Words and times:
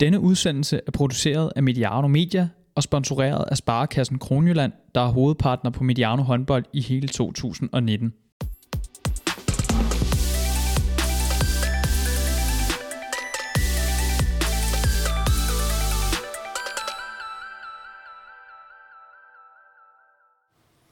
Denne 0.00 0.20
udsendelse 0.20 0.80
er 0.86 0.90
produceret 0.90 1.52
af 1.56 1.62
Mediano 1.62 2.08
Media 2.08 2.48
og 2.74 2.82
sponsoreret 2.82 3.44
af 3.50 3.56
Sparekassen 3.56 4.18
Kronjylland, 4.18 4.72
der 4.94 5.00
er 5.00 5.08
hovedpartner 5.08 5.70
på 5.70 5.84
Mediano 5.84 6.22
håndbold 6.22 6.64
i 6.72 6.80
hele 6.80 7.08
2019. 7.08 8.12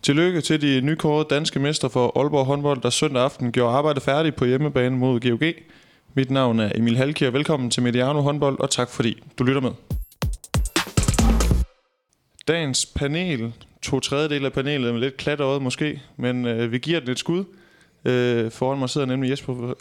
Tillykke 0.03 0.41
til 0.41 0.61
de 0.61 0.81
nykårede 0.81 1.27
danske 1.31 1.61
mester 1.61 1.89
for 1.89 2.19
Aalborg 2.21 2.47
håndbold, 2.47 2.81
der 2.83 2.91
søndag 2.91 3.23
aften 3.23 3.53
gjorde 3.53 3.77
arbejdet 3.77 4.03
færdigt 4.03 4.37
på 4.37 4.45
hjemmebane 4.45 4.97
mod 4.97 5.21
GOG. 5.21 5.53
Mit 6.19 6.31
navn 6.31 6.61
er 6.61 6.73
Emil 6.75 6.97
Halkier. 6.97 7.31
Velkommen 7.31 7.71
til 7.71 7.83
Mediano 7.83 8.21
håndbold, 8.21 8.61
og 8.61 8.71
tak 8.71 8.89
fordi 8.91 9.23
du 9.39 9.45
lytter 9.45 9.61
med. 9.61 9.71
Dagens 12.49 12.87
panel, 12.87 13.53
to 13.83 14.01
tredjedel 14.01 14.45
af 14.45 14.53
panelet 14.53 14.93
med 14.93 15.01
lidt 15.01 15.17
klatret 15.17 15.63
måske, 15.63 16.03
men 16.17 16.47
øh, 16.47 16.73
vi 16.73 16.79
giver 16.79 17.01
den 17.01 17.11
et 17.11 17.19
skud. 17.19 17.45
Øh, 18.05 18.51
foran 18.51 18.79
mig 18.79 18.91
sidder 18.91 19.07
nemlig 19.07 19.31
Jesper... 19.31 19.75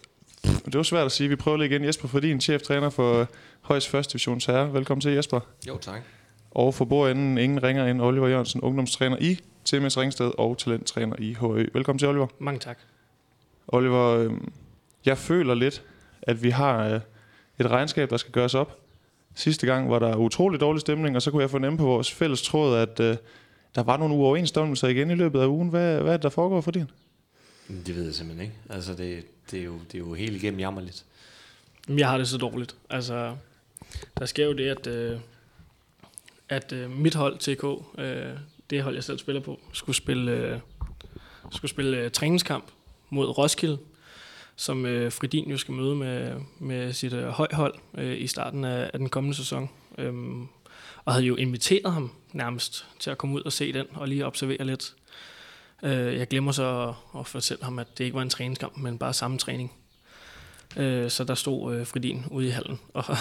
Det 0.66 0.76
var 0.76 0.84
svært 0.84 1.06
at 1.06 1.12
sige. 1.12 1.30
Vi 1.30 1.36
prøver 1.36 1.58
lige 1.58 1.70
igen. 1.70 1.86
Jesper 1.86 2.08
Fordin, 2.08 2.42
cheftræner 2.42 2.90
for 2.90 3.28
Højs 3.62 3.88
Første 3.88 4.14
Divisions 4.14 4.46
Herre. 4.46 4.74
Velkommen 4.74 5.02
til, 5.02 5.12
Jesper. 5.12 5.40
Jo, 5.68 5.78
tak. 5.78 6.02
Og 6.52 6.74
for 6.74 6.86
bordenden 6.86 7.38
ingen 7.38 7.64
ringer 7.64 7.86
end 7.86 8.02
Oliver 8.02 8.28
Jørgensen, 8.28 8.62
ungdomstræner 8.62 9.18
i 9.20 9.40
TMS 9.66 9.98
Ringsted 9.98 10.32
og 10.38 10.58
talenttræner 10.58 11.16
i 11.20 11.34
HØ. 11.34 11.68
Velkommen 11.74 12.00
til, 12.00 12.08
Oliver. 12.08 12.28
Mange 12.40 12.60
tak. 12.60 12.78
Oliver, 13.68 14.18
øh, 14.18 14.32
jeg 15.06 15.18
føler 15.18 15.54
lidt, 15.54 15.84
at 16.26 16.44
vi 16.44 16.50
har 16.50 16.88
øh, 16.88 17.00
et 17.60 17.72
regnskab, 17.72 18.10
der 18.10 18.18
skal 18.18 18.32
gøres 18.32 18.56
op. 18.56 18.80
Sidste 19.36 19.68
gang 19.68 19.90
var 19.90 20.00
der 20.00 20.16
utrolig 20.16 20.60
dårlig 20.60 20.82
stemning, 20.82 21.16
og 21.16 21.22
så 21.22 21.32
kunne 21.32 21.42
jeg 21.42 21.50
fornemme 21.50 21.78
på 21.78 21.86
vores 21.86 22.12
fælles 22.12 22.42
tråd, 22.42 22.78
at 22.78 23.00
øh, 23.00 23.18
der 23.76 23.84
var 23.84 23.98
nogle 23.98 24.16
uoverensstemmelser 24.16 24.88
igen 24.88 25.12
i 25.12 25.16
løbet 25.16 25.42
af 25.42 25.46
ugen. 25.48 25.70
Hvad, 25.70 26.02
hvad 26.02 26.14
er 26.14 26.18
det, 26.18 26.24
der 26.24 26.30
foregår 26.30 26.62
for 26.62 26.72
din? 26.72 26.90
Det 27.68 27.96
ved 27.96 28.04
jeg 28.06 28.14
simpelthen 28.14 28.46
ikke. 28.46 28.58
Altså, 28.70 28.94
det, 28.94 29.26
det, 29.52 29.60
er, 29.60 29.64
jo, 29.64 29.74
det 29.92 29.96
er 29.96 30.00
jo 30.00 30.14
helt 30.14 30.36
igennem 30.36 30.60
jammerligt. 30.60 31.06
Jeg 31.90 32.10
har 32.10 32.18
det 32.18 32.28
så 32.28 32.38
dårligt. 32.38 32.76
Altså, 32.90 33.36
der 34.18 34.26
sker 34.26 34.46
jo 34.46 34.54
det, 34.54 34.68
at, 34.68 34.88
øh, 34.88 35.20
at 36.50 36.74
øh, 36.74 36.92
mit 36.92 37.16
hold, 37.16 37.38
TK, 37.38 37.64
øh, 38.00 38.38
det 38.70 38.84
hold, 38.84 38.96
jeg 38.96 39.04
selv 39.04 39.18
spiller 39.18 39.42
på, 39.42 39.60
skulle 39.74 39.96
spille, 39.96 40.32
øh, 40.32 40.60
skulle 41.52 41.72
spille 41.72 41.98
øh, 41.98 42.12
træningskamp 42.12 42.66
mod 43.10 43.38
Roskilde, 43.38 43.78
som 44.56 44.86
øh, 44.86 45.12
Fridin 45.12 45.50
jo 45.50 45.58
skal 45.58 45.74
møde 45.74 45.96
med, 45.96 46.36
med 46.60 46.94
sit 46.94 47.14
øh, 47.14 47.28
højhold 47.28 47.74
øh, 47.98 48.22
i 48.22 48.28
starten 48.28 48.64
af, 48.64 48.90
af 48.94 49.00
den 49.00 49.10
kommende 49.10 49.38
sæson. 49.38 49.70
Øhm, 49.98 50.48
og 51.06 51.14
havde 51.14 51.26
jo 51.26 51.36
inviteret 51.36 51.94
ham 51.94 52.12
nærmest 52.34 52.86
til 53.00 53.10
at 53.10 53.18
komme 53.18 53.36
ud 53.36 53.42
og 53.42 53.54
se 53.54 53.74
den, 53.74 53.86
og 53.94 54.08
lige 54.08 54.26
observere 54.26 54.66
lidt. 54.66 54.94
Øh, 55.84 56.16
jeg 56.16 56.28
glemmer 56.28 56.52
så 56.52 56.96
at, 57.14 57.20
at 57.20 57.28
fortælle 57.28 57.64
ham, 57.64 57.80
at 57.80 57.98
det 57.98 58.04
ikke 58.04 58.16
var 58.16 58.22
en 58.22 58.30
træningskamp, 58.30 58.78
men 58.78 58.98
bare 58.98 59.14
samme 59.14 59.38
træning. 59.38 59.74
Øh, 60.78 61.10
så 61.10 61.24
der 61.24 61.36
stod 61.36 61.76
øh, 61.76 61.88
Fridin 61.88 62.26
ude 62.32 62.48
i 62.48 62.50
hallen 62.50 62.80
og, 62.94 63.04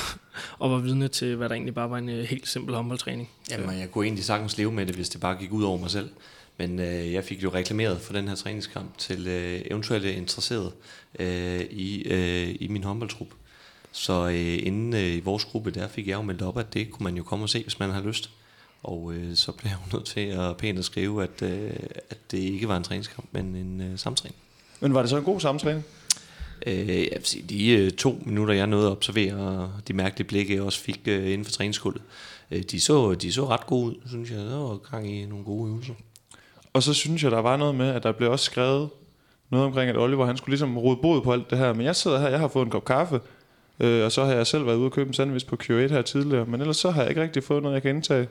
og 0.59 0.71
var 0.71 0.79
vidne 0.79 1.09
til, 1.09 1.37
hvad 1.37 1.49
der 1.49 1.55
egentlig 1.55 1.75
bare 1.75 1.91
var 1.91 1.99
en 1.99 2.09
øh, 2.09 2.25
helt 2.25 2.49
simpel 2.49 2.75
håndboldtræning. 2.75 3.31
Jamen, 3.51 3.79
jeg 3.79 3.91
kunne 3.91 4.07
egentlig 4.07 4.25
sagtens 4.25 4.59
leve 4.59 4.73
med 4.73 4.87
det, 4.87 4.95
hvis 4.95 5.09
det 5.09 5.21
bare 5.21 5.37
gik 5.37 5.53
ud 5.53 5.63
over 5.63 5.79
mig 5.79 5.91
selv. 5.91 6.11
Men 6.57 6.81
øh, 6.81 7.13
jeg 7.13 7.25
fik 7.25 7.43
jo 7.43 7.51
reklameret 7.55 8.01
for 8.01 8.13
den 8.13 8.29
her 8.29 8.35
træningskamp 8.35 8.99
til 8.99 9.27
øh, 9.27 9.61
eventuelle 9.71 10.15
interesserede 10.15 10.73
øh, 11.19 11.61
i, 11.61 12.03
øh, 12.03 12.57
i 12.61 12.69
min 12.69 12.85
håndboldtrup. 12.85 13.29
Så 13.93 14.29
øh, 14.29 14.67
inden 14.67 14.95
øh, 14.95 15.15
i 15.15 15.21
vores 15.21 15.45
gruppe, 15.45 15.71
der 15.71 15.89
fik 15.89 16.09
jeg 16.09 16.15
jo 16.15 16.23
meldt 16.23 16.43
op, 16.43 16.59
at 16.59 16.75
det 16.75 16.91
kunne 16.91 17.05
man 17.05 17.17
jo 17.17 17.23
komme 17.23 17.45
og 17.45 17.49
se, 17.49 17.63
hvis 17.63 17.79
man 17.79 17.91
har 17.91 18.03
lyst. 18.03 18.31
Og 18.83 19.15
øh, 19.15 19.37
så 19.37 19.53
blev 19.53 19.71
jeg 19.71 19.79
jo 19.87 19.97
nødt 19.97 20.07
til 20.07 20.21
at 20.21 20.57
pænt 20.57 20.79
at 20.79 20.85
skrive, 20.85 21.23
at, 21.23 21.43
øh, 21.43 21.71
at 22.11 22.31
det 22.31 22.39
ikke 22.39 22.69
var 22.69 22.77
en 22.77 22.83
træningskamp, 22.83 23.29
men 23.33 23.55
en 23.55 23.81
øh, 23.81 23.99
samtræning. 23.99 24.37
Men 24.81 24.95
var 24.95 25.01
det 25.01 25.11
så 25.11 25.17
en 25.17 25.25
god 25.25 25.41
samtræning? 25.41 25.85
Øh, 26.67 26.89
jeg 26.89 27.17
vil 27.17 27.25
sige, 27.25 27.45
de 27.49 27.69
øh, 27.71 27.91
to 27.91 28.23
minutter, 28.27 28.55
jeg 28.55 28.67
nåede 28.67 28.87
at 28.87 28.93
observere, 28.93 29.35
og 29.35 29.71
de 29.89 29.93
mærkelige 29.93 30.29
blikke, 30.29 30.55
jeg 30.55 30.63
også 30.63 30.81
fik 30.81 31.01
øh, 31.07 31.27
inden 31.33 31.45
for 31.45 31.53
træningskullet, 31.53 32.03
øh, 32.51 32.63
de, 32.63 32.81
så, 32.81 33.15
de 33.15 33.33
så 33.33 33.49
ret 33.49 33.67
gode 33.67 33.87
ud, 33.87 33.95
synes 34.09 34.31
jeg. 34.31 34.39
Der 34.39 34.57
var 34.57 34.77
gang 34.77 35.11
i 35.11 35.27
nogle 35.27 35.45
gode 35.45 35.69
øvelser. 35.69 35.95
Og 36.75 36.83
så 36.83 36.95
synes 36.95 37.23
jeg, 37.23 37.31
der 37.31 37.39
var 37.43 37.57
noget 37.57 37.75
med, 37.75 37.87
at 37.89 38.03
der 38.03 38.13
blev 38.13 38.31
også 38.31 38.45
skrevet 38.45 38.89
noget 39.51 39.67
omkring, 39.67 39.91
at 39.91 39.97
Oliver 39.99 40.27
han 40.27 40.37
skulle 40.37 40.53
ligesom 40.53 40.79
rode 40.79 40.97
bod 40.97 41.23
på 41.23 41.33
alt 41.33 41.51
det 41.51 41.59
her. 41.59 41.73
Men 41.73 41.87
jeg 41.87 41.97
sidder 41.97 42.21
her, 42.21 42.29
jeg 42.29 42.39
har 42.41 42.49
fået 42.49 42.65
en 42.65 42.71
kop 42.71 42.85
kaffe, 42.85 43.21
øh, 43.81 44.05
og 44.05 44.13
så 44.13 44.25
har 44.25 44.33
jeg 44.33 44.47
selv 44.47 44.67
været 44.67 44.77
ude 44.77 44.87
og 44.87 44.93
købe 44.93 45.09
en 45.09 45.15
sandwich 45.15 45.47
på 45.47 45.57
Q8 45.63 45.73
her 45.73 46.03
tidligere. 46.03 46.45
Men 46.47 46.61
ellers 46.61 46.77
så 46.77 46.91
har 46.91 47.01
jeg 47.03 47.11
ikke 47.11 47.23
rigtig 47.23 47.45
fået 47.45 47.63
noget, 47.63 47.75
jeg 47.75 47.83
kan 47.83 47.95
indtage. 47.97 48.29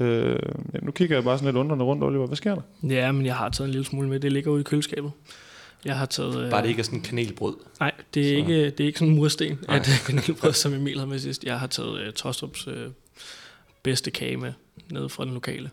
Øh, 0.00 0.38
ja, 0.74 0.78
nu 0.82 0.90
kigger 0.90 1.16
jeg 1.16 1.24
bare 1.24 1.38
sådan 1.38 1.46
lidt 1.46 1.56
undrende 1.56 1.84
rundt, 1.84 2.04
Oliver. 2.04 2.26
Hvad 2.26 2.36
sker 2.36 2.54
der? 2.54 2.62
Ja, 2.94 3.12
men 3.12 3.26
jeg 3.26 3.36
har 3.36 3.48
taget 3.48 3.68
en 3.68 3.72
lille 3.72 3.84
smule 3.86 4.08
med. 4.08 4.20
Det 4.20 4.32
ligger 4.32 4.50
ude 4.50 4.60
i 4.60 4.64
køleskabet. 4.64 5.12
Jeg 5.84 5.96
har 5.98 6.06
taget... 6.06 6.40
Øh, 6.44 6.50
Bare 6.50 6.62
det 6.62 6.68
ikke 6.68 6.80
er 6.80 6.84
sådan 6.84 6.98
en 6.98 7.02
kanelbrød. 7.04 7.54
Nej, 7.80 7.92
det 8.14 8.22
er, 8.22 8.32
Så- 8.32 8.36
ikke, 8.36 8.64
det 8.70 8.80
er 8.80 8.84
ikke 8.86 8.98
sådan 8.98 9.12
en 9.12 9.18
mursten, 9.18 9.58
Nej. 9.68 9.76
at 9.76 9.88
er 9.88 9.92
kanelbrød, 10.06 10.52
som 10.52 10.74
Emil 10.74 10.96
havde 10.98 11.10
med 11.10 11.18
sidst. 11.18 11.44
Jeg 11.44 11.60
har 11.60 11.66
taget 11.66 12.00
øh, 12.00 12.12
Tostrups 12.12 12.66
øh, 12.68 12.86
bedste 13.82 14.10
kage 14.10 14.36
med 14.36 14.52
nede 14.90 15.08
fra 15.08 15.24
den 15.24 15.34
lokale. 15.34 15.70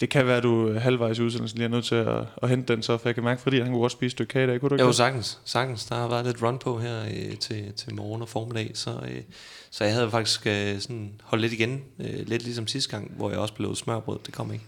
Det 0.00 0.10
kan 0.10 0.26
være, 0.26 0.36
at 0.36 0.42
du 0.42 0.68
øh, 0.68 0.82
halvvejs 0.82 1.18
i 1.18 1.22
udsendelsen 1.22 1.58
lige 1.58 1.64
er 1.64 1.70
nødt 1.70 1.84
til 1.84 1.94
at, 1.94 2.24
at 2.42 2.48
hente 2.48 2.72
den, 2.74 2.82
så 2.82 2.98
for 2.98 3.08
jeg 3.08 3.14
kan 3.14 3.24
mærke, 3.24 3.40
fordi 3.40 3.58
han 3.60 3.66
kunne 3.66 3.80
godt 3.80 3.92
spise 3.92 4.06
et 4.06 4.12
stykke 4.12 4.30
kage 4.30 4.44
i 4.44 4.46
dag. 4.48 4.60
Kunne 4.60 4.68
du 4.68 4.74
ikke 4.74 4.84
Jo, 4.84 4.92
sagtens. 4.92 5.38
sagtens. 5.44 5.84
Der 5.86 5.94
har 5.94 6.08
været 6.08 6.26
lidt 6.26 6.42
run 6.42 6.58
på 6.58 6.78
her 6.78 7.02
øh, 7.02 7.36
til, 7.36 7.72
til 7.76 7.94
morgen 7.94 8.22
og 8.22 8.28
formiddag, 8.28 8.70
så, 8.74 8.90
øh, 8.90 9.22
så 9.70 9.84
jeg 9.84 9.94
havde 9.94 10.10
faktisk 10.10 10.46
øh, 10.46 10.78
sådan 10.80 11.10
holdt 11.22 11.42
lidt 11.42 11.52
igen, 11.52 11.82
øh, 11.98 12.26
lidt 12.26 12.42
ligesom 12.44 12.66
sidste 12.66 12.90
gang, 12.90 13.12
hvor 13.16 13.30
jeg 13.30 13.38
også 13.38 13.54
blev 13.54 13.74
smørbrød, 13.74 14.18
det 14.26 14.34
kom 14.34 14.52
ikke. 14.52 14.64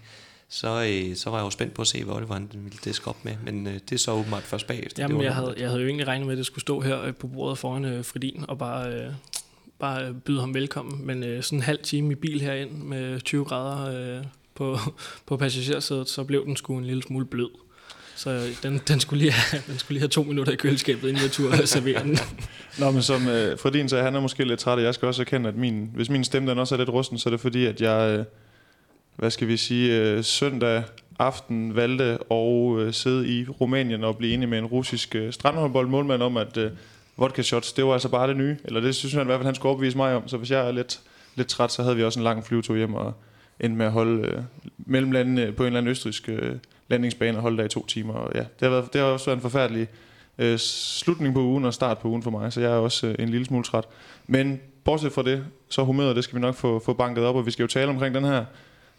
Så, 0.48 0.84
øh, 0.88 1.16
så 1.16 1.30
var 1.30 1.38
jeg 1.38 1.44
jo 1.44 1.50
spændt 1.50 1.74
på 1.74 1.82
at 1.82 1.88
se, 1.88 2.04
hvad 2.04 2.14
Oliver 2.14 2.34
han 2.34 2.50
ville 2.54 2.78
diske 2.84 3.08
op 3.08 3.24
med, 3.24 3.36
men 3.44 3.66
øh, 3.66 3.72
det 3.72 3.92
er 3.92 3.98
så 3.98 4.12
åbenbart 4.12 4.42
først 4.42 4.66
bagefter. 4.66 5.02
Jamen, 5.02 5.18
det 5.18 5.24
jeg 5.24 5.34
havde, 5.34 5.54
jeg 5.58 5.68
havde 5.68 5.80
jo 5.80 5.86
egentlig 5.86 6.06
regnet 6.06 6.26
med, 6.26 6.34
at 6.34 6.38
det 6.38 6.46
skulle 6.46 6.62
stå 6.62 6.80
her 6.80 7.02
øh, 7.02 7.14
på 7.14 7.26
bordet 7.26 7.58
foran 7.58 7.84
øh, 7.84 8.04
Fridin 8.04 8.44
og 8.48 8.58
bare, 8.58 8.92
øh, 8.92 9.12
bare 9.78 10.14
byde 10.14 10.40
ham 10.40 10.54
velkommen. 10.54 11.06
Men 11.06 11.22
øh, 11.22 11.42
sådan 11.42 11.58
en 11.58 11.62
halv 11.62 11.78
time 11.82 12.12
i 12.12 12.14
bil 12.14 12.40
herind 12.40 12.70
med 12.70 13.20
20 13.20 13.44
grader 13.44 14.16
øh, 14.18 14.24
på, 14.60 14.78
på 15.28 15.36
passagersædet, 15.36 16.08
så 16.08 16.24
blev 16.24 16.44
den 16.44 16.56
sgu 16.56 16.78
en 16.78 16.84
lille 16.84 17.02
smule 17.02 17.26
blød. 17.26 17.50
Så 18.16 18.48
den, 18.62 18.80
den, 18.88 19.00
skulle 19.00 19.18
lige 19.18 19.32
have, 19.32 19.62
den 19.66 19.78
skulle 19.78 19.94
lige 19.94 20.00
have 20.00 20.08
to 20.08 20.22
minutter 20.22 20.52
i 20.52 20.56
køleskabet, 20.56 21.08
inden 21.08 21.22
jeg 21.22 21.30
turde 21.30 21.66
servere 21.66 22.02
den. 22.02 22.18
Nå, 22.80 22.90
men 22.90 23.02
som 23.02 23.28
øh, 23.28 23.58
Fredin 23.58 23.88
sagde, 23.88 24.04
han 24.04 24.14
er 24.14 24.20
måske 24.20 24.44
lidt 24.44 24.60
træt, 24.60 24.78
og 24.78 24.84
jeg 24.84 24.94
skal 24.94 25.08
også 25.08 25.22
erkende, 25.22 25.48
at 25.48 25.56
min, 25.56 25.90
hvis 25.94 26.10
min 26.10 26.24
stemme 26.24 26.50
den 26.50 26.58
også 26.58 26.74
er 26.74 26.78
lidt 26.78 26.88
rusten, 26.88 27.18
så 27.18 27.28
er 27.28 27.30
det 27.30 27.40
fordi, 27.40 27.66
at 27.66 27.80
jeg, 27.80 28.18
øh, 28.18 28.24
hvad 29.16 29.30
skal 29.30 29.48
vi 29.48 29.56
sige, 29.56 30.00
øh, 30.00 30.24
søndag 30.24 30.82
aften 31.18 31.76
valgte 31.76 32.18
at 32.30 32.78
øh, 32.78 32.92
sidde 32.92 33.28
i 33.28 33.46
Rumænien 33.48 34.04
og 34.04 34.16
blive 34.16 34.34
enig 34.34 34.48
med 34.48 34.58
en 34.58 34.66
russisk 34.66 35.14
øh, 35.14 35.32
strandhåndboldmålmand 35.32 36.22
om, 36.22 36.36
at 36.36 36.56
øh, 36.56 36.70
vodka 37.16 37.42
shots, 37.42 37.72
det 37.72 37.84
var 37.84 37.92
altså 37.92 38.08
bare 38.08 38.28
det 38.28 38.36
nye. 38.36 38.56
Eller 38.64 38.80
det 38.80 38.94
synes 38.94 39.14
han 39.14 39.22
i 39.22 39.24
hvert 39.24 39.38
fald, 39.38 39.46
han 39.46 39.54
skulle 39.54 39.74
opvise 39.74 39.96
mig 39.96 40.14
om. 40.14 40.28
Så 40.28 40.36
hvis 40.36 40.50
jeg 40.50 40.68
er 40.68 40.72
lidt, 40.72 41.00
lidt 41.34 41.48
træt, 41.48 41.72
så 41.72 41.82
havde 41.82 41.96
vi 41.96 42.04
også 42.04 42.20
en 42.20 42.24
lang 42.24 42.44
flyvetur 42.44 42.76
hjem 42.76 42.94
og 42.94 43.14
endte 43.60 43.78
med 43.78 43.86
at 43.86 43.92
holde 43.92 44.28
øh, 44.28 44.42
mellemlandene 44.78 45.46
øh, 45.46 45.54
på 45.54 45.62
en 45.62 45.66
eller 45.66 45.78
anden 45.78 45.90
østrisk 45.90 46.28
øh, 46.28 46.56
landingsbane 46.88 47.38
og 47.38 47.42
holde 47.42 47.58
der 47.58 47.64
i 47.64 47.68
to 47.68 47.86
timer. 47.86 48.14
Og 48.14 48.32
ja, 48.34 48.40
det 48.40 48.48
har, 48.60 48.68
været, 48.68 48.92
det 48.92 49.00
har 49.00 49.08
også 49.08 49.26
været 49.26 49.36
en 49.36 49.42
forfærdelig 49.42 49.88
øh, 50.38 50.58
slutning 50.58 51.34
på 51.34 51.40
ugen 51.40 51.64
og 51.64 51.74
start 51.74 51.98
på 51.98 52.08
ugen 52.08 52.22
for 52.22 52.30
mig, 52.30 52.52
så 52.52 52.60
jeg 52.60 52.72
er 52.72 52.76
også 52.76 53.06
øh, 53.06 53.14
en 53.18 53.28
lille 53.28 53.46
smule 53.46 53.64
træt. 53.64 53.84
Men 54.26 54.60
bortset 54.84 55.12
fra 55.12 55.22
det, 55.22 55.44
så 55.68 55.84
humøret, 55.84 56.16
det 56.16 56.24
skal 56.24 56.36
vi 56.36 56.40
nok 56.40 56.54
få, 56.54 56.78
få 56.78 56.92
banket 56.92 57.24
op, 57.24 57.36
og 57.36 57.46
vi 57.46 57.50
skal 57.50 57.62
jo 57.62 57.68
tale 57.68 57.90
omkring 57.90 58.14
den 58.14 58.24
her 58.24 58.44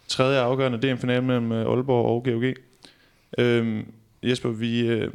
tredje 0.08 0.40
afgørende 0.40 0.78
DM-finale 0.78 1.22
mellem 1.22 1.52
øh, 1.52 1.66
Aalborg 1.66 2.06
og 2.06 2.24
GOG. 2.24 2.54
Øh, 3.38 3.84
Jesper, 4.22 4.48
vi, 4.48 4.80
øh, 4.80 5.10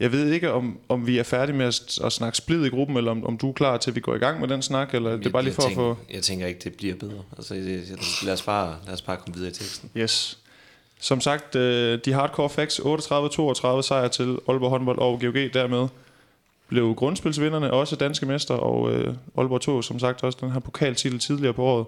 jeg 0.00 0.12
ved 0.12 0.32
ikke, 0.32 0.52
om, 0.52 0.78
om 0.88 1.06
vi 1.06 1.18
er 1.18 1.22
færdige 1.22 1.56
med 1.56 1.66
at, 1.66 1.98
at 2.04 2.12
snakke 2.12 2.38
splid 2.38 2.64
i 2.64 2.68
gruppen, 2.68 2.96
eller 2.96 3.10
om, 3.10 3.26
om 3.26 3.38
du 3.38 3.48
er 3.48 3.52
klar 3.52 3.76
til, 3.76 3.90
at 3.90 3.94
vi 3.94 4.00
går 4.00 4.14
i 4.14 4.18
gang 4.18 4.40
med 4.40 4.48
den 4.48 4.62
snak, 4.62 4.94
eller 4.94 5.16
det 5.16 5.26
er 5.26 5.30
bare 5.30 5.42
lige 5.42 5.54
for 5.54 5.62
jeg 5.62 5.70
at 5.70 5.74
få... 5.74 5.94
tænker, 5.94 6.14
Jeg 6.14 6.22
tænker 6.22 6.46
ikke, 6.46 6.60
det 6.64 6.74
bliver 6.74 6.94
bedre. 6.94 7.22
Altså, 7.36 7.54
jeg, 7.54 7.64
jeg, 7.66 7.98
lad, 8.24 8.32
os 8.32 8.42
bare, 8.42 8.76
lad 8.86 8.94
os 8.94 9.02
bare 9.02 9.16
komme 9.16 9.34
videre 9.34 9.50
i 9.50 9.54
teksten. 9.54 9.90
Yes. 9.96 10.38
Som 11.00 11.20
sagt, 11.20 11.56
øh, 11.56 11.98
de 12.04 12.12
hardcore 12.12 12.50
facts, 12.50 12.80
38-32 12.80 13.82
sejr 13.82 14.08
til 14.08 14.38
Aalborg 14.48 14.70
håndbold 14.70 14.98
og 14.98 15.20
GOG 15.20 15.34
dermed 15.34 15.88
blev 16.68 16.94
grundspilsvinderne, 16.94 17.72
også 17.72 17.96
danske 17.96 18.26
mester, 18.26 18.54
og 18.54 18.92
øh, 18.92 19.14
Aalborg 19.38 19.60
tog 19.60 19.84
som 19.84 19.98
sagt 19.98 20.22
også 20.22 20.38
den 20.40 20.50
her 20.50 20.60
pokaltitel 20.60 21.18
tidligere 21.18 21.54
på 21.54 21.64
året. 21.64 21.86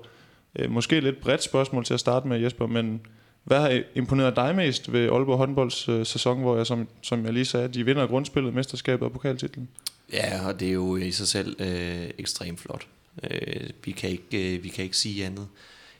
Øh, 0.59 0.71
måske 0.71 1.01
lidt 1.01 1.21
bredt 1.21 1.43
spørgsmål 1.43 1.85
til 1.85 1.95
at 1.95 2.01
starte 2.01 2.29
med, 2.29 2.39
Jesper, 2.41 2.67
men 2.67 3.01
hvad 3.47 3.61
har 3.61 3.83
imponeret 3.95 4.37
dig 4.37 4.57
mest 4.57 4.93
ved 4.93 5.09
Aalborg 5.09 5.39
håndbolds 5.39 5.89
øh, 5.89 6.07
sæson, 6.07 6.41
hvor 6.41 6.57
jeg, 6.57 6.67
som, 6.67 6.89
som 7.03 7.25
jeg 7.25 7.33
lige 7.33 7.45
sagde, 7.45 7.69
de 7.69 7.85
vinder 7.85 8.07
grundspillet, 8.07 8.55
mesterskabet 8.55 9.07
og 9.07 9.13
pokaltitlen? 9.13 9.69
Ja, 10.13 10.47
og 10.47 10.61
det 10.61 10.69
er 10.69 10.73
jo 10.73 10.97
i 10.97 11.11
sig 11.11 11.29
selv 11.29 11.61
øh, 11.61 12.11
ekstremt 12.19 12.61
flot. 12.61 12.87
Øh, 13.31 13.71
vi, 13.85 13.91
kan 13.91 14.11
ikke, 14.11 14.57
øh, 14.57 14.65
vi 14.65 14.69
kan 14.69 14.85
ikke 14.85 14.97
sige 14.97 15.27
andet, 15.27 15.49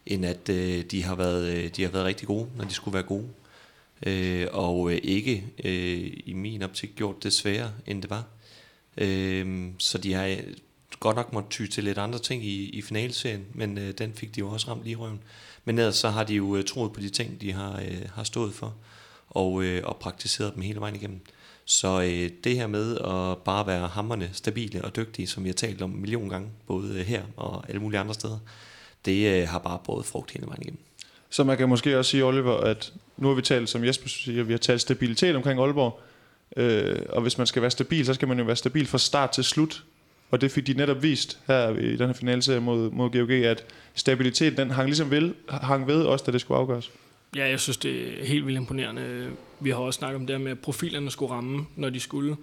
end 0.07 0.27
at 0.27 0.49
øh, 0.49 0.85
de, 0.85 1.03
har 1.03 1.15
været, 1.15 1.57
øh, 1.57 1.71
de 1.77 1.83
har 1.83 1.91
været 1.91 2.05
rigtig 2.05 2.27
gode, 2.29 2.49
når 2.57 2.65
de 2.65 2.75
skulle 2.75 2.95
være 2.95 3.03
gode. 3.03 3.29
Øh, 4.07 4.47
og 4.53 4.93
øh, 4.93 4.99
ikke 5.03 5.45
øh, 5.65 6.13
i 6.27 6.33
min 6.33 6.63
optik 6.63 6.91
gjort 6.97 7.23
det 7.23 7.33
sværere, 7.33 7.71
end 7.87 8.03
det 8.03 8.11
var. 8.11 8.25
Øh, 8.99 9.69
så 9.79 9.99
de 9.99 10.13
har, 10.13 10.27
øh, 10.27 10.39
godt 11.01 11.17
nok 11.17 11.33
måtte 11.33 11.49
ty 11.51 11.67
til 11.67 11.85
lidt 11.85 11.99
andre 11.99 12.19
ting 12.19 12.45
i, 12.45 12.69
i 12.69 12.83
finalserien, 12.83 13.45
men 13.55 13.79
øh, 13.79 13.95
den 13.99 14.13
fik 14.13 14.35
de 14.35 14.41
jo 14.41 14.49
også 14.49 14.71
ramt 14.71 14.83
lige 14.83 14.93
i 14.93 14.97
røven. 14.97 15.21
Men 15.67 15.79
ellers 15.79 15.97
så 15.97 16.09
har 16.09 16.25
de 16.25 16.35
jo 16.35 16.57
øh, 16.57 16.65
troet 16.65 16.93
på 16.93 17.01
de 17.01 17.09
ting, 17.09 17.41
de 17.41 17.53
har, 17.53 17.81
øh, 17.81 18.09
har 18.15 18.25
stået 18.25 18.55
for, 18.55 18.75
og, 19.29 19.63
øh, 19.63 19.83
og 19.85 19.97
praktiseret 19.97 20.55
dem 20.55 20.63
hele 20.63 20.81
vejen 20.81 20.97
igennem. 20.97 21.21
Så 21.65 22.01
øh, 22.01 22.31
det 22.45 22.57
her 22.57 22.67
med 22.67 22.97
at 22.97 23.39
bare 23.45 23.67
være 23.67 23.89
hammerne 23.89 24.31
stabile 24.33 24.85
og 24.85 24.97
dygtige, 24.97 25.27
som 25.27 25.45
vi 25.45 25.49
har 25.49 25.55
talt 25.55 25.83
om 25.83 25.91
en 25.91 26.01
million 26.01 26.29
gange, 26.29 26.49
både 26.67 26.99
øh, 26.99 27.07
her 27.07 27.23
og 27.37 27.65
alle 27.69 27.81
mulige 27.81 28.01
andre 28.01 28.15
steder, 28.15 28.39
det 29.05 29.43
øh, 29.43 29.49
har 29.49 29.59
bare 29.59 29.79
båret 29.85 30.07
frugt 30.07 30.31
hele 30.31 30.47
vejen 30.47 30.63
igennem. 30.63 30.81
Så 31.31 31.45
man 31.45 31.57
kan 31.57 31.69
måske 31.69 31.99
også 31.99 32.11
sige, 32.11 32.25
Oliver, 32.25 32.57
at 32.57 32.93
nu 33.17 33.29
har 33.29 33.35
vi 33.35 33.43
talt, 33.43 33.69
som 33.69 33.85
Jesper 33.85 34.09
siger, 34.09 34.43
vi 34.43 34.53
har 34.53 34.59
talt 34.59 34.81
stabilitet 34.81 35.37
omkring 35.37 35.61
Aalborg. 35.61 36.01
Øh, 36.57 36.99
og 37.09 37.23
hvis 37.23 37.39
man 37.39 37.47
skal 37.47 37.63
være 37.63 37.71
stabil, 37.71 38.07
så 38.07 38.15
skal 38.15 38.29
man 38.29 38.39
jo 38.39 38.45
være 38.45 38.57
stabil 38.57 38.87
fra 38.87 38.99
start 38.99 39.31
til 39.31 39.45
slut. 39.45 39.85
Og 40.31 40.41
det 40.41 40.51
fik 40.51 40.67
de 40.67 40.75
netop 40.75 41.03
vist 41.03 41.39
her 41.47 41.69
i 41.69 41.97
den 41.97 42.07
her 42.07 42.15
finalserie 42.15 42.61
mod, 42.61 42.91
mod 42.91 43.11
GOG, 43.11 43.31
at 43.31 43.65
stabiliteten 43.95 44.59
den 44.59 44.71
hang 44.71 44.87
ligesom 44.87 45.11
ved, 45.11 45.35
hang 45.49 45.87
ved 45.87 46.03
også, 46.03 46.25
da 46.25 46.33
det 46.33 46.41
skulle 46.41 46.59
afgøres. 46.59 46.91
Ja, 47.37 47.49
jeg 47.49 47.61
synes, 47.61 47.77
det 47.77 48.21
er 48.21 48.27
helt 48.27 48.47
vildt 48.47 48.59
imponerende. 48.59 49.31
Vi 49.61 49.71
har 49.71 49.77
også 49.77 49.99
snakket 49.99 50.17
om 50.17 50.27
det 50.27 50.37
her 50.37 50.43
med, 50.45 50.53
at 50.53 50.59
profilerne 50.59 51.11
skulle 51.11 51.33
ramme, 51.33 51.67
når 51.77 51.91
de 51.91 52.01
skulle. 52.01 52.37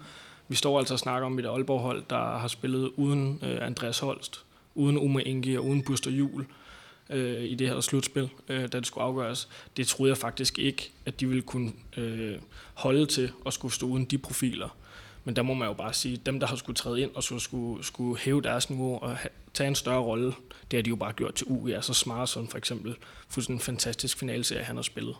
Vi 0.47 0.55
står 0.55 0.79
altså 0.79 0.93
og 0.93 0.99
snakker 0.99 1.25
om 1.25 1.39
et 1.39 1.45
Aalborg-hold, 1.45 2.03
der 2.09 2.37
har 2.37 2.47
spillet 2.47 2.91
uden 2.95 3.39
øh, 3.43 3.65
Andreas 3.67 3.99
Holst, 3.99 4.43
uden 4.75 4.97
Uma 4.97 5.19
Inge 5.19 5.59
og 5.59 5.65
uden 5.65 5.83
Buster 5.83 6.11
Jul 6.11 6.45
øh, 7.09 7.43
i 7.43 7.55
det 7.55 7.69
her 7.69 7.81
slutspil, 7.81 8.29
øh, 8.49 8.61
da 8.61 8.67
det 8.67 8.87
skulle 8.87 9.03
afgøres. 9.03 9.49
Det 9.77 9.87
troede 9.87 10.09
jeg 10.09 10.17
faktisk 10.17 10.59
ikke, 10.59 10.91
at 11.05 11.19
de 11.19 11.27
ville 11.27 11.41
kunne 11.41 11.71
øh, 11.97 12.35
holde 12.73 13.05
til 13.05 13.31
at 13.45 13.53
skulle 13.53 13.73
stå 13.73 13.85
uden 13.85 14.05
de 14.05 14.17
profiler. 14.17 14.77
Men 15.23 15.35
der 15.35 15.41
må 15.41 15.53
man 15.53 15.67
jo 15.67 15.73
bare 15.73 15.93
sige, 15.93 16.17
dem, 16.25 16.39
der 16.39 16.47
har 16.47 16.55
skulle 16.55 16.75
træde 16.75 17.01
ind 17.01 17.11
og 17.15 17.23
så 17.23 17.39
skulle, 17.39 17.83
skulle 17.83 18.19
hæve 18.19 18.41
deres 18.41 18.69
niveau 18.69 18.99
og 19.01 19.17
ha- 19.17 19.27
tage 19.53 19.67
en 19.67 19.75
større 19.75 19.99
rolle, 20.01 20.33
det 20.71 20.77
har 20.77 20.81
de 20.81 20.89
jo 20.89 20.95
bare 20.95 21.13
gjort 21.13 21.33
til 21.33 21.47
UE. 21.49 21.75
Altså 21.75 21.93
Smarson 21.93 22.47
for 22.47 22.57
eksempel, 22.57 22.95
fuldstændig 23.29 23.59
en 23.59 23.63
fantastisk 23.65 24.17
finalserie, 24.17 24.63
han 24.63 24.75
har 24.75 24.83
spillet. 24.83 25.15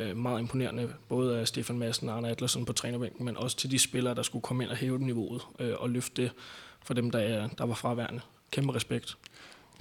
Øh, 0.00 0.16
meget 0.16 0.40
imponerende, 0.40 0.88
både 1.08 1.38
af 1.40 1.48
Stefan 1.48 1.78
Madsen 1.78 2.08
og 2.08 2.16
Arne 2.16 2.28
Adlersen 2.28 2.64
på 2.64 2.72
trænerbænken, 2.72 3.24
men 3.24 3.36
også 3.36 3.56
til 3.56 3.70
de 3.70 3.78
spillere, 3.78 4.14
der 4.14 4.22
skulle 4.22 4.42
komme 4.42 4.62
ind 4.64 4.70
og 4.70 4.76
hæve 4.76 4.98
niveauet 4.98 5.42
øh, 5.60 5.72
og 5.78 5.90
løfte 5.90 6.22
det 6.22 6.30
for 6.84 6.94
dem, 6.94 7.10
der, 7.10 7.48
der 7.58 7.66
var 7.66 7.74
fraværende. 7.74 8.20
Kæmpe 8.50 8.74
respekt. 8.74 9.16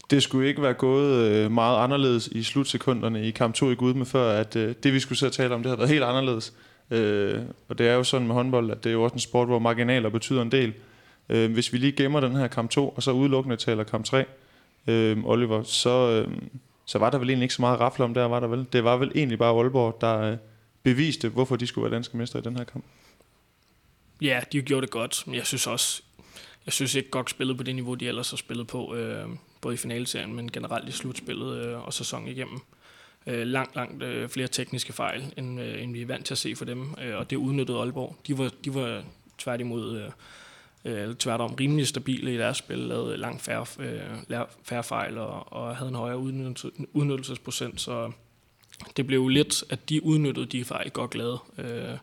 Det 0.10 0.24
skulle 0.24 0.48
ikke 0.48 0.62
være 0.62 0.74
gået 0.74 1.14
øh, 1.30 1.52
meget 1.52 1.84
anderledes 1.84 2.28
i 2.28 2.44
slutsekunderne 2.44 3.28
i 3.28 3.32
kamp 3.32 3.56
2 3.56 3.72
i 3.72 3.76
Gudme, 3.76 4.06
før 4.06 4.40
at 4.40 4.56
øh, 4.56 4.76
det, 4.84 4.94
vi 4.94 5.00
skulle 5.00 5.20
så 5.20 5.30
tale 5.30 5.56
om, 5.56 5.64
det 5.64 5.70
har 5.70 5.76
været 5.78 5.90
helt 5.90 6.04
anderledes. 6.04 6.54
Øh, 6.92 7.42
og 7.70 7.78
det 7.78 7.88
er 7.88 7.94
jo 7.94 8.04
sådan 8.04 8.28
med 8.28 8.36
håndbold, 8.36 8.72
at 8.72 8.84
det 8.84 8.90
er 8.90 8.94
jo 8.94 9.04
også 9.04 9.14
en 9.14 9.20
sport, 9.20 9.48
hvor 9.48 9.60
marginaler 9.60 10.10
betyder 10.10 10.42
en 10.42 10.52
del. 10.52 10.74
Øh, 11.30 11.54
hvis 11.54 11.74
vi 11.74 11.78
lige 11.78 11.92
gemmer 11.92 12.20
den 12.20 12.36
her 12.36 12.48
kamp 12.48 12.70
2, 12.70 12.90
og 12.90 13.04
så 13.04 13.12
udelukkende 13.12 13.58
taler 13.58 13.84
kamp 13.84 14.06
3, 14.06 14.26
øh, 14.88 15.18
Oliver, 15.26 15.64
så, 15.64 15.90
øh, 15.90 16.38
så 16.86 17.00
var 17.00 17.10
der 17.10 17.18
vel 17.18 17.30
egentlig 17.30 17.46
ikke 17.46 17.54
så 17.54 17.62
meget 17.62 17.80
rafle 17.80 18.06
om 18.06 18.14
der, 18.14 18.26
var 18.26 18.40
der 18.40 18.48
vel? 18.48 18.66
Det 18.74 18.84
var 18.84 18.98
vel 18.98 19.12
egentlig 19.16 19.40
bare 19.40 19.60
Aalborg, 19.60 19.98
der 20.02 20.20
øh, 20.20 20.38
beviste, 20.84 21.30
hvorfor 21.30 21.56
de 21.56 21.68
skulle 21.68 21.86
være 21.86 21.96
danske 21.96 22.18
mester 22.18 22.40
i 22.40 22.42
den 22.42 22.58
her 22.58 22.64
kamp. 22.64 22.86
Ja, 24.22 24.42
de 24.52 24.62
gjorde 24.62 24.82
det 24.82 24.92
godt, 24.92 25.24
men 25.26 25.36
jeg 25.36 25.46
synes 25.46 25.68
også, 25.68 26.02
jeg 26.66 26.74
synes 26.74 26.96
ikke 26.96 27.10
godt 27.10 27.30
spillet 27.30 27.58
på 27.58 27.64
det 27.64 27.76
niveau, 27.76 27.94
de 27.94 28.08
ellers 28.08 28.30
har 28.30 28.38
spillet 28.38 28.68
på, 28.68 28.96
øh, 28.96 29.26
både 29.62 29.74
i 29.74 29.78
finalserien, 29.78 30.36
men 30.36 30.52
generelt 30.52 30.90
i 30.90 30.92
slutspillet 30.92 31.58
øh, 31.58 31.86
og 31.86 31.94
sæsonen 31.94 32.28
igennem. 32.28 32.62
Øh, 33.28 33.48
langt, 33.48 33.76
langt 33.76 34.04
øh, 34.04 34.30
flere 34.30 34.48
tekniske 34.48 34.94
fejl, 34.94 35.34
end, 35.38 35.62
øh, 35.62 35.84
end 35.84 35.94
vi 35.94 36.02
er 36.02 36.06
vant 36.06 36.26
til 36.26 36.34
at 36.34 36.38
se 36.38 36.56
for 36.56 36.66
dem, 36.66 36.96
øh, 37.04 37.18
og 37.18 37.30
det 37.30 37.36
udnyttede 37.36 37.80
Aalborg. 37.80 38.16
De 38.28 38.38
var, 38.38 38.52
de 38.66 38.74
var 38.74 39.04
tværtimod 39.38 40.00
øh, 40.00 40.10
øh, 40.86 41.16
tværtom 41.16 41.54
rimelig 41.54 41.88
stabile 41.88 42.34
i 42.34 42.38
deres 42.38 42.58
spil, 42.58 42.78
lavede 42.78 43.18
langt 43.18 43.42
færre, 43.42 43.66
øh, 43.80 44.40
færre 44.64 44.84
fejl 44.84 45.18
og, 45.18 45.54
og 45.54 45.76
havde 45.76 45.90
en 45.90 45.96
højere 45.96 46.18
udnyttelse, 46.18 46.72
udnyttelsesprocent, 46.94 47.82
så 47.82 48.12
det 48.98 49.08
blev 49.08 49.28
lidt, 49.28 49.64
at 49.70 49.90
de 49.90 50.04
udnyttede 50.04 50.46
de 50.46 50.66
fejl 50.66 50.92
godt 50.92 51.16
lavet 51.16 51.40
øh, 51.58 51.98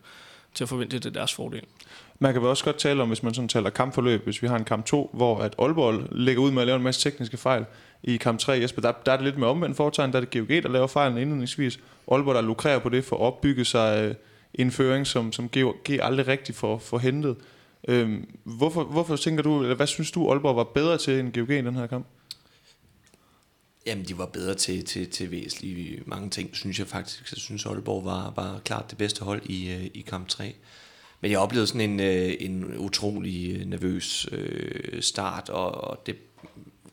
til 0.53 0.63
at 0.63 0.69
forvente 0.69 0.99
det 0.99 1.13
deres 1.13 1.33
fordel. 1.33 1.63
Man 2.19 2.33
kan 2.33 2.41
vel 2.41 2.49
også 2.49 2.63
godt 2.63 2.77
tale 2.77 3.01
om, 3.01 3.07
hvis 3.07 3.23
man 3.23 3.33
sådan 3.33 3.47
taler 3.47 3.69
kampforløb, 3.69 4.23
hvis 4.23 4.41
vi 4.41 4.47
har 4.47 4.55
en 4.55 4.63
kamp 4.63 4.85
2, 4.85 5.09
hvor 5.13 5.39
at 5.39 5.55
Aalborg 5.59 6.07
lægger 6.11 6.41
ud 6.41 6.51
med 6.51 6.61
at 6.61 6.65
lave 6.65 6.77
en 6.77 6.83
masse 6.83 7.09
tekniske 7.09 7.37
fejl. 7.37 7.65
I 8.03 8.17
kamp 8.17 8.39
3, 8.39 8.51
Jesper, 8.51 8.81
der, 8.81 8.91
der 9.05 9.11
er 9.11 9.15
det 9.17 9.25
lidt 9.25 9.37
med 9.37 9.47
omvendt 9.47 9.77
foretegn, 9.77 10.11
der 10.11 10.17
er 10.17 10.25
det 10.25 10.31
GOG, 10.31 10.63
der 10.63 10.69
laver 10.69 10.87
fejlen 10.87 11.17
indledningsvis. 11.17 11.79
Aalborg, 12.11 12.35
der 12.35 12.41
lukrerer 12.41 12.79
på 12.79 12.89
det 12.89 13.05
for 13.05 13.15
at 13.15 13.21
opbygge 13.21 13.65
sig 13.65 14.03
øh, 14.03 14.15
en 14.53 14.71
føring, 14.71 15.07
som, 15.07 15.31
som 15.31 15.49
GOG 15.49 15.89
aldrig 15.89 16.27
rigtig 16.27 16.55
får, 16.55 16.77
får 16.77 16.97
hentet. 16.97 17.35
Øhm, 17.87 18.29
hvorfor, 18.43 18.83
hvorfor 18.83 19.15
tænker 19.15 19.43
du, 19.43 19.61
eller 19.61 19.75
hvad 19.75 19.87
synes 19.87 20.11
du, 20.11 20.29
Aalborg 20.29 20.55
var 20.55 20.63
bedre 20.63 20.97
til 20.97 21.19
end 21.19 21.33
GOG 21.33 21.49
i 21.49 21.61
den 21.61 21.75
her 21.75 21.87
kamp? 21.87 22.05
Jamen, 23.85 24.05
de 24.05 24.17
var 24.17 24.25
bedre 24.25 24.53
til, 24.53 24.85
til, 24.85 25.09
til 25.09 25.31
væsentlige 25.31 26.03
mange 26.05 26.29
ting, 26.29 26.55
synes 26.55 26.79
jeg 26.79 26.87
faktisk. 26.87 27.31
Jeg 27.31 27.37
synes, 27.37 27.65
Aalborg 27.65 28.05
var, 28.05 28.33
var 28.35 28.59
klart 28.65 28.89
det 28.89 28.97
bedste 28.97 29.25
hold 29.25 29.41
i, 29.45 29.71
øh, 29.71 29.85
i 29.93 30.05
kamp 30.07 30.27
3. 30.27 30.55
Men 31.21 31.31
jeg 31.31 31.39
oplevede 31.39 31.67
sådan 31.67 31.89
en, 31.89 31.99
øh, 31.99 32.33
en 32.39 32.77
utrolig 32.77 33.55
øh, 33.55 33.65
nervøs 33.65 34.27
øh, 34.31 35.01
start, 35.01 35.49
og, 35.49 35.71
og 35.71 36.03
det 36.05 36.15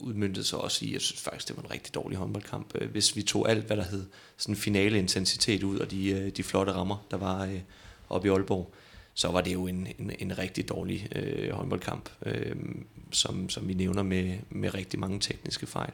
udmyndtede 0.01 0.45
sig 0.45 0.59
også 0.59 0.85
i, 0.85 0.93
jeg 0.93 1.01
synes 1.01 1.21
faktisk, 1.21 1.49
det 1.49 1.57
var 1.57 1.63
en 1.63 1.71
rigtig 1.71 1.95
dårlig 1.95 2.19
håndboldkamp. 2.19 2.75
Øh, 2.75 2.91
hvis 2.91 3.17
vi 3.17 3.23
tog 3.23 3.51
alt, 3.51 3.65
hvad 3.65 3.77
der 3.77 3.85
hed 3.85 4.07
sådan 4.37 4.57
finale 4.57 4.99
intensitet 4.99 5.63
ud, 5.63 5.79
og 5.79 5.91
de, 5.91 6.11
øh, 6.11 6.31
de 6.31 6.43
flotte 6.43 6.73
rammer, 6.73 7.07
der 7.11 7.17
var 7.17 7.45
øh, 7.45 7.61
oppe 8.09 8.29
i 8.29 8.31
Aalborg, 8.31 8.75
så 9.15 9.29
var 9.29 9.41
det 9.41 9.53
jo 9.53 9.67
en, 9.67 9.89
en, 9.99 10.13
en 10.19 10.39
rigtig 10.39 10.69
dårlig 10.69 11.09
øh, 11.17 11.51
håndboldkamp, 11.51 12.11
øh, 12.27 12.57
som, 13.11 13.49
som 13.49 13.69
vi 13.69 13.75
nævner 13.75 14.03
med, 14.03 14.39
med 14.51 14.75
rigtig 14.75 15.01
mange 15.01 15.21
tekniske 15.21 15.67
fejl. 15.67 15.93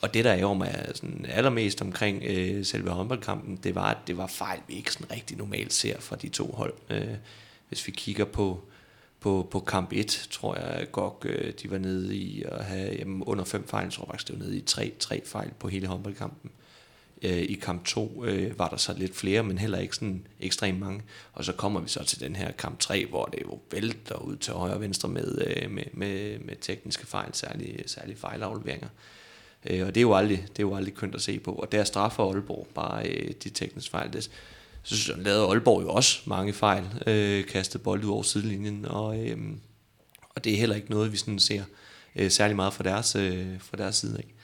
Og 0.00 0.14
det, 0.14 0.24
der 0.24 0.34
ærger 0.34 0.54
mig 0.54 0.86
sådan 0.94 1.26
allermest 1.28 1.82
omkring 1.82 2.22
øh, 2.26 2.64
selve 2.64 2.90
håndboldkampen, 2.90 3.56
det 3.56 3.74
var, 3.74 3.90
at 3.90 3.98
det 4.06 4.16
var 4.16 4.26
fejl, 4.26 4.60
vi 4.68 4.74
ikke 4.74 4.92
sådan 4.92 5.10
rigtig 5.10 5.36
normalt 5.36 5.72
ser 5.72 6.00
fra 6.00 6.16
de 6.16 6.28
to 6.28 6.46
hold. 6.46 6.74
Øh, 6.90 7.14
hvis 7.68 7.86
vi 7.86 7.92
kigger 7.92 8.24
på, 8.24 8.64
på, 9.24 9.48
på 9.50 9.60
kamp 9.60 9.92
1, 9.92 10.28
tror 10.30 10.56
jeg, 10.56 10.64
at 10.64 10.92
GOG, 10.92 11.22
øh, 11.24 11.52
de 11.62 11.70
var 11.70 11.78
nede 11.78 12.16
i 12.16 12.42
at 12.42 12.64
have 12.64 12.96
jamen, 12.98 13.22
under 13.22 13.44
fem 13.44 13.66
fejl, 13.68 13.84
jeg 13.84 13.92
tror 13.92 14.06
faktisk, 14.06 14.28
det 14.28 14.38
var 14.38 14.44
nede 14.44 14.56
i 14.56 14.60
tre, 14.60 14.92
tre 14.98 15.22
fejl 15.24 15.50
på 15.58 15.68
hele 15.68 15.86
håndboldkampen. 15.86 16.50
Øh, 17.22 17.38
I 17.38 17.54
kamp 17.54 17.84
2 17.84 18.24
øh, 18.24 18.58
var 18.58 18.68
der 18.68 18.76
så 18.76 18.94
lidt 18.98 19.16
flere, 19.16 19.42
men 19.42 19.58
heller 19.58 19.78
ikke 19.78 19.94
sådan 19.94 20.26
ekstremt 20.40 20.78
mange. 20.78 21.02
Og 21.32 21.44
så 21.44 21.52
kommer 21.52 21.80
vi 21.80 21.88
så 21.88 22.04
til 22.04 22.20
den 22.20 22.36
her 22.36 22.52
kamp 22.52 22.78
3, 22.78 23.06
hvor 23.06 23.24
det 23.24 23.42
jo 23.42 23.58
vælter 23.70 24.16
ud 24.16 24.36
til 24.36 24.52
højre 24.52 24.74
og 24.74 24.80
venstre 24.80 25.08
med, 25.08 25.42
øh, 25.46 25.70
med, 25.70 25.84
med, 25.92 26.38
med 26.38 26.54
tekniske 26.60 27.06
fejl, 27.06 27.34
særlige, 27.34 27.82
særlige 27.86 28.16
fejlafleveringer. 28.16 28.88
Øh, 29.70 29.86
og 29.86 29.94
det 29.94 29.96
er, 29.96 30.02
jo 30.02 30.14
aldrig, 30.14 30.38
det 30.48 30.58
er 30.58 30.66
jo 30.66 30.76
aldrig 30.76 30.94
kønt 30.94 31.14
at 31.14 31.22
se 31.22 31.38
på. 31.38 31.52
Og 31.52 31.72
der 31.72 31.84
straffer 31.84 32.24
Aalborg 32.24 32.68
bare 32.74 33.08
øh, 33.08 33.30
de 33.44 33.50
tekniske 33.50 33.90
fejl. 33.90 34.12
Det, 34.12 34.30
så 34.84 34.96
synes 34.96 35.16
jeg, 35.16 35.24
lavede 35.24 35.46
Aalborg 35.46 35.82
jo 35.82 35.88
også 35.88 36.20
mange 36.26 36.52
fejl, 36.52 36.84
øh, 37.06 37.46
kastede 37.46 37.82
bold 37.82 38.04
ud 38.04 38.10
over 38.10 38.22
sidelinjen, 38.22 38.86
og, 38.88 39.18
øh, 39.18 39.38
og 40.34 40.44
det 40.44 40.52
er 40.52 40.56
heller 40.56 40.76
ikke 40.76 40.90
noget, 40.90 41.12
vi 41.12 41.16
sådan 41.16 41.38
ser 41.38 41.62
øh, 42.16 42.30
særlig 42.30 42.56
meget 42.56 42.74
fra 42.74 42.84
deres, 42.84 43.16
øh, 43.16 43.46
fra 43.60 43.76
deres 43.76 43.96
side 43.96 44.18
af. 44.18 44.34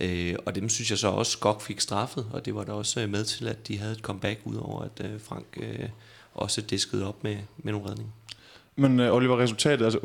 Øh, 0.00 0.36
og 0.46 0.54
dem 0.54 0.68
synes 0.68 0.90
jeg 0.90 0.98
så 0.98 1.08
også, 1.08 1.32
Skok 1.32 1.62
fik 1.62 1.80
straffet, 1.80 2.26
og 2.32 2.44
det 2.44 2.54
var 2.54 2.64
da 2.64 2.72
også 2.72 3.00
øh, 3.00 3.10
med 3.10 3.24
til, 3.24 3.48
at 3.48 3.68
de 3.68 3.78
havde 3.78 3.92
et 3.92 3.98
comeback, 3.98 4.40
udover 4.44 4.82
at 4.82 5.06
øh, 5.06 5.20
Frank 5.20 5.46
øh, 5.56 5.88
også 6.34 6.60
diskede 6.60 7.08
op 7.08 7.24
med, 7.24 7.36
med 7.58 7.72
nogle 7.72 7.88
redninger. 7.88 8.12
Men 8.76 9.00
øh, 9.00 9.14
Oliver, 9.14 9.38
resultatet, 9.38 9.84
altså 9.84 9.98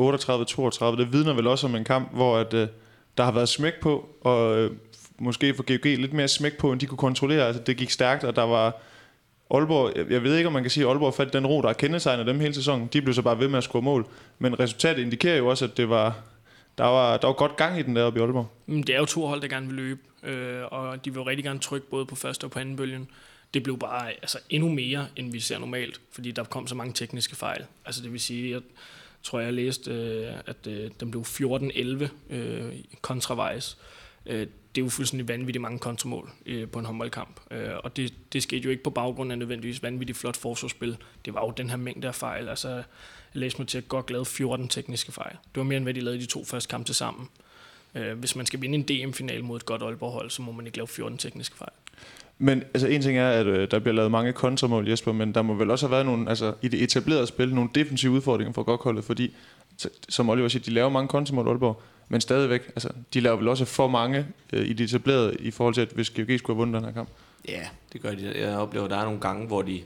38-32, 0.96 0.98
det 0.98 1.14
vidner 1.14 1.34
vel 1.34 1.48
også 1.48 1.68
om 1.68 1.76
en 1.76 1.84
kamp, 1.84 2.14
hvor 2.14 2.38
at, 2.38 2.54
øh, 2.54 2.68
der 3.18 3.24
har 3.24 3.32
været 3.32 3.50
smæk 3.50 3.74
på, 3.82 4.10
og 4.22 4.58
øh, 4.58 4.72
måske 5.20 5.54
for 5.56 5.64
GOG 5.64 5.86
lidt 5.86 6.14
mere 6.14 6.28
smæk 6.28 6.58
på, 6.58 6.72
end 6.72 6.80
de 6.80 6.86
kunne 6.86 6.98
kontrollere. 6.98 7.48
Altså, 7.48 7.62
det 7.62 7.78
gik 7.78 7.90
stærkt, 7.90 8.24
og 8.24 8.36
der 8.36 8.44
var 8.44 8.82
Aalborg, 9.52 10.12
jeg 10.12 10.24
ved 10.24 10.38
ikke, 10.38 10.48
om 10.48 10.54
man 10.54 10.64
kan 10.64 10.70
sige, 10.70 10.84
at 10.84 10.90
Aalborg 10.90 11.14
fandt 11.14 11.34
den 11.34 11.48
ro, 11.48 11.62
der 11.62 11.70
er 11.70 11.74
kendetegnet 11.74 12.28
dem 12.28 12.40
hele 12.40 12.54
sæsonen. 12.54 12.90
De 12.94 13.02
blev 13.02 13.14
så 13.14 13.22
bare 13.22 13.40
ved 13.40 13.48
med 13.48 13.58
at 13.58 13.64
score 13.64 13.82
mål. 13.82 14.08
Men 14.40 14.60
resultatet 14.60 15.02
indikerer 15.02 15.38
jo 15.38 15.48
også, 15.48 15.66
at 15.66 15.78
det 15.78 15.90
var, 15.90 16.18
der, 16.78 16.84
var, 16.84 17.18
der 17.18 17.28
var 17.28 17.34
godt 17.34 17.56
gang 17.56 17.80
i 17.80 17.82
den 17.82 17.96
der 17.96 18.04
oppe 18.04 18.20
i 18.20 18.24
Aalborg. 18.24 18.48
Mm, 18.66 18.84
det 18.84 18.96
er 18.96 19.00
jo 19.00 19.06
to 19.06 19.28
hold, 19.28 19.42
der 19.42 19.48
gerne 19.48 19.68
vil 19.68 19.76
løbe, 19.76 20.00
øh, 20.24 20.62
og 20.72 21.06
de 21.06 21.14
vil 21.14 21.22
rigtig 21.22 21.44
gerne 21.44 21.60
trykke 21.60 21.88
både 21.90 22.06
på 22.06 22.16
første 22.16 22.46
og 22.46 22.52
på 22.52 22.60
anden 22.60 22.76
bølgen. 22.76 23.10
Det 23.54 23.64
blev 23.64 23.78
bare 23.78 24.12
altså, 24.12 24.40
endnu 24.50 24.70
mere, 24.70 25.08
end 25.16 25.32
vi 25.32 25.40
ser 25.40 25.60
normalt, 25.60 26.02
fordi 26.12 26.32
der 26.32 26.44
kom 26.44 26.68
så 26.68 26.76
mange 26.76 26.94
tekniske 26.94 27.36
fejl. 27.36 27.66
Altså 27.86 28.02
det 28.02 28.12
vil 28.12 28.20
sige, 28.20 28.52
jeg 28.52 28.62
tror, 29.24 29.40
jeg 29.40 29.54
læste, 29.54 29.92
øh, 29.92 30.34
at 30.46 30.68
øh, 30.68 30.92
den 31.00 31.12
blev 31.12 31.24
14-11 31.24 32.08
øh, 32.30 32.74
kontravejs. 33.02 33.78
Øh, 33.80 33.99
Øh, 34.26 34.48
det 34.76 34.82
er 34.82 34.86
jo 34.86 34.90
fuldstændig 34.90 35.28
vanvittigt 35.28 35.62
mange 35.62 35.80
kontramål 35.80 36.30
øh, 36.46 36.68
på 36.68 36.80
en 36.80 36.86
håndboldkamp. 36.86 37.40
Øh, 37.52 37.70
og 37.84 37.98
det, 37.98 38.14
det 38.34 38.44
skete 38.44 38.64
jo 38.64 38.70
ikke 38.70 38.84
på 38.84 38.90
baggrund 38.90 39.32
af 39.32 39.38
nødvendigvis 39.38 39.84
vanvittigt 39.84 40.18
flot 40.18 40.38
forsvarsspil. 40.38 40.98
Det 41.26 41.34
var 41.34 41.46
jo 41.46 41.54
den 41.58 41.70
her 41.70 41.78
mængde 41.78 42.08
af 42.08 42.16
fejl. 42.16 42.50
Altså, 42.50 42.70
jeg 42.70 42.84
læste 43.34 43.62
mig 43.62 43.68
til 43.68 43.78
at 43.78 43.88
godt 43.88 44.12
lave 44.12 44.26
14 44.26 44.68
tekniske 44.68 45.12
fejl. 45.12 45.32
Det 45.32 45.58
var 45.58 45.64
mere 45.64 45.78
end 45.78 45.86
hvad 45.86 45.94
de 45.94 46.00
lavede 46.00 46.18
i 46.18 46.22
de 46.22 46.26
to 46.26 46.46
første 46.46 46.70
kampe 46.70 46.86
til 46.86 46.96
sammen. 46.96 47.30
Øh, 47.96 48.20
hvis 48.20 48.36
man 48.36 48.46
skal 48.46 48.62
vinde 48.62 48.76
en 48.76 48.84
DM-final 48.84 49.44
mod 49.44 49.58
et 49.58 49.66
godt 49.66 49.82
Aalborg-hold, 49.82 50.30
så 50.30 50.42
må 50.42 50.52
man 50.52 50.66
ikke 50.66 50.78
lave 50.78 50.88
14 50.88 51.18
tekniske 51.18 51.58
fejl. 51.58 51.72
Men 52.38 52.64
altså, 52.74 52.88
en 52.88 53.02
ting 53.02 53.18
er, 53.18 53.30
at 53.30 53.46
øh, 53.46 53.72
der 53.72 53.80
bliver 53.80 53.96
lavet 53.96 54.12
mange 54.12 54.34
kontramål, 54.34 54.90
Jesper, 54.90 55.12
men 55.12 55.34
der 55.34 55.42
må 55.42 55.54
vel 55.54 55.72
også 55.72 55.88
have 55.88 55.92
været 55.92 56.06
nogle, 56.06 56.30
altså, 56.30 56.54
i 56.62 56.68
det 56.68 56.84
etablerede 56.84 57.28
spil 57.28 57.56
nogle 57.56 57.70
defensive 57.76 58.12
udfordringer 58.12 58.54
for 58.54 58.64
godt 58.64 58.82
holdet, 58.84 59.04
fordi, 59.04 59.36
som 60.10 60.30
Oliver 60.30 60.48
siger, 60.48 60.64
de 60.64 60.72
laver 60.72 60.90
mange 60.90 61.08
kontramål 61.08 61.48
Aalborg, 61.48 61.82
men 62.10 62.22
stadigvæk, 62.22 62.68
altså, 62.68 62.90
de 63.14 63.20
laver 63.20 63.36
vel 63.38 63.48
også 63.48 63.66
for 63.66 63.88
mange 63.88 64.26
øh, 64.54 64.68
i 64.68 64.74
de 64.74 64.84
etablerede, 64.84 65.36
i 65.40 65.52
forhold 65.52 65.74
til, 65.74 65.82
at 65.82 65.90
hvis 65.90 66.10
GOG 66.10 66.26
skulle 66.38 66.56
have 66.56 66.56
vundet 66.56 66.76
den 66.76 66.86
her 66.86 66.92
kamp. 66.92 67.10
Ja, 67.48 67.68
det 67.94 68.02
gør 68.02 68.16
de. 68.16 68.40
Jeg 68.40 68.58
oplever, 68.58 68.86
at 68.86 68.92
der 68.92 68.98
er 68.98 69.04
nogle 69.04 69.20
gange, 69.20 69.48
hvor 69.48 69.62
de, 69.62 69.82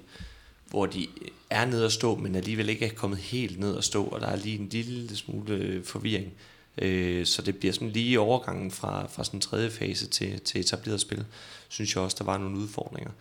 hvor 0.69 0.85
de 0.85 1.07
er 1.49 1.65
nede 1.65 1.85
at 1.85 1.91
stå, 1.91 2.15
men 2.15 2.35
alligevel 2.35 2.69
ikke 2.69 2.85
er 2.85 2.89
kommet 2.89 3.19
helt 3.19 3.59
ned 3.59 3.77
at 3.77 3.83
stå, 3.83 4.03
og 4.03 4.21
der 4.21 4.27
er 4.27 4.35
lige 4.35 4.59
en 4.59 4.69
lille 4.69 5.15
smule 5.15 5.53
øh, 5.53 5.83
forvirring. 5.83 6.33
Øh, 6.77 7.25
så 7.25 7.41
det 7.41 7.57
bliver 7.57 7.73
sådan 7.73 7.89
lige 7.89 8.19
overgangen 8.19 8.71
fra, 8.71 9.07
fra 9.07 9.23
sådan 9.23 9.39
tredje 9.39 9.69
fase 9.69 10.07
til, 10.07 10.39
til 10.39 10.61
etableret 10.61 11.01
spil, 11.01 11.25
synes 11.69 11.95
jeg 11.95 12.03
også, 12.03 12.15
der 12.19 12.25
var 12.25 12.37
nogle 12.37 12.57
udfordringer. 12.57 13.11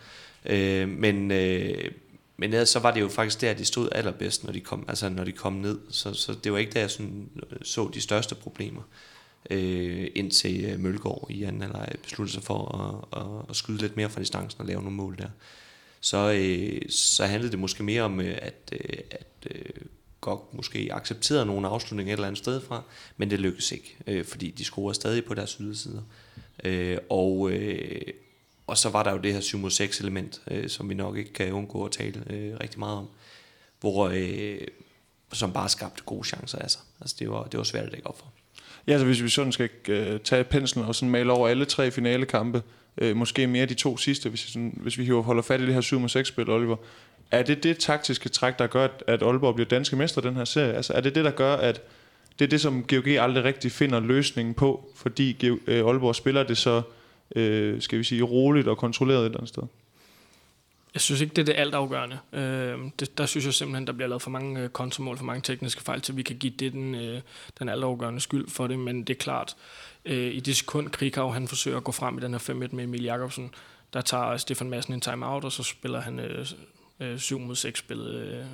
Øh, 0.46 0.88
men, 0.88 1.30
øh, 1.30 1.90
men 2.36 2.52
ja, 2.52 2.64
så 2.64 2.78
var 2.78 2.90
det 2.90 3.00
jo 3.00 3.08
faktisk 3.08 3.40
der, 3.40 3.54
de 3.54 3.64
stod 3.64 3.88
allerbedst, 3.92 4.44
når 4.44 4.52
de 4.52 4.60
kom, 4.60 4.84
altså 4.88 5.08
når 5.08 5.24
de 5.24 5.32
kom 5.32 5.52
ned. 5.52 5.78
Så, 5.90 6.14
så 6.14 6.34
det 6.44 6.52
var 6.52 6.58
ikke 6.58 6.72
der, 6.72 6.80
jeg 6.80 6.90
sådan, 6.90 7.30
øh, 7.50 7.58
så 7.62 7.90
de 7.94 8.00
største 8.00 8.34
problemer 8.34 8.82
øh, 9.50 10.06
indtil 10.14 10.64
øh, 10.64 10.80
Mølgaard 10.80 11.26
i 11.30 11.42
anden 11.42 11.62
eller 11.62 11.86
besluttede 12.02 12.34
sig 12.34 12.42
for 12.42 12.78
at, 13.12 13.20
at, 13.20 13.50
at 13.50 13.56
skyde 13.56 13.78
lidt 13.78 13.96
mere 13.96 14.10
fra 14.10 14.20
distancen 14.20 14.60
og 14.60 14.66
lave 14.66 14.82
nogle 14.82 14.96
mål 14.96 15.18
der. 15.18 15.28
Så, 16.00 16.32
øh, 16.32 16.90
så 16.90 17.26
handlede 17.26 17.52
det 17.52 17.58
måske 17.58 17.82
mere 17.82 18.02
om, 18.02 18.20
øh, 18.20 18.38
at, 18.42 18.72
øh, 18.72 18.98
at 19.10 19.46
øh, 19.50 19.64
godt 20.20 20.54
måske 20.54 20.88
accepterede 20.92 21.46
nogle 21.46 21.68
afslutninger 21.68 22.12
et 22.12 22.16
eller 22.16 22.26
andet 22.26 22.38
sted 22.38 22.60
fra, 22.60 22.82
men 23.16 23.30
det 23.30 23.40
lykkedes 23.40 23.72
ikke, 23.72 23.96
øh, 24.06 24.24
fordi 24.24 24.50
de 24.50 24.64
scorede 24.64 24.94
stadig 24.94 25.24
på 25.24 25.34
deres 25.34 25.52
ydersider. 25.60 26.02
Øh, 26.64 26.98
og, 27.10 27.50
øh, 27.50 28.00
og 28.72 28.78
så 28.78 28.88
var 28.88 29.02
der 29.02 29.12
jo 29.12 29.18
det 29.18 29.32
her 29.32 29.40
7 29.40 29.58
mod 29.58 29.70
6 29.70 30.00
element, 30.00 30.40
øh, 30.50 30.68
som 30.68 30.88
vi 30.88 30.94
nok 30.94 31.16
ikke 31.16 31.32
kan 31.32 31.52
undgå 31.52 31.84
at 31.84 31.92
tale 31.92 32.22
øh, 32.30 32.54
rigtig 32.60 32.78
meget 32.78 32.96
om, 32.96 33.08
hvor, 33.80 34.10
øh, 34.14 34.58
som 35.32 35.52
bare 35.52 35.68
skabte 35.68 36.02
gode 36.06 36.28
chancer 36.28 36.58
af 36.58 36.70
sig. 36.70 36.80
Altså 37.00 37.16
det 37.18 37.30
var, 37.30 37.44
det 37.44 37.58
var 37.58 37.64
svært 37.64 37.84
at 37.84 37.92
lægge 37.92 38.06
op 38.06 38.18
for. 38.18 38.26
Ja, 38.86 38.92
altså 38.92 39.06
hvis 39.06 39.22
vi 39.22 39.28
sådan 39.28 39.52
skal 39.52 39.70
øh, 39.88 40.20
tage 40.20 40.44
penslen 40.44 40.84
og 40.84 40.94
sådan 40.94 41.10
male 41.10 41.32
over 41.32 41.48
alle 41.48 41.64
tre 41.64 41.90
finalekampe, 41.90 42.62
øh, 42.98 43.16
måske 43.16 43.46
mere 43.46 43.66
de 43.66 43.74
to 43.74 43.96
sidste, 43.96 44.28
hvis, 44.28 44.40
sådan, 44.40 44.78
hvis 44.82 44.98
vi 44.98 45.08
holder 45.08 45.42
fat 45.42 45.60
i 45.60 45.66
det 45.66 45.74
her 45.74 45.80
7 45.80 46.08
6 46.08 46.28
spil, 46.28 46.50
Oliver. 46.50 46.76
Er 47.30 47.42
det 47.42 47.62
det 47.62 47.78
taktiske 47.78 48.28
træk, 48.28 48.58
der 48.58 48.66
gør, 48.66 48.88
at 49.06 49.22
Aalborg 49.22 49.54
bliver 49.54 49.68
danske 49.68 49.96
mester 49.96 50.20
den 50.20 50.36
her 50.36 50.44
serie? 50.44 50.72
Altså 50.72 50.92
er 50.92 51.00
det 51.00 51.14
det, 51.14 51.24
der 51.24 51.30
gør, 51.30 51.56
at 51.56 51.82
det 52.38 52.44
er 52.44 52.48
det, 52.48 52.60
som 52.60 52.82
GOG 52.82 53.06
aldrig 53.06 53.44
rigtig 53.44 53.72
finder 53.72 54.00
løsningen 54.00 54.54
på, 54.54 54.90
fordi 54.94 55.46
øh, 55.66 55.86
Aalborg 55.86 56.14
spiller 56.14 56.42
det 56.42 56.56
så, 56.56 56.82
øh, 57.36 57.82
skal 57.82 57.98
vi 57.98 58.04
sige, 58.04 58.22
roligt 58.22 58.68
og 58.68 58.78
kontrolleret 58.78 59.20
et 59.20 59.24
eller 59.24 59.38
andet 59.38 59.48
sted? 59.48 59.62
Jeg 60.94 61.00
synes 61.00 61.20
ikke, 61.20 61.34
det 61.34 61.42
er 61.42 61.46
det 61.46 61.60
altafgørende. 61.60 62.18
Øh, 62.32 62.78
det, 63.00 63.18
der 63.18 63.26
synes 63.26 63.46
jeg 63.46 63.54
simpelthen, 63.54 63.86
der 63.86 63.92
bliver 63.92 64.08
lavet 64.08 64.22
for 64.22 64.30
mange 64.30 64.60
øh, 64.60 64.68
kontomål, 64.68 65.18
for 65.18 65.24
mange 65.24 65.42
tekniske 65.42 65.82
fejl, 65.82 66.00
til 66.00 66.16
vi 66.16 66.22
kan 66.22 66.36
give 66.36 66.52
det 66.58 66.72
den, 66.72 66.94
øh, 66.94 67.20
den 67.58 67.68
altafgørende 67.68 68.20
skyld 68.20 68.48
for 68.48 68.66
det. 68.66 68.78
Men 68.78 69.04
det 69.04 69.10
er 69.10 69.18
klart, 69.18 69.56
øh, 70.04 70.34
i 70.34 70.40
det 70.40 70.56
sekund, 70.56 70.90
Krikau 70.90 71.30
han 71.30 71.48
forsøger 71.48 71.76
at 71.76 71.84
gå 71.84 71.92
frem 71.92 72.18
i 72.18 72.20
den 72.20 72.32
her 72.32 72.38
5-1 72.38 72.52
med 72.52 72.84
Emil 72.84 73.02
Jakobsen, 73.02 73.54
der 73.92 74.00
tager 74.00 74.36
Stefan 74.36 74.70
Madsen 74.70 74.94
en 74.94 75.00
timeout, 75.00 75.44
og 75.44 75.52
så 75.52 75.62
spiller 75.62 76.00
han 76.00 76.20
øh, 76.20 76.46
øh, 77.00 77.18
7 77.18 77.38
mod 77.38 77.56
6 77.56 77.78
spillet 77.78 78.14
øh, 78.14 78.44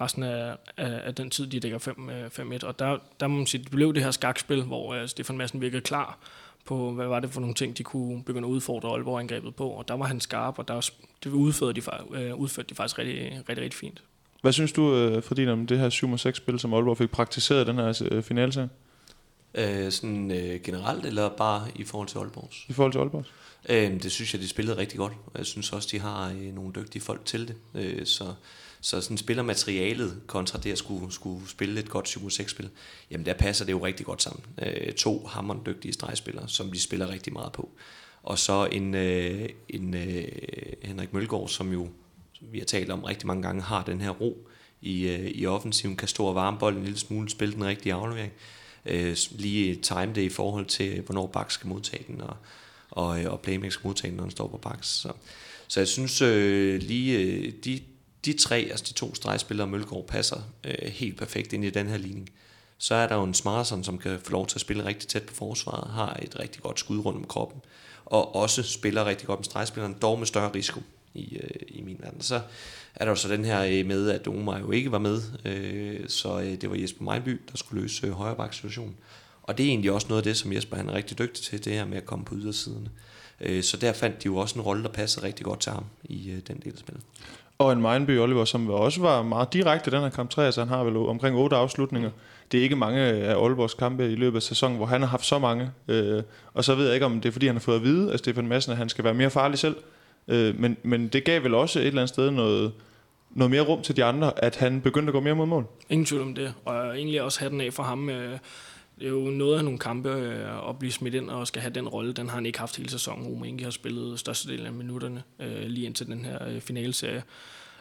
resten 0.00 0.22
af, 0.22 0.56
af, 0.76 1.00
af 1.04 1.14
den 1.14 1.30
tid, 1.30 1.46
de 1.46 1.60
dækker 1.60 1.78
5-1. 2.38 2.42
Øh, 2.42 2.60
og 2.62 2.78
der, 2.78 2.98
der 3.20 3.26
må 3.26 3.36
man 3.36 3.46
sige, 3.46 3.62
det 3.62 3.70
blev 3.70 3.94
det 3.94 4.04
her 4.04 4.10
skakspil, 4.10 4.62
hvor 4.62 4.94
øh, 4.94 5.08
Stefan 5.08 5.36
Madsen 5.36 5.60
virkede 5.60 5.82
klar 5.82 6.18
på, 6.68 6.92
hvad 6.92 7.06
var 7.06 7.20
det 7.20 7.30
for 7.30 7.40
nogle 7.40 7.54
ting, 7.54 7.78
de 7.78 7.82
kunne 7.82 8.22
begynde 8.22 8.48
at 8.48 8.50
udfordre 8.50 8.88
Aalborg-angrebet 8.88 9.54
på. 9.54 9.68
Og 9.68 9.88
der 9.88 9.94
var 9.94 10.06
han 10.06 10.20
skarp, 10.20 10.58
og 10.58 10.68
der, 10.68 10.90
det 11.24 11.30
udførte 11.30 11.80
de, 11.80 11.86
øh, 12.12 12.34
udførte 12.34 12.68
de 12.68 12.74
faktisk 12.74 12.98
rigtig, 12.98 13.42
rigtig, 13.48 13.64
rigtig 13.64 13.78
fint. 13.78 14.02
Hvad 14.42 14.52
synes 14.52 14.72
du, 14.72 14.94
øh, 14.94 15.22
Fredin, 15.22 15.48
om 15.48 15.66
det 15.66 15.78
her 15.78 15.90
7-6-spil, 15.90 16.58
som 16.58 16.74
Aalborg 16.74 16.98
fik 16.98 17.10
praktiseret 17.10 17.66
den 17.66 17.76
her 17.76 18.02
øh, 18.10 18.22
finale? 18.22 18.70
Øh, 19.54 19.92
sådan 19.92 20.30
øh, 20.30 20.60
generelt, 20.60 21.06
eller 21.06 21.28
bare 21.28 21.66
i 21.74 21.84
forhold 21.84 22.08
til 22.08 22.18
Aalborgs? 22.18 22.64
I 22.68 22.72
forhold 22.72 22.92
til 22.92 22.98
Aalborgs? 22.98 23.32
Øh, 23.68 24.02
det 24.02 24.12
synes 24.12 24.34
jeg, 24.34 24.42
de 24.42 24.48
spillede 24.48 24.76
rigtig 24.76 24.98
godt. 24.98 25.12
Jeg 25.38 25.46
synes 25.46 25.72
også, 25.72 25.88
de 25.92 25.98
har 25.98 26.28
øh, 26.30 26.54
nogle 26.54 26.72
dygtige 26.76 27.02
folk 27.02 27.24
til 27.24 27.48
det. 27.48 27.56
Øh, 27.74 28.06
så 28.06 28.24
så 28.80 29.00
sådan 29.00 29.18
spiller 29.18 29.42
materialet 29.42 30.20
kontra 30.26 30.58
det 30.58 30.72
at 30.72 30.78
skulle, 30.78 31.12
skulle 31.12 31.48
spille 31.48 31.80
et 31.80 31.88
godt 31.88 32.08
7-6-spil, 32.08 32.70
jamen 33.10 33.26
der 33.26 33.34
passer 33.34 33.64
det 33.64 33.72
jo 33.72 33.84
rigtig 33.84 34.06
godt 34.06 34.22
sammen. 34.22 34.44
Øh, 34.62 34.92
to 34.92 35.26
hammerende 35.26 35.64
dygtige 35.66 35.92
stregspillere, 35.92 36.48
som 36.48 36.72
de 36.72 36.80
spiller 36.80 37.08
rigtig 37.08 37.32
meget 37.32 37.52
på. 37.52 37.70
Og 38.22 38.38
så 38.38 38.68
en, 38.72 38.94
øh, 38.94 39.48
en 39.68 39.94
øh, 39.94 40.28
Henrik 40.82 41.12
Mølgaard, 41.12 41.48
som 41.48 41.72
jo, 41.72 41.88
som 42.32 42.46
vi 42.52 42.58
har 42.58 42.66
talt 42.66 42.90
om 42.90 43.04
rigtig 43.04 43.26
mange 43.26 43.42
gange, 43.42 43.62
har 43.62 43.84
den 43.84 44.00
her 44.00 44.10
ro 44.10 44.48
i, 44.80 45.08
øh, 45.08 45.30
i 45.34 45.46
offensiven, 45.46 45.96
kan 45.96 46.08
stå 46.08 46.24
og 46.24 46.34
varme 46.34 46.58
bolden 46.58 46.78
en 46.78 46.84
lille 46.84 46.98
smule, 46.98 47.28
spille 47.30 47.54
den 47.54 47.64
rigtige 47.64 47.94
aflevering. 47.94 48.32
Øh, 48.86 49.16
lige 49.30 49.74
time 49.74 50.12
det 50.14 50.22
i 50.22 50.28
forhold 50.28 50.66
til, 50.66 51.00
hvornår 51.00 51.26
Bak 51.26 51.50
skal 51.50 51.68
modtage 51.68 52.04
den, 52.08 52.20
og, 52.20 52.36
og, 52.90 53.22
øh, 53.22 53.32
og 53.32 53.40
playmaker 53.40 53.70
skal 53.70 53.86
modtage 53.86 54.10
den, 54.10 54.16
når 54.16 54.24
den 54.24 54.30
står 54.30 54.48
på 54.48 54.56
Baks. 54.56 54.88
Så, 54.88 55.12
så 55.68 55.80
jeg 55.80 55.88
synes 55.88 56.22
øh, 56.22 56.82
lige, 56.82 57.18
øh, 57.18 57.52
de, 57.64 57.80
de 58.32 58.38
tre, 58.38 58.56
altså 58.70 58.84
de 58.88 58.92
to 58.92 59.14
stregspillere, 59.14 59.66
Mølgaard 59.66 60.06
passer 60.06 60.40
øh, 60.64 60.88
helt 60.88 61.16
perfekt 61.16 61.52
ind 61.52 61.64
i 61.64 61.70
den 61.70 61.86
her 61.86 61.96
ligning. 61.96 62.30
Så 62.78 62.94
er 62.94 63.08
der 63.08 63.14
jo 63.14 63.22
en 63.22 63.34
Smarson, 63.34 63.84
som 63.84 63.98
kan 63.98 64.18
få 64.24 64.32
lov 64.32 64.46
til 64.46 64.56
at 64.56 64.60
spille 64.60 64.84
rigtig 64.84 65.08
tæt 65.08 65.22
på 65.22 65.34
forsvaret, 65.34 65.90
har 65.90 66.18
et 66.22 66.38
rigtig 66.38 66.62
godt 66.62 66.78
skud 66.78 66.98
rundt 66.98 67.18
om 67.18 67.24
kroppen, 67.24 67.60
og 68.04 68.34
også 68.34 68.62
spiller 68.62 69.04
rigtig 69.04 69.26
godt 69.26 69.38
med 69.38 69.44
stregspilleren, 69.44 69.96
dog 70.02 70.18
med 70.18 70.26
større 70.26 70.54
risiko 70.54 70.80
i, 71.14 71.36
øh, 71.36 71.60
i 71.68 71.82
min 71.82 71.96
verden. 72.00 72.20
Så 72.20 72.40
er 72.94 73.04
der 73.04 73.10
jo 73.10 73.16
så 73.16 73.28
den 73.28 73.44
her 73.44 73.62
øh, 73.62 73.86
med, 73.86 74.10
at 74.10 74.28
Omar 74.28 74.58
jo 74.58 74.70
ikke 74.70 74.92
var 74.92 74.98
med, 74.98 75.22
øh, 75.44 76.08
så 76.08 76.40
øh, 76.40 76.60
det 76.60 76.70
var 76.70 76.76
Jesper 76.76 77.04
Mejby, 77.04 77.40
der 77.50 77.56
skulle 77.56 77.82
løse 77.82 78.06
øh, 78.06 78.12
højre 78.12 78.52
situationen. 78.52 78.96
Og 79.42 79.58
det 79.58 79.64
er 79.64 79.68
egentlig 79.68 79.92
også 79.92 80.08
noget 80.08 80.20
af 80.20 80.24
det, 80.24 80.36
som 80.36 80.52
Jesper 80.52 80.76
han 80.76 80.88
er 80.88 80.94
rigtig 80.94 81.18
dygtig 81.18 81.44
til, 81.44 81.64
det 81.64 81.72
her 81.72 81.84
med 81.84 81.96
at 81.96 82.06
komme 82.06 82.24
på 82.24 82.34
ydersiden. 82.34 82.88
Øh, 83.40 83.62
så 83.62 83.76
der 83.76 83.92
fandt 83.92 84.22
de 84.22 84.26
jo 84.26 84.36
også 84.36 84.54
en 84.54 84.60
rolle, 84.60 84.82
der 84.82 84.88
passer 84.88 85.22
rigtig 85.22 85.44
godt 85.44 85.60
til 85.60 85.72
ham 85.72 85.84
i 86.04 86.30
øh, 86.30 86.40
den 86.48 86.60
del 86.64 86.72
af 86.72 86.78
spillet. 86.78 87.02
Og 87.58 87.72
en 87.72 87.82
Mindby 87.82 88.18
Oliver, 88.18 88.44
som 88.44 88.70
også 88.70 89.00
var 89.00 89.22
meget 89.22 89.52
direkte 89.52 89.90
i 89.90 89.94
den 89.94 90.00
her 90.00 90.10
kamp 90.10 90.30
3, 90.30 90.46
altså 90.46 90.60
han 90.60 90.68
har 90.68 90.84
vel 90.84 90.96
omkring 90.96 91.36
otte 91.36 91.56
afslutninger. 91.56 92.10
Det 92.52 92.58
er 92.58 92.62
ikke 92.62 92.76
mange 92.76 93.00
af 93.00 93.34
Aalborgs 93.34 93.74
kampe 93.74 94.12
i 94.12 94.14
løbet 94.14 94.36
af 94.36 94.42
sæsonen, 94.42 94.76
hvor 94.76 94.86
han 94.86 95.00
har 95.00 95.08
haft 95.08 95.26
så 95.26 95.38
mange. 95.38 95.70
Øh, 95.88 96.22
og 96.54 96.64
så 96.64 96.74
ved 96.74 96.84
jeg 96.84 96.94
ikke, 96.94 97.06
om 97.06 97.20
det 97.20 97.28
er, 97.28 97.32
fordi 97.32 97.46
han 97.46 97.54
har 97.54 97.60
fået 97.60 97.76
at 97.76 97.82
vide 97.82 98.12
af 98.12 98.18
Stefan 98.18 98.46
Madsen, 98.46 98.72
at 98.72 98.78
han 98.78 98.88
skal 98.88 99.04
være 99.04 99.14
mere 99.14 99.30
farlig 99.30 99.58
selv. 99.58 99.76
Øh, 100.28 100.60
men, 100.60 100.76
men 100.82 101.08
det 101.08 101.24
gav 101.24 101.42
vel 101.42 101.54
også 101.54 101.78
et 101.78 101.86
eller 101.86 102.00
andet 102.00 102.08
sted 102.08 102.30
noget, 102.30 102.72
noget 103.30 103.50
mere 103.50 103.62
rum 103.62 103.82
til 103.82 103.96
de 103.96 104.04
andre, 104.04 104.44
at 104.44 104.56
han 104.56 104.80
begyndte 104.80 105.10
at 105.10 105.14
gå 105.14 105.20
mere 105.20 105.34
mod 105.34 105.46
mål. 105.46 105.66
Ingen 105.88 106.06
tvivl 106.06 106.22
om 106.22 106.34
det, 106.34 106.54
og 106.64 106.98
egentlig 106.98 107.22
også 107.22 107.40
have 107.40 107.50
den 107.50 107.60
af 107.60 107.72
for 107.72 107.82
ham. 107.82 108.10
Øh, 108.10 108.38
det 108.98 109.06
er 109.06 109.10
jo 109.10 109.30
noget 109.30 109.58
af 109.58 109.64
nogle 109.64 109.78
kampe 109.78 110.08
øh, 110.08 110.68
at 110.68 110.78
blive 110.78 110.92
smidt 110.92 111.14
ind 111.14 111.30
og 111.30 111.46
skal 111.46 111.62
have 111.62 111.74
den 111.74 111.88
rolle. 111.88 112.12
Den 112.12 112.28
har 112.28 112.34
han 112.34 112.46
ikke 112.46 112.58
haft 112.58 112.76
hele 112.76 112.90
sæsonen. 112.90 113.26
Romangi 113.26 113.64
har 113.64 113.70
spillet 113.70 114.18
størstedelen 114.18 114.66
af 114.66 114.72
minutterne 114.72 115.22
øh, 115.40 115.62
lige 115.66 115.86
indtil 115.86 116.06
den 116.06 116.24
her 116.24 116.48
øh, 116.48 116.60
finalserie. 116.60 117.22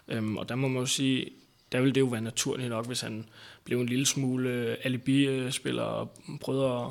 Øhm, 0.08 0.38
og 0.38 0.50
der 0.50 0.56
må 0.56 0.68
man 0.68 0.80
jo 0.80 0.86
sige, 0.86 1.30
der 1.72 1.80
ville 1.80 1.94
det 1.94 2.02
jo 2.02 2.06
være 2.06 2.22
naturligt 2.22 2.70
nok, 2.70 2.88
hvis 2.88 3.02
han 3.02 3.26
blev 3.64 3.82
en 3.82 3.90
lille 3.90 4.06
smule 4.06 4.50
øh, 4.50 4.78
alibi-spiller 4.84 5.84
og 5.84 6.12
prøvede 6.42 6.72
at, 6.72 6.88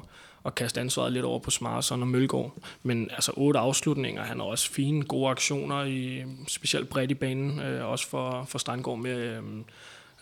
at 0.47 0.55
kaste 0.55 0.81
ansvaret 0.81 1.13
lidt 1.13 1.25
over 1.25 1.39
på 1.39 1.51
Smarson 1.51 2.03
og 2.03 2.09
Mølgaard. 2.09 2.57
Men 2.83 3.11
altså 3.11 3.33
otte 3.37 3.61
afslutninger, 3.61 4.23
han 4.23 4.41
har 4.41 4.47
også 4.47 4.71
fine, 4.71 5.05
gode 5.05 5.31
aktioner, 5.31 5.85
i, 5.85 6.25
specielt 6.49 6.89
bredt 6.89 7.11
i 7.11 7.15
banen, 7.15 7.61
øh, 7.61 7.91
også 7.91 8.09
for, 8.09 8.45
for 8.49 8.59
Strandgaard 8.59 8.99
med 8.99 9.17
øh, 9.17 9.43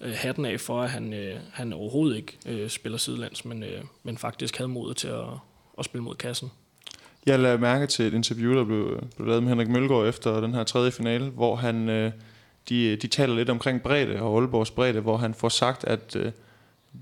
øh, 0.05 0.13
hatten 0.17 0.45
af 0.45 0.61
for, 0.61 0.83
at 0.83 0.91
han, 0.91 1.13
øh, 1.13 1.37
han 1.53 1.73
overhovedet 1.73 2.17
ikke 2.17 2.39
øh, 2.47 2.69
spiller 2.69 2.99
sidelands, 2.99 3.45
men, 3.45 3.63
øh, 3.63 3.85
men 4.03 4.19
faktisk 4.19 4.57
havde 4.57 4.69
modet 4.69 4.97
til 4.97 5.09
at, 5.09 5.25
at 5.79 5.85
spille 5.85 6.05
mod 6.05 6.15
kassen. 6.15 6.51
Jeg 7.27 7.39
lavede 7.39 7.59
mærke 7.59 7.87
til 7.87 8.07
et 8.07 8.15
interview, 8.15 8.55
der 8.55 8.65
blev, 8.65 9.03
blev 9.17 9.29
lavet 9.29 9.43
med 9.43 9.51
Henrik 9.51 9.69
Mølgaard 9.69 10.09
efter 10.09 10.41
den 10.41 10.55
her 10.55 10.65
tredje 10.65 10.91
finale, 10.91 11.31
hvor 11.31 11.57
han... 11.57 11.89
Øh, 11.89 12.13
de, 12.69 12.97
de 12.97 13.07
taler 13.07 13.35
lidt 13.35 13.51
omkring 13.51 13.83
bredde 13.83 14.23
og 14.23 14.39
Aalborgs 14.39 14.71
bredde, 14.71 15.01
hvor 15.01 15.17
han 15.17 15.35
får 15.35 15.49
sagt, 15.49 15.85
at 15.85 16.17
øh, 16.17 16.33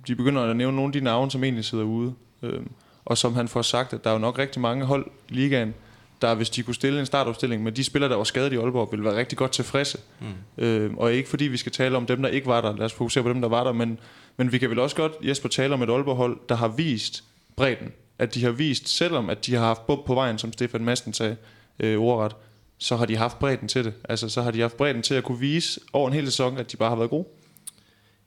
de 0.07 0.15
begynder 0.15 0.43
at 0.43 0.57
nævne 0.57 0.77
nogle 0.77 0.89
af 0.89 0.93
de 0.93 1.01
navne, 1.01 1.31
som 1.31 1.45
egentlig 1.45 1.65
sidder 1.65 1.85
ude. 1.85 2.15
Øh, 2.43 2.61
og 3.05 3.19
som 3.19 3.35
han 3.35 3.49
får 3.49 3.63
sagt, 3.63 3.93
at 3.93 4.05
der 4.05 4.11
er 4.11 4.15
jo 4.15 4.21
nok 4.21 4.39
rigtig 4.39 4.61
mange 4.61 4.85
hold 4.85 5.07
i 5.29 5.35
ligaen, 5.35 5.75
der 6.23 6.35
hvis 6.35 6.51
de 6.51 6.63
kunne 6.63 6.75
stille 6.75 7.01
en 7.01 7.07
startopstilling 7.07 7.63
med 7.63 7.73
de 7.73 7.85
spillere, 7.85 8.11
der 8.11 8.17
var 8.17 8.25
skadet 8.25 8.53
i 8.53 8.57
Aalborg, 8.57 8.89
ville 8.91 9.05
være 9.05 9.17
rigtig 9.17 9.39
godt 9.39 9.53
tilfredse. 9.53 9.99
Mm. 10.21 10.65
Øh, 10.65 10.95
og 10.97 11.13
ikke 11.13 11.29
fordi 11.29 11.45
vi 11.45 11.57
skal 11.57 11.73
tale 11.73 11.97
om 11.97 12.07
dem, 12.07 12.23
der 12.23 12.29
ikke 12.29 12.47
var 12.47 12.61
der. 12.61 12.77
Lad 12.77 12.87
os 12.87 12.93
fokusere 12.93 13.25
på 13.25 13.31
dem, 13.31 13.41
der 13.41 13.49
var 13.49 13.65
der. 13.65 13.73
Men, 13.73 13.99
men 14.37 14.53
vi 14.53 14.59
kan 14.59 14.71
vel 14.71 14.79
også 14.79 14.97
godt, 14.97 15.13
Jesper, 15.23 15.49
tale 15.49 15.75
om 15.75 15.83
et 15.83 15.91
Aalborg-hold, 15.91 16.39
der 16.49 16.55
har 16.55 16.69
vist 16.69 17.25
bredden. 17.57 17.93
At 18.19 18.35
de 18.35 18.45
har 18.45 18.51
vist, 18.51 18.89
selvom 18.89 19.31
at 19.31 19.47
de 19.47 19.55
har 19.55 19.67
haft 19.67 19.87
bub 19.87 20.07
på 20.07 20.15
vejen, 20.15 20.39
som 20.39 20.53
Stefan 20.53 20.85
Madsen 20.85 21.13
sagde 21.13 21.37
øh, 21.81 21.99
ordret, 21.99 22.33
så 22.79 22.97
har 22.97 23.07
de 23.07 23.17
haft 23.17 23.39
bredden 23.39 23.69
til 23.69 23.85
det. 23.85 23.95
Altså, 24.09 24.29
så 24.29 24.43
har 24.43 24.51
de 24.51 24.61
haft 24.61 24.77
bredden 24.77 25.03
til 25.03 25.15
at 25.15 25.25
kunne 25.25 25.39
vise 25.39 25.81
over 25.93 26.09
en 26.09 26.15
hel 26.15 26.27
sæson, 26.27 26.59
at 26.59 26.73
de 26.73 26.77
bare 26.77 26.89
har 26.89 26.97
været 26.97 27.11
gode. 27.11 27.27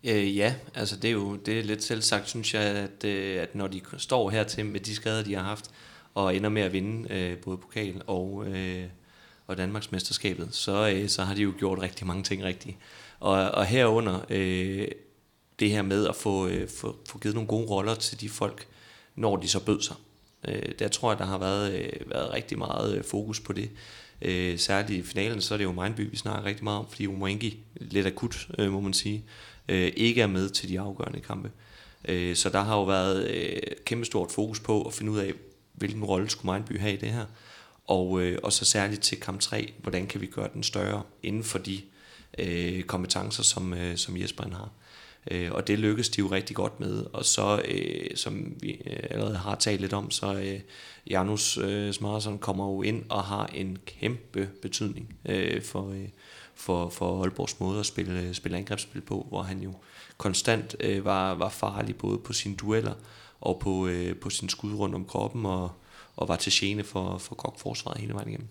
Øh, 0.03 0.37
ja, 0.37 0.55
altså 0.75 0.95
det 0.95 1.07
er 1.07 1.11
jo 1.11 1.35
det 1.35 1.59
er 1.59 1.63
lidt 1.63 1.83
selv 1.83 2.01
sagt, 2.01 2.29
synes 2.29 2.53
jeg, 2.53 2.61
at, 2.61 3.03
øh, 3.05 3.41
at 3.41 3.55
når 3.55 3.67
de 3.67 3.81
står 3.97 4.29
her 4.29 4.43
til 4.43 4.65
med 4.65 4.79
de 4.79 4.95
skader, 4.95 5.23
de 5.23 5.35
har 5.35 5.43
haft, 5.43 5.71
og 6.15 6.35
ender 6.35 6.49
med 6.49 6.61
at 6.61 6.73
vinde 6.73 7.13
øh, 7.13 7.37
både 7.37 7.57
pokal 7.57 8.01
og, 8.07 8.45
øh, 8.47 8.83
og 9.47 9.57
Danmarks 9.57 9.91
mesterskabet, 9.91 10.47
så, 10.51 10.89
øh, 10.95 11.09
så 11.09 11.23
har 11.23 11.35
de 11.35 11.41
jo 11.41 11.53
gjort 11.57 11.81
rigtig 11.81 12.07
mange 12.07 12.23
ting 12.23 12.43
rigtigt. 12.43 12.77
Og, 13.19 13.51
og 13.51 13.65
herunder 13.65 14.19
øh, 14.29 14.87
det 15.59 15.71
her 15.71 15.81
med 15.81 16.07
at 16.07 16.15
få, 16.15 16.47
øh, 16.47 16.69
få, 16.69 16.95
få 17.09 17.19
givet 17.19 17.35
nogle 17.35 17.47
gode 17.47 17.67
roller 17.67 17.95
til 17.95 18.21
de 18.21 18.29
folk, 18.29 18.67
når 19.15 19.35
de 19.35 19.47
så 19.47 19.65
bød 19.65 19.81
sig. 19.81 19.95
Øh, 20.47 20.71
der 20.79 20.87
tror 20.87 21.11
jeg, 21.11 21.19
der 21.19 21.25
har 21.25 21.37
været, 21.37 21.73
øh, 21.73 22.09
været 22.09 22.33
rigtig 22.33 22.57
meget 22.57 22.97
øh, 22.97 23.03
fokus 23.03 23.39
på 23.39 23.53
det. 23.53 23.69
Øh, 24.21 24.59
særligt 24.59 24.99
i 24.99 25.03
finalen, 25.03 25.41
så 25.41 25.53
er 25.53 25.57
det 25.57 25.65
jo 25.65 25.71
Mindby, 25.71 26.09
vi 26.11 26.17
snakker 26.17 26.45
rigtig 26.45 26.63
meget 26.63 26.79
om, 26.79 26.89
fordi 26.89 27.07
Umrengi, 27.07 27.59
lidt 27.75 28.07
akut, 28.07 28.47
øh, 28.59 28.71
må 28.71 28.79
man 28.79 28.93
sige, 28.93 29.23
øh, 29.69 29.91
ikke 29.95 30.21
er 30.21 30.27
med 30.27 30.49
til 30.49 30.69
de 30.69 30.79
afgørende 30.79 31.19
kampe. 31.19 31.51
Øh, 32.07 32.35
så 32.35 32.49
der 32.49 32.61
har 32.61 32.75
jo 32.75 32.83
været 32.83 33.27
øh, 33.29 33.61
kæmpestort 33.85 34.31
fokus 34.31 34.59
på 34.59 34.81
at 34.81 34.93
finde 34.93 35.11
ud 35.11 35.17
af, 35.17 35.33
hvilken 35.75 36.03
rolle 36.03 36.29
skulle 36.29 36.53
Mindby 36.53 36.79
have 36.79 36.93
i 36.93 36.97
det 36.97 37.09
her. 37.09 37.25
Og, 37.87 38.21
øh, 38.21 38.39
og 38.43 38.53
så 38.53 38.65
særligt 38.65 39.01
til 39.01 39.19
kamp 39.19 39.39
3, 39.39 39.73
hvordan 39.81 40.07
kan 40.07 40.21
vi 40.21 40.25
gøre 40.25 40.49
den 40.53 40.63
større 40.63 41.03
inden 41.23 41.43
for 41.43 41.59
de 41.59 41.81
øh, 42.37 42.83
kompetencer, 42.83 43.43
som, 43.43 43.73
øh, 43.73 43.97
som 43.97 44.17
Jesper 44.17 44.43
har. 44.43 44.69
Øh, 45.31 45.51
og 45.51 45.67
det 45.67 45.79
lykkedes 45.79 46.09
de 46.09 46.19
jo 46.19 46.27
rigtig 46.27 46.55
godt 46.55 46.79
med. 46.79 47.05
Og 47.13 47.25
så, 47.25 47.61
øh, 47.67 48.15
som 48.15 48.55
vi 48.59 48.71
øh, 48.71 48.99
allerede 49.09 49.37
har 49.37 49.55
talt 49.55 49.81
lidt 49.81 49.93
om, 49.93 50.11
så 50.11 50.33
øh, 50.33 50.59
Janus 51.09 51.57
øh, 51.57 51.93
Smarsson 51.93 52.39
kommer 52.39 52.65
jo 52.65 52.81
ind 52.81 53.03
og 53.09 53.23
har 53.23 53.45
en 53.45 53.77
kæmpe 53.85 54.49
betydning 54.61 55.15
øh, 55.25 55.61
for, 55.61 55.89
øh, 55.91 56.07
for, 56.55 56.89
for 56.89 57.21
Aalborgs 57.21 57.59
måde 57.59 57.79
at 57.79 57.85
spille, 57.85 58.33
spille 58.33 58.57
angrebsspil 58.57 59.01
på, 59.01 59.25
hvor 59.29 59.41
han 59.41 59.59
jo 59.59 59.73
konstant 60.17 60.75
øh, 60.79 61.05
var, 61.05 61.33
var 61.33 61.49
farlig 61.49 61.95
både 61.95 62.17
på 62.17 62.33
sine 62.33 62.55
dueller 62.55 62.93
og 63.45 63.59
på, 63.59 63.87
øh, 63.87 64.15
på 64.15 64.29
sin 64.29 64.49
skud 64.49 64.73
rundt 64.73 64.95
om 64.95 65.05
kroppen 65.05 65.45
og, 65.45 65.71
og 66.15 66.27
var 66.27 66.35
til 66.35 66.51
gene 66.55 66.83
for, 66.83 67.17
for 67.17 67.35
godt 67.35 67.59
forsvaret 67.59 68.01
hele 68.01 68.13
vejen 68.13 68.27
igennem. 68.27 68.47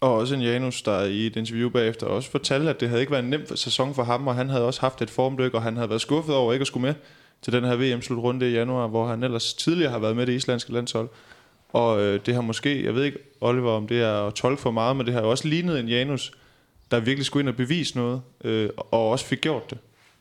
Og 0.00 0.14
også 0.14 0.34
en 0.34 0.42
Janus, 0.42 0.82
der 0.82 1.04
i 1.04 1.26
et 1.26 1.36
interview 1.36 1.70
bagefter 1.70 2.06
også 2.06 2.30
fortalte, 2.30 2.70
at 2.70 2.80
det 2.80 2.88
havde 2.88 3.00
ikke 3.00 3.12
været 3.12 3.24
en 3.24 3.30
nem 3.30 3.56
sæson 3.56 3.94
for 3.94 4.04
ham, 4.04 4.28
og 4.28 4.34
han 4.34 4.48
havde 4.48 4.66
også 4.66 4.80
haft 4.80 5.02
et 5.02 5.10
formdyk, 5.10 5.54
og 5.54 5.62
han 5.62 5.76
havde 5.76 5.88
været 5.88 6.00
skuffet 6.00 6.34
over 6.34 6.52
ikke 6.52 6.62
at 6.62 6.66
skulle 6.66 6.86
med 6.86 6.94
til 7.42 7.52
den 7.52 7.64
her 7.64 7.76
VM-slutrunde 7.76 8.50
i 8.50 8.52
januar, 8.52 8.86
hvor 8.86 9.06
han 9.06 9.22
ellers 9.22 9.54
tidligere 9.54 9.90
har 9.90 9.98
været 9.98 10.16
med 10.16 10.26
det 10.26 10.32
islandske 10.32 10.72
landshold. 10.72 11.08
Og 11.68 12.00
øh, 12.00 12.20
det 12.26 12.34
har 12.34 12.40
måske, 12.40 12.84
jeg 12.84 12.94
ved 12.94 13.04
ikke, 13.04 13.18
Oliver, 13.40 13.72
om 13.72 13.86
det 13.86 14.02
er 14.02 14.26
at 14.26 14.34
tolke 14.34 14.62
for 14.62 14.70
meget, 14.70 14.96
men 14.96 15.06
det 15.06 15.14
har 15.14 15.20
jo 15.20 15.30
også 15.30 15.48
lignet 15.48 15.80
en 15.80 15.88
Janus, 15.88 16.32
der 16.90 17.00
virkelig 17.00 17.26
skulle 17.26 17.42
ind 17.42 17.48
og 17.48 17.56
bevise 17.56 17.96
noget, 17.96 18.22
øh, 18.44 18.70
og 18.76 19.10
også 19.10 19.24
fik 19.24 19.40
gjort 19.40 19.70
det. 19.70 19.78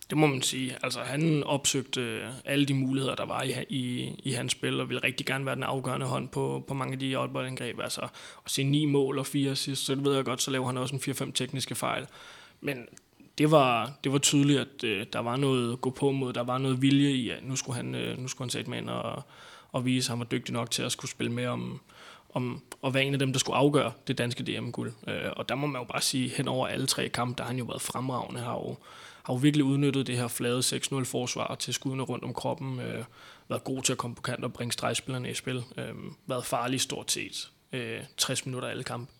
Det 0.09 0.17
må 0.17 0.27
man 0.27 0.41
sige. 0.41 0.77
Altså, 0.83 0.99
han 0.99 1.43
opsøgte 1.43 2.29
alle 2.45 2.65
de 2.65 2.73
muligheder, 2.73 3.15
der 3.15 3.25
var 3.25 3.43
i, 3.43 3.53
i, 3.69 4.15
i 4.23 4.31
hans 4.31 4.51
spil, 4.51 4.79
og 4.79 4.89
ville 4.89 5.03
rigtig 5.03 5.25
gerne 5.25 5.45
være 5.45 5.55
den 5.55 5.63
afgørende 5.63 6.05
hånd 6.05 6.29
på, 6.29 6.63
på 6.67 6.73
mange 6.73 6.93
af 6.93 6.99
de 6.99 7.15
outboard-angreb. 7.15 7.79
Altså, 7.79 8.01
at 8.45 8.51
se 8.51 8.63
ni 8.63 8.85
mål 8.85 9.19
og 9.19 9.25
fire 9.25 9.55
sidst, 9.55 9.85
så 9.85 9.95
det 9.95 10.05
ved 10.05 10.15
jeg 10.15 10.25
godt, 10.25 10.41
så 10.41 10.51
laver 10.51 10.65
han 10.65 10.77
også 10.77 10.95
en 10.95 11.01
4-5 11.01 11.31
tekniske 11.31 11.75
fejl. 11.75 12.07
Men 12.61 12.87
det 13.37 13.51
var, 13.51 13.91
det 14.03 14.11
var 14.11 14.17
tydeligt, 14.17 14.59
at 14.59 14.83
øh, 14.83 15.05
der 15.13 15.19
var 15.19 15.35
noget 15.35 15.73
at 15.73 15.81
gå 15.81 15.89
på 15.89 16.11
mod, 16.11 16.33
der 16.33 16.43
var 16.43 16.57
noget 16.57 16.81
vilje 16.81 17.11
i, 17.11 17.29
at 17.29 17.43
nu 17.43 17.55
skulle 17.55 17.75
han, 17.75 17.95
øh, 17.95 18.17
nu 18.17 18.27
skulle 18.27 18.45
han 18.45 18.49
sætte 18.49 18.69
med 18.69 18.77
ind 18.77 18.89
og, 18.89 19.23
og 19.71 19.85
vise, 19.85 20.05
at 20.05 20.09
han 20.09 20.19
var 20.19 20.25
dygtig 20.25 20.53
nok 20.53 20.71
til 20.71 20.83
at 20.83 20.91
skulle 20.91 21.11
spille 21.11 21.31
med 21.31 21.47
om, 21.47 21.81
om 22.33 22.61
at 22.83 22.93
være 22.93 23.03
en 23.03 23.13
af 23.13 23.19
dem, 23.19 23.31
der 23.31 23.39
skulle 23.39 23.57
afgøre 23.57 23.91
det 24.07 24.17
danske 24.17 24.43
DM-guld. 24.43 24.93
Øh, 25.07 25.31
og 25.37 25.49
der 25.49 25.55
må 25.55 25.67
man 25.67 25.81
jo 25.81 25.85
bare 25.85 26.01
sige, 26.01 26.29
hen 26.29 26.47
over 26.47 26.67
alle 26.67 26.87
tre 26.87 27.09
kampe, 27.09 27.37
der 27.37 27.43
har 27.43 27.49
han 27.49 27.57
jo 27.57 27.65
været 27.65 27.81
fremragende, 27.81 28.41
har 28.41 28.53
jo, 28.53 28.75
har 29.23 29.33
jo 29.33 29.37
virkelig 29.37 29.65
udnyttet 29.65 30.07
det 30.07 30.17
her 30.17 30.27
flade 30.27 30.59
6-0 30.59 31.03
forsvar 31.03 31.55
til 31.59 31.73
skuddene 31.73 32.03
rundt 32.03 32.23
om 32.23 32.33
kroppen, 32.33 32.79
øh, 32.79 33.03
været 33.49 33.63
god 33.63 33.83
til 33.83 33.91
at 33.91 33.97
komme 33.97 34.15
på 34.15 34.21
kant 34.21 34.43
og 34.43 34.53
bringe 34.53 34.71
stregspillerne 34.71 35.31
i 35.31 35.33
spil, 35.33 35.63
øh, 35.77 35.93
været 36.27 36.45
farlig 36.45 36.81
stort 36.81 37.11
set 37.11 37.49
øh, 37.73 37.99
60 38.17 38.45
minutter 38.45 38.69
alle 38.69 38.83
kampe. 38.83 39.11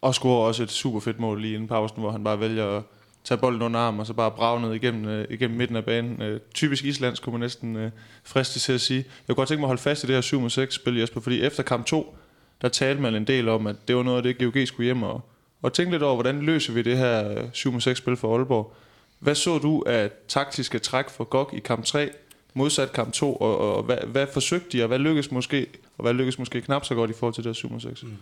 Og 0.00 0.14
scorer 0.14 0.46
også 0.46 0.62
et 0.62 0.70
super 0.70 1.00
fedt 1.00 1.20
mål 1.20 1.40
lige 1.40 1.54
inden 1.54 1.68
pausen, 1.68 2.00
hvor 2.00 2.10
han 2.10 2.24
bare 2.24 2.40
vælger 2.40 2.76
at 2.76 2.82
tage 3.24 3.38
bolden 3.38 3.62
under 3.62 3.80
arm 3.80 3.98
og 3.98 4.06
så 4.06 4.12
bare 4.12 4.30
brage 4.30 4.60
ned 4.60 4.74
igennem, 4.74 5.04
øh, 5.08 5.26
igennem 5.30 5.58
midten 5.58 5.76
af 5.76 5.84
banen. 5.84 6.22
Øh, 6.22 6.40
typisk 6.54 6.84
islandsk, 6.84 7.22
kunne 7.22 7.32
man 7.32 7.40
næsten 7.40 7.76
øh, 7.76 7.90
friste 8.24 8.58
til 8.58 8.72
at 8.72 8.80
sige. 8.80 8.98
Jeg 8.98 9.04
kunne 9.26 9.34
godt 9.34 9.48
tænke 9.48 9.60
mig 9.60 9.66
at 9.66 9.68
holde 9.68 9.82
fast 9.82 10.04
i 10.04 10.06
det 10.06 10.14
her 10.14 10.66
7-6 10.66 10.70
spil, 10.70 10.96
Jesper, 10.96 11.20
fordi 11.20 11.42
efter 11.42 11.62
kamp 11.62 11.86
2, 11.86 12.16
der 12.62 12.68
talte 12.68 13.02
man 13.02 13.14
en 13.14 13.26
del 13.26 13.48
om, 13.48 13.66
at 13.66 13.76
det 13.88 13.96
var 13.96 14.02
noget 14.02 14.16
af 14.16 14.22
det, 14.22 14.38
GOG 14.38 14.66
skulle 14.66 14.84
hjem 14.84 15.02
og, 15.02 15.20
og 15.62 15.72
tænke 15.72 15.92
lidt 15.92 16.02
over, 16.02 16.14
hvordan 16.14 16.42
løser 16.42 16.72
vi 16.72 16.82
det 16.82 16.98
her 16.98 17.30
øh, 17.30 17.44
7-6 17.54 17.94
spil 17.94 18.16
for 18.16 18.36
Aalborg. 18.36 18.74
Hvad 19.18 19.34
så 19.34 19.58
du 19.58 19.82
af 19.86 20.10
taktiske 20.28 20.78
træk 20.78 21.10
for 21.10 21.24
GOG 21.24 21.50
i 21.54 21.60
kamp 21.60 21.84
3, 21.84 22.10
modsat 22.54 22.92
kamp 22.92 23.12
2, 23.12 23.36
og, 23.36 23.76
og 23.76 23.82
hvad, 23.82 23.98
hvad 24.06 24.26
forsøgte 24.32 24.78
de, 24.78 24.82
og 24.82 24.88
hvad 24.88 24.98
lykkedes 24.98 25.30
måske, 25.30 25.66
og 25.98 26.02
hvad 26.02 26.12
lykkedes 26.12 26.38
måske 26.38 26.60
knap 26.60 26.84
så 26.84 26.94
godt 26.94 27.10
i 27.10 27.12
forhold 27.12 27.34
til 27.34 27.44
det 27.44 27.56
7 27.56 27.80
6? 27.80 28.02
Mm. 28.02 28.16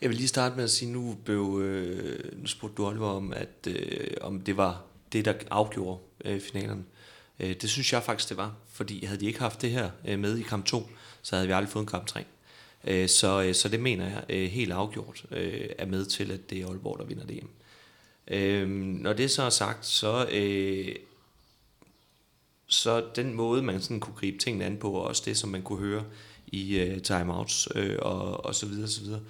Jeg 0.00 0.08
vil 0.08 0.16
lige 0.16 0.28
starte 0.28 0.56
med 0.56 0.64
at 0.64 0.70
sige, 0.70 0.92
nu 0.92 1.16
blev, 1.24 1.60
øh, 1.62 2.18
nu 2.40 2.46
spurgte 2.46 2.76
du 2.76 2.86
Oliver 2.86 3.08
om, 3.08 3.32
at 3.32 3.66
øh, 3.66 4.06
om 4.20 4.40
det 4.40 4.56
var 4.56 4.82
det, 5.12 5.24
der 5.24 5.34
afgjorde 5.50 6.00
øh, 6.24 6.40
finalen. 6.40 6.86
Øh, 7.40 7.54
det 7.60 7.70
synes 7.70 7.92
jeg 7.92 8.02
faktisk, 8.02 8.28
det 8.28 8.36
var, 8.36 8.54
fordi 8.72 9.04
havde 9.04 9.20
de 9.20 9.26
ikke 9.26 9.38
haft 9.38 9.62
det 9.62 9.70
her 9.70 9.90
øh, 10.08 10.18
med 10.18 10.38
i 10.38 10.42
kamp 10.42 10.64
2, 10.64 10.88
så 11.22 11.36
havde 11.36 11.46
vi 11.46 11.52
aldrig 11.52 11.72
fået 11.72 11.82
en 11.82 11.86
kamp 11.86 12.06
3. 12.06 12.24
Øh, 12.84 13.08
så, 13.08 13.42
øh, 13.42 13.54
så 13.54 13.68
det 13.68 13.80
mener 13.80 14.04
jeg 14.04 14.24
øh, 14.28 14.50
helt 14.50 14.72
afgjort 14.72 15.24
øh, 15.30 15.68
er 15.78 15.86
med 15.86 16.04
til, 16.04 16.30
at 16.30 16.50
det 16.50 16.60
er 16.60 16.66
Aalborg, 16.66 16.98
der 16.98 17.04
vinder 17.04 17.26
det 17.26 17.34
hjem. 17.34 17.50
Øh, 18.28 18.68
når 18.68 19.12
det 19.12 19.30
så 19.30 19.42
er 19.42 19.50
sagt, 19.50 19.86
så, 19.86 20.26
øh, 20.32 20.94
så 22.66 23.04
den 23.16 23.34
måde, 23.34 23.62
man 23.62 23.80
sådan 23.80 24.00
kunne 24.00 24.14
gribe 24.14 24.38
tingene 24.38 24.64
an 24.64 24.76
på, 24.76 24.92
og 24.92 25.02
også 25.02 25.22
det, 25.24 25.36
som 25.36 25.50
man 25.50 25.62
kunne 25.62 25.78
høre 25.78 26.04
i 26.46 26.78
øh, 26.78 27.02
timeouts 27.02 27.68
øh, 27.74 27.98
og, 27.98 28.44
og 28.44 28.54
så 28.54 28.66
videre, 28.66 28.88
så 28.88 29.00
videre, 29.00 29.20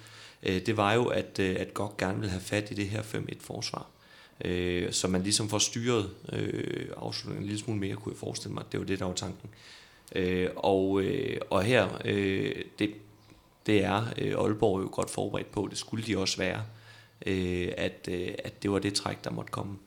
øh, 0.43 0.65
det 0.65 0.77
var 0.77 0.93
jo, 0.93 1.05
at, 1.05 1.39
øh, 1.39 1.55
at 1.59 1.73
godt 1.73 1.97
gerne 1.97 2.19
vil 2.19 2.29
have 2.29 2.41
fat 2.41 2.71
i 2.71 2.73
det 2.73 2.89
her 2.89 3.01
5-1-forsvar. 3.01 3.87
Øh, 4.45 4.91
så 4.91 5.07
man 5.07 5.23
ligesom 5.23 5.49
får 5.49 5.57
styret 5.57 6.09
øh, 6.33 6.87
afslutningen 6.97 7.43
en 7.43 7.47
lille 7.47 7.63
smule 7.63 7.79
mere, 7.79 7.95
kunne 7.95 8.13
jeg 8.13 8.19
forestille 8.19 8.53
mig. 8.53 8.63
Det 8.71 8.79
var 8.79 8.85
det, 8.85 8.99
der 8.99 9.05
var 9.05 9.13
tanken. 9.13 9.49
Øh, 10.15 10.49
og, 10.55 11.01
øh, 11.01 11.37
og 11.49 11.63
her, 11.63 12.01
øh, 12.05 12.55
det, 12.79 12.93
det 13.65 13.83
er 13.83 14.05
øh, 14.17 14.43
Aalborg 14.43 14.81
jo 14.81 14.89
godt 14.91 15.09
forberedt 15.09 15.51
på, 15.51 15.67
det 15.69 15.77
skulle 15.77 16.05
de 16.05 16.17
også 16.17 16.37
være 16.37 16.57
øh, 16.57 16.82
Øh, 17.25 17.71
at, 17.77 18.09
øh, 18.11 18.29
at 18.43 18.63
det 18.63 18.71
var 18.71 18.79
det 18.79 18.93
træk, 18.93 19.23
der 19.23 19.31
måtte 19.31 19.51
komme. 19.51 19.77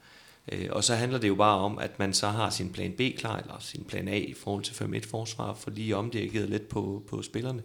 Øh, 0.52 0.68
og 0.70 0.84
så 0.84 0.94
handler 0.94 1.18
det 1.18 1.28
jo 1.28 1.34
bare 1.34 1.58
om, 1.58 1.78
at 1.78 1.98
man 1.98 2.12
så 2.12 2.28
har 2.28 2.50
sin 2.50 2.72
plan 2.72 2.92
B 2.92 3.00
klar, 3.18 3.38
eller 3.38 3.56
sin 3.60 3.84
plan 3.84 4.08
A 4.08 4.16
i 4.16 4.34
forhold 4.34 4.64
til 4.64 4.74
5-1-forsvar, 4.74 5.54
for 5.54 5.70
lige 5.70 5.96
omdirigeret 5.96 6.50
lidt 6.50 6.68
på, 6.68 7.02
på 7.08 7.22
spillerne, 7.22 7.62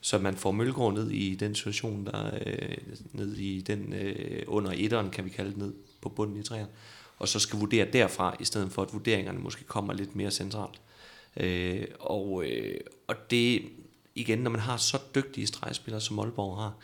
så 0.00 0.18
man 0.18 0.36
får 0.36 0.52
Mølgaard 0.52 0.94
ned 0.94 1.10
i 1.10 1.34
den 1.34 1.54
situation, 1.54 2.06
der 2.06 2.30
øh, 2.46 2.76
ned 3.12 3.36
i 3.36 3.60
den 3.60 3.92
øh, 3.92 4.42
under 4.46 4.72
etteren, 4.74 5.10
kan 5.10 5.24
vi 5.24 5.30
kalde 5.30 5.50
det, 5.50 5.58
ned 5.58 5.74
på 6.00 6.08
bunden 6.08 6.40
i 6.40 6.42
træerne, 6.42 6.68
og 7.18 7.28
så 7.28 7.38
skal 7.38 7.58
vurdere 7.58 7.86
derfra, 7.92 8.36
i 8.40 8.44
stedet 8.44 8.72
for 8.72 8.82
at 8.82 8.92
vurderingerne 8.92 9.38
måske 9.38 9.64
kommer 9.64 9.92
lidt 9.92 10.16
mere 10.16 10.30
centralt. 10.30 10.80
Øh, 11.36 11.84
og, 12.00 12.44
øh, 12.46 12.80
og 13.06 13.16
det, 13.30 13.62
igen, 14.14 14.38
når 14.38 14.50
man 14.50 14.60
har 14.60 14.76
så 14.76 14.98
dygtige 15.14 15.46
stregspillere, 15.46 16.00
som 16.00 16.18
Aalborg 16.18 16.56
har, 16.56 16.74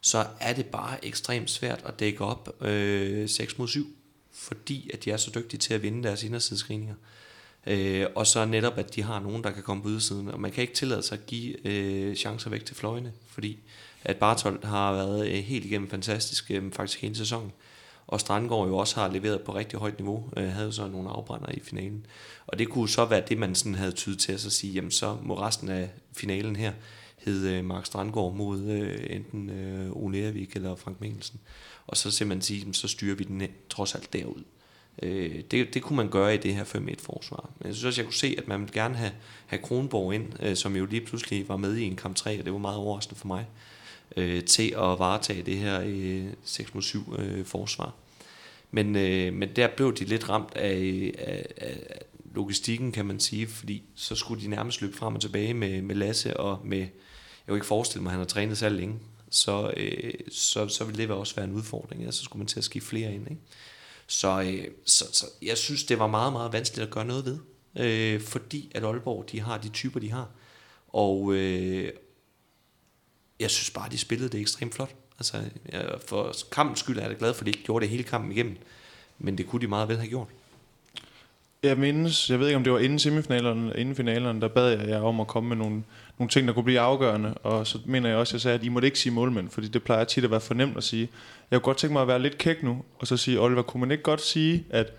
så 0.00 0.26
er 0.40 0.52
det 0.52 0.66
bare 0.66 1.04
ekstremt 1.04 1.50
svært 1.50 1.82
at 1.84 2.00
dække 2.00 2.24
op 2.24 2.62
øh, 2.64 3.28
6 3.28 3.58
mod 3.58 3.68
7, 3.68 3.86
fordi 4.32 4.90
at 4.94 5.04
de 5.04 5.10
er 5.10 5.16
så 5.16 5.30
dygtige 5.34 5.58
til 5.58 5.74
at 5.74 5.82
vinde 5.82 6.02
deres 6.02 6.22
indersidescreeninger. 6.22 6.94
Øh, 7.66 8.06
og 8.14 8.26
så 8.26 8.44
netop, 8.44 8.78
at 8.78 8.94
de 8.94 9.02
har 9.02 9.20
nogen, 9.20 9.44
der 9.44 9.50
kan 9.50 9.62
komme 9.62 9.82
på 9.82 9.88
ydersiden, 9.88 10.28
og 10.28 10.40
man 10.40 10.50
kan 10.50 10.62
ikke 10.62 10.74
tillade 10.74 11.02
sig 11.02 11.18
at 11.18 11.26
give 11.26 11.66
øh, 11.66 12.16
chancer 12.16 12.50
væk 12.50 12.64
til 12.64 12.76
fløjene, 12.76 13.12
fordi 13.28 13.58
at 14.04 14.16
Bartolt 14.16 14.64
har 14.64 14.92
været 14.92 15.28
øh, 15.28 15.34
helt 15.34 15.64
igennem 15.64 15.90
fantastisk, 15.90 16.50
øh, 16.50 16.72
faktisk 16.72 17.00
hele 17.00 17.16
sæsonen. 17.16 17.52
Og 18.06 18.20
Strandgaard 18.20 18.68
jo 18.68 18.76
også 18.76 19.00
har 19.00 19.08
leveret 19.08 19.40
på 19.40 19.54
rigtig 19.54 19.78
højt 19.78 19.98
niveau, 19.98 20.30
øh, 20.36 20.48
havde 20.48 20.72
så 20.72 20.86
nogle 20.86 21.10
afbrænder 21.10 21.48
i 21.48 21.60
finalen. 21.60 22.06
Og 22.46 22.58
det 22.58 22.68
kunne 22.68 22.88
så 22.88 23.04
være 23.04 23.22
det, 23.28 23.38
man 23.38 23.54
sådan 23.54 23.74
havde 23.74 23.92
tydet 23.92 24.18
til 24.18 24.32
at 24.32 24.40
sige, 24.40 24.72
jamen 24.72 24.90
så 24.90 25.16
må 25.22 25.40
resten 25.40 25.68
af 25.68 25.90
finalen 26.12 26.56
her 26.56 26.72
hed 27.24 27.48
øh, 27.48 27.64
Mark 27.64 27.86
Strandgaard 27.86 28.34
mod 28.34 28.64
øh, 28.64 29.16
enten 29.16 29.50
øh, 29.50 29.90
Ole 29.92 30.22
Ervik 30.22 30.56
eller 30.56 30.76
Frank 30.76 31.00
Mikkelsen. 31.00 31.40
Og 31.86 31.96
så 31.96 32.10
simpelthen 32.10 32.42
sige, 32.42 32.74
så 32.74 32.88
styrer 32.88 33.14
vi 33.14 33.24
den 33.24 33.42
trods 33.68 33.94
alt 33.94 34.12
derud. 34.12 34.42
Øh, 35.02 35.42
det, 35.50 35.74
det 35.74 35.82
kunne 35.82 35.96
man 35.96 36.08
gøre 36.08 36.34
i 36.34 36.38
det 36.38 36.54
her 36.54 36.64
5-1-forsvar. 36.64 37.50
Men 37.58 37.66
jeg 37.66 37.74
synes 37.74 37.84
også, 37.84 38.00
jeg 38.00 38.06
kunne 38.06 38.14
se, 38.14 38.34
at 38.38 38.48
man 38.48 38.60
ville 38.60 38.74
gerne 38.74 38.96
have, 38.96 39.12
have 39.46 39.62
Kronborg 39.62 40.14
ind, 40.14 40.26
øh, 40.40 40.56
som 40.56 40.76
jo 40.76 40.86
lige 40.86 41.06
pludselig 41.06 41.48
var 41.48 41.56
med 41.56 41.76
i 41.76 41.84
en 41.84 41.96
kamp 41.96 42.16
3, 42.16 42.38
og 42.38 42.44
det 42.44 42.52
var 42.52 42.58
meget 42.58 42.76
overraskende 42.76 43.20
for 43.20 43.26
mig, 43.26 43.46
øh, 44.16 44.44
til 44.44 44.68
at 44.68 44.98
varetage 44.98 45.42
det 45.42 45.56
her 45.56 45.82
øh, 45.86 46.26
6-7 46.46 47.20
øh, 47.20 47.44
forsvar. 47.44 47.94
Men, 48.70 48.96
øh, 48.96 49.34
men 49.34 49.48
der 49.56 49.68
blev 49.76 49.96
de 49.96 50.04
lidt 50.04 50.28
ramt 50.28 50.56
af, 50.56 51.12
af, 51.18 51.46
af 51.56 52.00
logistikken, 52.34 52.92
kan 52.92 53.06
man 53.06 53.20
sige, 53.20 53.46
fordi 53.46 53.82
så 53.94 54.14
skulle 54.14 54.42
de 54.42 54.48
nærmest 54.48 54.80
løbe 54.82 54.96
frem 54.96 55.14
og 55.14 55.20
tilbage 55.20 55.54
med, 55.54 55.82
med 55.82 55.94
Lasse 55.94 56.36
og 56.36 56.60
med 56.64 56.86
jeg 57.50 57.52
kunne 57.52 57.58
ikke 57.58 57.66
forestille 57.66 58.02
mig, 58.02 58.10
at 58.10 58.12
han 58.12 58.20
har 58.20 58.26
trænet 58.26 58.58
så 58.58 58.68
længe, 58.68 58.98
så, 59.30 59.72
øh, 59.76 60.12
så, 60.32 60.68
så 60.68 60.84
ville 60.84 61.02
det 61.02 61.10
også 61.10 61.34
være 61.34 61.44
en 61.44 61.52
udfordring. 61.52 62.02
Ja, 62.02 62.10
så 62.10 62.24
skulle 62.24 62.40
man 62.40 62.46
til 62.46 62.60
at 62.60 62.64
skifte 62.64 62.88
flere 62.88 63.14
ind. 63.14 63.30
Ikke? 63.30 63.42
Så, 64.06 64.42
øh, 64.42 64.64
så, 64.84 65.04
så 65.12 65.26
jeg 65.42 65.58
synes, 65.58 65.84
det 65.84 65.98
var 65.98 66.06
meget, 66.06 66.32
meget 66.32 66.52
vanskeligt 66.52 66.86
at 66.86 66.92
gøre 66.92 67.04
noget 67.04 67.24
ved, 67.24 67.38
øh, 67.76 68.20
fordi 68.20 68.72
at 68.74 68.84
Aalborg, 68.84 69.28
de 69.32 69.40
har 69.40 69.58
de 69.58 69.68
typer, 69.68 70.00
de 70.00 70.10
har. 70.10 70.28
Og 70.88 71.32
øh, 71.34 71.92
jeg 73.40 73.50
synes 73.50 73.70
bare, 73.70 73.90
de 73.90 73.98
spillede 73.98 74.28
det 74.28 74.40
ekstremt 74.40 74.74
flot. 74.74 74.94
Altså, 75.18 75.44
for 76.06 76.34
kampens 76.52 76.78
skyld 76.78 76.98
er 76.98 77.06
jeg 77.06 77.16
glad 77.16 77.34
for, 77.34 77.42
at 77.42 77.46
de 77.46 77.50
ikke 77.50 77.64
gjorde 77.64 77.82
det 77.82 77.90
hele 77.90 78.02
kampen 78.02 78.32
igennem. 78.32 78.56
Men 79.18 79.38
det 79.38 79.46
kunne 79.46 79.62
de 79.62 79.66
meget 79.66 79.88
vel 79.88 79.96
have 79.96 80.08
gjort. 80.08 80.28
Jeg 81.62 81.78
mindes, 81.78 82.30
jeg 82.30 82.40
ved 82.40 82.46
ikke 82.46 82.56
om 82.56 82.64
det 82.64 82.72
var 82.72 82.78
inden 82.78 82.98
semifinalerne, 82.98 83.72
inden 83.76 83.96
finalerne, 83.96 84.40
der 84.40 84.48
bad 84.48 84.78
jeg 84.78 84.88
jer 84.88 85.00
om 85.00 85.20
at 85.20 85.26
komme 85.26 85.48
med 85.48 85.56
nogle, 85.56 85.84
nogle 86.20 86.30
ting, 86.30 86.48
der 86.48 86.54
kunne 86.54 86.64
blive 86.64 86.80
afgørende. 86.80 87.34
Og 87.34 87.66
så 87.66 87.78
mener 87.84 88.08
jeg 88.08 88.18
også, 88.18 88.30
at 88.30 88.32
jeg 88.32 88.40
sagde, 88.40 88.58
at 88.58 88.64
I 88.64 88.68
måtte 88.68 88.86
ikke 88.88 88.98
sige 88.98 89.12
målmænd, 89.12 89.50
fordi 89.50 89.68
det 89.68 89.82
plejer 89.82 90.04
tit 90.04 90.24
at 90.24 90.30
være 90.30 90.40
for 90.40 90.54
nemt 90.54 90.76
at 90.76 90.84
sige. 90.84 91.08
Jeg 91.50 91.58
kunne 91.60 91.64
godt 91.64 91.76
tænke 91.76 91.92
mig 91.92 92.02
at 92.02 92.08
være 92.08 92.22
lidt 92.22 92.38
kæk 92.38 92.62
nu, 92.62 92.82
og 92.98 93.06
så 93.06 93.16
sige, 93.16 93.40
Oliver, 93.40 93.62
kunne 93.62 93.80
man 93.80 93.90
ikke 93.90 94.02
godt 94.02 94.20
sige, 94.20 94.64
at 94.70 94.92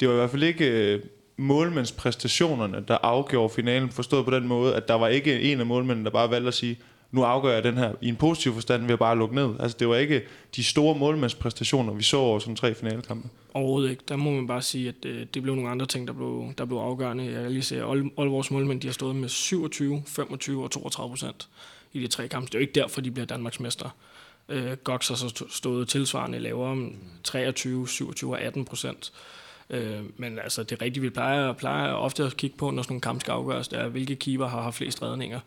det 0.00 0.08
var 0.08 0.14
i 0.14 0.16
hvert 0.16 0.30
fald 0.30 0.42
ikke 0.42 0.94
øh, 0.94 1.02
målmandspræstationerne, 1.36 2.84
der 2.88 2.98
afgjorde 3.02 3.54
finalen, 3.54 3.90
forstået 3.90 4.24
på 4.24 4.30
den 4.30 4.46
måde, 4.46 4.74
at 4.74 4.88
der 4.88 4.94
var 4.94 5.08
ikke 5.08 5.40
en 5.40 5.60
af 5.60 5.66
målmændene, 5.66 6.04
der 6.04 6.10
bare 6.10 6.30
valgte 6.30 6.48
at 6.48 6.54
sige, 6.54 6.78
nu 7.16 7.22
afgør 7.22 7.54
jeg 7.54 7.64
den 7.64 7.76
her 7.76 7.92
i 8.00 8.08
en 8.08 8.16
positiv 8.16 8.54
forstand 8.54 8.82
ved 8.82 8.92
at 8.92 8.98
bare 8.98 9.18
lukke 9.18 9.34
ned. 9.34 9.54
Altså 9.60 9.76
det 9.80 9.88
var 9.88 9.96
ikke 9.96 10.22
de 10.56 10.64
store 10.64 10.98
målmandspræstationer, 10.98 11.92
vi 11.92 12.02
så 12.02 12.16
over 12.16 12.38
sådan 12.38 12.56
tre 12.56 12.74
finalekampe. 12.74 13.28
Overhovedet 13.54 13.90
ikke. 13.90 14.02
Der 14.08 14.16
må 14.16 14.30
man 14.30 14.46
bare 14.46 14.62
sige, 14.62 14.88
at 14.88 15.04
øh, 15.04 15.26
det 15.34 15.42
blev 15.42 15.54
nogle 15.54 15.70
andre 15.70 15.86
ting, 15.86 16.08
der 16.08 16.12
blev, 16.12 16.52
der 16.58 16.64
blev 16.64 16.78
afgørende. 16.78 17.24
Jeg 17.24 17.42
kan 17.42 17.52
lige 17.52 17.62
se, 17.62 17.76
at 17.76 17.82
Aalborgs 17.82 18.50
målmænd 18.50 18.80
de 18.80 18.86
har 18.86 18.92
stået 18.92 19.16
med 19.16 19.28
27, 19.28 20.02
25 20.06 20.64
og 20.64 20.70
32 20.70 21.10
procent 21.10 21.48
i 21.92 22.00
de 22.00 22.06
tre 22.06 22.28
kampe. 22.28 22.46
Det 22.46 22.54
er 22.54 22.58
jo 22.58 22.60
ikke 22.60 22.80
derfor, 22.80 23.00
de 23.00 23.10
bliver 23.10 23.26
Danmarks 23.26 23.60
mester. 23.60 23.90
Øh, 24.48 24.72
Gox 24.84 25.08
har 25.08 25.14
så 25.14 25.44
stået 25.50 25.88
tilsvarende 25.88 26.38
lavere 26.38 26.90
23, 27.24 27.88
27 27.88 28.32
og 28.32 28.40
18 28.40 28.64
procent. 28.64 29.12
Øh, 29.70 30.00
men 30.16 30.38
altså, 30.38 30.62
det 30.62 30.82
rigtige, 30.82 31.02
vi 31.02 31.10
plejer, 31.10 31.52
plejer 31.52 31.92
ofte 31.92 32.24
at 32.24 32.36
kigge 32.36 32.56
på, 32.56 32.70
når 32.70 32.82
sådan 32.82 32.92
nogle 32.92 33.00
kampe 33.00 33.20
skal 33.20 33.32
afgøres, 33.32 33.68
det 33.68 33.78
er, 33.78 33.88
hvilke 33.88 34.16
keeper 34.16 34.46
har 34.46 34.62
haft 34.62 34.76
flest 34.76 35.02
redninger. 35.02 35.40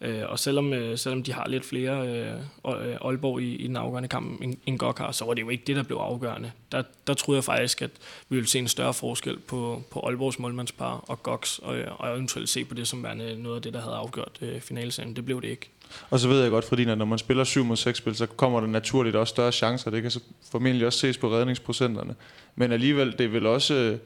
Øh, 0.00 0.22
og 0.28 0.38
selvom, 0.38 0.72
øh, 0.72 0.98
selvom 0.98 1.22
de 1.22 1.32
har 1.32 1.48
lidt 1.48 1.64
flere 1.64 2.08
øh, 2.08 2.34
øh 2.66 2.96
Aalborg 3.00 3.40
i, 3.40 3.54
i 3.54 3.66
den 3.66 3.76
afgørende 3.76 4.08
kamp 4.08 4.42
end, 4.42 4.54
end 4.66 4.78
Gok 4.78 4.98
har, 4.98 5.12
så 5.12 5.24
var 5.24 5.34
det 5.34 5.42
jo 5.42 5.48
ikke 5.48 5.64
det, 5.66 5.76
der 5.76 5.82
blev 5.82 5.96
afgørende. 5.96 6.52
Der, 6.72 6.82
der 7.06 7.14
troede 7.14 7.36
jeg 7.36 7.44
faktisk, 7.44 7.82
at 7.82 7.90
vi 8.28 8.36
ville 8.36 8.48
se 8.48 8.58
en 8.58 8.68
større 8.68 8.94
forskel 8.94 9.38
på, 9.38 9.82
på 9.90 10.00
Aalborgs 10.00 10.38
målmandspar 10.38 11.04
og 11.08 11.22
Goks, 11.22 11.58
og, 11.58 11.76
øh, 11.76 12.00
og 12.00 12.14
eventuelt 12.14 12.48
se 12.48 12.64
på 12.64 12.74
det 12.74 12.88
som 12.88 13.02
værende 13.02 13.42
noget 13.42 13.56
af 13.56 13.62
det, 13.62 13.74
der 13.74 13.80
havde 13.80 13.94
afgjort 13.96 14.38
øh, 14.40 14.60
finalserien. 14.60 15.16
Det 15.16 15.24
blev 15.24 15.42
det 15.42 15.48
ikke. 15.48 15.70
Og 16.10 16.20
så 16.20 16.28
ved 16.28 16.42
jeg 16.42 16.50
godt, 16.50 16.64
fordi 16.64 16.84
at 16.84 16.98
når 16.98 17.04
man 17.04 17.18
spiller 17.18 17.44
7 17.44 17.64
mod 17.64 17.76
6 17.76 17.98
spil, 17.98 18.14
så 18.14 18.26
kommer 18.26 18.60
der 18.60 18.66
naturligt 18.66 19.16
også 19.16 19.30
større 19.30 19.52
chancer. 19.52 19.90
Det 19.90 20.02
kan 20.02 20.10
så 20.10 20.20
formentlig 20.50 20.86
også 20.86 20.98
ses 20.98 21.18
på 21.18 21.32
redningsprocenterne. 21.32 22.14
Men 22.56 22.72
alligevel, 22.72 23.12
det 23.12 23.20
er 23.20 23.28
vel 23.28 23.46
også, 23.46 23.74
øh, 23.74 23.98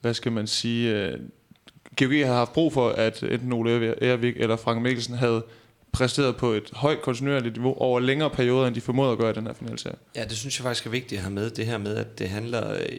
hvad 0.00 0.14
skal 0.14 0.32
man 0.32 0.46
sige, 0.46 1.18
GOG 1.96 2.26
har 2.26 2.34
haft 2.34 2.52
brug 2.52 2.72
for, 2.72 2.88
at 2.88 3.22
enten 3.22 3.52
Ole 3.52 4.02
Ervik 4.02 4.36
eller 4.36 4.56
Frank 4.56 4.82
Mikkelsen 4.82 5.14
havde 5.14 5.44
præsteret 5.92 6.36
på 6.36 6.52
et 6.52 6.70
højt 6.72 7.02
kontinuerligt 7.02 7.56
niveau 7.56 7.74
over 7.74 8.00
længere 8.00 8.30
perioder, 8.30 8.66
end 8.66 8.74
de 8.74 8.80
formåede 8.80 9.12
at 9.12 9.18
gøre 9.18 9.30
i 9.30 9.34
den 9.34 9.46
her 9.46 9.52
finalserie. 9.52 9.96
Ja, 10.16 10.24
det 10.24 10.36
synes 10.36 10.58
jeg 10.58 10.64
faktisk 10.64 10.86
er 10.86 10.90
vigtigt 10.90 11.18
at 11.18 11.22
have 11.22 11.34
med, 11.34 11.50
det 11.50 11.66
her 11.66 11.78
med, 11.78 11.96
at 11.96 12.18
det 12.18 12.28
handler, 12.28 12.72
øh, 12.72 12.98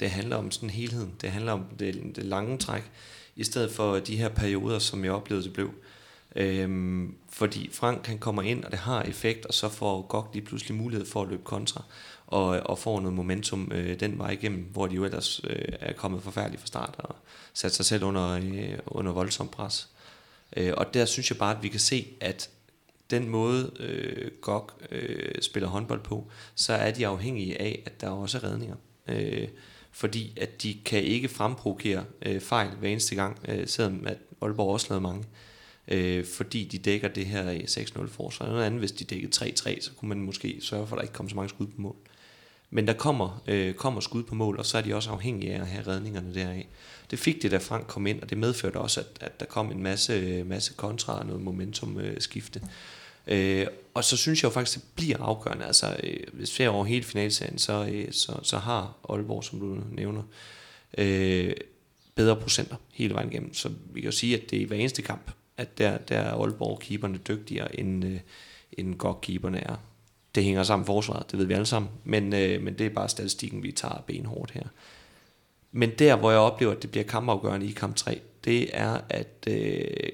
det 0.00 0.10
handler 0.10 0.36
om 0.36 0.50
sådan 0.50 0.70
helheden. 0.70 1.12
Det 1.20 1.30
handler 1.30 1.52
om 1.52 1.64
det, 1.78 2.02
det 2.16 2.24
lange 2.24 2.58
træk, 2.58 2.82
i 3.36 3.44
stedet 3.44 3.70
for 3.70 3.98
de 3.98 4.16
her 4.16 4.28
perioder, 4.28 4.78
som 4.78 5.04
jeg 5.04 5.12
oplevede, 5.12 5.44
det 5.44 5.52
blev. 5.52 5.70
Øhm, 6.36 7.14
fordi 7.28 7.70
Frank 7.72 8.06
han 8.06 8.18
kommer 8.18 8.42
ind, 8.42 8.64
og 8.64 8.70
det 8.70 8.78
har 8.78 9.02
effekt, 9.02 9.46
og 9.46 9.54
så 9.54 9.68
får 9.68 10.02
Gok 10.02 10.30
lige 10.32 10.44
pludselig 10.44 10.76
mulighed 10.76 11.06
for 11.06 11.22
at 11.22 11.28
løbe 11.28 11.42
kontra, 11.44 11.82
og, 12.26 12.46
og 12.46 12.78
får 12.78 13.00
noget 13.00 13.16
momentum 13.16 13.72
øh, 13.74 14.00
den 14.00 14.18
vej 14.18 14.30
igennem, 14.30 14.68
hvor 14.72 14.86
de 14.86 14.94
jo 14.94 15.04
ellers 15.04 15.40
øh, 15.44 15.64
er 15.80 15.92
kommet 15.92 16.22
forfærdeligt 16.22 16.60
fra 16.60 16.66
start, 16.66 16.94
og 16.98 17.16
sat 17.54 17.74
sig 17.74 17.84
selv 17.84 18.04
under, 18.04 18.30
øh, 18.30 18.78
under 18.86 19.12
voldsom 19.12 19.48
pres. 19.48 19.88
Øh, 20.56 20.72
og 20.76 20.94
der 20.94 21.04
synes 21.04 21.30
jeg 21.30 21.38
bare, 21.38 21.56
at 21.56 21.62
vi 21.62 21.68
kan 21.68 21.80
se, 21.80 22.06
at 22.20 22.50
den 23.10 23.28
måde 23.28 23.72
øh, 23.80 24.30
GOG 24.40 24.70
øh, 24.90 25.42
spiller 25.42 25.68
håndbold 25.68 26.00
på, 26.00 26.30
så 26.54 26.72
er 26.72 26.90
de 26.90 27.06
afhængige 27.06 27.60
af, 27.60 27.82
at 27.86 28.00
der 28.00 28.08
også 28.08 28.38
er 28.38 28.44
redninger. 28.44 28.76
Øh, 29.08 29.48
fordi 29.92 30.38
at 30.40 30.62
de 30.62 30.74
kan 30.84 31.02
ikke 31.02 31.28
fremprovokere 31.28 32.04
øh, 32.22 32.40
fejl 32.40 32.70
hver 32.70 32.88
eneste 32.88 33.14
gang, 33.14 33.38
øh, 33.48 33.68
selvom 33.68 34.06
at 34.06 34.18
Aalborg 34.42 34.72
også 34.72 34.86
lavede 34.90 35.02
mange. 35.02 35.24
Øh, 35.88 36.24
fordi 36.24 36.64
de 36.64 36.78
dækker 36.78 37.08
det 37.08 37.26
her 37.26 37.50
øh, 37.50 37.58
6-0 37.58 38.08
forsvar. 38.08 38.46
Noget 38.46 38.64
andet, 38.64 38.80
hvis 38.80 38.92
de 38.92 39.04
dækkede 39.04 39.46
3-3, 39.46 39.80
så 39.80 39.90
kunne 39.96 40.08
man 40.08 40.20
måske 40.20 40.58
sørge 40.60 40.86
for, 40.86 40.96
at 40.96 40.98
der 40.98 41.02
ikke 41.02 41.14
kom 41.14 41.28
så 41.28 41.36
mange 41.36 41.48
skud 41.48 41.66
på 41.66 41.80
mål. 41.80 41.96
Men 42.70 42.86
der 42.86 42.92
kommer, 42.92 43.42
øh, 43.46 43.74
kommer 43.74 44.00
skud 44.00 44.22
på 44.22 44.34
mål, 44.34 44.58
og 44.58 44.66
så 44.66 44.78
er 44.78 44.82
de 44.82 44.94
også 44.94 45.10
afhængige 45.10 45.54
af 45.54 45.60
at 45.60 45.66
have 45.66 45.86
redningerne 45.86 46.34
deraf. 46.34 46.66
Det 47.12 47.20
fik 47.20 47.42
det, 47.42 47.50
da 47.50 47.56
Frank 47.56 47.86
kom 47.86 48.06
ind, 48.06 48.22
og 48.22 48.30
det 48.30 48.38
medførte 48.38 48.76
også, 48.76 49.00
at, 49.00 49.06
at 49.20 49.40
der 49.40 49.46
kom 49.46 49.70
en 49.70 49.82
masse, 49.82 50.44
masse 50.44 50.72
kontra 50.76 51.18
og 51.18 51.26
noget 51.26 51.42
momentum 51.42 52.00
øh, 52.00 52.20
skifte. 52.20 52.60
Og 53.94 54.04
så 54.04 54.16
synes 54.16 54.42
jeg 54.42 54.48
jo 54.48 54.54
faktisk, 54.54 54.78
det 54.78 54.84
bliver 54.94 55.18
afgørende. 55.18 55.64
Altså, 55.64 55.96
øh, 56.02 56.20
hvis 56.32 56.58
vi 56.58 56.66
over 56.66 56.84
hele 56.84 57.04
finalserien, 57.04 57.58
så, 57.58 57.88
øh, 57.92 58.12
så, 58.12 58.40
så 58.42 58.58
har 58.58 58.96
Aalborg, 59.08 59.44
som 59.44 59.60
du 59.60 59.78
nævner, 59.90 60.22
øh, 60.98 61.54
bedre 62.14 62.36
procenter 62.36 62.76
hele 62.92 63.14
vejen 63.14 63.32
igennem. 63.32 63.54
Så 63.54 63.68
vi 63.92 64.00
kan 64.00 64.08
jo 64.08 64.16
sige, 64.16 64.36
at 64.36 64.50
det 64.50 64.56
er 64.56 64.60
i 64.60 64.64
hver 64.64 64.76
eneste 64.76 65.02
kamp, 65.02 65.30
at 65.56 65.78
der, 65.78 65.98
der 65.98 66.18
er 66.18 66.32
Aalborg-keeperne 66.32 67.18
dygtigere, 67.18 67.80
end, 67.80 68.04
øh, 68.04 68.20
end 68.72 68.94
GOG-keeperne 68.94 69.58
er. 69.58 69.76
Det 70.34 70.44
hænger 70.44 70.62
sammen 70.62 70.82
med 70.82 70.86
forsvaret, 70.86 71.30
det 71.30 71.38
ved 71.38 71.46
vi 71.46 71.54
alle 71.54 71.66
sammen, 71.66 71.90
men, 72.04 72.32
øh, 72.32 72.62
men 72.62 72.78
det 72.78 72.86
er 72.86 72.90
bare 72.90 73.08
statistikken, 73.08 73.62
vi 73.62 73.72
tager 73.72 74.04
benhårdt 74.06 74.50
her. 74.50 74.66
Men 75.72 75.90
der, 75.98 76.16
hvor 76.16 76.30
jeg 76.30 76.40
oplever, 76.40 76.72
at 76.72 76.82
det 76.82 76.90
bliver 76.90 77.04
kampafgørende 77.04 77.66
i 77.66 77.72
kamp 77.72 77.96
3, 77.96 78.20
det 78.44 78.70
er, 78.72 79.00
at 79.08 79.46
øh, 79.48 80.08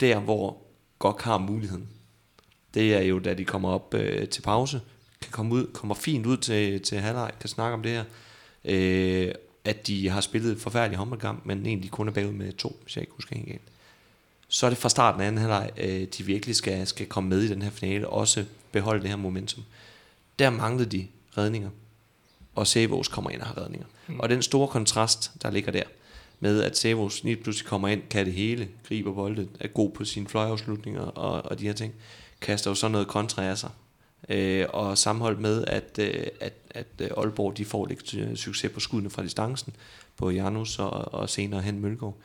der, 0.00 0.20
hvor 0.20 0.56
Gok 0.98 1.22
har 1.22 1.38
muligheden, 1.38 1.88
det 2.74 2.94
er 2.94 3.00
jo, 3.00 3.18
da 3.18 3.34
de 3.34 3.44
kommer 3.44 3.68
op 3.68 3.94
øh, 3.94 4.28
til 4.28 4.42
pause, 4.42 4.80
kan 5.20 5.32
komme 5.32 5.54
ud, 5.54 5.66
kommer 5.72 5.94
fint 5.94 6.26
ud 6.26 6.36
til, 6.36 6.82
til 6.82 6.98
halvleg, 6.98 7.30
kan 7.40 7.48
snakke 7.48 7.74
om 7.74 7.82
det 7.82 7.92
her, 7.92 8.04
øh, 8.64 9.34
at 9.64 9.86
de 9.86 10.08
har 10.08 10.20
spillet 10.20 10.52
et 10.52 10.60
forfærdeligt 10.60 10.98
håndboldkamp, 10.98 11.46
men 11.46 11.66
egentlig 11.66 11.90
kun 11.90 12.08
er 12.08 12.12
bagud 12.12 12.32
med 12.32 12.52
to, 12.52 12.80
hvis 12.82 12.96
jeg 12.96 13.02
ikke 13.02 13.12
husker 13.14 13.36
helt 13.36 13.48
galt. 13.48 13.62
Så 14.48 14.66
er 14.66 14.70
det 14.70 14.78
fra 14.78 14.88
starten 14.88 15.20
af 15.20 15.26
anden 15.26 15.40
halvleg, 15.40 15.70
øh, 15.76 16.06
de 16.18 16.24
virkelig 16.24 16.56
skal, 16.56 16.86
skal 16.86 17.06
komme 17.06 17.30
med 17.30 17.42
i 17.42 17.48
den 17.48 17.62
her 17.62 17.70
finale, 17.70 18.08
og 18.08 18.12
også 18.18 18.44
beholde 18.72 19.02
det 19.02 19.08
her 19.08 19.16
momentum. 19.16 19.64
Der 20.38 20.50
manglede 20.50 20.90
de 20.90 21.06
redninger, 21.38 21.70
og 22.54 22.66
Sevos 22.66 23.08
kommer 23.08 23.30
ind 23.30 23.40
og 23.40 23.46
har 23.46 23.58
redninger. 23.58 23.86
Mm. 24.10 24.20
Og 24.20 24.28
den 24.28 24.42
store 24.42 24.68
kontrast, 24.68 25.32
der 25.42 25.50
ligger 25.50 25.72
der, 25.72 25.82
med 26.40 26.62
at 26.62 26.78
Sevos 26.78 27.24
lige 27.24 27.36
pludselig 27.36 27.68
kommer 27.68 27.88
ind, 27.88 28.02
kan 28.10 28.26
det 28.26 28.34
hele, 28.34 28.68
griber 28.88 29.12
bolden, 29.12 29.50
er 29.60 29.68
god 29.68 29.90
på 29.90 30.04
sine 30.04 30.28
fløjafslutninger 30.28 31.02
og, 31.02 31.50
og 31.50 31.58
de 31.58 31.66
her 31.66 31.72
ting, 31.72 31.94
kaster 32.40 32.70
jo 32.70 32.74
sådan 32.74 32.92
noget 32.92 33.08
kontra 33.08 33.44
af 33.44 33.58
sig. 33.58 33.70
Øh, 34.28 34.66
og 34.72 34.98
sammenholdt 34.98 35.40
med, 35.40 35.64
at, 35.64 35.98
øh, 35.98 36.26
at, 36.40 36.52
at 36.70 36.86
øh, 36.98 37.10
Aalborg 37.16 37.56
de 37.56 37.64
får 37.64 37.86
lidt 37.86 38.14
øh, 38.14 38.36
succes 38.36 38.72
på 38.72 38.80
skuddene 38.80 39.10
fra 39.10 39.22
distancen, 39.22 39.76
på 40.16 40.30
Janus 40.30 40.78
og, 40.78 41.14
og 41.14 41.30
senere 41.30 41.62
hen 41.62 41.80
Mølgaard, 41.80 42.16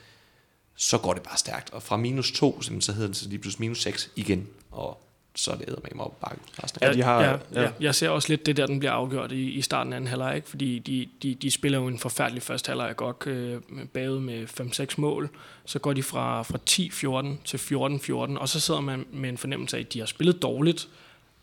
så 0.75 0.97
går 0.97 1.13
det 1.13 1.23
bare 1.23 1.37
stærkt. 1.37 1.69
Og 1.69 1.83
fra 1.83 1.97
minus 1.97 2.31
2, 2.31 2.61
så 2.61 2.93
hedder 2.93 3.07
det 3.07 3.17
så 3.17 3.29
lige 3.29 3.39
pludselig 3.39 3.61
minus 3.61 3.81
6 3.81 4.11
igen. 4.15 4.47
Og 4.71 5.01
så 5.35 5.51
er 5.51 5.55
det 5.55 5.67
med 5.67 5.91
mig 5.95 6.05
op 6.05 6.19
bakke. 6.21 6.41
Ja, 6.81 6.93
de 6.93 7.03
har, 7.03 7.23
ja, 7.23 7.61
ja. 7.61 7.69
Jeg 7.79 7.95
ser 7.95 8.09
også 8.09 8.29
lidt 8.29 8.45
det 8.45 8.57
der, 8.57 8.65
den 8.65 8.79
bliver 8.79 8.91
afgjort 8.91 9.31
i, 9.31 9.51
i 9.51 9.61
starten 9.61 9.93
af 9.93 9.97
en 9.97 10.07
halvleg, 10.07 10.35
ikke? 10.35 10.49
fordi 10.49 10.79
de, 10.79 11.07
de, 11.23 11.35
de 11.35 11.51
spiller 11.51 11.79
jo 11.79 11.87
en 11.87 11.99
forfærdelig 11.99 12.43
første 12.43 12.69
halvleg 12.69 12.95
godt 12.95 13.27
øh, 13.27 13.61
bagud 13.93 14.19
med 14.19 14.43
5-6 14.61 14.95
mål. 14.97 15.29
Så 15.65 15.79
går 15.79 15.93
de 15.93 16.03
fra, 16.03 16.43
fra 16.43 16.57
10-14 16.69 17.45
til 17.45 17.57
14-14, 17.57 18.39
og 18.39 18.49
så 18.49 18.59
sidder 18.59 18.79
man 18.81 19.05
med 19.11 19.29
en 19.29 19.37
fornemmelse 19.37 19.77
af, 19.77 19.81
at 19.81 19.93
de 19.93 19.99
har 19.99 20.05
spillet 20.05 20.41
dårligt, 20.41 20.87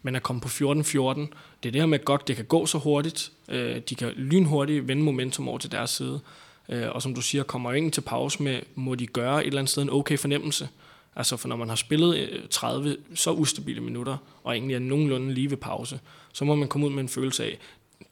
men 0.02 0.16
er 0.16 0.20
kommet 0.20 0.42
på 0.42 0.48
14-14. 0.48 0.54
Det 0.58 1.68
er 1.68 1.72
det 1.72 1.74
her 1.74 1.86
med 1.86 2.04
godt, 2.04 2.28
det 2.28 2.36
kan 2.36 2.44
gå 2.44 2.66
så 2.66 2.78
hurtigt. 2.78 3.32
Øh, 3.48 3.80
de 3.88 3.94
kan 3.94 4.08
lynhurtigt 4.08 4.88
vende 4.88 5.02
momentum 5.02 5.48
over 5.48 5.58
til 5.58 5.72
deres 5.72 5.90
side. 5.90 6.20
Øh, 6.68 6.88
og 6.90 7.02
som 7.02 7.14
du 7.14 7.20
siger, 7.20 7.44
kommer 7.44 7.72
ingen 7.72 7.92
til 7.92 8.00
pause 8.00 8.42
med, 8.42 8.60
må 8.74 8.94
de 8.94 9.06
gøre 9.06 9.40
et 9.40 9.46
eller 9.46 9.58
andet 9.58 9.70
sted 9.70 9.82
en 9.82 9.90
okay 9.90 10.18
fornemmelse. 10.18 10.68
Altså 11.16 11.36
for 11.36 11.48
når 11.48 11.56
man 11.56 11.68
har 11.68 11.76
spillet 11.76 12.18
øh, 12.18 12.48
30 12.50 12.96
så 13.14 13.32
ustabile 13.32 13.80
minutter, 13.80 14.16
og 14.44 14.54
egentlig 14.54 14.74
er 14.74 14.78
nogenlunde 14.78 15.34
lige 15.34 15.50
ved 15.50 15.56
pause, 15.56 16.00
så 16.32 16.44
må 16.44 16.54
man 16.54 16.68
komme 16.68 16.86
ud 16.86 16.92
med 16.92 17.02
en 17.02 17.08
følelse 17.08 17.44
af, 17.44 17.58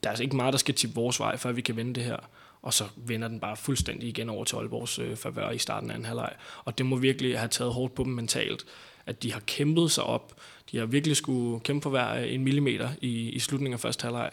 der 0.03 0.09
er 0.09 0.11
altså 0.11 0.23
ikke 0.23 0.37
meget, 0.37 0.53
der 0.53 0.59
skal 0.59 0.75
tippe 0.75 0.95
vores 0.95 1.21
vej, 1.21 1.37
før 1.37 1.53
vi 1.53 1.61
kan 1.61 1.77
vende 1.77 1.95
det 1.95 2.05
her. 2.05 2.17
Og 2.63 2.75
så 2.75 2.85
vender 2.97 3.29
den 3.29 3.41
bare 3.41 3.57
fuldstændig 3.57 4.09
igen 4.09 4.29
over 4.29 4.45
til 4.45 4.57
Aalborgs 4.57 4.99
øh, 4.99 5.17
favør 5.17 5.51
i 5.51 5.59
starten 5.59 5.91
af 5.91 5.97
en 5.97 6.05
halvleg. 6.05 6.33
Og 6.65 6.79
det 6.79 6.87
må 6.87 6.97
virkelig 6.97 7.39
have 7.39 7.49
taget 7.49 7.73
hårdt 7.73 7.95
på 7.95 8.05
dem 8.05 8.13
mentalt, 8.13 8.65
at 9.07 9.23
de 9.23 9.33
har 9.33 9.41
kæmpet 9.41 9.91
sig 9.91 10.05
op. 10.05 10.35
De 10.73 10.79
har 10.79 10.87
virkelig 10.87 11.17
skulle 11.17 11.61
kæmpe 11.61 11.83
for 11.83 11.91
hver 11.91 12.15
øh, 12.15 12.35
en 12.35 12.45
millimeter 12.45 12.91
i, 13.01 13.29
i 13.29 13.39
slutningen 13.39 13.75
af 13.75 13.81
første 13.81 14.03
halvleg. 14.03 14.31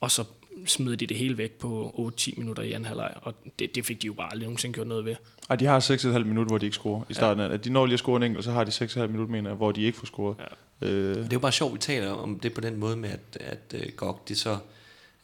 Og 0.00 0.10
så 0.10 0.24
smed 0.66 0.96
de 0.96 1.06
det 1.06 1.16
hele 1.16 1.38
væk 1.38 1.52
på 1.52 2.12
8-10 2.20 2.38
minutter 2.38 2.62
i 2.62 2.72
anden 2.72 2.86
halvleg, 2.86 3.14
og 3.22 3.34
det, 3.58 3.74
det 3.74 3.86
fik 3.86 4.02
de 4.02 4.06
jo 4.06 4.12
bare 4.12 4.32
aldrig 4.32 4.46
nogensinde 4.46 4.74
gjort 4.74 4.86
noget 4.86 5.04
ved. 5.04 5.16
Ej, 5.50 5.56
de 5.56 5.66
har 5.66 5.80
6,5 5.80 6.18
minutter, 6.18 6.50
hvor 6.50 6.58
de 6.58 6.66
ikke 6.66 6.74
scorer 6.74 7.02
i 7.08 7.14
starten. 7.14 7.50
Ja. 7.50 7.56
De 7.56 7.70
når 7.70 7.86
lige 7.86 7.94
at 7.94 7.98
score 7.98 8.16
en 8.16 8.22
enkelt, 8.22 8.44
så 8.44 8.52
har 8.52 8.64
de 8.64 8.70
6,5 8.70 9.06
minutter, 9.06 9.32
mener 9.32 9.54
hvor 9.54 9.72
de 9.72 9.82
ikke 9.82 9.98
får 9.98 10.06
scoret. 10.06 10.36
Ja. 10.82 10.86
Øh. 10.88 11.16
Det 11.16 11.24
er 11.24 11.28
jo 11.32 11.38
bare 11.38 11.52
sjovt, 11.52 11.74
vi 11.74 11.78
taler 11.78 12.10
om 12.10 12.38
det 12.38 12.54
på 12.54 12.60
den 12.60 12.76
måde 12.76 12.96
med, 12.96 13.10
at, 13.10 13.36
at 13.40 13.74
uh, 13.74 13.92
GOG, 13.96 14.20
det 14.28 14.38
så 14.38 14.58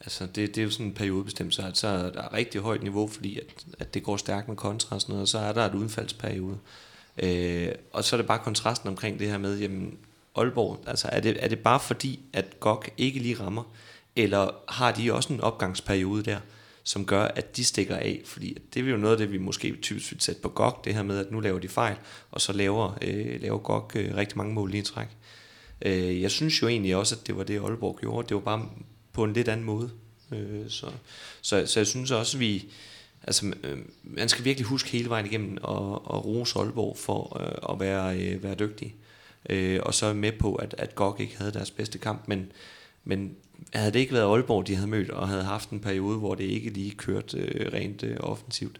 Altså, 0.01 0.25
det, 0.25 0.35
det 0.35 0.57
er 0.57 0.63
jo 0.63 0.69
sådan 0.69 0.85
en 0.85 0.93
periodebestemt, 0.93 1.55
så, 1.55 1.61
at 1.61 1.77
så 1.77 1.87
er 1.87 2.09
der 2.09 2.33
rigtig 2.33 2.61
højt 2.61 2.83
niveau, 2.83 3.07
fordi 3.07 3.39
at, 3.39 3.65
at 3.79 3.93
det 3.93 4.03
går 4.03 4.17
stærkt 4.17 4.47
med 4.47 4.55
kontra 4.55 4.95
og 4.95 5.01
sådan 5.01 5.13
noget, 5.13 5.21
og 5.21 5.27
så 5.27 5.39
er 5.39 5.53
der 5.53 5.65
et 5.65 5.75
udfaldsperiode. 5.75 6.57
Øh, 7.17 7.71
og 7.93 8.03
så 8.03 8.15
er 8.15 8.17
det 8.17 8.27
bare 8.27 8.39
kontrasten 8.39 8.89
omkring 8.89 9.19
det 9.19 9.29
her 9.29 9.37
med, 9.37 9.59
jamen, 9.59 9.97
Aalborg, 10.35 10.83
altså 10.87 11.09
er 11.11 11.19
det, 11.19 11.37
er 11.39 11.47
det 11.47 11.59
bare 11.59 11.79
fordi, 11.79 12.19
at 12.33 12.59
GOG 12.59 12.83
ikke 12.97 13.19
lige 13.19 13.39
rammer, 13.39 13.63
eller 14.15 14.49
har 14.69 14.91
de 14.91 15.13
også 15.13 15.33
en 15.33 15.41
opgangsperiode 15.41 16.23
der, 16.23 16.39
som 16.87 17.05
gør, 17.05 17.23
at 17.23 17.57
de 17.57 17.63
stikker 17.63 17.95
af. 17.95 18.21
Fordi 18.25 18.57
det 18.73 18.85
er 18.85 18.89
jo 18.89 18.97
noget 18.97 19.13
af 19.13 19.17
det, 19.17 19.31
vi 19.31 19.37
måske 19.37 19.75
typisk 19.81 20.11
vil 20.11 20.21
sætte 20.21 20.41
på 20.41 20.49
GOG, 20.49 20.81
det 20.83 20.93
her 20.93 21.03
med, 21.03 21.19
at 21.19 21.31
nu 21.31 21.39
laver 21.39 21.59
de 21.59 21.67
fejl, 21.67 21.95
og 22.31 22.41
så 22.41 22.53
laver, 22.53 22.97
øh, 23.01 23.41
laver 23.41 23.57
GOG 23.57 23.91
øh, 23.95 24.15
rigtig 24.15 24.37
mange 24.37 24.53
mål 24.53 24.73
i 24.73 24.81
træk. 24.81 25.07
Øh, 25.81 26.21
jeg 26.21 26.31
synes 26.31 26.61
jo 26.61 26.67
egentlig 26.67 26.95
også, 26.95 27.15
at 27.15 27.27
det 27.27 27.37
var 27.37 27.43
det, 27.43 27.59
Aalborg 27.59 27.97
gjorde. 27.99 28.27
Det 28.27 28.35
var 28.35 28.41
bare 28.41 28.69
på 29.13 29.23
en 29.23 29.33
lidt 29.33 29.47
anden 29.47 29.65
måde. 29.65 29.89
Øh, 30.31 30.69
så, 30.69 30.91
så, 31.41 31.65
så 31.65 31.79
jeg 31.79 31.87
synes 31.87 32.11
også, 32.11 32.37
at 32.37 32.39
vi... 32.39 32.65
Altså, 33.23 33.53
øh, 33.63 33.77
man 34.03 34.29
skal 34.29 34.45
virkelig 34.45 34.67
huske 34.67 34.89
hele 34.89 35.09
vejen 35.09 35.25
igennem 35.25 35.57
og, 35.61 36.11
og 36.11 36.25
rose 36.25 36.59
Aalborg 36.59 36.97
for 36.97 37.41
øh, 37.41 37.73
at 37.73 37.79
være, 37.79 38.19
øh, 38.19 38.43
være 38.43 38.55
dygtig. 38.55 38.95
Øh, 39.49 39.79
og 39.83 39.93
så 39.93 40.05
er 40.05 40.13
med 40.13 40.31
på, 40.31 40.55
at, 40.55 40.75
at 40.77 40.95
GOG 40.95 41.21
ikke 41.21 41.37
havde 41.37 41.51
deres 41.53 41.71
bedste 41.71 41.97
kamp, 41.97 42.27
men, 42.27 42.51
men 43.03 43.35
havde 43.73 43.91
det 43.91 43.99
ikke 43.99 44.13
været 44.13 44.33
Aalborg, 44.33 44.67
de 44.67 44.75
havde 44.75 44.89
mødt, 44.89 45.09
og 45.09 45.27
havde 45.27 45.43
haft 45.43 45.69
en 45.69 45.79
periode, 45.79 46.17
hvor 46.17 46.35
det 46.35 46.43
ikke 46.43 46.69
lige 46.69 46.91
kørte 46.91 47.37
øh, 47.37 47.73
rent 47.73 48.03
øh, 48.03 48.17
offensivt, 48.19 48.79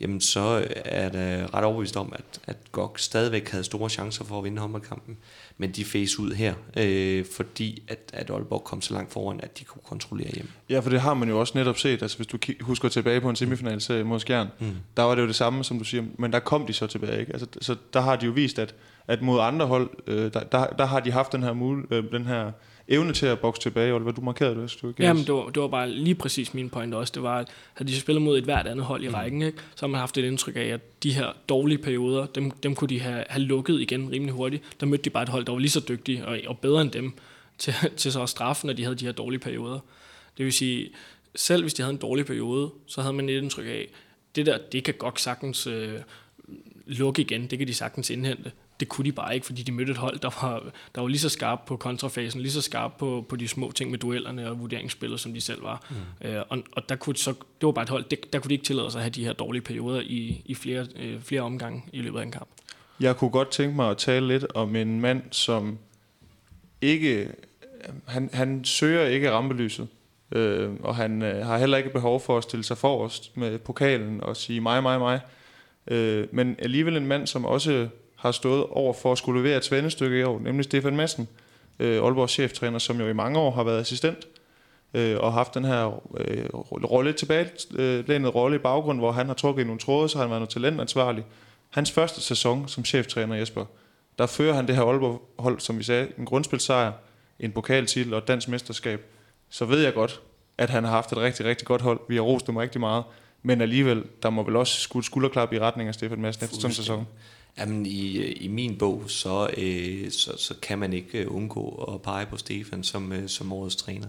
jamen 0.00 0.20
så 0.20 0.66
er 0.84 1.08
det 1.08 1.54
ret 1.54 1.64
overbevist 1.64 1.96
om, 1.96 2.12
at, 2.16 2.40
at 2.46 2.56
GOG 2.72 2.94
stadigvæk 2.98 3.48
havde 3.48 3.64
store 3.64 3.90
chancer 3.90 4.24
for 4.24 4.38
at 4.38 4.44
vinde 4.44 4.60
håndboldkampen. 4.60 5.16
Men 5.58 5.70
de 5.70 5.84
fæs 5.84 6.18
ud 6.18 6.32
her, 6.32 6.54
øh, 6.76 7.24
fordi 7.36 7.82
at, 7.88 7.98
at 8.12 8.30
Aalborg 8.30 8.64
kom 8.64 8.82
så 8.82 8.94
langt 8.94 9.12
foran, 9.12 9.40
at 9.42 9.58
de 9.58 9.64
kunne 9.64 9.82
kontrollere 9.84 10.30
hjem. 10.34 10.48
Ja, 10.70 10.78
for 10.78 10.90
det 10.90 11.00
har 11.00 11.14
man 11.14 11.28
jo 11.28 11.40
også 11.40 11.58
netop 11.58 11.78
set. 11.78 12.02
Altså, 12.02 12.16
hvis 12.16 12.26
du 12.26 12.38
husker 12.60 12.88
tilbage 12.88 13.20
på 13.20 13.30
en 13.30 13.36
semifinalserie 13.36 14.04
mod 14.04 14.20
Skjern, 14.20 14.48
mm. 14.60 14.76
der 14.96 15.02
var 15.02 15.14
det 15.14 15.22
jo 15.22 15.26
det 15.26 15.36
samme, 15.36 15.64
som 15.64 15.78
du 15.78 15.84
siger, 15.84 16.04
men 16.18 16.32
der 16.32 16.38
kom 16.38 16.66
de 16.66 16.72
så 16.72 16.86
tilbage. 16.86 17.20
Ikke? 17.20 17.32
Altså, 17.32 17.46
så 17.60 17.76
der 17.92 18.00
har 18.00 18.16
de 18.16 18.26
jo 18.26 18.32
vist, 18.32 18.58
at, 18.58 18.74
at 19.06 19.22
mod 19.22 19.40
andre 19.40 19.66
hold, 19.66 19.90
øh, 20.06 20.32
der, 20.32 20.40
der, 20.40 20.66
der 20.66 20.84
har 20.84 21.00
de 21.00 21.10
haft 21.10 21.32
den 21.32 21.42
her, 21.42 21.52
mul, 21.52 21.86
øh, 21.90 22.04
den 22.12 22.26
her 22.26 22.52
evne 22.88 23.12
til 23.12 23.26
at 23.26 23.38
bokse 23.38 23.62
tilbage, 23.62 23.98
hvad 23.98 24.12
du 24.12 24.20
markerede 24.20 24.62
det, 24.62 24.78
du 24.82 24.92
Jamen, 24.98 25.24
det 25.24 25.34
var, 25.34 25.50
det 25.50 25.62
var 25.62 25.68
bare 25.68 25.90
lige 25.90 26.14
præcis 26.14 26.54
min 26.54 26.70
point 26.70 26.94
også. 26.94 27.12
Det 27.14 27.22
var, 27.22 27.38
at 27.38 27.48
havde 27.74 27.92
de 27.92 28.00
spillet 28.00 28.22
mod 28.22 28.38
et 28.38 28.44
hvert 28.44 28.66
andet 28.66 28.84
hold 28.84 29.04
i 29.04 29.08
mm. 29.08 29.14
rækken, 29.14 29.42
ikke, 29.42 29.58
så 29.58 29.86
har 29.86 29.86
man 29.86 30.00
haft 30.00 30.18
et 30.18 30.24
indtryk 30.24 30.56
af, 30.56 30.60
at 30.60 31.02
de 31.02 31.12
her 31.12 31.32
dårlige 31.48 31.78
perioder, 31.78 32.26
dem, 32.26 32.50
dem 32.50 32.74
kunne 32.74 32.88
de 32.88 33.00
have, 33.00 33.24
have 33.28 33.42
lukket 33.42 33.80
igen 33.80 34.10
rimelig 34.10 34.34
hurtigt. 34.34 34.62
Der 34.80 34.86
mødte 34.86 35.04
de 35.04 35.10
bare 35.10 35.22
et 35.22 35.28
hold, 35.28 35.44
der 35.44 35.52
var 35.52 35.58
lige 35.58 35.70
så 35.70 35.82
dygtige 35.88 36.26
og, 36.26 36.38
og 36.46 36.58
bedre 36.58 36.82
end 36.82 36.90
dem 36.90 37.12
til, 37.58 37.74
til 37.96 38.12
så 38.12 38.22
at 38.22 38.28
straffe, 38.28 38.66
når 38.66 38.72
de 38.72 38.82
havde 38.82 38.96
de 38.96 39.04
her 39.04 39.12
dårlige 39.12 39.40
perioder. 39.40 39.78
Det 40.38 40.44
vil 40.44 40.52
sige, 40.52 40.90
selv 41.34 41.62
hvis 41.62 41.74
de 41.74 41.82
havde 41.82 41.92
en 41.92 42.00
dårlig 42.00 42.26
periode, 42.26 42.70
så 42.86 43.00
havde 43.00 43.14
man 43.14 43.28
et 43.28 43.42
indtryk 43.42 43.66
af, 43.66 43.88
det 44.36 44.46
der, 44.46 44.58
det 44.72 44.84
kan 44.84 44.94
godt 44.94 45.20
sagtens 45.20 45.66
øh, 45.66 46.00
lukke 46.86 47.22
igen, 47.22 47.46
det 47.46 47.58
kan 47.58 47.68
de 47.68 47.74
sagtens 47.74 48.10
indhente 48.10 48.52
det 48.80 48.88
kunne 48.88 49.04
de 49.04 49.12
bare 49.12 49.34
ikke, 49.34 49.46
fordi 49.46 49.62
de 49.62 49.72
mødte 49.72 49.90
et 49.90 49.98
hold, 49.98 50.18
der 50.18 50.30
var, 50.42 50.62
der 50.94 51.00
var 51.00 51.08
lige 51.08 51.18
så 51.18 51.28
skarp 51.28 51.60
på 51.66 51.76
kontrafasen, 51.76 52.40
lige 52.40 52.52
så 52.52 52.62
skarp 52.62 52.92
på, 52.98 53.26
på 53.28 53.36
de 53.36 53.48
små 53.48 53.72
ting 53.72 53.90
med 53.90 53.98
duellerne 53.98 54.50
og 54.50 54.60
vurderingsspillet, 54.60 55.20
som 55.20 55.34
de 55.34 55.40
selv 55.40 55.62
var. 55.62 55.86
Mm. 55.90 56.28
Øh, 56.28 56.42
og, 56.48 56.58
og 56.72 56.88
der 56.88 56.96
kunne 56.96 57.16
så, 57.16 57.30
det 57.30 57.66
var 57.66 57.72
bare 57.72 57.82
et 57.82 57.88
hold, 57.88 58.04
det, 58.04 58.32
der 58.32 58.38
kunne 58.38 58.48
de 58.48 58.54
ikke 58.54 58.64
tillade 58.64 58.90
sig 58.90 58.98
at 58.98 59.02
have 59.02 59.10
de 59.10 59.24
her 59.24 59.32
dårlige 59.32 59.62
perioder 59.62 60.00
i, 60.00 60.42
i 60.44 60.54
flere, 60.54 60.86
øh, 60.96 61.20
flere 61.20 61.40
omgange 61.40 61.82
i 61.92 62.00
løbet 62.00 62.18
af 62.18 62.22
en 62.22 62.30
kamp. 62.30 62.48
Jeg 63.00 63.16
kunne 63.16 63.30
godt 63.30 63.50
tænke 63.50 63.76
mig 63.76 63.90
at 63.90 63.96
tale 63.96 64.28
lidt 64.28 64.46
om 64.54 64.76
en 64.76 65.00
mand, 65.00 65.22
som 65.30 65.78
ikke, 66.80 67.28
han, 68.06 68.30
han 68.32 68.64
søger 68.64 69.06
ikke 69.06 69.30
rampelyset, 69.30 69.88
øh, 70.32 70.70
og 70.82 70.96
han 70.96 71.22
øh, 71.22 71.46
har 71.46 71.58
heller 71.58 71.78
ikke 71.78 71.90
behov 71.90 72.20
for 72.20 72.38
at 72.38 72.42
stille 72.42 72.64
sig 72.64 72.78
forrest 72.78 73.36
med 73.36 73.58
pokalen 73.58 74.20
og 74.20 74.36
sige 74.36 74.60
mig, 74.60 74.82
mig, 74.82 74.98
mig. 74.98 75.20
Øh, 75.86 76.26
men 76.32 76.56
alligevel 76.58 76.96
en 76.96 77.06
mand, 77.06 77.26
som 77.26 77.44
også 77.44 77.88
har 78.24 78.32
stået 78.32 78.66
over 78.70 78.92
for 78.92 79.12
at 79.12 79.18
skulle 79.18 79.42
levere 79.42 79.56
et 79.56 79.64
svendestykke 79.64 80.18
i 80.18 80.22
år, 80.22 80.38
nemlig 80.38 80.64
Stefan 80.64 80.96
Madsen, 80.96 81.28
øh, 81.78 82.02
Aalborgs 82.02 82.32
cheftræner, 82.32 82.78
som 82.78 83.00
jo 83.00 83.08
i 83.08 83.12
mange 83.12 83.38
år 83.38 83.50
har 83.50 83.64
været 83.64 83.80
assistent, 83.80 84.28
øh, 84.94 85.16
og 85.20 85.32
haft 85.32 85.54
den 85.54 85.64
her 85.64 86.02
øh, 86.16 86.46
rolle 86.90 87.12
tilbage, 87.12 87.50
øh, 87.76 88.26
rolle 88.26 88.56
i 88.56 88.58
baggrund, 88.58 88.98
hvor 88.98 89.12
han 89.12 89.26
har 89.26 89.34
trukket 89.34 89.62
i 89.62 89.66
nogle 89.66 89.80
tråde, 89.80 90.08
så 90.08 90.18
har 90.18 90.22
han 90.22 90.30
været 90.30 90.40
noget 90.40 90.50
talentansvarlig. 90.50 91.24
Hans 91.70 91.90
første 91.90 92.20
sæson 92.20 92.68
som 92.68 92.84
cheftræner, 92.84 93.36
Jesper, 93.36 93.64
der 94.18 94.26
fører 94.26 94.54
han 94.54 94.66
det 94.66 94.76
her 94.76 94.82
Aalborg-hold, 94.82 95.60
som 95.60 95.78
vi 95.78 95.84
sagde, 95.84 96.08
en 96.18 96.24
grundspilsejr, 96.24 96.92
en 97.40 97.52
pokaltitel 97.52 98.14
og 98.14 98.18
et 98.18 98.28
dansk 98.28 98.48
mesterskab. 98.48 99.04
Så 99.50 99.64
ved 99.64 99.82
jeg 99.82 99.94
godt, 99.94 100.20
at 100.58 100.70
han 100.70 100.84
har 100.84 100.90
haft 100.90 101.12
et 101.12 101.18
rigtig, 101.18 101.46
rigtig 101.46 101.66
godt 101.66 101.82
hold. 101.82 102.00
Vi 102.08 102.14
har 102.14 102.22
rost 102.22 102.46
dem 102.46 102.56
rigtig 102.56 102.80
meget. 102.80 103.04
Men 103.42 103.60
alligevel, 103.60 104.04
der 104.22 104.30
må 104.30 104.42
vel 104.42 104.56
også 104.56 104.80
skulle 104.80 105.06
skulderklap 105.06 105.52
i 105.52 105.58
retning 105.58 105.88
af 105.88 105.94
Stefan 105.94 106.20
Madsen 106.20 106.44
efter 106.44 106.56
sådan 106.56 106.70
en 106.70 106.74
sæson. 106.74 107.06
Jamen, 107.58 107.86
i, 107.86 108.18
i 108.32 108.48
min 108.48 108.78
bog, 108.78 109.02
så, 109.06 109.50
øh, 109.56 110.10
så, 110.10 110.36
så 110.36 110.54
kan 110.62 110.78
man 110.78 110.92
ikke 110.92 111.18
øh, 111.18 111.34
undgå 111.34 111.68
at 111.94 112.02
pege 112.02 112.26
på 112.26 112.36
Stefan 112.36 112.84
som, 112.84 113.12
øh, 113.12 113.28
som 113.28 113.52
årets 113.52 113.76
træner. 113.76 114.08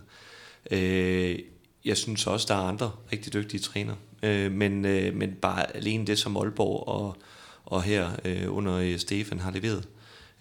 Øh, 0.71 1.39
jeg 1.85 1.97
synes 1.97 2.27
også, 2.27 2.45
der 2.49 2.55
er 2.55 2.67
andre 2.67 2.91
rigtig 3.11 3.33
dygtige 3.33 3.61
træner, 3.61 3.95
øh, 4.23 4.51
men, 4.51 4.85
øh, 4.85 5.15
men 5.15 5.33
bare 5.41 5.75
alene 5.75 6.07
det, 6.07 6.19
som 6.19 6.37
Aalborg 6.37 6.87
og, 6.87 7.17
og 7.65 7.83
her 7.83 8.09
øh, 8.25 8.55
under 8.55 8.75
øh, 8.75 8.99
Stefan 8.99 9.39
har 9.39 9.51
leveret. 9.51 9.87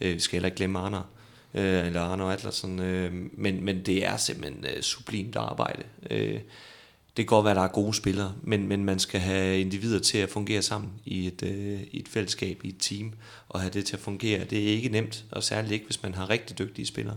Øh, 0.00 0.14
vi 0.14 0.20
skal 0.20 0.36
heller 0.36 0.46
ikke 0.46 0.56
glemme 0.56 0.78
Arne, 0.78 1.02
øh, 1.54 1.86
eller 1.86 2.00
Arne 2.00 2.32
Adlersen, 2.32 2.78
øh, 2.78 3.12
men, 3.32 3.64
men 3.64 3.86
det 3.86 4.06
er 4.06 4.16
simpelthen 4.16 4.64
øh, 4.76 4.82
sublimt 4.82 5.36
arbejde. 5.36 5.82
Øh, 6.10 6.40
det 7.16 7.26
kan 7.28 7.36
godt 7.36 7.44
være, 7.44 7.50
at 7.50 7.56
der 7.56 7.62
er 7.62 7.68
gode 7.68 7.94
spillere, 7.94 8.34
men, 8.42 8.68
men 8.68 8.84
man 8.84 8.98
skal 8.98 9.20
have 9.20 9.60
individer 9.60 9.98
til 9.98 10.18
at 10.18 10.30
fungere 10.30 10.62
sammen 10.62 10.92
i 11.04 11.26
et, 11.26 11.42
øh, 11.42 11.80
i 11.90 12.00
et 12.00 12.08
fællesskab, 12.08 12.64
i 12.64 12.68
et 12.68 12.76
team, 12.78 13.12
og 13.48 13.60
have 13.60 13.70
det 13.70 13.86
til 13.86 13.96
at 13.96 14.02
fungere. 14.02 14.44
Det 14.44 14.58
er 14.58 14.66
ikke 14.66 14.88
nemt, 14.88 15.24
og 15.30 15.42
særligt 15.42 15.72
ikke, 15.72 15.86
hvis 15.86 16.02
man 16.02 16.14
har 16.14 16.30
rigtig 16.30 16.58
dygtige 16.58 16.86
spillere. 16.86 17.16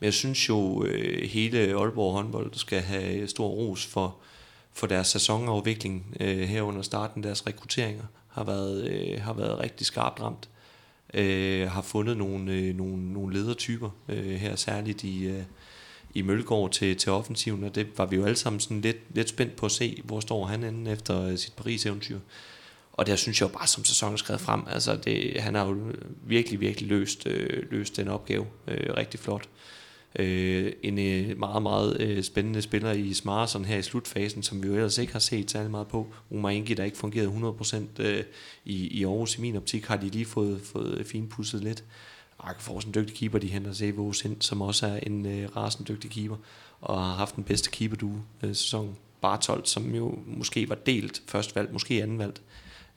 Men 0.00 0.04
jeg 0.04 0.14
synes 0.14 0.48
jo, 0.48 0.84
øh, 0.84 1.28
hele 1.28 1.58
Aalborg 1.58 2.12
håndbold 2.12 2.54
skal 2.54 2.80
have 2.80 3.28
stor 3.28 3.48
ros 3.48 3.86
for, 3.86 4.16
for 4.72 4.86
deres 4.86 5.06
sæsonafvikling 5.06 6.16
øh, 6.20 6.40
herunder 6.40 6.82
starten. 6.82 7.22
Deres 7.22 7.46
rekrutteringer 7.46 8.04
har 8.28 8.44
været, 8.44 8.84
øh, 8.84 9.20
har 9.20 9.32
været 9.32 9.58
rigtig 9.58 9.86
skarpt 9.86 10.20
ramt. 10.20 10.48
Øh, 11.14 11.70
har 11.70 11.82
fundet 11.82 12.16
nogle, 12.16 12.52
øh, 12.52 12.76
nogle, 12.76 13.12
nogle 13.12 13.34
ledertyper 13.34 13.90
øh, 14.08 14.34
her, 14.34 14.56
særligt 14.56 15.04
i... 15.04 15.24
Øh, 15.24 15.42
i 16.14 16.22
Mølgaard 16.22 16.70
til, 16.70 16.96
til 16.96 17.12
offensiven, 17.12 17.64
og 17.64 17.74
det 17.74 17.86
var 17.98 18.06
vi 18.06 18.16
jo 18.16 18.24
alle 18.24 18.36
sammen 18.36 18.60
sådan 18.60 18.80
lidt, 18.80 18.96
lidt 19.14 19.28
spændt 19.28 19.56
på 19.56 19.66
at 19.66 19.72
se, 19.72 20.02
hvor 20.04 20.20
står 20.20 20.46
han 20.46 20.64
inde 20.64 20.90
efter 20.90 21.22
øh, 21.22 21.38
sit 21.38 21.52
Paris-eventyr. 21.52 22.18
Og 22.92 23.06
der 23.06 23.16
synes 23.16 23.40
jeg 23.40 23.48
jo 23.48 23.52
bare, 23.52 23.66
som 23.66 23.84
sæsonen 23.84 24.18
skred 24.18 24.38
frem, 24.38 24.62
altså 24.70 24.96
det, 24.96 25.40
han 25.40 25.54
har 25.54 25.66
jo 25.66 25.76
virkelig, 26.26 26.60
virkelig 26.60 26.88
løst, 26.88 27.26
øh, 27.26 27.62
løst 27.70 27.96
den 27.96 28.08
opgave 28.08 28.46
øh, 28.68 28.94
rigtig 28.96 29.20
flot. 29.20 29.48
Øh, 30.18 30.72
en 30.82 30.98
øh, 30.98 31.38
meget, 31.38 31.62
meget 31.62 32.00
øh, 32.00 32.22
spændende 32.22 32.62
spiller 32.62 32.92
i 32.92 33.14
Smarson 33.14 33.64
her 33.64 33.78
i 33.78 33.82
slutfasen, 33.82 34.42
som 34.42 34.62
vi 34.62 34.68
jo 34.68 34.74
ellers 34.74 34.98
ikke 34.98 35.12
har 35.12 35.20
set 35.20 35.50
særlig 35.50 35.70
meget 35.70 35.88
på. 35.88 36.14
Omar 36.30 36.50
Ingi, 36.50 36.74
der 36.74 36.84
ikke 36.84 36.96
fungerede 36.96 37.56
100% 37.60 38.02
øh, 38.02 38.24
i, 38.64 38.86
i 38.86 39.04
Aarhus 39.04 39.38
i 39.38 39.40
min 39.40 39.56
optik, 39.56 39.86
har 39.86 39.96
de 39.96 40.08
lige 40.08 40.24
fået, 40.24 40.60
fået 40.72 41.06
finpudset 41.06 41.64
lidt. 41.64 41.84
Akkeforsen 42.42 42.88
en 42.88 42.94
dygtig 42.94 43.16
keeper, 43.16 43.38
de 43.38 43.46
henter 43.46 43.72
Sevo 43.72 44.12
Sind, 44.12 44.36
som 44.40 44.62
også 44.62 44.86
er 44.86 44.96
en 44.96 45.26
øh, 45.26 45.56
rasende 45.56 45.92
dygtig 45.92 46.10
keeper, 46.10 46.36
og 46.80 47.04
har 47.04 47.14
haft 47.14 47.36
den 47.36 47.44
bedste 47.44 47.70
keeper 47.70 47.96
du 47.96 48.12
øh, 48.42 48.48
sæson. 48.48 48.96
Bartolt, 49.20 49.68
som 49.68 49.94
jo 49.94 50.18
måske 50.26 50.68
var 50.68 50.74
delt 50.74 51.22
først 51.26 51.56
valgt, 51.56 51.72
måske 51.72 52.02
anden 52.02 52.18
valgt, 52.18 52.42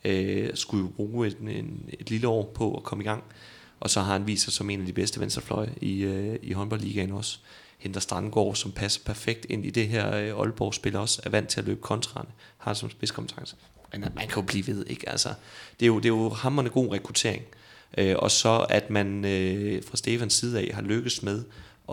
øh, 0.05 0.49
skulle 0.53 0.83
jo 0.83 0.89
bruge 0.89 1.27
et, 1.27 1.37
en, 1.37 1.89
et 1.99 2.09
lille 2.09 2.27
år 2.27 2.51
på 2.55 2.75
at 2.77 2.83
komme 2.83 3.03
i 3.03 3.07
gang. 3.07 3.23
Og 3.79 3.89
så 3.89 4.01
har 4.01 4.13
han 4.13 4.27
vist 4.27 4.43
sig 4.43 4.53
som 4.53 4.69
en 4.69 4.79
af 4.79 4.85
de 4.85 4.93
bedste 4.93 5.19
venstrefløje 5.19 5.73
i, 5.81 6.01
øh, 6.01 6.39
i 6.41 6.51
håndboldligaen 6.51 7.11
også. 7.11 7.39
Henter 7.77 7.99
Strandgaard, 7.99 8.55
som 8.55 8.71
passer 8.71 9.01
perfekt 9.05 9.45
ind 9.49 9.65
i 9.65 9.69
det 9.69 9.87
her 9.87 10.15
øh, 10.15 10.39
Aalborg-spil 10.39 10.95
også, 10.95 11.21
er 11.23 11.29
vant 11.29 11.49
til 11.49 11.59
at 11.59 11.65
løbe 11.65 11.81
kontrarne, 11.81 12.29
har 12.57 12.73
som 12.73 12.89
spidskompetence. 12.89 13.55
Men 13.91 14.01
man 14.01 14.27
kan 14.27 14.35
jo 14.35 14.41
blive 14.41 14.67
ved, 14.67 14.85
ikke? 14.85 15.09
Altså, 15.09 15.29
det, 15.79 15.85
er 15.85 15.87
jo, 15.87 15.97
det 15.97 16.05
er 16.05 16.09
jo 16.09 16.29
hammerne 16.29 16.69
god 16.69 16.91
rekruttering. 16.91 17.41
Øh, 17.41 17.64
Øh, 17.97 18.15
og 18.19 18.31
så 18.31 18.65
at 18.69 18.89
man 18.89 19.25
øh, 19.25 19.83
fra 19.83 19.97
Stefans 19.97 20.33
side 20.33 20.59
af 20.59 20.71
har 20.73 20.81
lykkes 20.81 21.23
med 21.23 21.43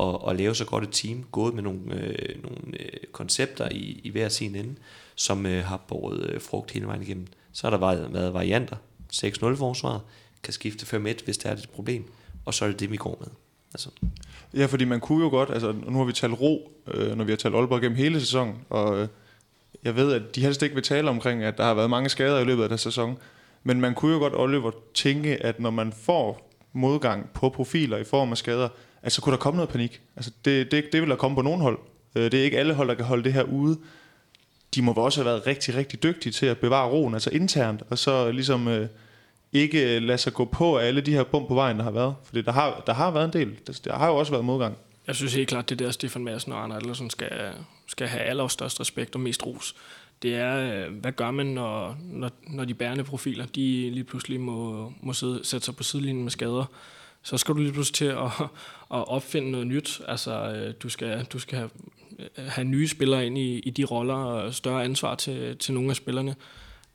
at, 0.00 0.18
at 0.28 0.36
lave 0.36 0.54
så 0.54 0.64
godt 0.64 0.84
et 0.84 0.90
team, 0.92 1.24
gået 1.32 1.54
med 1.54 1.62
nogle, 1.62 1.80
øh, 1.94 2.42
nogle 2.42 2.80
øh, 2.80 2.90
koncepter 3.12 3.68
i, 3.70 4.00
i 4.04 4.10
hver 4.10 4.28
sin 4.28 4.54
ende, 4.54 4.74
som 5.14 5.46
øh, 5.46 5.64
har 5.64 5.76
båret 5.76 6.30
øh, 6.30 6.40
frugt 6.40 6.70
hele 6.70 6.86
vejen 6.86 7.02
igennem. 7.02 7.26
Så 7.52 7.66
har 7.66 7.70
der 7.70 7.86
været, 7.86 8.12
været 8.12 8.34
varianter. 8.34 8.76
6-0 9.12 9.54
forsvaret 9.54 10.00
kan 10.42 10.52
skifte 10.52 10.96
5-1, 10.96 11.24
hvis 11.24 11.38
der 11.38 11.48
er 11.48 11.54
et 11.54 11.68
problem, 11.74 12.04
og 12.44 12.54
så 12.54 12.64
er 12.64 12.68
det 12.68 12.80
det, 12.80 12.90
vi 12.90 12.96
går 12.96 13.16
med. 13.20 13.28
Altså. 13.74 13.88
Ja, 14.54 14.66
fordi 14.66 14.84
man 14.84 15.00
kunne 15.00 15.24
jo 15.24 15.30
godt, 15.30 15.50
altså 15.50 15.72
nu 15.72 15.98
har 15.98 16.04
vi 16.04 16.12
talt 16.12 16.40
ro, 16.40 16.72
øh, 16.94 17.16
når 17.16 17.24
vi 17.24 17.32
har 17.32 17.36
talt 17.36 17.54
Aalborg 17.54 17.80
gennem 17.80 17.96
hele 17.96 18.20
sæsonen, 18.20 18.54
og 18.70 19.00
øh, 19.00 19.08
jeg 19.84 19.96
ved, 19.96 20.12
at 20.12 20.34
de 20.34 20.40
helst 20.40 20.62
ikke 20.62 20.74
vil 20.74 20.84
tale 20.84 21.10
omkring, 21.10 21.42
at 21.42 21.58
der 21.58 21.64
har 21.64 21.74
været 21.74 21.90
mange 21.90 22.08
skader 22.08 22.38
i 22.38 22.44
løbet 22.44 22.62
af 22.62 22.68
den 22.68 22.78
sæson, 22.78 23.18
men 23.62 23.80
man 23.80 23.94
kunne 23.94 24.12
jo 24.12 24.18
godt, 24.18 24.34
Oliver, 24.36 24.70
tænke, 24.94 25.42
at 25.42 25.60
når 25.60 25.70
man 25.70 25.92
får 25.92 26.52
modgang 26.72 27.30
på 27.34 27.48
profiler 27.48 27.96
i 27.96 28.04
form 28.04 28.30
af 28.30 28.38
skader, 28.38 28.68
at 29.02 29.12
så 29.12 29.20
kunne 29.20 29.32
der 29.32 29.38
komme 29.38 29.56
noget 29.56 29.68
panik. 29.68 30.00
Altså 30.16 30.30
det, 30.44 30.70
det, 30.70 30.84
det 30.92 31.00
vil 31.00 31.10
der 31.10 31.16
komme 31.16 31.34
på 31.34 31.42
nogen 31.42 31.60
hold. 31.60 31.78
Øh, 32.14 32.24
det 32.24 32.40
er 32.40 32.44
ikke 32.44 32.58
alle 32.58 32.74
hold, 32.74 32.88
der 32.88 32.94
kan 32.94 33.04
holde 33.04 33.24
det 33.24 33.32
her 33.32 33.42
ude. 33.42 33.78
De 34.74 34.82
må 34.82 34.92
også 34.92 35.20
have 35.20 35.26
været 35.26 35.46
rigtig, 35.46 35.74
rigtig 35.74 36.02
dygtige 36.02 36.32
til 36.32 36.46
at 36.46 36.58
bevare 36.58 36.88
roen, 36.88 37.14
altså 37.14 37.30
internt, 37.30 37.82
og 37.90 37.98
så 37.98 38.30
ligesom 38.30 38.68
øh, 38.68 38.88
ikke 39.52 39.98
lade 39.98 40.18
sig 40.18 40.32
gå 40.32 40.44
på 40.44 40.78
af 40.78 40.86
alle 40.86 41.00
de 41.00 41.12
her 41.12 41.24
bump 41.24 41.48
på 41.48 41.54
vejen, 41.54 41.76
der 41.76 41.84
har 41.84 41.90
været. 41.90 42.14
For 42.24 42.34
der 42.34 42.52
har, 42.52 42.82
der 42.86 42.92
har 42.92 43.10
været 43.10 43.24
en 43.24 43.32
del. 43.32 43.58
Der, 43.66 43.80
der 43.84 43.98
har 43.98 44.08
jo 44.08 44.16
også 44.16 44.32
været 44.32 44.44
modgang. 44.44 44.76
Jeg 45.06 45.14
synes 45.14 45.34
helt 45.34 45.48
klart, 45.48 45.70
det 45.70 45.78
der 45.78 45.90
Stefan 45.90 46.24
Madsen 46.24 46.52
og 46.52 46.62
Arne 46.62 46.74
Adlersen 46.74 47.10
skal, 47.10 47.52
skal 47.86 48.08
have 48.08 48.22
allerstørst 48.22 48.80
respekt 48.80 49.14
og 49.14 49.20
mest 49.20 49.46
ros 49.46 49.74
det 50.22 50.34
er, 50.34 50.86
øh, 50.86 50.94
hvad 50.94 51.12
gør 51.12 51.30
man, 51.30 51.46
når, 51.46 51.96
når, 52.00 52.30
når 52.46 52.64
de 52.64 52.74
bærende 52.74 53.04
profiler, 53.04 53.46
de 53.46 53.90
lige 53.90 54.04
pludselig 54.04 54.40
må, 54.40 54.92
må 55.00 55.12
sidde, 55.12 55.40
sætte 55.44 55.64
sig 55.64 55.76
på 55.76 55.82
sidelinjen 55.82 56.22
med 56.22 56.30
skader. 56.30 56.64
Så 57.22 57.36
skal 57.38 57.54
du 57.54 57.60
lige 57.60 57.72
pludselig 57.72 57.94
til 57.94 58.04
at, 58.04 58.30
at 58.98 59.08
opfinde 59.08 59.50
noget 59.50 59.66
nyt. 59.66 60.00
Altså, 60.08 60.52
øh, 60.52 60.74
du 60.82 60.88
skal, 60.88 61.24
du 61.24 61.38
skal 61.38 61.58
have, 61.58 61.70
øh, 62.18 62.46
have 62.46 62.64
nye 62.64 62.88
spillere 62.88 63.26
ind 63.26 63.38
i, 63.38 63.58
i 63.58 63.70
de 63.70 63.84
roller 63.84 64.14
og 64.14 64.54
større 64.54 64.84
ansvar 64.84 65.14
til, 65.14 65.58
til 65.58 65.74
nogle 65.74 65.90
af 65.90 65.96
spillerne. 65.96 66.34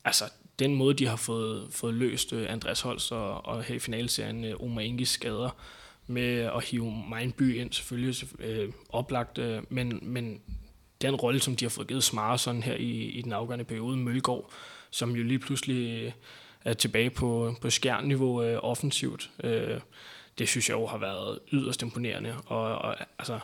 Altså, 0.04 0.24
den 0.58 0.74
måde, 0.74 0.94
de 0.94 1.06
har 1.06 1.16
fået, 1.16 1.66
fået 1.70 1.94
løst 1.94 2.32
Andreas 2.32 2.80
Holst 2.80 3.12
og, 3.12 3.46
og 3.46 3.62
her 3.62 3.74
i 3.74 3.78
finalserien 3.78 4.54
Omar 4.60 4.80
Ingis 4.80 5.08
skader, 5.08 5.56
med 6.06 6.38
at 6.38 6.64
hive 6.64 7.04
Mindby 7.16 7.60
ind 7.60 7.72
selvfølgelig 7.72 8.24
øh, 8.38 8.72
oplagt, 8.88 9.38
øh, 9.38 9.62
men, 9.68 9.98
men 10.02 10.40
den 11.02 11.14
rolle, 11.14 11.40
som 11.40 11.56
de 11.56 11.64
har 11.64 11.70
fået 11.70 11.88
givet 11.88 12.04
Smare 12.04 12.38
sådan 12.38 12.62
her 12.62 12.74
i, 12.74 13.04
i 13.04 13.22
den 13.22 13.32
afgørende 13.32 13.64
periode, 13.64 13.96
Mølgaard, 13.96 14.50
som 14.90 15.16
jo 15.16 15.22
lige 15.22 15.38
pludselig 15.38 16.02
øh, 16.04 16.12
er 16.64 16.74
tilbage 16.74 17.10
på, 17.10 17.54
på 17.60 17.70
skærniveau 17.70 18.42
øh, 18.42 18.58
offensivt, 18.62 19.30
øh, 19.44 19.80
det 20.38 20.48
synes 20.48 20.68
jeg 20.68 20.74
jo 20.74 20.86
har 20.86 20.98
været 20.98 21.38
yderst 21.52 21.82
imponerende, 21.82 22.34
og, 22.46 22.78
og 22.78 22.96
altså, 23.18 23.40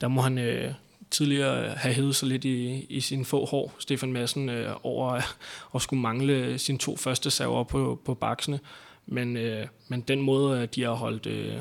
der 0.00 0.08
må 0.08 0.20
han 0.20 0.38
øh, 0.38 0.72
tidligere 1.10 1.70
have 1.70 1.94
hævet 1.94 2.16
sig 2.16 2.28
lidt 2.28 2.44
i, 2.44 2.86
i 2.88 3.00
sine 3.00 3.24
få 3.24 3.46
hår, 3.46 3.74
Stefan 3.78 4.12
Madsen, 4.12 4.48
øh, 4.48 4.76
over 4.82 5.20
at 5.74 5.82
skulle 5.82 6.00
mangle 6.00 6.58
sine 6.58 6.78
to 6.78 6.96
første 6.96 7.30
server 7.30 7.64
på, 7.64 8.00
på 8.04 8.14
baksene, 8.14 8.60
men, 9.06 9.36
øh, 9.36 9.66
men 9.88 10.00
den 10.00 10.20
måde, 10.20 10.60
øh, 10.60 10.68
de 10.74 10.82
har 10.82 10.92
holdt, 10.92 11.26
øh, 11.26 11.56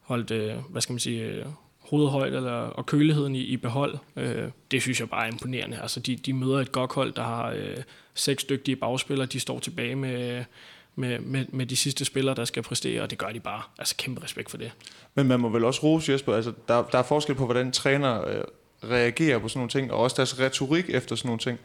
holdt 0.00 0.30
øh, 0.30 0.56
hvad 0.70 0.82
skal 0.82 0.92
man 0.92 1.00
sige, 1.00 1.22
øh, 1.22 1.46
hovedhøjde 1.90 2.36
eller, 2.36 2.52
og 2.52 2.86
køligheden 2.86 3.34
i, 3.34 3.40
i 3.40 3.56
behold, 3.56 3.98
øh, 4.16 4.44
det 4.70 4.82
synes 4.82 5.00
jeg 5.00 5.10
bare 5.10 5.26
er 5.26 5.32
imponerende. 5.32 5.80
Altså, 5.82 6.00
de, 6.00 6.16
de 6.16 6.32
møder 6.32 6.60
et 6.60 6.72
godt 6.72 6.92
hold, 6.92 7.12
der 7.12 7.22
har 7.22 7.50
øh, 7.50 7.76
seks 8.14 8.44
dygtige 8.44 8.76
bagspillere, 8.76 9.26
de 9.26 9.40
står 9.40 9.58
tilbage 9.58 9.96
med, 9.96 10.44
med, 10.96 11.18
med, 11.18 11.44
med 11.48 11.66
de 11.66 11.76
sidste 11.76 12.04
spillere, 12.04 12.34
der 12.34 12.44
skal 12.44 12.62
præstere, 12.62 13.02
og 13.02 13.10
det 13.10 13.18
gør 13.18 13.28
de 13.28 13.40
bare. 13.40 13.62
Altså 13.78 13.94
kæmpe 13.96 14.24
respekt 14.24 14.50
for 14.50 14.58
det. 14.58 14.72
Men 15.14 15.26
man 15.26 15.40
må 15.40 15.48
vel 15.48 15.64
også 15.64 15.82
rose 15.82 16.12
Jesper, 16.12 16.34
altså 16.34 16.52
der, 16.68 16.82
der 16.92 16.98
er 16.98 17.02
forskel 17.02 17.34
på, 17.34 17.44
hvordan 17.44 17.72
træner 17.72 18.28
øh, 18.28 18.44
reagerer 18.90 19.38
på 19.38 19.48
sådan 19.48 19.58
nogle 19.58 19.70
ting, 19.70 19.92
og 19.92 19.98
også 19.98 20.14
deres 20.16 20.40
retorik 20.40 20.84
efter 20.88 21.16
sådan 21.16 21.28
nogle 21.28 21.38
ting. 21.38 21.58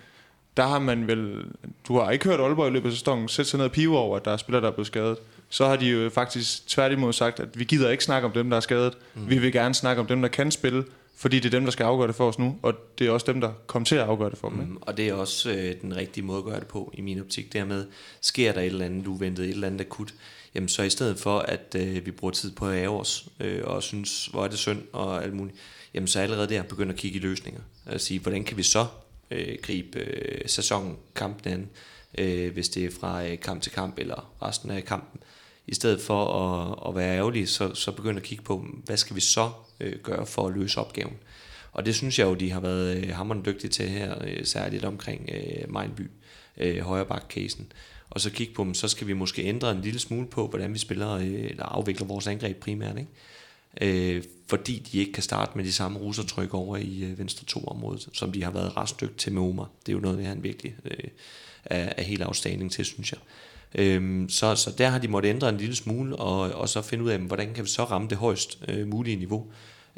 Der 0.57 0.67
har 0.67 0.79
man 0.79 1.07
vel, 1.07 1.45
du 1.87 1.99
har 1.99 2.11
ikke 2.11 2.25
hørt 2.25 2.39
Aalborg 2.39 2.67
i 2.67 2.71
løbet 2.71 2.89
af 2.89 2.93
sæsonen 2.93 3.27
sætte 3.27 3.51
sig 3.51 3.57
ned 3.57 3.65
og 3.65 3.71
pive 3.71 3.97
over, 3.97 4.17
at 4.17 4.25
der 4.25 4.31
er 4.31 4.37
spillere, 4.37 4.61
der 4.61 4.67
er 4.67 4.73
blevet 4.73 4.87
skadet 4.87 5.17
så 5.53 5.67
har 5.67 5.75
de 5.75 5.85
jo 5.85 6.09
faktisk 6.09 6.67
tværtimod 6.67 7.13
sagt, 7.13 7.39
at 7.39 7.59
vi 7.59 7.63
gider 7.63 7.89
ikke 7.89 8.03
snakke 8.03 8.25
om 8.25 8.31
dem, 8.31 8.49
der 8.49 8.57
er 8.57 8.61
skadet. 8.61 8.97
Mm. 9.13 9.29
Vi 9.29 9.37
vil 9.37 9.51
gerne 9.51 9.75
snakke 9.75 9.99
om 9.99 10.07
dem, 10.07 10.21
der 10.21 10.27
kan 10.27 10.51
spille, 10.51 10.83
fordi 11.15 11.39
det 11.39 11.45
er 11.45 11.49
dem, 11.49 11.63
der 11.63 11.71
skal 11.71 11.83
afgøre 11.83 12.07
det 12.07 12.15
for 12.15 12.27
os 12.27 12.39
nu, 12.39 12.59
og 12.61 12.73
det 12.99 13.07
er 13.07 13.11
også 13.11 13.31
dem, 13.31 13.41
der 13.41 13.51
kommer 13.67 13.85
til 13.85 13.95
at 13.95 14.01
afgøre 14.01 14.29
det 14.29 14.37
for 14.37 14.49
dem. 14.49 14.57
Mm, 14.57 14.77
og 14.81 14.97
det 14.97 15.09
er 15.09 15.13
også 15.13 15.51
øh, 15.51 15.75
den 15.81 15.95
rigtige 15.95 16.23
måde 16.23 16.37
at 16.37 16.43
gøre 16.43 16.59
det 16.59 16.67
på, 16.67 16.93
i 16.93 17.01
min 17.01 17.19
optik. 17.19 17.53
Dermed 17.53 17.85
sker 18.21 18.51
der 18.51 18.61
et 18.61 18.65
eller 18.65 18.85
andet 18.85 19.07
uventet, 19.07 19.45
et 19.45 19.51
eller 19.51 19.67
andet 19.67 19.81
akut, 19.81 20.13
jamen 20.55 20.69
så 20.69 20.83
i 20.83 20.89
stedet 20.89 21.19
for, 21.19 21.39
at 21.39 21.75
øh, 21.75 22.05
vi 22.05 22.11
bruger 22.11 22.31
tid 22.31 22.51
på 22.51 22.67
at 22.67 22.77
ære 22.77 22.89
os, 22.89 23.27
øh, 23.39 23.61
og 23.63 23.83
synes, 23.83 24.25
hvor 24.25 24.43
er 24.43 24.47
det 24.47 24.57
synd 24.57 24.81
og 24.91 25.23
alt 25.23 25.33
muligt, 25.33 25.57
jamen 25.93 26.07
så 26.07 26.19
allerede 26.19 26.49
der 26.49 26.63
begynder 26.63 26.93
at 26.93 26.99
kigge 26.99 27.19
i 27.19 27.21
løsninger. 27.21 27.61
At 27.85 28.01
sige, 28.01 28.19
hvordan 28.19 28.43
kan 28.43 28.57
vi 28.57 28.63
så 28.63 28.85
øh, 29.31 29.57
gribe 29.61 29.99
øh, 29.99 30.41
sæsonen, 30.45 30.97
kampen 31.15 31.53
an, 31.53 31.69
øh, 32.17 32.53
hvis 32.53 32.69
det 32.69 32.85
er 32.85 32.91
fra 32.99 33.25
øh, 33.25 33.39
kamp 33.39 33.61
til 33.61 33.71
kamp, 33.71 33.99
eller 33.99 34.33
resten 34.41 34.71
af 34.71 34.85
kampen 34.85 35.19
i 35.67 35.73
stedet 35.73 36.01
for 36.01 36.25
at, 36.25 36.89
at 36.89 36.95
være 36.95 37.17
ærgerlig, 37.17 37.49
så, 37.49 37.75
så 37.75 37.91
begynde 37.91 38.17
at 38.17 38.23
kigge 38.23 38.43
på, 38.43 38.65
hvad 38.85 38.97
skal 38.97 39.15
vi 39.15 39.21
så 39.21 39.51
øh, 39.79 39.99
gøre 40.03 40.25
for 40.25 40.47
at 40.47 40.53
løse 40.53 40.79
opgaven. 40.79 41.17
Og 41.71 41.85
det 41.85 41.95
synes 41.95 42.19
jeg 42.19 42.25
jo, 42.25 42.33
de 42.33 42.51
har 42.51 42.59
været 42.59 42.97
øh, 42.97 43.09
hammerende 43.09 43.51
dygtige 43.51 43.71
til 43.71 43.89
her, 43.89 44.15
øh, 44.23 44.45
særligt 44.45 44.85
omkring 44.85 45.29
øh, 45.33 45.73
Mindby, 45.79 46.11
øh, 46.57 46.77
højreback-casen. 46.77 47.65
Og 48.09 48.21
så 48.21 48.31
kigge 48.31 48.53
på 48.53 48.63
dem, 48.63 48.73
så 48.73 48.87
skal 48.87 49.07
vi 49.07 49.13
måske 49.13 49.43
ændre 49.43 49.71
en 49.71 49.81
lille 49.81 49.99
smule 49.99 50.27
på, 50.27 50.47
hvordan 50.47 50.73
vi 50.73 50.79
spiller, 50.79 51.11
øh, 51.11 51.33
eller 51.33 51.65
afvikler 51.65 52.07
vores 52.07 52.27
angreb 52.27 52.59
primært. 52.59 52.97
Ikke? 52.97 54.15
Øh, 54.15 54.23
fordi 54.47 54.79
de 54.91 54.99
ikke 54.99 55.11
kan 55.11 55.23
starte 55.23 55.51
med 55.55 55.65
de 55.65 55.71
samme 55.71 55.99
russertryk 55.99 56.53
over 56.53 56.77
i 56.77 57.03
øh, 57.03 57.19
venstre 57.19 57.45
to 57.45 57.63
området, 57.63 58.09
som 58.13 58.31
de 58.31 58.43
har 58.43 58.51
været 58.51 58.77
ret 58.77 58.95
dygtige 59.01 59.17
til 59.17 59.33
med 59.33 59.41
Omar. 59.41 59.69
Det 59.85 59.91
er 59.91 59.93
jo 59.93 59.99
noget, 59.99 60.17
det 60.17 60.25
han 60.25 60.43
virkelig 60.43 60.75
øh, 60.85 61.09
er, 61.65 61.93
er 61.97 62.03
helt 62.03 62.21
afstanding 62.21 62.71
til, 62.71 62.85
synes 62.85 63.11
jeg. 63.11 63.19
Øhm, 63.75 64.29
så, 64.29 64.55
så 64.55 64.71
der 64.71 64.89
har 64.89 64.99
de 64.99 65.07
måttet 65.07 65.29
ændre 65.29 65.49
en 65.49 65.57
lille 65.57 65.75
smule, 65.75 66.15
og, 66.15 66.39
og 66.39 66.69
så 66.69 66.81
finde 66.81 67.03
ud 67.03 67.09
af, 67.09 67.19
hvordan 67.19 67.53
kan 67.53 67.63
vi 67.63 67.69
så 67.69 67.83
ramme 67.83 68.07
det 68.07 68.17
højst 68.17 68.59
øh, 68.67 68.87
mulige 68.87 69.15
niveau, 69.15 69.51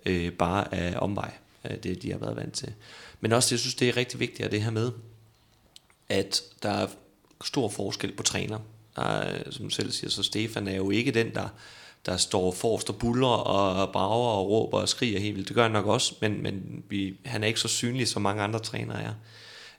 øh, 0.05 0.31
bare 0.31 0.73
af 0.73 0.95
omvej, 1.01 1.31
af 1.63 1.79
det 1.79 2.01
de 2.01 2.11
har 2.11 2.17
været 2.17 2.35
vant 2.35 2.53
til. 2.53 2.73
Men 3.21 3.31
også, 3.31 3.55
jeg 3.55 3.59
synes, 3.59 3.75
det 3.75 3.89
er 3.89 3.97
rigtig 3.97 4.19
vigtigt, 4.19 4.45
at 4.45 4.51
det 4.51 4.61
her 4.61 4.71
med, 4.71 4.91
at 6.09 6.41
der 6.63 6.69
er 6.69 6.87
stor 7.43 7.69
forskel 7.69 8.11
på 8.11 8.23
træner. 8.23 8.59
Der 8.95 9.01
er, 9.01 9.51
som 9.51 9.69
selv 9.69 9.91
siger, 9.91 10.11
så 10.11 10.23
Stefan 10.23 10.67
er 10.67 10.75
jo 10.75 10.89
ikke 10.89 11.11
den, 11.11 11.33
der, 11.33 11.47
der 12.05 12.17
står 12.17 12.51
forrest 12.51 12.89
og 12.89 12.95
buller 12.95 13.27
og 13.27 13.91
brager 13.91 14.29
og 14.29 14.49
råber 14.49 14.77
og 14.77 14.89
skriger 14.89 15.19
helt 15.19 15.35
vildt. 15.35 15.47
Det 15.47 15.55
gør 15.55 15.63
han 15.63 15.71
nok 15.71 15.85
også, 15.85 16.15
men, 16.21 16.43
men 16.43 16.83
vi, 16.89 17.17
han 17.25 17.43
er 17.43 17.47
ikke 17.47 17.59
så 17.59 17.67
synlig, 17.67 18.07
som 18.07 18.21
mange 18.21 18.43
andre 18.43 18.59
trænere 18.59 19.01
er. 19.01 19.13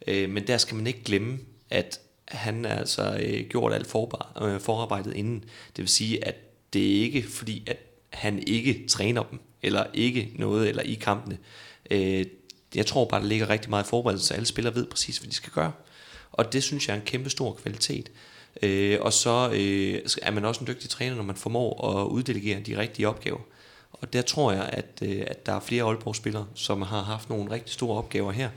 Øh, 0.07 0.31
men 0.31 0.47
der 0.47 0.59
skal 0.59 0.77
man 0.77 0.87
ikke 0.87 1.05
glemme, 1.05 1.39
at 1.71 2.01
han 2.29 2.65
er 2.65 2.75
altså 2.75 3.19
øh, 3.23 3.49
gjort 3.49 3.73
alt 3.73 3.87
forbar, 3.87 4.43
øh, 4.43 4.61
forarbejdet 4.61 5.15
inden. 5.15 5.45
Det 5.77 5.83
vil 5.83 5.89
sige, 5.89 6.27
at 6.27 6.35
det 6.73 6.97
er 6.97 7.01
ikke 7.01 7.23
fordi, 7.23 7.62
at 7.67 7.77
han 8.11 8.43
ikke 8.47 8.85
træner 8.89 9.23
dem, 9.23 9.39
eller 9.62 9.85
ikke 9.95 10.33
noget, 10.35 10.69
eller 10.69 10.83
i 10.83 10.95
kampene. 10.95 11.39
Øh, 11.91 12.25
jeg 12.75 12.87
tror 12.87 13.05
bare, 13.05 13.21
der 13.21 13.27
ligger 13.27 13.49
rigtig 13.49 13.71
meget 13.71 13.87
forberedelse, 13.87 14.27
så 14.27 14.35
alle 14.35 14.47
spillere 14.47 14.75
ved 14.75 14.87
præcis, 14.87 15.19
hvad 15.19 15.31
de 15.31 15.35
skal 15.35 15.53
gøre. 15.53 15.73
Og 16.33 16.53
det 16.53 16.62
synes 16.62 16.89
jeg 16.89 16.95
er 16.95 17.01
en 17.01 17.07
kæmpe 17.07 17.31
stor 17.31 17.53
kvalitet. 17.53 18.11
Øh, 18.62 18.99
og 19.01 19.12
så 19.12 19.51
øh, 19.53 20.01
er 20.23 20.31
man 20.31 20.45
også 20.45 20.61
en 20.61 20.67
dygtig 20.67 20.91
træner, 20.91 21.17
når 21.17 21.23
man 21.23 21.37
formår 21.37 22.01
at 22.01 22.07
uddelegere 22.07 22.61
de 22.61 22.79
rigtige 22.79 23.09
opgaver. 23.09 23.41
Og 23.93 24.12
der 24.12 24.23
tror 24.23 24.53
jeg, 24.53 24.69
at, 24.73 25.03
øh, 25.03 25.25
at 25.27 25.47
der 25.47 25.53
er 25.53 25.61
flere 25.61 25.85
Aalborg-spillere, 25.85 26.47
som 26.55 26.83
har 26.83 27.03
haft 27.03 27.29
nogle 27.29 27.51
rigtig 27.51 27.73
store 27.73 27.99
opgaver 27.99 28.33
her, 28.33 28.51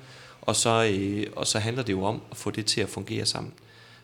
og 0.50 0.56
så, 0.56 0.92
øh, 0.94 1.28
og 1.36 1.48
så 1.48 1.60
handler 1.60 1.84
det 1.84 1.94
jo 1.94 2.04
om 2.04 2.22
at 2.32 2.38
få 2.38 2.52
det 2.52 2.66
til 2.66 2.82
at 2.82 2.90
fungere 2.90 3.26
sammen. 3.26 3.54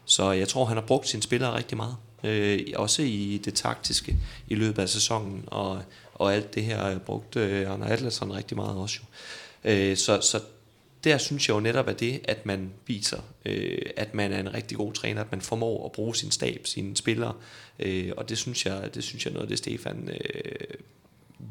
Så 0.06 0.32
jeg 0.32 0.48
tror, 0.48 0.66
han 0.66 0.78
har 0.78 0.86
brugt 0.86 1.08
sine 1.08 1.24
spillere 1.24 1.58
rigtig 1.58 1.78
meget. 1.78 1.96
Øh, 2.24 2.60
også 2.76 3.02
i 3.02 3.42
det 3.46 3.54
taktiske 3.54 4.16
i 4.48 4.56
løbet 4.56 4.82
af 4.82 4.90
sæsonen, 4.90 5.44
og, 5.48 5.82
og 6.14 6.34
alt 6.34 6.56
det 6.56 6.64
her 6.64 6.78
har 6.78 6.90
jeg 6.90 7.02
brugt 7.02 7.36
øh, 7.36 7.72
Arne 7.72 7.88
Atlasson 7.88 8.34
rigtig 8.34 8.58
meget 8.58 8.78
også 8.78 9.00
jo. 9.02 9.72
Øh, 9.72 9.98
så, 9.98 10.22
så 10.22 10.40
der 11.04 11.18
synes 11.18 11.48
jeg 11.48 11.56
jo 11.56 11.60
netop 11.60 11.88
at 11.88 12.00
det, 12.00 12.22
at 12.24 12.46
man 12.46 12.74
viser, 12.88 13.22
øh, 13.46 13.82
at 13.98 14.14
man 14.14 14.34
er 14.34 14.40
en 14.40 14.54
rigtig 14.54 14.78
god 14.78 14.94
træner, 14.94 15.22
at 15.22 15.32
man 15.32 15.42
formår 15.42 15.86
at 15.86 15.92
bruge 15.92 16.16
sin 16.16 16.32
stab, 16.32 16.68
sine 16.68 16.98
spillere, 16.98 17.34
øh, 17.80 18.12
og 18.18 18.30
det 18.30 18.38
synes 18.38 18.66
jeg, 18.66 18.96
det 18.96 19.04
synes 19.04 19.26
jeg 19.26 19.34
noget 19.34 19.46
af 19.46 19.50
det, 19.50 19.58
Stefan 19.58 20.10
øh, 20.10 20.78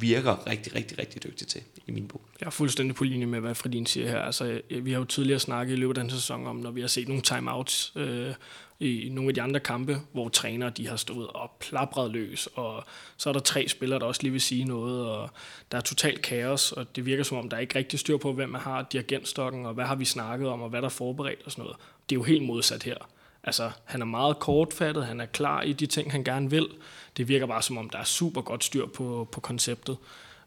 virker 0.00 0.46
rigtig, 0.46 0.74
rigtig, 0.74 0.98
rigtig 0.98 1.24
dygtig 1.24 1.46
til 1.46 1.62
i 1.86 1.90
min 1.90 2.08
bog. 2.08 2.20
Jeg 2.40 2.46
er 2.46 2.50
fuldstændig 2.50 2.96
på 2.96 3.04
linje 3.04 3.26
med, 3.26 3.40
hvad 3.40 3.54
Fredin 3.54 3.86
siger 3.86 4.08
her. 4.08 4.18
Altså, 4.18 4.60
vi 4.82 4.92
har 4.92 4.98
jo 4.98 5.04
tidligere 5.04 5.40
snakket 5.40 5.72
i 5.72 5.76
løbet 5.76 5.98
af 5.98 6.04
den 6.04 6.10
sæson 6.10 6.46
om, 6.46 6.56
når 6.56 6.70
vi 6.70 6.80
har 6.80 6.88
set 6.88 7.08
nogle 7.08 7.22
timeouts 7.22 7.92
øh, 7.96 8.34
i 8.80 9.08
nogle 9.12 9.28
af 9.28 9.34
de 9.34 9.42
andre 9.42 9.60
kampe, 9.60 10.00
hvor 10.12 10.28
trænere 10.28 10.70
de 10.70 10.88
har 10.88 10.96
stået 10.96 11.26
og 11.28 11.50
plapret 11.60 12.10
løs, 12.10 12.48
og 12.54 12.84
så 13.16 13.28
er 13.28 13.32
der 13.32 13.40
tre 13.40 13.68
spillere, 13.68 13.98
der 13.98 14.06
også 14.06 14.22
lige 14.22 14.32
vil 14.32 14.40
sige 14.40 14.64
noget, 14.64 15.06
og 15.06 15.30
der 15.72 15.78
er 15.78 15.82
totalt 15.82 16.22
kaos, 16.22 16.72
og 16.72 16.96
det 16.96 17.06
virker 17.06 17.22
som 17.22 17.38
om, 17.38 17.48
der 17.48 17.56
er 17.56 17.60
ikke 17.60 17.78
rigtig 17.78 17.98
styr 17.98 18.16
på, 18.16 18.32
hvem 18.32 18.48
man 18.48 18.60
har 18.60 18.82
dirigentstokken, 18.92 19.66
og 19.66 19.74
hvad 19.74 19.84
har 19.84 19.94
vi 19.94 20.04
snakket 20.04 20.48
om, 20.48 20.62
og 20.62 20.68
hvad 20.68 20.82
der 20.82 20.86
er 20.86 20.90
forberedt 20.90 21.42
og 21.44 21.52
sådan 21.52 21.62
noget. 21.62 21.76
Det 22.10 22.16
er 22.16 22.18
jo 22.18 22.22
helt 22.22 22.42
modsat 22.42 22.82
her. 22.82 22.96
Altså, 23.44 23.70
han 23.84 24.00
er 24.00 24.06
meget 24.06 24.38
kortfattet, 24.38 25.06
han 25.06 25.20
er 25.20 25.26
klar 25.26 25.62
i 25.62 25.72
de 25.72 25.86
ting, 25.86 26.12
han 26.12 26.24
gerne 26.24 26.50
vil. 26.50 26.68
Det 27.16 27.28
virker 27.28 27.46
bare 27.46 27.62
som 27.62 27.78
om, 27.78 27.90
der 27.90 27.98
er 27.98 28.04
super 28.04 28.40
godt 28.40 28.64
styr 28.64 28.86
på, 28.86 29.28
på 29.32 29.40
konceptet. 29.40 29.96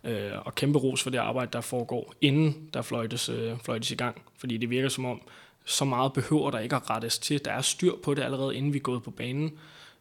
Øh, 0.03 0.31
og 0.45 0.55
kæmpe 0.55 0.79
ros 0.79 1.03
for 1.03 1.09
det 1.09 1.17
arbejde, 1.17 1.49
der 1.53 1.61
foregår, 1.61 2.13
inden 2.21 2.69
der 2.73 2.81
fløjtes, 2.81 3.29
øh, 3.29 3.57
fløjtes 3.63 3.91
i 3.91 3.95
gang. 3.95 4.21
Fordi 4.37 4.57
det 4.57 4.69
virker 4.69 4.89
som 4.89 5.05
om, 5.05 5.21
så 5.65 5.85
meget 5.85 6.13
behøver 6.13 6.51
der 6.51 6.59
ikke 6.59 6.75
at 6.75 6.89
rettes 6.89 7.19
til. 7.19 7.45
Der 7.45 7.51
er 7.51 7.61
styr 7.61 7.91
på 8.03 8.13
det 8.13 8.23
allerede, 8.23 8.55
inden 8.55 8.73
vi 8.73 8.77
er 8.77 8.81
gået 8.81 9.03
på 9.03 9.11
banen. 9.11 9.51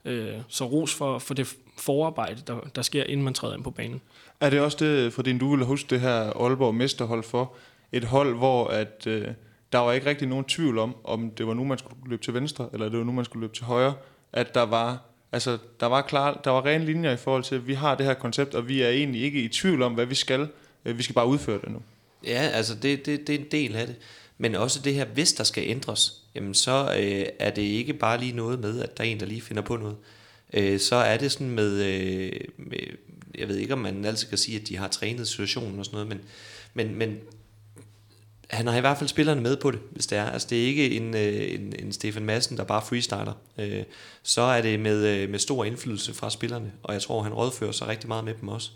Øh, 0.05 0.35
så 0.49 0.65
ros 0.65 0.95
for, 0.95 1.19
for 1.19 1.35
det 1.35 1.57
forarbejde, 1.79 2.43
der, 2.47 2.61
der 2.75 2.83
sker, 2.83 3.05
inden 3.05 3.25
man 3.25 3.35
træder 3.35 3.55
ind 3.55 3.65
på 3.65 3.71
banen. 3.71 4.01
Er 4.41 4.51
det 4.51 4.61
også 4.61 4.77
det, 4.81 5.13
fordi 5.13 5.39
du 5.39 5.57
vil 5.57 5.65
huske 5.65 5.91
det 5.91 6.01
her 6.01 6.43
Aalborg 6.43 6.75
Mesterhold 6.75 7.23
for? 7.23 7.53
Et 7.93 8.05
hold, 8.05 8.35
hvor 8.35 8.67
at, 8.67 9.07
øh, 9.07 9.29
der 9.77 9.83
var 9.83 9.93
ikke 9.93 10.07
rigtig 10.07 10.29
nogen 10.29 10.45
tvivl 10.45 10.79
om, 10.79 10.97
om 11.05 11.31
det 11.31 11.47
var 11.47 11.55
nu, 11.55 11.65
man 11.65 11.79
skulle 11.79 11.97
løbe 12.07 12.23
til 12.23 12.35
venstre, 12.35 12.69
eller 12.73 12.89
det 12.89 12.99
var 12.99 13.05
nu, 13.05 13.13
man 13.13 13.25
skulle 13.25 13.41
løbe 13.41 13.55
til 13.55 13.65
højre. 13.65 13.95
At 14.33 14.55
der 14.55 14.63
var, 14.63 15.03
altså, 15.33 15.59
der 15.81 15.87
var, 15.87 16.03
klar, 16.03 16.41
der 16.45 16.51
var 16.51 16.67
rene 16.67 16.85
linjer 16.85 17.13
i 17.13 17.17
forhold 17.17 17.45
til, 17.45 17.55
at 17.55 17.67
vi 17.67 17.75
har 17.75 17.95
det 17.95 18.07
her 18.07 18.15
koncept, 18.15 18.55
og 18.55 18.69
vi 18.69 18.83
er 18.83 18.89
egentlig 18.89 19.23
ikke 19.23 19.43
i 19.43 19.49
tvivl 19.49 19.83
om, 19.83 19.95
hvad 19.95 20.07
vi 20.07 20.15
skal. 20.15 20.49
Øh, 20.85 20.99
vi 20.99 21.03
skal 21.03 21.15
bare 21.15 21.27
udføre 21.27 21.61
det 21.61 21.71
nu. 21.71 21.83
Ja, 22.25 22.51
altså 22.53 22.75
det, 22.75 23.07
det, 23.07 23.27
det 23.27 23.35
er 23.35 23.39
en 23.39 23.47
del 23.51 23.77
af 23.77 23.87
det. 23.87 23.97
Men 24.39 24.55
også 24.55 24.81
det 24.81 24.95
her, 24.95 25.05
hvis 25.05 25.33
der 25.33 25.45
skal 25.45 25.65
ændres, 25.67 26.23
jamen 26.35 26.55
så 26.55 26.97
øh, 27.01 27.27
er 27.39 27.51
det 27.51 27.63
ikke 27.63 27.93
bare 27.93 28.21
lige 28.21 28.33
noget 28.33 28.61
med, 28.61 28.83
at 28.83 28.99
der 28.99 29.05
er 29.05 29.09
en, 29.09 29.21
der 29.21 29.27
lige 29.27 29.41
finder 29.41 29.63
på 29.63 29.77
noget. 29.77 29.97
Øh, 30.53 30.81
så 30.81 30.97
er 30.97 31.17
det 31.17 31.33
sådan 31.33 31.51
med, 31.51 31.85
øh, 31.85 32.33
med, 32.57 32.79
jeg 33.39 33.49
ved 33.49 33.57
ikke, 33.57 33.73
om 33.73 33.81
man 33.81 34.05
altid 34.05 34.29
kan 34.29 34.39
sige, 34.39 34.61
at 34.61 34.69
de 34.69 34.77
har 34.77 34.89
trænet 34.89 35.29
situationen 35.29 35.79
og 35.79 35.85
sådan 35.85 35.97
noget, 35.97 36.09
men, 36.09 36.21
men, 36.75 36.99
men 36.99 37.19
han 38.47 38.67
har 38.67 38.77
i 38.77 38.81
hvert 38.81 38.99
fald 38.99 39.09
spillerne 39.09 39.41
med 39.41 39.57
på 39.57 39.71
det, 39.71 39.81
hvis 39.91 40.07
det 40.07 40.19
er. 40.19 40.31
Altså 40.31 40.49
det 40.51 40.63
er 40.63 40.67
ikke 40.67 40.91
en, 40.91 41.17
øh, 41.17 41.55
en, 41.55 41.75
en 41.79 41.93
Stefan 41.93 42.25
Madsen, 42.25 42.57
der 42.57 42.65
bare 42.65 42.83
freestyler. 42.83 43.33
Øh, 43.59 43.83
så 44.23 44.43
er 44.43 44.63
det 44.63 44.81
med, 44.81 45.07
øh, 45.07 45.31
med 45.31 45.39
stor 45.39 45.65
indflydelse 45.65 46.15
fra 46.15 46.31
spillerne, 46.31 46.73
og 46.83 46.95
jeg 46.95 47.03
tror, 47.03 47.23
han 47.23 47.35
rådfører 47.35 47.73
sig 47.73 47.89
rigtig 47.89 48.09
meget 48.09 48.25
med 48.25 48.35
dem 48.41 48.49
også. 48.49 48.71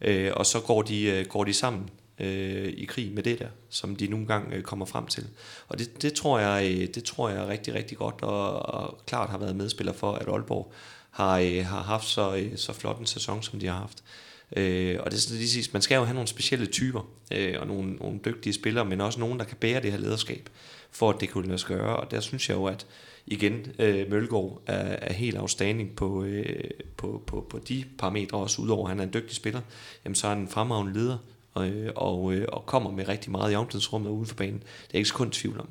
Øh, 0.00 0.32
og 0.36 0.46
så 0.46 0.60
går 0.60 0.82
de, 0.82 1.04
øh, 1.04 1.26
går 1.26 1.44
de 1.44 1.54
sammen 1.54 1.90
øh, 2.18 2.72
i 2.76 2.84
krig 2.84 3.12
med 3.12 3.22
det 3.22 3.38
der, 3.38 3.48
som 3.70 3.96
de 3.96 4.06
nogle 4.06 4.26
gange 4.26 4.62
kommer 4.62 4.86
frem 4.86 5.06
til. 5.06 5.26
Og 5.68 5.78
det, 5.78 6.02
det, 6.02 6.12
tror 6.12 6.38
jeg, 6.38 6.88
det 6.94 7.04
tror 7.04 7.28
jeg 7.28 7.48
rigtig, 7.48 7.74
rigtig 7.74 7.98
godt, 7.98 8.22
og, 8.22 8.52
og 8.52 8.98
klart 9.06 9.30
har 9.30 9.38
været 9.38 9.56
medspiller 9.56 9.92
for, 9.92 10.12
at 10.12 10.28
Aalborg 10.28 10.72
har, 11.10 11.62
har 11.62 11.82
haft 11.82 12.08
så, 12.08 12.48
så 12.56 12.72
flot 12.72 12.98
en 12.98 13.06
sæson, 13.06 13.42
som 13.42 13.60
de 13.60 13.66
har 13.66 13.78
haft. 13.78 13.98
Øh, 13.98 14.31
Øh, 14.56 14.96
og 15.00 15.10
det 15.10 15.16
er 15.16 15.20
sådan 15.20 15.38
lige 15.38 15.68
man 15.72 15.82
skal 15.82 15.96
jo 15.96 16.04
have 16.04 16.14
nogle 16.14 16.28
specielle 16.28 16.66
typer, 16.66 17.08
øh, 17.32 17.54
og 17.60 17.66
nogle, 17.66 17.92
nogle 17.92 18.20
dygtige 18.24 18.52
spillere, 18.52 18.84
men 18.84 19.00
også 19.00 19.20
nogen, 19.20 19.38
der 19.38 19.44
kan 19.44 19.56
bære 19.56 19.82
det 19.82 19.92
her 19.92 19.98
lederskab, 19.98 20.48
for 20.90 21.10
at 21.10 21.20
det 21.20 21.30
kunne 21.30 21.46
lade 21.46 21.58
sig 21.58 21.68
gøre. 21.68 21.96
Og 21.96 22.10
der 22.10 22.20
synes 22.20 22.48
jeg 22.48 22.56
jo, 22.56 22.64
at 22.64 22.86
igen, 23.26 23.66
øh, 23.78 24.10
Mølgaard 24.10 24.62
er, 24.66 24.96
er 25.02 25.12
helt 25.12 25.36
afstanding 25.36 25.96
på, 25.96 26.24
øh, 26.24 26.70
på, 26.96 27.22
på, 27.26 27.46
på 27.50 27.58
de 27.58 27.84
parametre, 27.98 28.38
også 28.38 28.62
udover 28.62 28.84
at 28.84 28.88
han 28.88 29.00
er 29.00 29.04
en 29.04 29.14
dygtig 29.14 29.36
spiller, 29.36 29.60
jamen 30.04 30.14
så 30.14 30.26
er 30.26 30.30
han 30.30 30.42
en 30.42 30.48
fremragende 30.48 30.92
leder, 30.92 31.18
og, 31.54 31.70
og, 31.96 32.34
øh, 32.34 32.46
og 32.48 32.66
kommer 32.66 32.90
med 32.90 33.08
rigtig 33.08 33.30
meget 33.30 33.52
i 33.52 33.56
omklædningsrummet 33.56 34.10
uden 34.10 34.26
for 34.26 34.34
banen. 34.34 34.62
Det 34.86 34.94
er 34.94 34.98
ikke 34.98 35.10
kun 35.10 35.30
tvivl 35.30 35.60
om. 35.60 35.68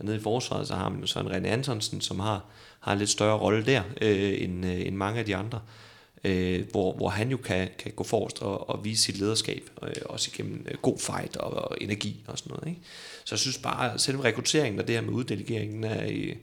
Nede 0.00 0.16
i 0.16 0.20
forsvaret, 0.20 0.68
så 0.68 0.74
har 0.74 0.88
man 0.88 1.00
jo 1.00 1.06
så 1.06 1.20
en 1.20 1.26
René 1.26 1.46
Antonsen, 1.46 2.00
som 2.00 2.20
har, 2.20 2.44
har 2.80 2.92
en 2.92 2.98
lidt 2.98 3.10
større 3.10 3.38
rolle 3.38 3.66
der, 3.66 3.82
øh, 4.00 4.42
end, 4.42 4.66
øh, 4.66 4.86
end 4.86 4.96
mange 4.96 5.18
af 5.18 5.24
de 5.24 5.36
andre 5.36 5.58
øh, 5.58 5.87
Øh, 6.24 6.70
hvor, 6.70 6.92
hvor 6.92 7.08
han 7.08 7.30
jo 7.30 7.36
kan, 7.36 7.68
kan 7.78 7.92
gå 7.96 8.04
forrest 8.04 8.42
og, 8.42 8.70
og 8.70 8.84
vise 8.84 9.02
sit 9.02 9.18
lederskab, 9.18 9.70
øh, 9.82 9.92
også 10.04 10.30
igennem 10.34 10.66
øh, 10.70 10.78
god 10.82 10.98
fight 10.98 11.36
og, 11.36 11.50
og 11.50 11.76
energi 11.80 12.24
og 12.26 12.38
sådan 12.38 12.50
noget. 12.50 12.68
Ikke? 12.68 12.80
Så 13.24 13.34
jeg 13.34 13.38
synes 13.38 13.58
bare, 13.58 13.94
at 13.94 14.00
selve 14.00 14.24
rekrutteringen 14.24 14.80
og 14.80 14.86
det 14.86 14.94
her 14.94 15.02
med 15.02 15.12
uddelegeringen 15.12 15.84
af, 15.84 16.36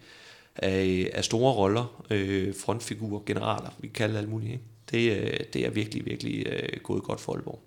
af, 0.56 1.10
af 1.14 1.24
store 1.24 1.54
roller, 1.54 2.04
øh, 2.10 2.54
frontfigurer, 2.56 3.22
generaler, 3.26 3.70
vi 3.80 3.88
kan 3.88 3.94
kalde 3.94 4.18
alt 4.18 4.30
muligt, 4.30 4.52
ikke? 4.52 4.64
Det, 4.92 5.18
øh, 5.18 5.40
det 5.54 5.66
er 5.66 5.70
virkelig, 5.70 6.06
virkelig 6.06 6.48
øh, 6.48 6.80
gået 6.84 7.04
godt 7.04 7.22
for 7.22 7.34
Aalborg. 7.34 7.62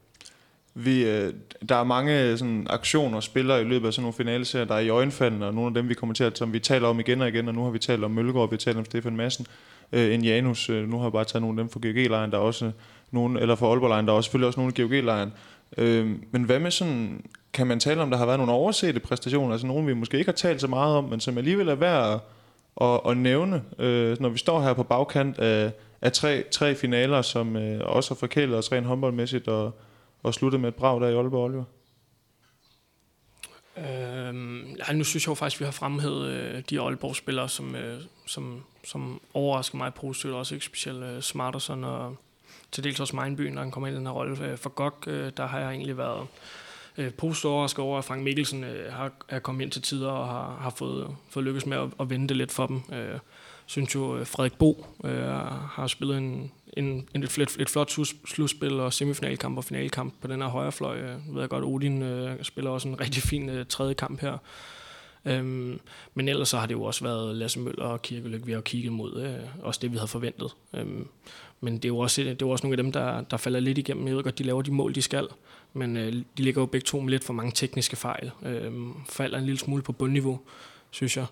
Vi, 0.74 1.04
øh, 1.04 1.34
der 1.68 1.76
er 1.76 1.84
mange 1.84 2.22
øh, 2.22 2.38
sådan, 2.38 2.66
aktioner 2.70 3.16
og 3.16 3.22
spillere 3.22 3.60
i 3.60 3.64
løbet 3.64 3.86
af 3.86 3.94
sådan 3.94 4.02
nogle 4.02 4.14
finaleserier, 4.14 4.66
der 4.66 4.74
er 4.74 4.78
i 4.78 4.88
øjenfaldene, 4.88 5.46
og 5.46 5.54
nogle 5.54 5.68
af 5.68 5.74
dem, 5.74 5.88
vi 5.88 5.94
kommer 5.94 6.14
til 6.14 6.24
at, 6.24 6.38
som 6.38 6.52
vi 6.52 6.60
taler 6.60 6.88
om 6.88 7.00
igen 7.00 7.20
og 7.20 7.28
igen, 7.28 7.48
og 7.48 7.54
nu 7.54 7.64
har 7.64 7.70
vi 7.70 7.78
talt 7.78 8.04
om 8.04 8.10
Mølgaard, 8.10 8.50
vi 8.50 8.54
har 8.54 8.58
talt 8.58 8.76
om 8.76 8.84
Stefan 8.84 9.16
Madsen, 9.16 9.46
øh, 9.92 10.14
end 10.14 10.24
Janus, 10.24 10.70
øh, 10.70 10.88
nu 10.88 10.96
har 10.96 11.04
jeg 11.04 11.12
bare 11.12 11.24
taget 11.24 11.42
nogle 11.42 11.60
af 11.60 11.64
dem 11.64 11.70
fra 11.70 11.80
GOG-lejren, 11.80 12.30
der 12.30 12.36
er 12.36 12.42
også 12.42 12.64
øh, 12.66 12.72
nogle, 13.10 13.40
eller 13.40 13.54
fra 13.54 13.66
Aalborg-lejren, 13.66 14.06
der 14.06 14.12
er 14.12 14.16
også 14.16 14.28
selvfølgelig 14.28 14.46
også 14.46 14.60
nogle 14.60 14.72
af 14.76 14.82
GOG-lejren. 14.82 15.32
Øh, 15.78 16.16
men 16.30 16.44
hvad 16.44 16.58
med 16.58 16.70
sådan, 16.70 17.24
kan 17.52 17.66
man 17.66 17.80
tale 17.80 18.02
om, 18.02 18.10
der 18.10 18.16
har 18.16 18.26
været 18.26 18.38
nogle 18.38 18.52
oversete 18.52 19.00
præstationer, 19.00 19.52
altså 19.52 19.66
nogle, 19.66 19.86
vi 19.86 19.94
måske 19.94 20.18
ikke 20.18 20.28
har 20.28 20.36
talt 20.36 20.60
så 20.60 20.66
meget 20.66 20.96
om, 20.96 21.04
men 21.04 21.20
som 21.20 21.38
alligevel 21.38 21.68
er 21.68 21.74
værd 21.74 22.12
at, 22.12 22.20
at, 22.88 23.00
at 23.10 23.16
nævne, 23.16 23.62
øh, 23.78 24.16
når 24.20 24.28
vi 24.28 24.38
står 24.38 24.60
her 24.60 24.72
på 24.72 24.82
bagkant 24.82 25.38
af, 25.38 25.72
af 26.02 26.12
tre, 26.12 26.44
tre 26.50 26.74
finaler, 26.74 27.22
som 27.22 27.56
øh, 27.56 27.80
også 27.84 28.10
har 28.10 28.16
forkælet 28.16 28.58
os 28.58 28.72
rent 28.72 28.86
håndboldmæssigt 28.86 29.48
og, 29.48 29.74
og 30.22 30.34
sluttet 30.34 30.60
med 30.60 30.68
et 30.68 30.74
brag 30.74 31.00
der 31.00 31.08
i 31.08 31.14
Aalborg 31.14 31.44
Oliver? 31.44 31.64
Øhm, 33.78 34.76
ja, 34.88 34.92
nu 34.92 35.04
synes 35.04 35.24
jeg 35.24 35.28
jo 35.28 35.34
faktisk, 35.34 35.56
at 35.56 35.60
vi 35.60 35.64
har 35.64 35.72
fremhævet 35.72 36.28
øh, 36.28 36.62
de 36.70 36.80
Aalborg-spillere, 36.80 37.48
som, 37.48 37.74
øh, 37.74 38.00
som, 38.26 38.64
som 38.84 39.20
overrasker 39.34 39.78
mig 39.78 39.94
positivt. 39.94 40.34
Også 40.34 40.54
ikke 40.54 40.66
specielt 40.66 41.02
øh, 41.02 41.22
Smarterson 41.22 41.84
og 41.84 42.16
til 42.72 42.84
dels 42.84 43.00
også 43.00 43.16
Mindbyen, 43.16 43.52
når 43.52 43.62
han 43.62 43.70
kommer 43.70 43.86
ind 43.86 43.94
i 43.94 43.98
den 43.98 44.06
her 44.06 44.12
rolle. 44.12 44.44
Øh, 44.44 44.58
for 44.58 44.70
GOG, 44.70 45.04
øh, 45.06 45.32
der 45.36 45.46
har 45.46 45.60
jeg 45.60 45.70
egentlig 45.70 45.98
været 45.98 46.26
øh, 46.98 47.12
positivt 47.14 47.50
overrasket 47.50 47.84
over, 47.84 47.98
at 47.98 48.04
Frank 48.04 48.22
Mikkelsen 48.22 48.64
øh, 48.64 48.92
har, 48.92 49.12
er 49.28 49.38
kommet 49.38 49.64
ind 49.64 49.70
til 49.70 49.82
tider 49.82 50.10
og 50.10 50.28
har, 50.28 50.58
har 50.60 50.70
fået, 50.70 51.16
fået 51.30 51.44
lykkes 51.44 51.66
med 51.66 51.76
at, 51.76 51.88
at 52.00 52.10
vende 52.10 52.28
det 52.28 52.36
lidt 52.36 52.52
for 52.52 52.66
dem. 52.66 52.82
Øh, 52.92 53.18
synes 53.66 53.94
jo, 53.94 54.16
øh, 54.16 54.26
Frederik 54.26 54.58
Bo 54.58 54.86
øh, 55.04 55.28
har 55.70 55.86
spillet 55.86 56.18
en, 56.18 56.52
en, 56.78 57.08
en, 57.14 57.22
et, 57.22 57.56
et 57.60 57.68
flot 57.68 57.90
slutspil 58.26 58.80
og 58.80 58.92
semifinalkamp 58.92 59.58
og 59.58 59.64
finalkamp 59.64 60.14
på 60.20 60.26
den 60.26 60.42
her 60.42 60.48
højre 60.48 60.72
fløj. 60.72 60.98
Øh, 60.98 61.08
jeg 61.08 61.18
ved 61.28 61.40
jeg 61.40 61.48
godt, 61.48 61.64
Odin 61.64 62.02
øh, 62.02 62.44
spiller 62.44 62.70
også 62.70 62.88
en 62.88 63.00
rigtig 63.00 63.22
fin 63.22 63.48
øh, 63.48 63.66
tredje 63.66 63.94
kamp 63.94 64.20
her. 64.20 64.38
Øhm, 65.24 65.80
men 66.14 66.28
ellers 66.28 66.48
så 66.48 66.58
har 66.58 66.66
det 66.66 66.74
jo 66.74 66.82
også 66.82 67.04
været 67.04 67.36
Lasse 67.36 67.60
Møller 67.60 67.84
og 67.84 68.02
Kirkeløk, 68.02 68.46
vi 68.46 68.52
har 68.52 68.60
kigget 68.60 68.92
mod. 68.92 69.22
Øh, 69.22 69.66
også 69.66 69.80
det, 69.82 69.92
vi 69.92 69.96
havde 69.96 70.08
forventet. 70.08 70.54
Øhm, 70.74 71.08
men 71.60 71.74
det 71.74 71.84
er 71.84 71.88
jo 71.88 71.98
også, 71.98 72.22
det 72.22 72.30
er 72.30 72.36
jo 72.40 72.50
også 72.50 72.66
nogle 72.66 72.78
af 72.78 72.84
dem, 72.84 72.92
der, 72.92 73.20
der 73.20 73.36
falder 73.36 73.60
lidt 73.60 73.78
igennem. 73.78 74.06
Jeg 74.06 74.16
ved 74.16 74.22
godt, 74.22 74.38
de 74.38 74.44
laver 74.44 74.62
de 74.62 74.70
mål, 74.70 74.94
de 74.94 75.02
skal. 75.02 75.26
Men 75.72 75.96
øh, 75.96 76.12
de 76.12 76.42
ligger 76.42 76.62
jo 76.62 76.66
begge 76.66 76.84
to 76.84 77.00
med 77.00 77.10
lidt 77.10 77.24
for 77.24 77.32
mange 77.32 77.52
tekniske 77.52 77.96
fejl. 77.96 78.30
Øhm, 78.42 78.94
falder 79.08 79.38
en 79.38 79.44
lille 79.44 79.58
smule 79.58 79.82
på 79.82 79.92
bundniveau, 79.92 80.40
synes 80.90 81.16
jeg. 81.16 81.26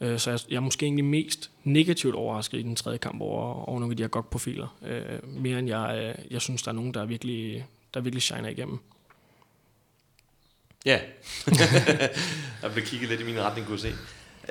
Øh, 0.00 0.18
så 0.18 0.30
jeg, 0.30 0.40
jeg 0.50 0.56
er 0.56 0.60
måske 0.60 0.86
egentlig 0.86 1.04
mest 1.04 1.50
negativt 1.64 2.14
overrasket 2.14 2.58
i 2.58 2.62
den 2.62 2.76
tredje 2.76 2.98
kamp 2.98 3.20
over, 3.20 3.68
over 3.68 3.80
nogle 3.80 3.92
af 3.92 3.96
de 3.96 4.02
her 4.02 4.08
GOG-profiler. 4.08 4.76
Øh, 4.86 5.28
mere 5.40 5.58
end 5.58 5.68
jeg, 5.68 6.14
øh, 6.18 6.32
jeg 6.32 6.40
synes, 6.40 6.62
der 6.62 6.70
er 6.70 6.74
nogen, 6.74 6.94
der 6.94 7.04
virkelig, 7.04 7.66
der 7.94 8.00
virkelig 8.00 8.22
shiner 8.22 8.48
igennem. 8.48 8.78
Ja, 10.86 11.00
jeg 12.62 12.72
blev 12.72 12.84
kigget 12.84 13.08
lidt 13.08 13.20
i 13.20 13.24
min 13.24 13.40
retning, 13.40 13.66
kunne 13.66 13.78
se. 13.78 13.92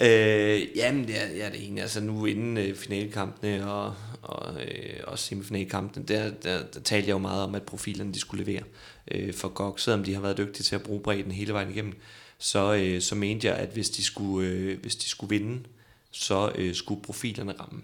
Øh, 0.02 0.78
jamen, 0.78 1.08
det 1.08 1.22
er, 1.22 1.28
ja, 1.28 1.46
det 1.46 1.56
er 1.56 1.62
egentlig, 1.62 1.82
altså 1.82 2.02
nu 2.02 2.26
inden 2.26 2.58
øh, 2.58 2.76
finalekampene 2.76 3.72
og, 3.72 3.96
og 4.22 4.62
øh, 4.62 5.00
også 5.04 5.26
semifinalkampene, 5.26 6.06
der, 6.06 6.32
der, 6.44 6.64
der 6.74 6.80
talte 6.80 7.08
jeg 7.08 7.14
jo 7.14 7.18
meget 7.18 7.44
om, 7.44 7.56
at 7.56 7.64
profilerne 7.64 8.14
de 8.14 8.20
skulle 8.20 8.44
levere 8.44 8.64
øh, 9.12 9.34
for 9.34 9.48
GOG, 9.48 9.80
selvom 9.80 10.04
de 10.04 10.14
har 10.14 10.22
været 10.22 10.38
dygtige 10.38 10.64
til 10.64 10.76
at 10.76 10.84
bruge 10.84 11.02
bredden 11.02 11.32
hele 11.32 11.54
vejen 11.54 11.70
igennem 11.70 12.00
så, 12.40 12.74
øh, 12.74 13.02
så 13.02 13.16
mente 13.16 13.48
jeg, 13.48 13.56
at 13.56 13.70
hvis 13.70 13.90
de 13.90 14.04
skulle, 14.04 14.48
øh, 14.48 14.80
hvis 14.80 14.96
de 14.96 15.10
skulle 15.10 15.40
vinde, 15.40 15.64
så 16.12 16.52
øh, 16.56 16.76
skulle 16.76 17.02
profilerne 17.02 17.54
ramme. 17.60 17.82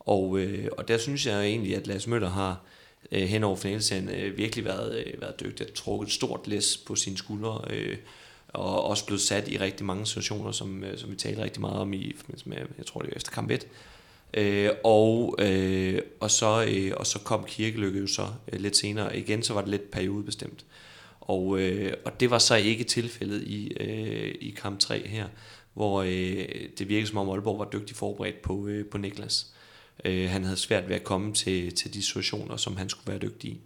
Og, 0.00 0.38
øh, 0.38 0.68
og 0.78 0.88
der 0.88 0.98
synes 0.98 1.26
jeg 1.26 1.44
egentlig, 1.44 1.76
at 1.76 1.86
Lars 1.86 2.06
Møller 2.06 2.30
har 2.30 2.60
øh, 3.12 3.22
hen 3.22 3.44
over 3.44 3.56
finalserien 3.56 4.08
øh, 4.08 4.38
virkelig 4.38 4.64
været, 4.64 5.04
øh, 5.06 5.20
været 5.20 5.40
dygtig 5.40 5.66
at 5.66 5.72
trukket 5.72 6.06
et 6.06 6.12
stort 6.12 6.46
læs 6.46 6.76
på 6.76 6.94
sine 6.94 7.16
skuldre, 7.16 7.60
øh, 7.70 7.96
og 8.48 8.84
også 8.84 9.06
blevet 9.06 9.20
sat 9.20 9.48
i 9.48 9.58
rigtig 9.58 9.86
mange 9.86 10.06
situationer, 10.06 10.52
som, 10.52 10.84
øh, 10.84 10.98
som 10.98 11.10
vi 11.10 11.16
taler 11.16 11.44
rigtig 11.44 11.60
meget 11.60 11.78
om 11.78 11.92
i 11.92 12.14
forbindelse 12.16 12.48
med, 12.48 12.56
jeg 12.78 12.86
tror 12.86 13.00
det 13.00 13.10
var 13.10 13.16
efter 13.16 13.32
kamp 13.32 13.50
1. 13.50 13.66
Øh, 14.34 14.70
og, 14.84 15.34
øh, 15.38 16.02
og, 16.20 16.30
så, 16.30 16.64
øh, 16.68 16.92
og 16.96 17.06
så 17.06 17.18
kom 17.18 17.44
Kirkelykke 17.44 17.98
jo 18.00 18.06
så 18.06 18.26
øh, 18.52 18.60
lidt 18.60 18.76
senere. 18.76 19.18
Igen 19.18 19.42
så 19.42 19.54
var 19.54 19.60
det 19.60 19.70
lidt 19.70 19.90
periodebestemt. 19.90 20.64
Og, 21.26 21.60
øh, 21.60 21.92
og 22.04 22.20
det 22.20 22.30
var 22.30 22.38
så 22.38 22.54
ikke 22.54 22.84
tilfældet 22.84 23.42
i, 23.42 23.72
øh, 23.80 24.34
i 24.40 24.50
kamp 24.50 24.78
3 24.78 25.08
her, 25.08 25.26
hvor 25.74 26.02
øh, 26.02 26.48
det 26.78 26.88
virkede 26.88 27.06
som 27.06 27.18
om 27.18 27.28
Aalborg 27.28 27.58
var 27.58 27.68
dygtig 27.72 27.96
forberedt 27.96 28.42
på, 28.42 28.66
øh, 28.66 28.86
på 28.86 28.98
Niklas. 28.98 29.46
Øh, 30.04 30.30
han 30.30 30.44
havde 30.44 30.56
svært 30.56 30.88
ved 30.88 30.96
at 30.96 31.04
komme 31.04 31.32
til, 31.32 31.74
til 31.74 31.94
de 31.94 32.02
situationer, 32.02 32.56
som 32.56 32.76
han 32.76 32.88
skulle 32.88 33.10
være 33.10 33.18
dygtig 33.18 33.50
i. 33.50 33.60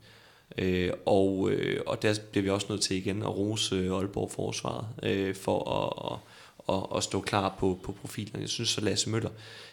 Øh, 0.59 0.93
og, 1.07 1.51
øh, 1.51 1.81
og 1.87 2.03
der 2.03 2.19
bliver 2.31 2.43
vi 2.43 2.51
også 2.51 2.67
nødt 2.71 2.83
til 2.83 2.97
igen 2.97 3.23
at 3.23 3.37
rose 3.37 3.77
øh, 3.77 3.97
Aalborg 3.97 4.31
forsvaret 4.31 4.87
øh, 5.03 5.35
for 5.35 5.71
at, 5.71 6.13
at, 6.13 6.77
at, 6.77 6.97
at 6.97 7.03
stå 7.03 7.21
klar 7.21 7.57
på, 7.59 7.79
på 7.83 7.93
profilen. 7.93 8.41
Jeg 8.41 8.49
synes, 8.49 8.79
at 8.79 8.85
Lasse 8.85 9.11
Møller, 9.11 9.31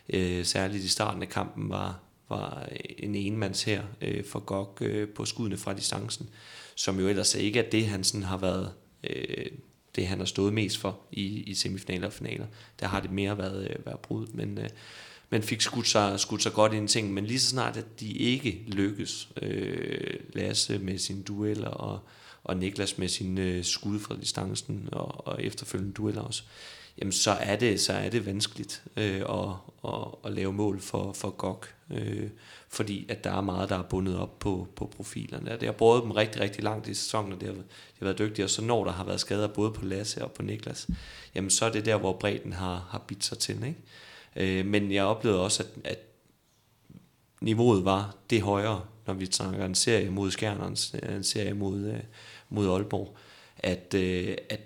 øh, 0.10 0.46
særligt 0.46 0.84
i 0.84 0.88
starten 0.88 1.22
af 1.22 1.30
kampen, 1.30 1.70
var, 1.70 2.00
var 2.30 2.68
en 2.98 3.16
enmands 3.16 3.64
her 3.64 3.84
øh, 4.02 4.26
for 4.26 4.40
GOG 4.40 4.78
øh, 4.82 5.10
på 5.10 5.26
skuddene 5.26 5.58
fra 5.58 5.74
distancen 5.74 6.30
som 6.78 7.00
jo 7.00 7.08
ellers 7.08 7.36
ikke 7.36 7.60
er 7.60 7.70
det, 7.70 7.88
han 7.88 8.04
sådan 8.04 8.24
har 8.24 8.38
været, 8.38 8.74
øh, 9.04 9.46
det 9.96 10.08
han 10.08 10.18
har 10.18 10.26
stået 10.26 10.54
mest 10.54 10.78
for 10.78 11.00
i, 11.12 11.26
i 11.26 11.54
semifinaler 11.54 12.08
og 12.08 12.14
finaler. 12.14 12.46
Der 12.80 12.88
har 12.88 13.00
det 13.00 13.12
mere 13.12 13.38
været, 13.38 13.70
øh, 13.70 13.86
været 13.86 14.00
brud, 14.00 14.28
men, 14.28 14.58
øh, 14.58 14.70
men 15.30 15.44
fik 15.44 15.62
skudt 15.62 15.88
sig, 15.88 16.20
skudt 16.20 16.44
sig 16.44 16.54
godt 16.54 16.74
ind 16.74 16.90
i 16.90 16.94
ting. 16.94 17.14
Men 17.14 17.26
lige 17.26 17.40
så 17.40 17.50
snart, 17.50 17.78
at 17.78 18.00
de 18.00 18.12
ikke 18.12 18.64
lykkes, 18.68 19.30
øh, 19.42 20.14
Lasse 20.34 20.80
med 20.80 20.98
sine 20.98 21.24
dueller 21.24 21.70
og, 21.70 22.00
og 22.44 22.58
Niklas 22.58 22.98
med 22.98 23.08
sin 23.08 23.38
øh, 23.38 23.64
skud 23.64 24.00
fra 24.00 24.16
distancen 24.22 24.90
og, 24.92 25.28
og 25.28 25.44
efterfølgende 25.44 25.94
dueller 25.94 26.22
også, 26.22 26.44
jamen 26.98 27.12
så 27.12 27.32
er 27.32 27.56
det, 27.56 27.82
så 27.82 27.94
er 27.94 28.10
det 28.10 28.26
vanskeligt 28.26 28.84
øh, 28.98 29.22
at, 29.30 29.50
at, 29.86 30.08
at 30.26 30.32
lave 30.32 30.54
mål 30.54 30.82
for, 30.82 31.14
for 31.14 31.30
GOG. 31.30 31.66
Øh, 31.92 32.30
fordi 32.70 33.06
at 33.10 33.24
der 33.24 33.32
er 33.32 33.42
meget, 33.42 33.70
der 33.70 33.78
er 33.78 33.84
bundet 33.84 34.18
op 34.18 34.40
på, 34.40 34.68
på 34.76 34.86
profilerne. 34.96 35.52
Det 35.52 35.64
har 35.64 35.72
båret 35.72 36.04
dem 36.04 36.12
rigtig, 36.12 36.42
rigtig 36.42 36.64
langt 36.64 36.88
i 36.88 36.94
sæsonen, 36.94 37.34
og 37.34 37.42
det 37.42 37.48
har, 37.48 37.56
de 37.56 37.64
har 38.00 38.06
været 38.06 38.20
dygtige. 38.20 38.46
Og 38.46 38.50
så 38.50 38.62
når 38.62 38.84
der 38.84 38.92
har 38.92 39.04
været 39.04 39.20
skader 39.20 39.48
både 39.48 39.72
på 39.72 39.86
Lasse 39.86 40.24
og 40.24 40.32
på 40.32 40.44
Niklas, 40.44 40.88
jamen 41.36 41.50
så 41.50 41.66
er 41.66 41.72
det 41.72 41.86
der, 41.86 41.98
hvor 41.98 42.14
bredden 42.14 42.54
har, 42.54 42.88
har 42.90 43.04
bidt 43.08 43.24
sig 43.24 43.38
til. 43.38 43.64
Ikke? 43.64 44.60
Øh, 44.60 44.66
men 44.66 44.92
jeg 44.92 45.04
oplevede 45.04 45.44
også, 45.44 45.64
at, 45.64 45.92
at 45.92 46.00
niveauet 47.42 47.86
var 47.86 48.16
det 48.30 48.42
højere, 48.42 48.86
når 49.08 49.14
vi 49.14 49.26
snakker 49.26 49.66
en 49.66 49.76
serie 49.76 50.10
mod 50.10 50.32
Skjern 50.32 50.78
en 51.10 51.24
serie 51.24 51.54
mod, 51.54 51.80
øh, 51.80 52.00
mod 52.50 52.70
Aalborg, 52.70 53.18
at, 53.58 53.94
øh, 53.94 54.38
at, 54.50 54.62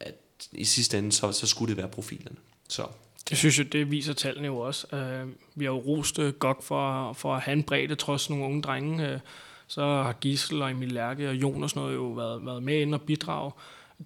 at 0.00 0.14
i 0.52 0.64
sidste 0.64 0.98
ende, 0.98 1.12
så, 1.12 1.32
så 1.32 1.46
skulle 1.46 1.68
det 1.68 1.76
være 1.76 1.88
profilerne. 1.88 2.36
Så 2.68 2.86
det 3.28 3.38
synes 3.38 3.58
jeg, 3.58 3.72
det 3.72 3.90
viser 3.90 4.12
tallene 4.12 4.46
jo 4.46 4.58
også. 4.58 4.86
Uh, 4.92 5.30
vi 5.54 5.64
har 5.64 5.72
jo 5.72 5.78
rost 5.78 6.18
uh, 6.18 6.28
GOG 6.28 6.62
for, 6.62 7.12
for 7.12 7.34
at 7.34 7.42
have 7.42 7.56
en 7.56 7.62
bredde, 7.62 7.94
trods 7.94 8.30
nogle 8.30 8.44
unge 8.44 8.62
drenge. 8.62 9.14
Uh, 9.14 9.20
så 9.66 9.80
har 9.80 10.12
Gissel 10.12 10.62
og 10.62 10.70
Emil 10.70 10.92
Lærke 10.92 11.28
og 11.28 11.34
Jon 11.34 11.62
og 11.62 11.70
sådan 11.70 11.82
noget 11.82 11.96
jo 11.96 12.06
været, 12.06 12.46
været 12.46 12.62
med 12.62 12.80
ind 12.80 12.94
og 12.94 13.00
bidrage. 13.02 13.52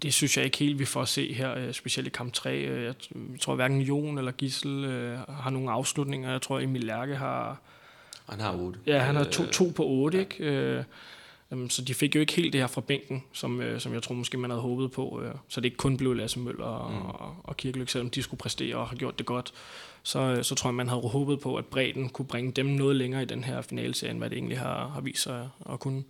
det 0.03 0.15
synes 0.15 0.37
jeg 0.37 0.45
ikke 0.45 0.59
helt, 0.59 0.79
vi 0.79 0.85
får 0.85 1.03
at 1.03 1.09
se 1.09 1.33
her, 1.33 1.55
øh, 1.55 1.73
specielt 1.73 2.07
i 2.07 2.11
kamp 2.11 2.33
3. 2.33 2.59
Øh, 2.59 2.85
jeg 2.85 2.95
tror 3.41 3.55
hverken 3.55 3.81
Jon 3.81 4.19
eller 4.19 4.33
Gissel 4.33 4.85
øh, 4.85 5.19
har 5.29 5.51
nogle 5.51 5.71
afslutninger. 5.71 6.31
Jeg 6.31 6.43
tror, 6.43 6.61
Emil 6.61 6.85
Lærke 6.85 7.17
har... 7.17 7.61
Han 8.29 8.41
har 8.41 8.57
8. 8.57 8.79
Ja, 8.87 8.99
han 8.99 9.17
har 9.17 9.25
to, 9.25 9.47
to 9.47 9.73
på 9.77 9.87
8, 9.87 10.19
ja. 10.19 10.25
ikke? 10.25 10.45
Øh, 10.45 10.85
så 11.69 11.83
de 11.83 11.95
fik 11.95 12.15
jo 12.15 12.21
ikke 12.21 12.33
helt 12.33 12.53
det 12.53 12.61
her 12.61 12.69
fra 12.69 12.81
bænken, 12.81 13.25
som, 13.33 13.61
øh, 13.61 13.81
som 13.81 13.95
jeg 13.95 14.03
tror 14.03 14.15
måske 14.15 14.39
man 14.39 14.51
havde 14.51 14.63
håbet 14.63 14.91
på. 14.91 15.21
Øh, 15.25 15.35
så 15.49 15.61
det 15.61 15.65
ikke 15.65 15.77
kun 15.77 15.97
blev 15.97 16.15
Lasse 16.15 16.39
Møller 16.39 16.65
og, 16.65 16.93
mm. 16.93 17.01
og, 17.01 17.37
og 17.45 17.57
Kirkeløk, 17.57 17.89
selvom 17.89 18.11
de 18.11 18.23
skulle 18.23 18.39
præstere 18.39 18.77
og 18.77 18.89
har 18.89 18.97
gjort 18.97 19.19
det 19.19 19.27
godt. 19.27 19.53
Så, 20.03 20.19
øh, 20.19 20.45
så 20.45 20.55
tror 20.55 20.71
jeg, 20.71 20.75
man 20.75 20.89
havde 20.89 21.03
håbet 21.03 21.41
på, 21.41 21.57
at 21.57 21.67
bredden 21.67 22.09
kunne 22.09 22.27
bringe 22.27 22.53
dem 22.53 22.67
noget 22.67 22.97
længere 22.97 23.23
i 23.23 23.25
den 23.25 23.45
her 23.45 23.63
finalserie, 23.63 24.11
end 24.11 24.19
hvad 24.19 24.31
det 24.31 24.37
egentlig 24.37 24.59
har, 24.59 24.89
har 24.89 25.01
vist 25.01 25.23
sig 25.23 25.49
at 25.73 25.81
kunne. 25.81 26.03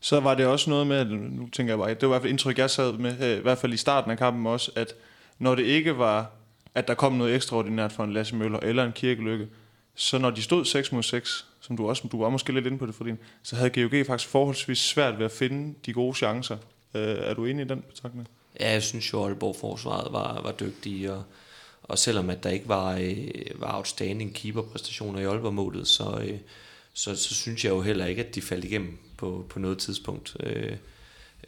Så 0.00 0.20
var 0.20 0.34
det 0.34 0.46
også 0.46 0.70
noget 0.70 0.86
med, 0.86 1.04
nu 1.04 1.48
tænker 1.52 1.72
jeg 1.72 1.78
bare, 1.78 1.94
det 1.94 2.02
var 2.02 2.06
i 2.06 2.08
hvert 2.08 2.22
fald 2.22 2.30
indtryk, 2.30 2.58
jeg 2.58 2.70
sad 2.70 2.92
med, 2.92 3.38
i 3.38 3.40
hvert 3.40 3.58
fald 3.58 3.72
i 3.72 3.76
starten 3.76 4.10
af 4.10 4.18
kampen 4.18 4.46
også, 4.46 4.72
at 4.74 4.94
når 5.38 5.54
det 5.54 5.62
ikke 5.62 5.98
var, 5.98 6.30
at 6.74 6.88
der 6.88 6.94
kom 6.94 7.12
noget 7.12 7.34
ekstraordinært 7.34 7.92
for 7.92 8.04
en 8.04 8.12
Lasse 8.12 8.36
Møller 8.36 8.60
eller 8.60 8.84
en 8.84 8.92
Kirkelykke, 8.92 9.48
så 9.94 10.18
når 10.18 10.30
de 10.30 10.42
stod 10.42 10.64
6 10.64 10.92
mod 10.92 11.02
6, 11.02 11.46
som 11.62 11.76
du 11.76 11.88
også 11.88 12.08
du 12.08 12.22
var 12.22 12.30
måske 12.30 12.52
lidt 12.52 12.66
inde 12.66 12.78
på 12.78 12.86
det 12.86 12.94
for 12.94 13.04
din, 13.04 13.18
så 13.42 13.56
havde 13.56 13.70
GOG 13.70 14.06
faktisk 14.06 14.30
forholdsvis 14.30 14.78
svært 14.78 15.18
ved 15.18 15.24
at 15.24 15.30
finde 15.30 15.74
de 15.86 15.92
gode 15.92 16.16
chancer. 16.16 16.56
Øh, 16.94 17.16
er 17.18 17.34
du 17.34 17.44
enig 17.44 17.64
i 17.64 17.68
den 17.68 17.82
betragtning? 17.82 18.28
Ja, 18.60 18.72
jeg 18.72 18.82
synes 18.82 19.12
jo, 19.12 19.22
at 19.22 19.28
Aalborg 19.28 19.56
forsvaret 19.56 20.12
var, 20.12 20.42
var 20.42 20.52
dygtige, 20.52 21.12
og, 21.12 21.22
og 21.82 21.98
selvom 21.98 22.30
at 22.30 22.42
der 22.42 22.50
ikke 22.50 22.68
var, 22.68 22.98
øh, 23.00 23.30
var 23.54 23.76
outstanding 23.76 24.34
keeperpræstationer 24.34 25.20
i 25.20 25.24
Aalborg-målet, 25.24 25.88
så, 25.88 26.20
øh, 26.24 26.38
så, 26.92 27.16
så 27.16 27.34
synes 27.34 27.64
jeg 27.64 27.70
jo 27.70 27.80
heller 27.80 28.06
ikke, 28.06 28.24
at 28.24 28.34
de 28.34 28.42
faldt 28.42 28.64
igennem 28.64 28.98
på, 29.16 29.46
på 29.48 29.58
noget 29.58 29.78
tidspunkt. 29.78 30.36
Øh, 30.40 30.76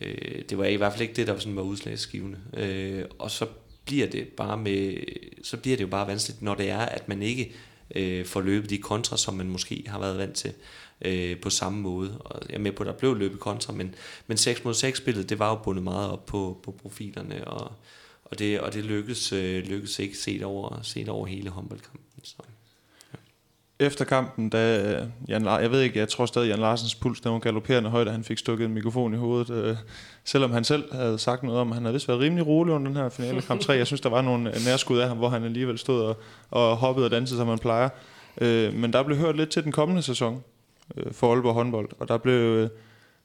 øh, 0.00 0.42
det 0.48 0.58
var 0.58 0.64
i 0.64 0.76
hvert 0.76 0.92
fald 0.92 1.02
ikke 1.02 1.14
det, 1.14 1.26
der 1.26 1.32
var, 1.32 1.40
sådan 1.40 1.56
var 1.56 1.62
udslagsgivende. 1.62 2.38
Øh, 2.56 3.04
og 3.18 3.30
så 3.30 3.46
bliver 3.84 4.06
det 4.06 4.28
bare 4.28 4.56
med, 4.56 4.96
så 5.42 5.56
bliver 5.56 5.76
det 5.76 5.84
jo 5.84 5.88
bare 5.88 6.06
vanskeligt, 6.06 6.42
når 6.42 6.54
det 6.54 6.70
er, 6.70 6.78
at 6.78 7.08
man 7.08 7.22
ikke 7.22 7.52
øh, 7.94 8.26
får 8.26 8.40
løbet 8.40 8.70
de 8.70 8.78
kontra, 8.78 9.16
som 9.16 9.34
man 9.34 9.48
måske 9.48 9.84
har 9.86 9.98
været 9.98 10.18
vant 10.18 10.34
til 10.34 10.52
øh, 11.00 11.40
på 11.40 11.50
samme 11.50 11.80
måde. 11.80 12.18
Og 12.18 12.42
jeg 12.48 12.54
er 12.54 12.60
med 12.60 12.72
på, 12.72 12.82
at 12.82 12.86
der 12.86 12.92
blev 12.92 13.16
løbet 13.16 13.40
kontra, 13.40 13.72
men, 13.72 13.94
men 14.26 14.36
6 14.36 14.64
mod 14.64 14.74
6 14.74 14.98
spillet, 14.98 15.28
det 15.28 15.38
var 15.38 15.50
jo 15.50 15.56
bundet 15.64 15.84
meget 15.84 16.10
op 16.10 16.26
på, 16.26 16.60
på 16.62 16.70
profilerne, 16.70 17.48
og, 17.48 17.72
og 18.24 18.38
det, 18.38 18.60
og 18.60 18.72
det 18.72 18.84
lykkedes, 18.84 19.32
øh, 19.32 19.64
lykkedes 19.64 19.98
ikke 19.98 20.18
set 20.18 20.42
over, 20.42 20.80
set 20.82 21.08
over 21.08 21.26
hele 21.26 21.50
håndboldkampen. 21.50 22.00
Så 22.22 22.36
efter 23.78 24.04
kampen, 24.04 24.48
da 24.48 24.82
øh, 24.82 25.06
Jan, 25.28 25.44
jeg 25.44 25.70
ved 25.70 25.80
ikke, 25.80 25.98
jeg 25.98 26.08
tror 26.08 26.26
stadig, 26.26 26.48
Jan 26.48 26.58
Larsens 26.58 26.94
puls, 26.94 27.20
den 27.20 27.32
var 27.32 27.38
galopperende 27.38 27.90
højt, 27.90 28.06
da 28.06 28.12
han 28.12 28.24
fik 28.24 28.38
stukket 28.38 28.64
en 28.64 28.74
mikrofon 28.74 29.14
i 29.14 29.16
hovedet. 29.16 29.50
Øh, 29.50 29.76
selvom 30.24 30.50
han 30.50 30.64
selv 30.64 30.94
havde 30.94 31.18
sagt 31.18 31.42
noget 31.42 31.60
om, 31.60 31.68
at 31.68 31.74
han 31.74 31.84
havde 31.84 31.92
vist 31.92 32.08
været 32.08 32.20
rimelig 32.20 32.46
rolig 32.46 32.74
under 32.74 32.88
den 32.88 32.96
her 32.96 33.08
finale 33.08 33.42
kamp 33.42 33.60
3. 33.60 33.72
Jeg 33.72 33.86
synes, 33.86 34.00
der 34.00 34.08
var 34.08 34.22
nogle 34.22 34.48
øh, 34.48 34.56
nærskud 34.66 34.98
af 34.98 35.08
ham, 35.08 35.16
hvor 35.16 35.28
han 35.28 35.44
alligevel 35.44 35.78
stod 35.78 36.02
og, 36.02 36.16
og 36.50 36.76
hoppede 36.76 37.06
og 37.06 37.10
dansede, 37.10 37.38
som 37.38 37.48
han 37.48 37.58
plejer. 37.58 37.88
Øh, 38.40 38.74
men 38.74 38.92
der 38.92 39.02
blev 39.02 39.16
hørt 39.16 39.36
lidt 39.36 39.50
til 39.50 39.64
den 39.64 39.72
kommende 39.72 40.02
sæson 40.02 40.42
øh, 40.96 41.12
for 41.12 41.32
Aalborg 41.32 41.54
håndbold, 41.54 41.88
og 41.98 42.08
der 42.08 42.18
blev 42.18 42.34
øh, 42.34 42.68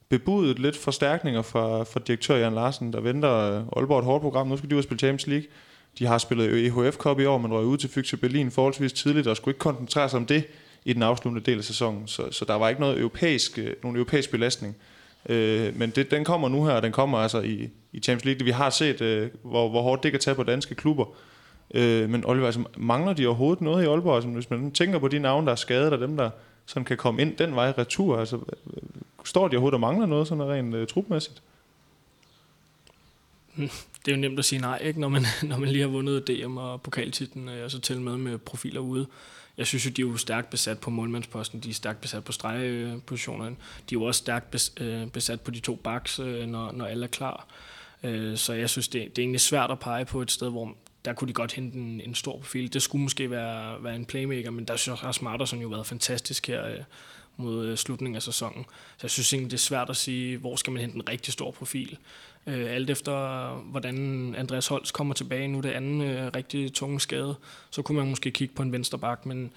bebudet 0.10 0.60
lidt 0.60 0.78
forstærkninger 0.78 1.42
fra, 1.42 1.84
fra 1.84 2.00
direktør 2.08 2.38
Jan 2.38 2.54
Larsen, 2.54 2.94
der 2.94 3.02
venter 3.02 3.36
øh, 3.36 3.64
Aalborg 3.76 4.00
et 4.00 4.06
hårdt 4.06 4.22
program. 4.22 4.48
Nu 4.48 4.58
skal 4.58 4.70
de 4.70 4.76
ud 4.76 4.80
og 4.80 4.84
spille 4.84 5.00
Champions 5.00 5.28
League. 5.28 5.48
De 6.00 6.06
har 6.06 6.18
spillet 6.18 6.66
EHF 6.66 6.98
Cup 6.98 7.20
i 7.20 7.26
år, 7.26 7.38
men 7.38 7.54
røg 7.54 7.66
ud 7.66 7.78
til 7.78 7.90
Fyxe 7.90 8.18
Berlin 8.18 8.52
forholdsvis 8.52 8.94
tidligt, 8.94 9.28
og 9.28 9.38
skulle 9.38 9.54
ikke 9.54 9.60
koncentrere 9.60 10.10
sig 10.10 10.18
om 10.18 10.26
det 10.26 10.44
i 10.86 10.94
den 10.94 11.04
afsluttende 11.04 11.52
del 11.52 11.58
af 11.58 11.64
sæsonen. 11.64 12.08
Så, 12.08 12.32
så 12.32 12.46
der 12.46 12.54
var 12.54 12.70
ikke 12.70 12.82
noget 12.82 13.00
europæisk, 13.00 13.60
øh, 13.60 13.74
nogen 13.84 13.98
europæisk 13.98 14.32
belastning. 14.32 14.76
Øh, 15.30 15.78
men 15.80 15.90
det, 15.90 16.12
den 16.12 16.24
kommer 16.24 16.50
nu 16.50 16.66
her, 16.66 16.74
og 16.74 16.82
den 16.82 16.92
kommer 16.92 17.18
altså 17.18 17.42
i, 17.42 17.70
i 17.94 18.00
Champions 18.00 18.26
League. 18.26 18.46
Vi 18.46 18.52
har 18.52 18.70
set, 18.70 19.02
øh, 19.02 19.30
hvor, 19.44 19.70
hvor 19.70 19.82
hårdt 19.82 20.04
det 20.04 20.12
kan 20.12 20.20
tage 20.20 20.36
på 20.36 20.44
danske 20.44 20.76
klubber. 20.76 21.06
Øh, 21.74 22.10
men 22.10 22.26
Oliver, 22.26 22.46
altså, 22.46 22.64
mangler 22.78 23.14
de 23.14 23.28
overhovedet 23.28 23.62
noget 23.62 23.84
i 23.84 23.88
Aalborg? 23.88 24.16
Altså, 24.16 24.30
hvis 24.30 24.50
man 24.50 24.72
tænker 24.72 25.00
på 25.00 25.08
de 25.08 25.20
navne, 25.20 25.46
der 25.46 25.52
er 25.52 25.56
skadet, 25.56 25.94
og 25.94 26.00
dem, 26.00 26.18
der 26.18 26.30
sådan 26.66 26.86
kan 26.86 26.98
komme 26.98 27.22
ind 27.22 27.38
den 27.38 27.56
vej 27.56 27.74
retur, 27.78 28.20
altså, 28.20 28.36
øh, 28.36 28.42
øh, 28.74 28.90
står 29.24 29.48
de 29.48 29.56
overhovedet 29.56 29.74
og 29.74 29.82
mangler 29.82 30.06
noget 30.06 30.28
sådan 30.28 30.44
rent 30.44 30.76
øh, 30.76 30.88
trupmæssigt? 30.88 31.42
Det 34.06 34.12
er 34.12 34.16
jo 34.16 34.18
nemt 34.18 34.40
at 34.40 34.46
sige 34.46 34.62
nej, 34.62 34.78
ikke? 34.84 35.00
Når, 35.00 35.10
man, 35.10 35.26
når 35.50 35.58
man 35.58 35.70
lige 35.70 35.82
har 35.82 35.90
vundet 35.90 36.28
DM 36.28 36.58
og 36.58 36.82
pokaltitlen, 36.82 37.50
øh, 37.50 37.64
og 37.64 37.72
så 37.72 37.80
til 37.80 38.02
med 38.02 38.18
med 38.18 38.38
profiler 38.38 38.80
ude. 38.80 39.08
Jeg 39.58 39.68
synes 39.68 39.86
jo, 39.86 39.90
de 39.90 40.02
er 40.02 40.06
jo 40.06 40.18
stærkt 40.18 40.50
besat 40.50 40.80
på 40.80 40.90
målmandsposten, 40.90 41.60
de 41.60 41.70
er 41.70 41.74
stærkt 41.74 42.02
besat 42.02 42.24
på 42.24 42.32
stregpositionerne. 42.32 43.56
De 43.90 43.96
er 43.96 44.00
jo 44.00 44.04
også 44.04 44.20
stærkt 44.20 44.72
øh, 44.82 45.08
besat 45.08 45.42
på 45.42 45.52
de 45.52 45.60
to 45.60 45.76
baks, 45.76 46.20
øh, 46.20 46.48
når, 46.48 46.72
når 46.72 46.86
alle 46.86 47.04
er 47.04 47.10
klar. 47.10 47.48
Så 48.36 48.54
jeg 48.54 48.70
synes, 48.70 48.88
det, 48.88 49.02
det 49.02 49.18
er 49.18 49.24
egentlig 49.24 49.42
svært 49.42 49.72
at 49.72 49.80
pege 49.80 50.06
på 50.06 50.22
et 50.22 50.32
sted, 50.32 50.50
hvor 50.50 50.76
der 51.06 51.14
kunne 51.14 51.28
de 51.28 51.34
godt 51.34 51.54
hente 51.54 51.78
en, 51.78 52.02
en 52.02 52.16
stor 52.16 52.38
profil. 52.38 52.74
Det 52.74 52.82
skulle 52.82 53.02
måske 53.02 53.32
være, 53.32 53.84
være 53.84 53.96
en 53.96 54.06
playmaker, 54.06 54.52
men 54.52 54.66
der 54.66 54.96
har 54.96 55.12
Smarterson 55.12 55.62
jo 55.62 55.68
været 55.68 55.88
fantastisk 55.88 56.48
her 56.48 56.66
øh, 56.66 56.80
mod 57.38 57.66
øh, 57.66 57.78
slutningen 57.78 58.16
af 58.16 58.22
sæsonen. 58.22 58.66
Så 58.98 59.00
jeg 59.02 59.12
synes 59.12 59.34
egentlig, 59.34 59.52
det 59.52 59.58
er 59.58 59.62
svært 59.62 59.90
at 59.90 59.98
sige, 59.98 60.38
hvor 60.38 60.56
skal 60.56 60.74
man 60.74 60.82
hente 60.82 60.96
en 60.96 61.10
rigtig 61.10 61.34
stor 61.34 61.52
profil. 61.52 61.98
Øh, 62.48 62.74
alt 62.74 62.90
efter, 62.90 63.54
hvordan 63.56 64.36
Andreas 64.36 64.68
Holst 64.68 64.94
kommer 64.94 65.14
tilbage, 65.14 65.48
nu 65.48 65.60
det 65.60 65.70
anden 65.70 66.02
øh, 66.02 66.32
rigtig 66.36 66.74
tunge 66.74 67.00
skade, 67.00 67.36
så 67.70 67.82
kunne 67.82 67.98
man 67.98 68.10
måske 68.10 68.32
kigge 68.32 68.54
på 68.56 68.64
en 68.64 68.72
venstre 68.72 69.00
bak, 69.00 69.26
men, 69.26 69.52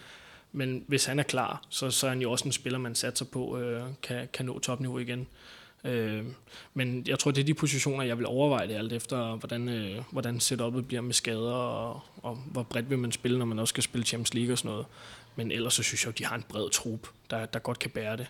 men 0.53 0.85
hvis 0.87 1.05
han 1.05 1.19
er 1.19 1.23
klar, 1.23 1.63
så, 1.69 1.91
så 1.91 2.07
er 2.07 2.11
han 2.11 2.21
jo 2.21 2.31
også 2.31 2.45
en 2.45 2.53
spiller, 2.53 2.79
man 2.79 2.95
satser 2.95 3.25
på, 3.25 3.59
øh, 3.59 3.83
kan, 4.03 4.29
kan 4.33 4.47
nå 4.47 4.59
topniveau 4.59 4.99
igen. 4.99 5.27
Øh, 5.85 6.25
men 6.75 7.05
jeg 7.09 7.19
tror, 7.19 7.31
det 7.31 7.41
er 7.41 7.45
de 7.45 7.55
positioner, 7.55 8.05
jeg 8.05 8.19
vil 8.19 8.27
overveje 8.27 8.69
det 8.69 8.75
alt 8.75 8.93
efter, 8.93 9.37
hvordan, 9.37 9.69
øh, 9.69 10.03
hvordan 10.11 10.41
setupet 10.41 10.87
bliver 10.87 11.01
med 11.01 11.15
skader, 11.15 11.53
og, 11.53 12.01
og 12.23 12.37
hvor 12.37 12.63
bredt 12.63 12.91
vil 12.91 12.99
man 12.99 13.13
spille, 13.13 13.39
når 13.39 13.47
man 13.47 13.59
også 13.59 13.73
skal 13.73 13.83
spille 13.83 14.07
Champions 14.07 14.35
League 14.35 14.53
og 14.53 14.59
sådan 14.59 14.71
noget. 14.71 14.87
Men 15.37 15.53
ellers 15.53 15.75
så 15.75 15.83
synes 15.83 16.05
jeg, 16.05 16.09
at 16.09 16.19
de 16.19 16.25
har 16.25 16.37
en 16.37 16.45
bred 16.49 16.71
trup, 16.71 17.09
der, 17.31 17.47
der 17.47 17.59
godt 17.59 17.79
kan 17.79 17.91
bære 17.91 18.17
det. 18.17 18.27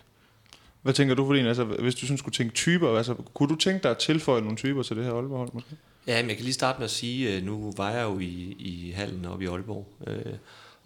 Hvad 0.81 0.93
tænker 0.93 1.15
du 1.15 1.25
for 1.25 1.33
din? 1.33 1.45
Altså, 1.45 1.63
hvis 1.63 1.95
du 1.95 2.01
sådan 2.01 2.17
skulle 2.17 2.33
tænke 2.33 2.53
typer, 2.53 2.97
altså, 2.97 3.15
kunne 3.33 3.49
du 3.49 3.55
tænke 3.55 3.83
dig 3.83 3.91
at 3.91 3.97
tilføje 3.97 4.41
nogle 4.41 4.57
typer 4.57 4.83
til 4.83 4.97
det 4.97 5.05
her 5.05 5.13
Aalborg-hold 5.13 5.49
måske? 5.53 5.75
Ja, 6.07 6.21
men 6.21 6.29
jeg 6.29 6.37
kan 6.37 6.43
lige 6.43 6.53
starte 6.53 6.79
med 6.79 6.85
at 6.85 6.91
sige, 6.91 7.35
øh, 7.35 7.43
nu 7.43 7.73
var 7.77 7.91
jeg 7.91 8.03
jo 8.03 8.19
i, 8.19 8.55
i 8.59 8.91
hallen 8.91 9.25
oppe 9.25 9.45
i 9.45 9.47
Aalborg, 9.47 9.87
øh, 10.07 10.33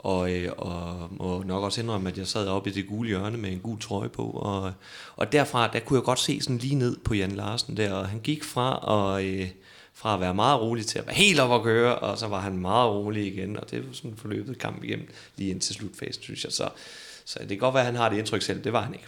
og, 0.08 0.32
øh, 0.32 0.52
og 0.58 1.10
må 1.12 1.44
nok 1.44 1.64
også 1.64 1.82
indrømme, 1.82 2.10
at 2.10 2.18
jeg 2.18 2.28
sad 2.28 2.48
oppe 2.48 2.70
i 2.70 2.74
det 2.74 2.88
gule 2.88 3.08
hjørne 3.08 3.38
med 3.38 3.52
en 3.52 3.60
gul 3.60 3.80
trøje 3.80 4.10
på, 4.10 4.24
og, 4.24 4.74
og 5.16 5.32
derfra, 5.32 5.68
der 5.68 5.80
kunne 5.80 5.98
jeg 5.98 6.04
godt 6.04 6.20
se 6.20 6.42
sådan 6.42 6.58
lige 6.58 6.76
ned 6.76 6.98
på 6.98 7.14
Jan 7.14 7.32
Larsen 7.32 7.78
der, 7.78 7.94
og 7.94 8.10
han 8.10 8.20
gik 8.20 8.44
fra 8.44 8.78
og, 8.78 9.26
øh, 9.26 9.48
fra 9.94 10.14
at 10.14 10.20
være 10.20 10.34
meget 10.34 10.62
rolig 10.62 10.86
til 10.86 11.00
at 11.00 11.06
være 11.06 11.16
helt 11.16 11.40
op 11.40 11.60
at 11.60 11.64
køre, 11.64 11.96
og 11.96 12.18
så 12.18 12.28
var 12.28 12.40
han 12.40 12.58
meget 12.58 12.90
rolig 12.92 13.28
igen, 13.28 13.58
og 13.58 13.72
det 13.72 13.88
var 13.88 13.94
sådan 13.94 14.18
forløbet 14.18 14.58
kamp 14.58 14.84
igennem 14.84 15.08
lige 15.36 15.50
ind 15.50 15.62
til 15.62 15.76
slutfasen, 15.76 16.24
synes 16.24 16.44
jeg. 16.44 16.52
Så, 16.52 16.70
så 17.26 17.40
det 17.40 17.48
kan 17.48 17.58
godt 17.58 17.74
være, 17.74 17.82
at 17.84 17.86
han 17.86 17.96
har 17.96 18.10
det 18.10 18.18
indtryk 18.18 18.42
selv, 18.42 18.64
det 18.64 18.74
var 18.74 18.82
han 18.82 18.94
ikke. 18.94 19.08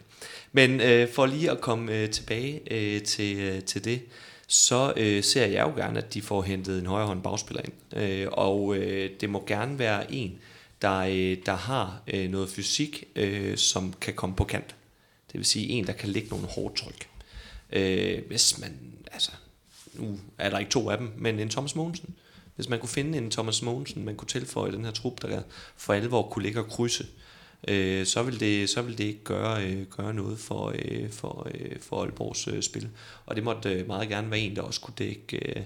Men 0.52 0.82
øh, 0.82 1.10
for 1.10 1.26
lige 1.26 1.52
at 1.52 1.62
komme 1.62 1.95
øh, 1.95 2.10
tilbage 2.10 2.62
øh, 2.72 3.02
til, 3.02 3.38
øh, 3.39 3.64
til 3.64 3.86
det, 3.86 4.02
så 4.47 4.93
øh, 4.97 5.24
ser 5.24 5.45
jeg 5.45 5.66
jo 5.68 5.76
gerne, 5.76 5.97
at 5.97 6.14
de 6.14 6.22
får 6.22 6.41
hentet 6.41 6.80
en 6.80 6.86
højrehånd 6.86 7.22
bagspiller 7.24 7.62
ind. 7.62 8.04
Øh, 8.04 8.28
og 8.32 8.76
øh, 8.76 9.10
det 9.22 9.30
må 9.30 9.43
gerne 9.47 9.80
være 9.80 10.14
en, 10.14 10.39
der, 10.82 11.00
øh, 11.00 11.38
der 11.46 11.56
har 11.56 12.02
øh, 12.08 12.30
noget 12.30 12.50
fysik, 12.50 13.04
øh, 13.16 13.58
som 13.58 13.94
kan 14.02 14.14
komme 14.14 14.36
på 14.36 14.44
kant. 14.44 14.76
Det 15.32 15.38
vil 15.38 15.46
sige 15.46 15.70
en, 15.70 15.88
der 15.88 15.94
kan 15.94 16.10
lægge 16.10 16.30
nogle 16.30 16.48
hårdt 16.48 16.76
tryk. 16.76 17.10
Øh, 17.72 18.28
hvis 18.28 18.60
man, 18.60 18.80
altså, 19.12 19.32
nu 19.94 20.20
er 20.38 20.50
der 20.50 20.60
ikke 20.60 20.72
to 20.72 20.90
af 20.90 20.98
dem, 20.98 21.12
men 21.18 21.40
en 21.40 21.50
Thomas 21.50 21.76
Mogensen. 21.76 22.16
Hvis 22.56 22.70
man 22.70 22.80
kunne 22.80 22.90
finde 22.90 23.18
en 23.18 23.32
Thomas 23.32 23.62
Mogensen, 23.62 24.06
man 24.06 24.16
kunne 24.16 24.28
tilføje 24.28 24.72
den 24.72 24.86
her 24.86 24.92
trup, 24.92 25.22
der 25.22 25.42
for 25.78 25.94
alvor 25.94 26.30
kunne 26.30 26.44
ligge 26.44 26.60
og 26.60 26.68
krydse, 26.68 27.08
øh, 27.68 28.06
så, 28.06 28.24
vil 28.24 28.40
det, 28.40 28.70
så 28.70 28.82
vil 28.82 28.98
det 28.98 29.04
ikke 29.04 29.24
gøre, 29.24 29.64
øh, 29.66 29.86
gøre 29.98 30.14
noget 30.14 30.40
for, 30.40 30.74
øh, 30.76 31.12
for, 31.12 31.48
øh, 31.56 31.80
for 31.82 32.02
Aalborgs 32.02 32.48
øh, 32.48 32.64
spil. 32.64 32.90
Og 33.26 33.36
det 33.36 33.44
måtte 33.44 33.70
øh, 33.70 33.88
meget 33.88 34.10
gerne 34.10 34.32
være 34.32 34.40
en, 34.40 34.56
der 34.56 34.62
også 34.62 34.82
kunne 34.82 34.94
dække, 34.98 35.38
øh, 35.38 35.64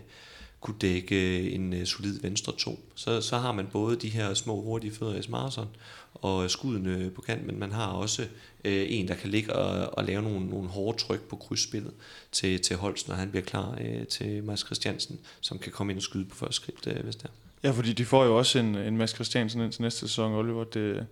kunne 0.63 0.77
dække 0.81 1.51
en 1.51 1.73
øh, 1.73 1.85
solid 1.85 2.21
venstre 2.21 2.53
to. 2.57 2.79
Så, 2.95 3.21
så 3.21 3.37
har 3.37 3.51
man 3.51 3.67
både 3.71 3.95
de 3.95 4.09
her 4.09 4.33
små 4.33 4.61
hurtige 4.61 4.93
fødder 4.93 5.15
i 5.15 5.21
Smarson 5.21 5.67
og 6.13 6.43
øh, 6.43 6.49
skuddene 6.49 6.97
øh, 6.97 7.11
på 7.11 7.21
kant, 7.21 7.45
men 7.45 7.59
man 7.59 7.71
har 7.71 7.87
også 7.87 8.21
øh, 8.65 8.85
en, 8.89 9.07
der 9.07 9.15
kan 9.15 9.29
ligge 9.29 9.53
og, 9.53 9.97
og 9.97 10.03
lave 10.03 10.21
nogle, 10.21 10.45
nogle 10.45 10.69
hårde 10.69 10.97
tryk 10.97 11.21
på 11.21 11.35
krydsspillet 11.35 11.93
til, 12.31 12.61
til 12.61 12.75
Holst, 12.75 13.07
når 13.07 13.15
han 13.15 13.29
bliver 13.29 13.43
klar 13.43 13.77
øh, 13.81 14.07
til 14.07 14.43
Mads 14.43 14.65
Christiansen, 14.65 15.19
som 15.41 15.59
kan 15.59 15.71
komme 15.71 15.93
ind 15.93 15.99
og 15.99 16.03
skyde 16.03 16.25
på 16.25 16.35
første 16.35 16.55
skridt, 16.55 16.87
øh, 16.87 17.03
hvis 17.03 17.15
det 17.15 17.25
er. 17.25 17.29
Ja, 17.63 17.71
fordi 17.71 17.93
de 17.93 18.05
får 18.05 18.25
jo 18.25 18.37
også 18.37 18.59
en, 18.59 18.75
en 18.75 18.97
Mads 18.97 19.11
Christiansen 19.11 19.61
ind 19.61 19.71
til 19.71 19.81
næste 19.81 19.99
sæson, 19.99 20.33
Oliver. 20.33 20.63
Det, 20.63 21.05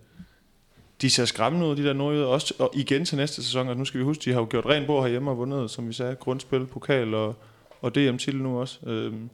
de 1.02 1.10
ser 1.10 1.24
skræmmende 1.24 1.66
ud, 1.66 1.76
de 1.76 1.84
der 1.84 1.92
nordjyder, 1.92 2.26
også 2.26 2.54
og 2.58 2.70
igen 2.74 3.04
til 3.04 3.16
næste 3.16 3.42
sæson, 3.42 3.68
og 3.68 3.76
nu 3.76 3.84
skal 3.84 4.00
vi 4.00 4.04
huske, 4.04 4.24
de 4.24 4.32
har 4.32 4.40
jo 4.40 4.46
gjort 4.50 4.66
ren 4.66 4.86
bord 4.86 5.02
herhjemme 5.02 5.30
og 5.30 5.38
vundet, 5.38 5.70
som 5.70 5.88
vi 5.88 5.92
sagde, 5.92 6.14
grundspil, 6.14 6.66
pokal 6.66 7.14
og, 7.14 7.36
og 7.80 7.94
DM-titel 7.94 8.42
nu 8.42 8.60
også. 8.60 8.78
Øhm, 8.86 9.30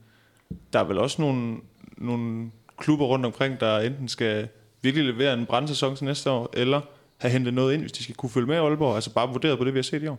der 0.72 0.78
er 0.78 0.84
vel 0.84 0.98
også 0.98 1.22
nogle, 1.22 1.56
nogle 1.96 2.50
klubber 2.78 3.06
rundt 3.06 3.26
omkring, 3.26 3.60
der 3.60 3.78
enten 3.78 4.08
skal 4.08 4.48
virkelig 4.82 5.06
levere 5.06 5.34
en 5.34 5.46
brandsæson 5.46 5.96
til 5.96 6.04
næste 6.04 6.30
år, 6.30 6.50
eller 6.52 6.80
have 7.18 7.32
hentet 7.32 7.54
noget 7.54 7.74
ind, 7.74 7.80
hvis 7.80 7.92
de 7.92 8.02
skal 8.02 8.14
kunne 8.14 8.30
følge 8.30 8.46
med 8.46 8.56
Aalborg, 8.56 8.94
altså 8.94 9.12
bare 9.12 9.28
vurderet 9.28 9.58
på 9.58 9.64
det, 9.64 9.74
vi 9.74 9.78
har 9.78 9.82
set 9.82 10.02
i 10.02 10.06
år. 10.06 10.18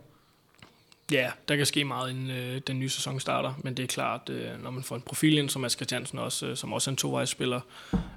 Ja, 1.12 1.32
der 1.48 1.56
kan 1.56 1.66
ske 1.66 1.84
meget, 1.84 2.10
inden 2.10 2.30
øh, 2.30 2.62
den 2.68 2.80
nye 2.80 2.90
sæson 2.90 3.20
starter, 3.20 3.54
men 3.64 3.74
det 3.74 3.84
er 3.84 3.88
klart, 3.88 4.30
øh, 4.30 4.64
når 4.64 4.72
man 4.72 4.84
får 4.84 4.96
en 4.96 5.02
profil 5.02 5.38
ind, 5.38 5.50
som 5.50 5.62
Mads 5.62 5.74
Christiansen 5.74 6.20
også, 6.20 6.46
øh, 6.48 6.58
som 6.58 6.74
også 6.74 6.90
er 6.90 6.94
en 6.94 6.98
tovejsspiller, 6.98 7.60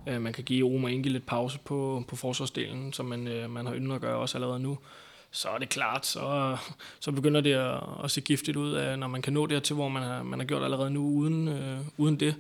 øh, 0.09 0.23
man 0.23 0.33
kan 0.33 0.45
give 0.45 0.69
Roma 0.69 0.89
Inge 0.89 1.09
lidt 1.09 1.27
pause 1.27 1.59
på, 1.65 2.05
på 2.09 2.17
forsvarsdelen, 2.17 2.93
som 2.93 3.07
man, 3.07 3.29
øh, 3.29 3.51
man 3.51 3.67
har 3.67 3.75
yndet 3.75 3.95
at 3.95 4.01
gøre 4.01 4.17
også 4.17 4.39
allerede 4.39 4.61
nu, 4.61 4.79
så 5.33 5.49
er 5.49 5.59
det 5.59 5.69
klart, 5.69 6.07
så, 6.07 6.57
så 7.01 7.13
begynder 7.13 7.41
det 7.41 7.53
at, 7.53 7.81
at 8.05 8.11
se 8.11 8.21
giftigt 8.21 8.57
ud, 8.57 8.73
af, 8.73 8.99
når 8.99 9.07
man 9.07 9.23
kan 9.23 9.33
nå 9.33 9.47
dertil, 9.47 9.75
hvor 9.75 9.89
man 9.89 10.03
har, 10.03 10.23
man 10.23 10.39
har 10.39 10.47
gjort 10.47 10.63
allerede 10.63 10.91
nu 10.91 11.07
uden, 11.07 11.49
øh, 11.49 11.79
uden 11.97 12.21
det, 12.21 12.35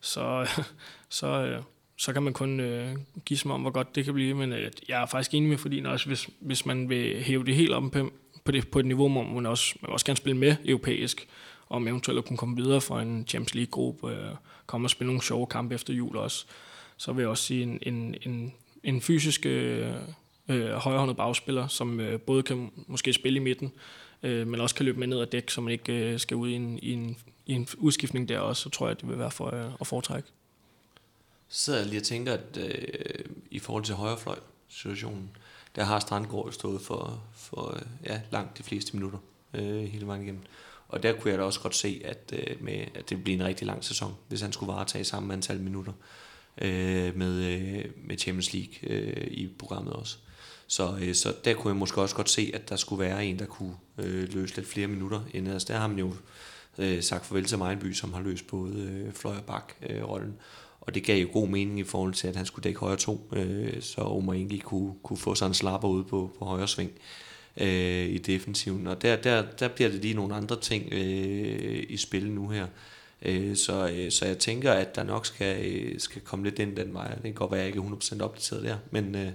så, 0.00 0.48
så, 1.08 1.26
øh, 1.26 1.62
så 1.96 2.12
kan 2.12 2.22
man 2.22 2.32
kun 2.32 2.60
øh, 2.60 2.96
give 3.24 3.38
sig 3.38 3.50
om, 3.50 3.60
hvor 3.60 3.70
godt 3.70 3.94
det 3.94 4.04
kan 4.04 4.14
blive, 4.14 4.34
men 4.34 4.52
øh, 4.52 4.70
jeg 4.88 5.02
er 5.02 5.06
faktisk 5.06 5.34
enig 5.34 5.48
med 5.48 5.58
Fordin 5.58 5.86
også, 5.86 6.06
hvis, 6.06 6.28
hvis 6.40 6.66
man 6.66 6.88
vil 6.88 7.22
hæve 7.22 7.44
det 7.44 7.54
helt 7.54 7.72
op 7.72 7.82
på, 7.92 8.12
på, 8.44 8.52
det, 8.52 8.68
på 8.68 8.78
et 8.78 8.86
niveau, 8.86 9.08
hvor 9.08 9.22
man 9.22 9.46
også, 9.46 9.74
man 9.82 9.90
også 9.90 10.06
gerne 10.06 10.16
spille 10.16 10.36
med 10.36 10.56
europæisk, 10.64 11.28
om 11.68 11.88
eventuelt 11.88 12.18
at 12.18 12.24
kunne 12.24 12.36
komme 12.36 12.56
videre 12.56 12.80
fra 12.80 13.02
en 13.02 13.24
Champions 13.28 13.54
League-gruppe, 13.54 14.10
øh, 14.10 14.34
komme 14.66 14.86
og 14.86 14.90
spille 14.90 15.06
nogle 15.06 15.22
sjove 15.22 15.46
kampe 15.46 15.74
efter 15.74 15.94
jul 15.94 16.16
også. 16.16 16.46
Så 16.96 17.12
vil 17.12 17.22
jeg 17.22 17.28
også 17.28 17.44
sige 17.44 17.62
en, 17.62 17.78
en, 17.82 18.14
en, 18.22 18.54
en 18.84 19.00
fysisk 19.00 19.46
øh, 19.46 19.92
øh, 20.48 20.70
højrehåndet 20.70 21.16
bagspiller, 21.16 21.68
som 21.68 22.00
øh, 22.00 22.20
både 22.20 22.42
kan 22.42 22.72
måske 22.86 23.12
spille 23.12 23.36
i 23.36 23.42
midten, 23.42 23.72
øh, 24.22 24.46
men 24.46 24.60
også 24.60 24.74
kan 24.74 24.84
løbe 24.84 24.98
med 24.98 25.06
ned 25.06 25.20
ad 25.20 25.26
dæk, 25.26 25.50
så 25.50 25.60
man 25.60 25.72
ikke 25.72 25.92
øh, 25.92 26.20
skal 26.20 26.36
ud 26.36 26.48
i 26.48 26.52
en, 26.52 26.78
i, 26.78 26.92
en, 26.92 27.16
i 27.46 27.52
en 27.52 27.68
udskiftning 27.78 28.28
der 28.28 28.38
også, 28.38 28.62
så 28.62 28.68
tror 28.68 28.86
jeg, 28.86 28.90
at 28.90 29.00
det 29.00 29.08
vil 29.08 29.18
være 29.18 29.30
for 29.30 29.54
øh, 29.54 29.72
at 29.80 29.86
foretrække. 29.86 30.28
Så 31.48 31.64
sidder 31.64 31.78
jeg 31.78 31.88
lige 31.88 32.00
og 32.00 32.04
tænker, 32.04 32.32
at 32.32 32.58
øh, 32.58 33.24
i 33.50 33.58
forhold 33.58 33.84
til 33.84 33.94
højrefløj 33.94 34.38
situationen, 34.68 35.30
der 35.76 35.84
har 35.84 35.98
Strandgård 35.98 36.52
stået 36.52 36.80
for, 36.80 37.22
for 37.34 37.74
øh, 37.76 37.82
ja, 38.06 38.20
langt 38.32 38.58
de 38.58 38.62
fleste 38.62 38.96
minutter 38.96 39.18
øh, 39.54 39.82
hele 39.82 40.06
vejen 40.06 40.22
igennem. 40.22 40.42
Og 40.88 41.02
der 41.02 41.12
kunne 41.12 41.30
jeg 41.30 41.38
da 41.38 41.44
også 41.44 41.60
godt 41.60 41.74
se, 41.74 42.02
at, 42.04 42.32
øh, 42.32 42.64
med, 42.64 42.84
at 42.94 43.10
det 43.10 43.24
bliver 43.24 43.38
en 43.38 43.46
rigtig 43.46 43.66
lang 43.66 43.84
sæson, 43.84 44.16
hvis 44.28 44.40
han 44.40 44.52
skulle 44.52 44.72
varetage 44.72 45.04
samme 45.04 45.32
antal 45.32 45.60
minutter 45.60 45.92
øh, 46.58 47.16
med, 47.16 47.44
øh, 47.44 47.84
med 47.96 48.18
Champions 48.18 48.52
League 48.52 48.74
øh, 48.82 49.26
i 49.30 49.48
programmet 49.58 49.92
også. 49.92 50.16
Så, 50.70 50.96
øh, 51.00 51.14
så 51.14 51.34
der 51.44 51.54
kunne 51.54 51.70
jeg 51.70 51.76
måske 51.76 52.00
også 52.00 52.14
godt 52.16 52.30
se, 52.30 52.50
at 52.54 52.68
der 52.68 52.76
skulle 52.76 53.04
være 53.04 53.24
en, 53.24 53.38
der 53.38 53.46
kunne 53.46 53.74
øh, 53.98 54.34
løse 54.34 54.56
lidt 54.56 54.66
flere 54.66 54.86
minutter. 54.86 55.20
End, 55.34 55.46
ellers. 55.46 55.64
der 55.64 55.76
har 55.76 55.86
man 55.86 55.98
jo 55.98 56.12
øh, 56.78 57.02
sagt 57.02 57.26
farvel 57.26 57.44
til 57.44 57.58
Mejnby, 57.58 57.92
som 57.92 58.12
har 58.12 58.22
løst 58.22 58.46
både 58.46 58.82
øh, 58.82 59.12
fløj 59.12 59.36
og 59.36 59.44
bak 59.44 59.72
øh, 59.88 60.08
rollen. 60.08 60.36
Og 60.80 60.94
det 60.94 61.04
gav 61.04 61.22
jo 61.22 61.28
god 61.32 61.48
mening 61.48 61.80
i 61.80 61.84
forhold 61.84 62.14
til, 62.14 62.28
at 62.28 62.36
han 62.36 62.46
skulle 62.46 62.64
dække 62.64 62.80
højre 62.80 62.96
to, 62.96 63.28
øh, 63.32 63.82
så 63.82 64.00
Omar 64.00 64.32
Ingi 64.32 64.58
kunne, 64.58 64.94
kunne 65.02 65.16
få 65.16 65.34
sådan 65.34 65.50
en 65.50 65.54
slapper 65.54 65.88
ude 65.88 66.04
på, 66.04 66.30
på 66.38 66.44
højre 66.44 66.68
sving 66.68 66.90
øh, 67.56 68.06
i 68.06 68.18
defensiven. 68.18 68.86
Og 68.86 69.02
der, 69.02 69.16
der, 69.16 69.44
der 69.58 69.68
bliver 69.68 69.90
det 69.90 70.00
lige 70.00 70.14
nogle 70.14 70.34
andre 70.34 70.60
ting 70.60 70.92
øh, 70.92 71.84
i 71.88 71.96
spil 71.96 72.30
nu 72.30 72.48
her. 72.48 72.66
Øh, 73.22 73.56
så, 73.56 73.90
øh, 73.94 74.10
så 74.10 74.26
jeg 74.26 74.38
tænker, 74.38 74.72
at 74.72 74.96
der 74.96 75.02
nok 75.02 75.26
skal, 75.26 75.66
øh, 75.66 76.00
skal 76.00 76.22
komme 76.22 76.44
lidt 76.44 76.58
ind 76.58 76.76
den 76.76 76.94
vej. 76.94 77.14
Det 77.14 77.22
kan 77.22 77.34
godt 77.34 77.50
være, 77.50 77.60
at 77.60 77.66
jeg 77.66 77.76
ikke 77.76 77.86
er 77.86 78.16
100% 78.18 78.22
opdateret 78.22 78.62
der, 78.62 78.76
men, 78.90 79.14
øh, 79.14 79.30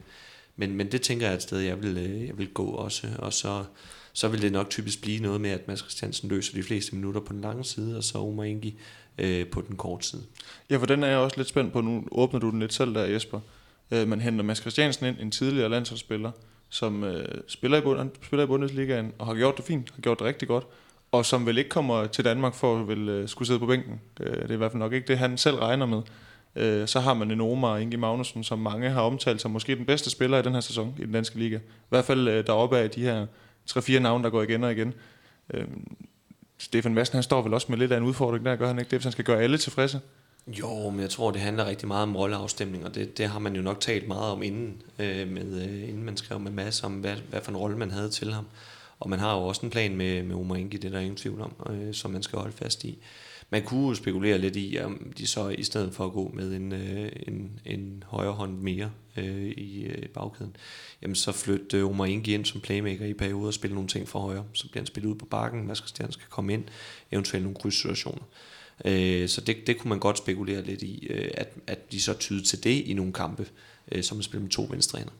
men, 0.55 0.75
men 0.75 0.91
det 0.91 1.01
tænker 1.01 1.25
jeg 1.25 1.31
er 1.31 1.37
et 1.37 1.43
sted, 1.43 1.59
jeg 1.59 1.83
vil, 1.83 1.97
øh, 1.97 2.27
jeg 2.27 2.37
vil 2.37 2.49
gå 2.53 2.65
også. 2.65 3.07
Og 3.19 3.33
så, 3.33 3.63
så 4.13 4.27
vil 4.27 4.41
det 4.41 4.51
nok 4.51 4.69
typisk 4.69 5.01
blive 5.01 5.21
noget 5.21 5.41
med, 5.41 5.49
at 5.49 5.67
Mads 5.67 5.79
Christiansen 5.79 6.29
løser 6.29 6.53
de 6.53 6.63
fleste 6.63 6.95
minutter 6.95 7.21
på 7.21 7.33
den 7.33 7.41
lange 7.41 7.63
side, 7.63 7.97
og 7.97 8.03
så 8.03 8.17
Omar 8.17 8.43
Ingi 8.43 8.79
øh, 9.17 9.47
på 9.47 9.61
den 9.61 9.75
korte 9.75 10.07
side. 10.07 10.23
Ja, 10.69 10.77
for 10.77 10.85
den 10.85 11.03
er 11.03 11.07
jeg 11.07 11.17
også 11.17 11.37
lidt 11.37 11.47
spændt 11.47 11.73
på. 11.73 11.81
Nu 11.81 12.03
åbner 12.11 12.39
du 12.39 12.49
den 12.49 12.59
lidt 12.59 12.73
selv 12.73 12.93
der, 12.93 13.05
Jesper. 13.05 13.39
Øh, 13.91 14.07
man 14.07 14.21
henter 14.21 14.43
Mads 14.43 14.57
Christiansen 14.57 15.05
ind, 15.05 15.15
en 15.19 15.31
tidligere 15.31 15.69
landsholdsspiller, 15.69 16.31
som 16.69 17.03
øh, 17.03 17.41
spiller, 17.47 17.77
i 17.77 17.81
Bund, 17.81 18.09
spiller 18.23 18.43
i 18.43 18.47
Bundesligaen, 18.47 19.13
og 19.17 19.25
har 19.25 19.35
gjort 19.35 19.57
det 19.57 19.65
fint, 19.65 19.91
har 19.95 20.01
gjort 20.01 20.19
det 20.19 20.27
rigtig 20.27 20.47
godt, 20.47 20.65
og 21.11 21.25
som 21.25 21.45
vel 21.45 21.57
ikke 21.57 21.69
kommer 21.69 22.05
til 22.05 22.25
Danmark 22.25 22.55
for 22.55 22.79
at 22.79 22.87
vil, 22.87 23.09
øh, 23.09 23.29
skulle 23.29 23.47
sidde 23.47 23.59
på 23.59 23.65
bænken. 23.65 24.01
Øh, 24.19 24.35
det 24.35 24.49
er 24.49 24.53
i 24.53 24.57
hvert 24.57 24.71
fald 24.71 24.79
nok 24.79 24.93
ikke 24.93 25.07
det, 25.07 25.17
han 25.17 25.37
selv 25.37 25.55
regner 25.55 25.85
med. 25.85 26.01
Øh, 26.55 26.87
så 26.87 26.99
har 26.99 27.13
man 27.13 27.31
en 27.31 27.41
Omar 27.41 27.77
Inge 27.77 27.97
Magnussen, 27.97 28.43
som 28.43 28.59
mange 28.59 28.89
har 28.89 29.01
omtalt 29.01 29.41
som 29.41 29.51
måske 29.51 29.75
den 29.75 29.85
bedste 29.85 30.09
spiller 30.09 30.37
i 30.37 30.41
den 30.41 30.53
her 30.53 30.59
sæson 30.59 30.95
i 30.99 31.01
den 31.01 31.11
danske 31.11 31.39
liga. 31.39 31.57
I 31.57 31.89
hvert 31.89 32.05
fald 32.05 32.27
øh, 32.27 32.47
deroppe 32.47 32.77
af 32.77 32.89
de 32.89 33.01
her 33.01 33.25
3-4 33.69 33.99
navne, 33.99 34.23
der 34.23 34.29
går 34.29 34.41
igen 34.41 34.63
og 34.63 34.71
igen. 34.71 34.93
Øh, 35.53 35.65
Stefan 36.57 36.93
Madsen, 36.93 37.15
han 37.15 37.23
står 37.23 37.41
vel 37.41 37.53
også 37.53 37.67
med 37.69 37.77
lidt 37.77 37.91
af 37.91 37.97
en 37.97 38.03
udfordring 38.03 38.45
der, 38.45 38.55
gør 38.55 38.67
han 38.67 38.79
ikke 38.79 38.89
det, 38.89 38.97
hvis 38.97 39.03
han 39.03 39.11
skal 39.11 39.25
gøre 39.25 39.41
alle 39.41 39.57
tilfredse? 39.57 39.99
Jo, 40.47 40.89
men 40.89 40.99
jeg 40.99 41.09
tror, 41.09 41.31
det 41.31 41.41
handler 41.41 41.65
rigtig 41.65 41.87
meget 41.87 42.03
om 42.03 42.15
rolleafstemning, 42.15 42.85
og 42.85 42.95
det, 42.95 43.17
det 43.17 43.27
har 43.27 43.39
man 43.39 43.55
jo 43.55 43.61
nok 43.61 43.79
talt 43.79 44.07
meget 44.07 44.31
om 44.31 44.43
inden, 44.43 44.81
øh, 44.99 45.27
med, 45.27 45.67
øh, 45.67 45.89
inden 45.89 46.03
man 46.03 46.17
skrev 46.17 46.39
med 46.39 46.51
Mads 46.51 46.83
om, 46.83 46.93
hvad, 46.93 47.15
hvad 47.29 47.41
for 47.41 47.51
en 47.51 47.57
rolle 47.57 47.77
man 47.77 47.91
havde 47.91 48.09
til 48.09 48.33
ham. 48.33 48.45
Og 48.99 49.09
man 49.09 49.19
har 49.19 49.35
jo 49.35 49.41
også 49.41 49.61
en 49.63 49.69
plan 49.69 49.95
med, 49.95 50.23
med 50.23 50.35
Omar 50.35 50.55
Ingi, 50.55 50.77
det 50.77 50.87
er 50.87 50.91
der 50.91 50.99
ingen 50.99 51.15
tvivl 51.15 51.41
om, 51.41 51.53
øh, 51.69 51.93
som 51.93 52.11
man 52.11 52.23
skal 52.23 52.39
holde 52.39 52.53
fast 52.57 52.83
i. 52.83 52.97
Man 53.49 53.63
kunne 53.63 53.87
jo 53.87 53.93
spekulere 53.93 54.37
lidt 54.37 54.55
i, 54.55 54.79
om 54.83 55.13
de 55.17 55.27
så 55.27 55.49
i 55.49 55.63
stedet 55.63 55.93
for 55.93 56.05
at 56.05 56.11
gå 56.11 56.31
med 56.33 56.53
en, 56.53 56.71
øh, 56.71 57.11
en, 57.27 57.59
en 57.65 58.03
højre 58.07 58.31
hånd 58.31 58.57
mere 58.57 58.91
øh, 59.17 59.45
i 59.45 59.83
øh, 59.83 60.09
bagkæden, 60.09 60.55
jamen 61.01 61.15
så 61.15 61.31
flytte 61.31 61.77
øh, 61.77 61.85
Omar 61.85 62.05
Ingi 62.05 62.33
ind 62.33 62.45
som 62.45 62.61
playmaker 62.61 63.05
i 63.05 63.13
perioder 63.13 63.47
og 63.47 63.53
spille 63.53 63.73
nogle 63.73 63.89
ting 63.89 64.07
for 64.07 64.19
højre. 64.19 64.45
Så 64.53 64.69
bliver 64.69 64.81
han 64.81 64.87
spillet 64.87 65.09
ud 65.09 65.15
på 65.15 65.25
bakken, 65.25 65.67
Mads 65.67 65.77
Christian 65.77 66.11
skal 66.11 66.27
komme 66.29 66.53
ind, 66.53 66.63
eventuelt 67.11 67.43
nogle 67.43 67.57
krydssituationer. 67.59 68.23
Øh, 68.85 69.29
så 69.29 69.41
det, 69.41 69.67
det 69.67 69.77
kunne 69.77 69.89
man 69.89 69.99
godt 69.99 70.17
spekulere 70.17 70.61
lidt 70.61 70.81
i, 70.81 71.07
øh, 71.09 71.31
at, 71.33 71.53
at 71.67 71.91
de 71.91 72.01
så 72.01 72.13
tyder 72.13 72.43
til 72.43 72.63
det 72.63 72.81
i 72.85 72.93
nogle 72.93 73.13
kampe, 73.13 73.47
øh, 73.91 74.03
som 74.03 74.17
man 74.17 74.23
spiller 74.23 74.41
med 74.41 74.51
to 74.51 74.67
venstrener. 74.71 75.11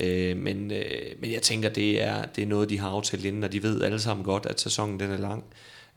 Øh, 0.00 0.36
men, 0.36 0.70
øh, 0.70 1.20
men 1.20 1.32
jeg 1.32 1.42
tænker, 1.42 1.68
det 1.68 2.02
er, 2.02 2.24
det 2.24 2.42
er 2.42 2.46
noget, 2.46 2.70
de 2.70 2.78
har 2.78 2.88
aftalt 2.88 3.24
inden, 3.24 3.44
og 3.44 3.52
de 3.52 3.62
ved 3.62 3.82
alle 3.82 4.00
sammen 4.00 4.24
godt, 4.24 4.46
at 4.46 4.60
sæsonen 4.60 5.00
den 5.00 5.10
er 5.10 5.16
lang. 5.16 5.44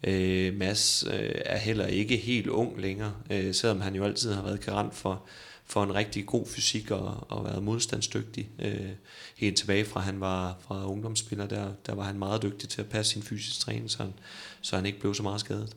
Øh, 0.03 0.53
Mads 0.57 1.03
øh, 1.07 1.31
er 1.45 1.57
heller 1.57 1.85
ikke 1.85 2.17
helt 2.17 2.47
ung 2.47 2.81
længere, 2.81 3.13
øh, 3.29 3.53
selvom 3.53 3.81
han 3.81 3.95
jo 3.95 4.03
altid 4.03 4.33
har 4.33 4.43
været 4.43 4.65
garant 4.65 4.95
for, 4.95 5.23
for 5.65 5.83
en 5.83 5.95
rigtig 5.95 6.25
god 6.25 6.45
fysik 6.47 6.91
og, 6.91 7.25
og 7.29 7.45
været 7.45 7.63
modstandsdygtig. 7.63 8.49
Øh, 8.59 8.89
helt 9.37 9.57
tilbage 9.57 9.85
fra 9.85 9.99
han 9.99 10.19
var 10.19 10.57
fra 10.67 10.87
ungdomsspiller, 10.87 11.47
der, 11.47 11.71
der 11.85 11.95
var 11.95 12.03
han 12.03 12.19
meget 12.19 12.43
dygtig 12.43 12.69
til 12.69 12.81
at 12.81 12.89
passe 12.89 13.11
sin 13.11 13.23
fysisk 13.23 13.59
træning, 13.59 13.91
så 13.91 14.03
han, 14.03 14.13
så 14.61 14.75
han 14.75 14.85
ikke 14.85 14.99
blev 14.99 15.13
så 15.13 15.23
meget 15.23 15.39
skadet. 15.39 15.75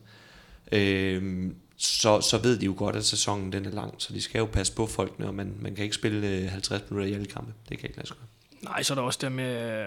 Øh, 0.71 1.51
så, 1.77 2.21
så 2.21 2.37
ved 2.37 2.59
de 2.59 2.65
jo 2.65 2.73
godt, 2.77 2.95
at 2.95 3.05
sæsonen 3.05 3.51
den 3.51 3.65
er 3.65 3.71
lang, 3.71 3.93
så 3.97 4.13
de 4.13 4.21
skal 4.21 4.39
jo 4.39 4.45
passe 4.45 4.73
på 4.73 4.85
folkene, 4.85 5.27
og 5.27 5.35
man, 5.35 5.55
man 5.59 5.75
kan 5.75 5.83
ikke 5.83 5.95
spille 5.95 6.27
øh, 6.27 6.49
50 6.49 6.81
minutter 6.89 7.11
i 7.11 7.13
alle 7.13 7.25
kampe. 7.25 7.53
Det 7.69 7.79
kan 7.79 7.89
ikke 7.89 7.97
lade 7.97 8.07
sig 8.07 8.17
gøre. 8.17 8.27
Nej, 8.71 8.83
så 8.83 8.93
er 8.93 8.95
der 8.95 9.01
også 9.01 9.19
der 9.21 9.29
med, 9.29 9.85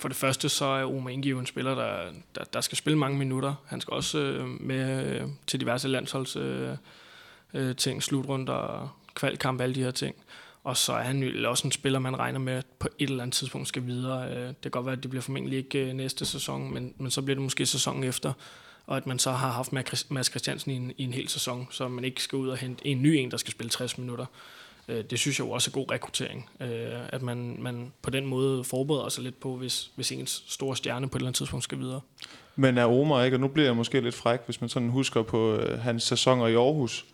for 0.00 0.08
det 0.08 0.16
første 0.16 0.48
så 0.48 0.64
er 0.64 0.84
Omar 0.84 1.10
Ingi 1.10 1.30
jo 1.30 1.38
en 1.38 1.46
spiller, 1.46 1.74
der, 1.74 2.12
der, 2.34 2.44
der 2.44 2.60
skal 2.60 2.78
spille 2.78 2.98
mange 2.98 3.18
minutter. 3.18 3.54
Han 3.66 3.80
skal 3.80 3.94
også 3.94 4.18
øh, 4.18 4.48
med 4.60 5.06
øh, 5.06 5.28
til 5.46 5.60
diverse 5.60 5.88
landsholds 5.88 6.36
øh, 6.36 6.76
øh, 7.54 7.76
ting, 7.76 8.02
slutrunder, 8.02 8.96
kvalkamp, 9.14 9.60
alle 9.60 9.74
de 9.74 9.82
her 9.82 9.90
ting. 9.90 10.16
Og 10.64 10.76
så 10.76 10.92
er 10.92 11.02
han 11.02 11.22
jo 11.22 11.50
også 11.50 11.66
en 11.66 11.72
spiller, 11.72 11.98
man 11.98 12.18
regner 12.18 12.38
med, 12.38 12.52
at 12.52 12.66
på 12.78 12.88
et 12.98 13.10
eller 13.10 13.22
andet 13.22 13.34
tidspunkt 13.34 13.68
skal 13.68 13.86
videre. 13.86 14.30
Øh, 14.30 14.48
det 14.48 14.56
kan 14.62 14.70
godt 14.70 14.86
være, 14.86 14.96
at 14.96 15.02
det 15.02 15.10
bliver 15.10 15.22
formentlig 15.22 15.58
ikke 15.58 15.88
øh, 15.88 15.92
næste 15.92 16.24
sæson, 16.24 16.74
men, 16.74 16.94
men 16.98 17.10
så 17.10 17.22
bliver 17.22 17.34
det 17.34 17.42
måske 17.42 17.66
sæsonen 17.66 18.04
efter. 18.04 18.32
Og 18.86 18.96
at 18.96 19.06
man 19.06 19.18
så 19.18 19.32
har 19.32 19.50
haft 19.50 19.72
Mads 20.10 20.26
Christiansen 20.26 20.70
i 20.70 20.74
en, 20.74 20.92
i 20.96 21.04
en 21.04 21.12
hel 21.12 21.28
sæson, 21.28 21.68
så 21.70 21.88
man 21.88 22.04
ikke 22.04 22.22
skal 22.22 22.36
ud 22.36 22.48
og 22.48 22.56
hente 22.56 22.86
en 22.86 23.02
ny 23.02 23.06
en, 23.06 23.30
der 23.30 23.36
skal 23.36 23.52
spille 23.52 23.70
60 23.70 23.98
minutter. 23.98 24.26
Øh, 24.88 25.04
det 25.10 25.18
synes 25.18 25.38
jeg 25.38 25.46
jo 25.46 25.50
også 25.50 25.70
er 25.70 25.72
god 25.72 25.90
rekruttering, 25.90 26.50
øh, 26.60 26.68
at 27.08 27.22
man, 27.22 27.56
man 27.58 27.92
på 28.02 28.10
den 28.10 28.26
måde 28.26 28.64
forbereder 28.64 29.08
sig 29.08 29.24
lidt 29.24 29.40
på, 29.40 29.56
hvis, 29.56 29.90
hvis 29.96 30.12
ens 30.12 30.44
store 30.48 30.76
stjerne 30.76 31.08
på 31.08 31.16
et 31.16 31.20
eller 31.20 31.28
andet 31.28 31.38
tidspunkt 31.38 31.64
skal 31.64 31.78
videre. 31.78 32.00
Men 32.56 32.78
er 32.78 32.84
Omar 32.84 33.24
ikke, 33.24 33.36
og 33.36 33.40
nu 33.40 33.48
bliver 33.48 33.66
jeg 33.66 33.76
måske 33.76 34.00
lidt 34.00 34.14
fræk, 34.14 34.40
hvis 34.44 34.60
man 34.60 34.70
sådan 34.70 34.88
husker 34.88 35.22
på 35.22 35.54
øh, 35.54 35.80
hans 35.80 36.02
sæsoner 36.02 36.46
i 36.46 36.54
Aarhus, 36.54 37.04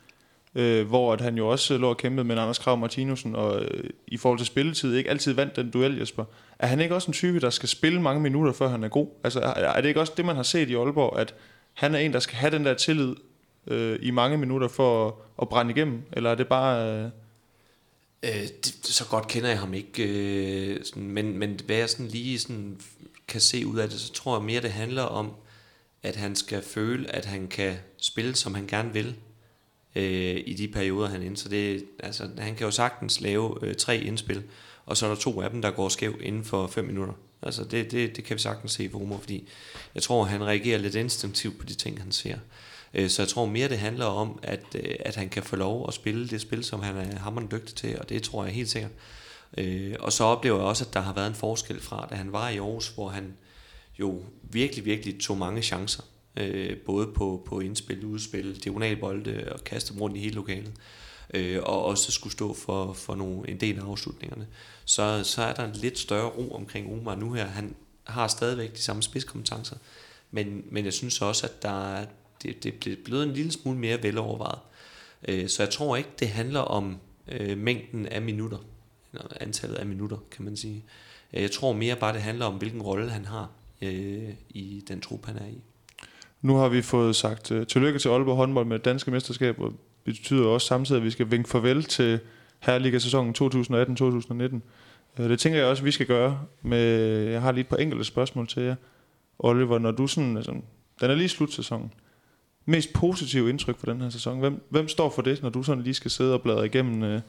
øh, 0.55 0.87
hvor 0.87 1.13
at 1.13 1.21
han 1.21 1.37
jo 1.37 1.49
også 1.49 1.79
lå 1.79 1.89
og 1.89 1.97
kæmpede 1.97 2.25
med 2.25 2.39
Anders 2.39 2.59
Krav 2.59 2.79
Martinussen, 2.79 3.37
og 3.37 3.63
øh, 3.63 3.91
i 4.07 4.17
forhold 4.17 4.39
til 4.39 4.47
spilletid 4.47 4.95
ikke 4.95 5.11
altid 5.11 5.33
vandt 5.33 5.57
den 5.57 5.71
duel, 5.71 5.99
Jesper. 5.99 6.25
Er 6.59 6.67
han 6.67 6.81
ikke 6.81 6.95
også 6.95 7.07
en 7.07 7.13
type, 7.13 7.41
der 7.41 7.51
skal 7.51 7.69
spille 7.69 8.03
mange 8.03 8.21
minutter, 8.21 8.53
før 8.53 8.69
han 8.69 8.85
er 8.85 8.89
god? 8.89 9.07
Altså 9.25 9.41
er, 9.41 9.53
er 9.53 9.81
det 9.81 9.89
ikke 9.89 10.01
også 10.01 10.13
det, 10.17 10.25
man 10.25 10.37
har 10.37 10.43
set 10.43 10.71
i 10.71 10.75
Aalborg, 10.75 11.19
at 11.19 11.35
han 11.75 11.95
er 11.95 11.99
en, 11.99 12.13
der 12.13 12.19
skal 12.19 12.37
have 12.37 12.51
den 12.51 12.65
der 12.65 12.75
tillid 12.75 13.15
øh, 13.67 13.99
i 14.03 14.11
mange 14.11 14.39
minutter 14.39 14.69
for 14.69 15.07
at, 15.09 15.15
at 15.43 15.49
brænde 15.49 15.71
igennem? 15.71 16.03
Eller 16.13 16.31
er 16.31 16.35
det 16.35 16.49
bare... 16.49 17.05
Øh 17.05 17.11
Øh, 18.25 18.49
det, 18.65 18.79
så 18.83 19.05
godt 19.07 19.29
kender 19.29 19.49
jeg 19.49 19.59
ham 19.59 19.75
ikke, 19.75 20.03
øh, 20.09 20.85
sådan, 20.85 21.11
men, 21.11 21.39
men 21.39 21.61
hvad 21.67 21.77
jeg 21.77 21.91
sådan 21.91 22.09
lige 22.09 22.39
sådan 22.39 22.81
kan 23.29 23.41
se 23.41 23.67
ud 23.67 23.79
af 23.79 23.89
det, 23.89 24.01
så 24.01 24.13
tror 24.13 24.37
jeg 24.37 24.45
mere, 24.45 24.63
det 24.63 24.73
handler 24.73 25.03
om, 25.03 25.33
at 26.03 26.17
han 26.17 26.37
skal 26.37 26.63
føle, 26.63 27.11
at 27.11 27.25
han 27.25 27.49
kan 27.49 27.77
spille, 27.97 28.35
som 28.35 28.55
han 28.55 28.67
gerne 28.67 28.93
vil, 28.93 29.15
øh, 29.95 30.43
i 30.47 30.55
de 30.55 30.69
perioder, 30.69 31.09
han 31.09 31.23
er 31.23 31.27
inde. 31.27 31.37
Så 31.37 31.49
det, 31.49 31.85
altså, 31.99 32.31
han 32.39 32.55
kan 32.55 32.65
jo 32.65 32.71
sagtens 32.71 33.21
lave 33.21 33.59
øh, 33.63 33.75
tre 33.75 33.99
indspil, 33.99 34.43
og 34.87 34.97
så 34.97 35.07
er 35.07 35.11
der 35.11 35.17
to 35.17 35.41
af 35.41 35.51
dem, 35.51 35.63
der 35.63 35.71
går 35.71 35.89
skæv 35.89 36.15
inden 36.21 36.45
for 36.45 36.67
fem 36.67 36.85
minutter. 36.85 37.15
Altså 37.43 37.65
det, 37.65 37.91
det, 37.91 38.17
det 38.17 38.25
kan 38.25 38.37
vi 38.37 38.41
sagtens 38.41 38.73
se 38.73 38.91
for 38.91 38.99
humor, 38.99 39.19
fordi 39.19 39.49
jeg 39.95 40.03
tror, 40.03 40.25
han 40.25 40.45
reagerer 40.45 40.79
lidt 40.79 40.95
instinktivt 40.95 41.59
på 41.59 41.67
de 41.67 41.75
ting, 41.75 42.01
han 42.03 42.13
ser. 42.13 42.39
Øh, 42.95 43.11
så 43.11 43.23
jeg 43.23 43.29
tror 43.29 43.47
mere, 43.47 43.69
det 43.69 43.79
handler 43.79 44.05
om, 44.05 44.39
at, 44.43 44.65
øh, 44.75 44.95
at 45.01 45.17
han 45.17 45.29
kan 45.29 45.43
få 45.43 45.57
lov 45.57 45.85
at 45.89 45.95
spille 45.95 46.29
det 46.29 46.41
spil, 46.41 46.65
som 46.65 46.83
han 46.83 46.97
er 46.97 47.19
hammerende 47.19 47.57
dygtig 47.57 47.75
til, 47.75 47.99
og 47.99 48.09
det 48.09 48.23
tror 48.23 48.45
jeg 48.45 48.55
helt 48.55 48.71
sikkert. 48.71 48.93
Øh, 49.59 49.95
og 50.01 50.13
så 50.13 50.25
oplever 50.25 50.57
jeg 50.57 50.67
også, 50.67 50.85
at 50.85 50.95
der 50.95 51.01
har 51.01 51.13
været 51.13 51.27
en 51.27 51.35
forskel 51.35 51.81
fra, 51.81 52.07
da 52.11 52.15
han 52.15 52.33
var 52.33 52.49
i 52.49 52.57
Aarhus, 52.57 52.89
hvor 52.89 53.09
han 53.09 53.37
jo 53.99 54.23
virkelig, 54.43 54.85
virkelig 54.85 55.21
tog 55.21 55.39
mange 55.39 55.63
chancer. 55.63 56.03
Øh, 56.37 56.77
både 56.77 57.07
på, 57.07 57.43
på 57.47 57.61
indspil, 57.61 58.05
udspil, 58.05 58.65
diagonalbolde 58.65 59.53
og 59.53 59.65
kaste 59.65 59.93
dem 59.93 60.03
rundt 60.03 60.17
i 60.17 60.21
hele 60.21 60.35
lokalet. 60.35 60.73
Øh, 61.35 61.61
og 61.63 61.85
også 61.85 62.13
skulle 62.13 62.33
stå 62.33 62.55
for, 62.55 62.93
for 62.93 63.15
nogle, 63.15 63.51
en 63.51 63.61
del 63.61 63.79
af 63.79 63.85
afslutningerne. 63.85 64.47
Så, 64.85 65.25
så 65.25 65.43
er 65.43 65.55
der 65.55 65.65
en 65.65 65.73
lidt 65.73 65.99
større 65.99 66.29
ro 66.29 66.55
omkring 66.55 66.93
Omar 66.93 67.15
nu 67.15 67.33
her. 67.33 67.47
Han 67.47 67.75
har 68.05 68.29
stadigvæk 68.29 68.73
de 68.73 68.83
samme 68.83 69.03
spidskompetencer. 69.03 69.77
Men, 70.31 70.65
men 70.71 70.85
jeg 70.85 70.93
synes 70.93 71.23
også, 71.23 71.47
at 71.47 71.63
der, 71.63 72.05
det, 72.53 72.85
det 72.85 72.93
er 72.93 72.97
blevet 73.05 73.23
en 73.23 73.33
lille 73.33 73.53
smule 73.53 73.79
mere 73.79 74.03
velovervejet. 74.03 74.59
Øh, 75.29 75.49
så 75.49 75.63
jeg 75.63 75.71
tror 75.71 75.97
ikke, 75.97 76.11
det 76.21 76.29
handler 76.29 76.61
om 76.61 76.97
øh, 77.29 77.59
mængden 77.59 78.07
af 78.07 78.23
minutter, 78.23 78.59
eller 79.13 79.27
antallet 79.41 79.77
af 79.77 79.87
minutter, 79.87 80.17
kan 80.31 80.45
man 80.45 80.57
sige. 80.57 80.85
Øh, 81.33 81.43
jeg 81.43 81.51
tror 81.51 81.73
mere 81.73 81.97
bare, 81.97 82.13
det 82.13 82.23
handler 82.23 82.47
om, 82.47 82.55
hvilken 82.55 82.83
rolle 82.83 83.11
han 83.11 83.25
har 83.25 83.51
øh, 83.83 84.31
i 84.51 84.85
den 84.89 85.01
trup, 85.01 85.27
han 85.27 85.37
er 85.37 85.47
i. 85.47 85.61
Nu 86.43 86.57
har 86.57 86.69
vi 86.69 86.83
fået 86.83 87.17
sagt 87.17 87.51
øh, 87.51 87.67
tillykke 87.67 87.99
til 87.99 88.09
Aalborg 88.09 88.37
håndbold 88.37 88.67
med 88.67 88.79
danske 88.79 89.11
mesterskab, 89.11 89.61
og 89.61 89.69
det 90.07 90.15
betyder 90.15 90.47
også 90.47 90.67
samtidig, 90.67 90.99
at 90.99 91.05
vi 91.05 91.11
skal 91.11 91.31
vinke 91.31 91.49
farvel 91.49 91.85
til 91.85 92.21
Herreliga-sæsonen 92.61 93.35
2018-2019. 93.43 94.61
Øh, 95.19 95.31
det 95.31 95.39
tænker 95.39 95.59
jeg 95.59 95.69
også, 95.69 95.81
at 95.81 95.85
vi 95.85 95.91
skal 95.91 96.07
gøre. 96.07 96.41
Med, 96.63 96.81
jeg 97.25 97.43
har 97.43 97.53
lige 97.53 97.61
et 97.61 97.69
par 97.69 97.77
enkelte 97.77 98.05
spørgsmål 98.05 98.49
til 98.49 98.63
jer. 98.63 98.75
Oliver, 99.39 99.79
når 99.79 99.91
du 99.91 100.07
sådan, 100.07 100.37
altså, 100.37 100.53
den 101.01 101.11
er 101.11 101.15
lige 101.15 101.29
slutsæsonen. 101.29 101.93
Mest 102.67 102.93
positive 102.93 103.51
indtryk 103.51 103.79
for 103.79 103.87
den 103.87 104.01
her 104.01 104.11
sæson. 104.11 104.39
Hvem, 104.39 104.67
hvem 104.69 104.89
står 104.89 105.11
for 105.11 105.23
det, 105.23 105.43
når 105.43 105.49
du 105.49 105.63
sådan 105.63 105.83
lige 105.83 105.95
skal 105.95 106.11
sidde 106.11 106.35
og 106.35 106.43
bladre 106.43 106.67
igennem 106.67 107.03
uh, 107.03 107.21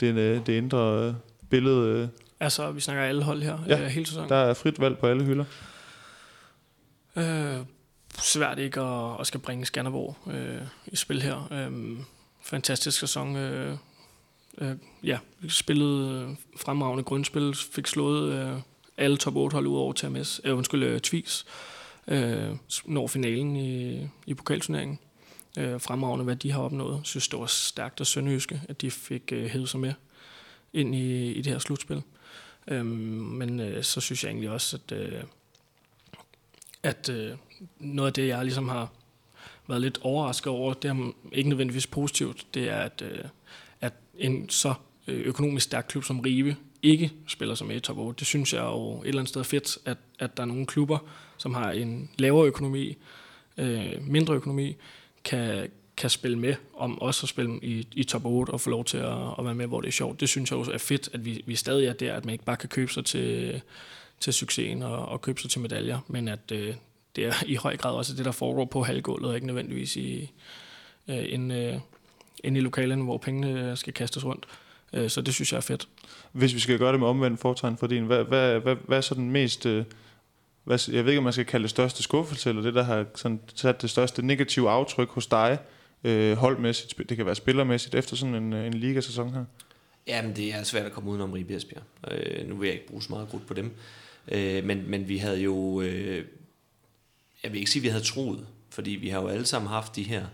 det, 0.00 0.12
uh, 0.12 0.46
det 0.46 0.48
indre 0.48 1.08
uh, 1.08 1.14
billede? 1.50 2.02
Uh? 2.02 2.08
Altså, 2.40 2.70
vi 2.70 2.80
snakker 2.80 3.02
alle 3.02 3.22
hold 3.22 3.42
her 3.42 3.58
Ja, 3.68 3.80
øh, 3.80 3.86
hele 3.86 4.06
sæsonen. 4.06 4.28
Der 4.28 4.36
er 4.36 4.54
frit 4.54 4.80
valg 4.80 4.98
på 4.98 5.06
alle 5.06 5.24
hylder. 5.24 5.44
Øh, 7.16 7.58
svært 8.18 8.58
ikke 8.58 8.80
at, 8.80 9.20
at 9.20 9.26
skal 9.26 9.40
bringe 9.40 9.66
Skanderborg 9.66 10.16
øh, 10.32 10.62
i 10.86 10.96
spil 10.96 11.22
her. 11.22 11.48
Øh, 11.52 11.98
fantastisk 12.42 12.98
sæson. 12.98 13.36
Øh, 13.36 13.76
øh, 14.58 14.72
ja, 15.02 15.18
spillede 15.48 16.10
øh, 16.10 16.36
fremragende 16.60 17.04
grundspil, 17.04 17.54
fik 17.72 17.86
slået 17.86 18.32
øh, 18.32 18.60
alle 18.96 19.16
top 19.16 19.36
8 19.36 19.54
hold 19.54 19.66
ud 19.66 19.76
over 19.76 19.92
TMS, 19.92 20.40
øh, 20.44 20.56
undskyld, 20.56 20.82
øh, 20.82 21.00
Tvis, 21.00 21.44
øh, 21.46 21.75
øh, 22.08 22.56
når 22.84 23.06
finalen 23.06 23.56
i, 23.56 24.08
i 24.26 24.34
pokalturneringen. 24.34 24.98
Øh, 25.58 25.80
fremragende, 25.80 26.24
hvad 26.24 26.36
de 26.36 26.52
har 26.52 26.60
opnået. 26.60 26.96
Jeg 26.96 27.06
synes, 27.06 27.28
det 27.28 27.38
var 27.38 27.46
stærkt 27.46 28.00
og 28.00 28.06
sønderjyske, 28.06 28.62
at 28.68 28.82
de 28.82 28.90
fik 28.90 29.32
øh, 29.32 29.46
hævet 29.46 29.68
sig 29.68 29.80
med 29.80 29.92
ind 30.72 30.94
i, 30.94 31.32
i 31.32 31.42
det 31.42 31.52
her 31.52 31.58
slutspil. 31.58 32.02
Øh, 32.68 32.86
men 32.86 33.60
øh, 33.60 33.84
så 33.84 34.00
synes 34.00 34.24
jeg 34.24 34.30
egentlig 34.30 34.50
også, 34.50 34.76
at, 34.76 34.92
øh, 34.98 35.22
at 36.82 37.08
øh, 37.08 37.36
noget 37.78 38.10
af 38.10 38.14
det, 38.14 38.28
jeg 38.28 38.44
ligesom 38.44 38.68
har 38.68 38.92
været 39.68 39.82
lidt 39.82 39.98
overrasket 40.02 40.46
over, 40.46 40.74
det 40.74 40.90
er 40.90 41.12
ikke 41.32 41.48
nødvendigvis 41.48 41.86
positivt, 41.86 42.46
det 42.54 42.68
er, 42.68 42.78
at, 42.78 43.02
øh, 43.02 43.24
at 43.80 43.92
en 44.18 44.48
så 44.48 44.74
øh, 45.06 45.20
økonomisk 45.20 45.64
stærk 45.64 45.86
klub 45.88 46.04
som 46.04 46.20
Rive 46.20 46.56
ikke 46.82 47.12
spiller 47.26 47.54
sig 47.54 47.66
med 47.66 47.76
i 47.76 47.80
top 47.80 47.98
8. 47.98 48.18
Det 48.18 48.26
synes 48.26 48.52
jeg 48.52 48.62
jo 48.62 49.00
et 49.00 49.08
eller 49.08 49.20
andet 49.20 49.28
sted 49.28 49.40
er 49.40 49.44
fedt, 49.44 49.78
at, 49.84 49.98
at 50.18 50.36
der 50.36 50.42
er 50.42 50.46
nogle 50.46 50.66
klubber, 50.66 50.98
som 51.36 51.54
har 51.54 51.70
en 51.70 52.10
lavere 52.18 52.46
økonomi, 52.46 52.96
øh, 53.56 53.92
mindre 54.00 54.34
økonomi, 54.34 54.76
kan, 55.24 55.70
kan 55.96 56.10
spille 56.10 56.38
med 56.38 56.54
om 56.74 57.00
også 57.00 57.24
at 57.24 57.28
spille 57.28 57.58
i, 57.62 57.88
i 57.92 58.04
top 58.04 58.24
8 58.24 58.50
og 58.50 58.60
få 58.60 58.70
lov 58.70 58.84
til 58.84 58.98
at, 58.98 59.18
at 59.38 59.44
være 59.44 59.54
med, 59.54 59.66
hvor 59.66 59.80
det 59.80 59.88
er 59.88 59.92
sjovt. 59.92 60.20
Det 60.20 60.28
synes 60.28 60.50
jeg 60.50 60.58
også 60.58 60.72
er 60.72 60.78
fedt, 60.78 61.08
at 61.12 61.24
vi, 61.24 61.42
vi 61.46 61.54
stadig 61.54 61.86
er 61.86 61.92
der, 61.92 62.14
at 62.14 62.24
man 62.24 62.32
ikke 62.32 62.44
bare 62.44 62.56
kan 62.56 62.68
købe 62.68 62.92
sig 62.92 63.04
til, 63.04 63.60
til 64.20 64.32
succesen 64.32 64.82
og, 64.82 65.08
og 65.08 65.22
købe 65.22 65.40
sig 65.40 65.50
til 65.50 65.60
medaljer, 65.60 65.98
men 66.08 66.28
at 66.28 66.52
øh, 66.52 66.74
det 67.16 67.24
er 67.24 67.34
i 67.46 67.54
høj 67.54 67.76
grad 67.76 67.94
også 67.94 68.14
det, 68.14 68.24
der 68.24 68.32
foregår 68.32 68.64
på 68.64 68.82
halvgulvet, 68.82 69.28
og 69.28 69.34
ikke 69.34 69.46
nødvendigvis 69.46 69.96
i, 69.96 70.30
øh, 71.08 71.24
inde, 71.28 71.54
øh, 71.54 71.80
inde 72.44 72.58
i 72.60 72.62
lokalerne, 72.62 73.04
hvor 73.04 73.18
pengene 73.18 73.76
skal 73.76 73.92
kastes 73.92 74.24
rundt. 74.24 74.46
Øh, 74.92 75.10
så 75.10 75.20
det 75.20 75.34
synes 75.34 75.52
jeg 75.52 75.56
er 75.56 75.62
fedt. 75.62 75.88
Hvis 76.32 76.54
vi 76.54 76.60
skal 76.60 76.78
gøre 76.78 76.92
det 76.92 77.00
med 77.00 77.08
omvendt 77.08 77.40
fortegn 77.40 77.76
for 77.76 77.86
din, 77.86 78.04
hvad, 78.04 78.24
hvad, 78.24 78.60
hvad, 78.60 78.76
hvad 78.86 78.96
er 78.96 79.00
så 79.00 79.14
den 79.14 79.30
mest... 79.30 79.66
Øh, 79.66 79.84
hvad, 80.64 80.90
jeg 80.92 81.04
ved 81.04 81.12
ikke, 81.12 81.18
om 81.18 81.24
man 81.24 81.32
skal 81.32 81.44
kalde 81.44 81.62
det 81.62 81.70
største 81.70 82.02
skuffelse, 82.02 82.48
eller 82.48 82.62
det, 82.62 82.74
der 82.74 82.82
har 82.82 83.06
sådan 83.14 83.40
sat 83.54 83.82
det 83.82 83.90
største 83.90 84.26
negative 84.26 84.70
aftryk 84.70 85.08
hos 85.08 85.26
dig, 85.26 85.58
øh, 86.04 86.36
holdmæssigt, 86.36 87.08
det 87.08 87.16
kan 87.16 87.26
være 87.26 87.34
spillermæssigt, 87.34 87.94
efter 87.94 88.16
sådan 88.16 88.34
en, 88.34 88.52
en 88.52 88.74
ligasæson 88.74 89.34
her? 89.34 89.44
Jamen, 90.06 90.36
det 90.36 90.54
er 90.54 90.62
svært 90.62 90.86
at 90.86 90.92
komme 90.92 91.10
udenom 91.10 91.32
Ribe 91.32 91.56
Esbjerg. 91.56 91.82
Øh, 92.10 92.48
nu 92.48 92.56
vil 92.56 92.66
jeg 92.66 92.74
ikke 92.74 92.86
bruge 92.86 93.02
så 93.02 93.08
meget 93.10 93.28
grudt 93.28 93.46
på 93.46 93.54
dem. 93.54 93.70
Øh, 94.28 94.64
men, 94.64 94.90
men 94.90 95.08
vi 95.08 95.16
havde 95.16 95.40
jo... 95.40 95.80
Øh, 95.80 96.24
jeg 97.42 97.52
vil 97.52 97.58
ikke 97.58 97.70
sige, 97.70 97.80
at 97.80 97.84
vi 97.84 97.88
havde 97.88 98.04
troet, 98.04 98.46
fordi 98.70 98.90
vi 98.90 99.08
har 99.08 99.20
jo 99.20 99.28
alle 99.28 99.46
sammen 99.46 99.68
haft 99.68 99.96
de 99.96 100.02
her 100.02 100.26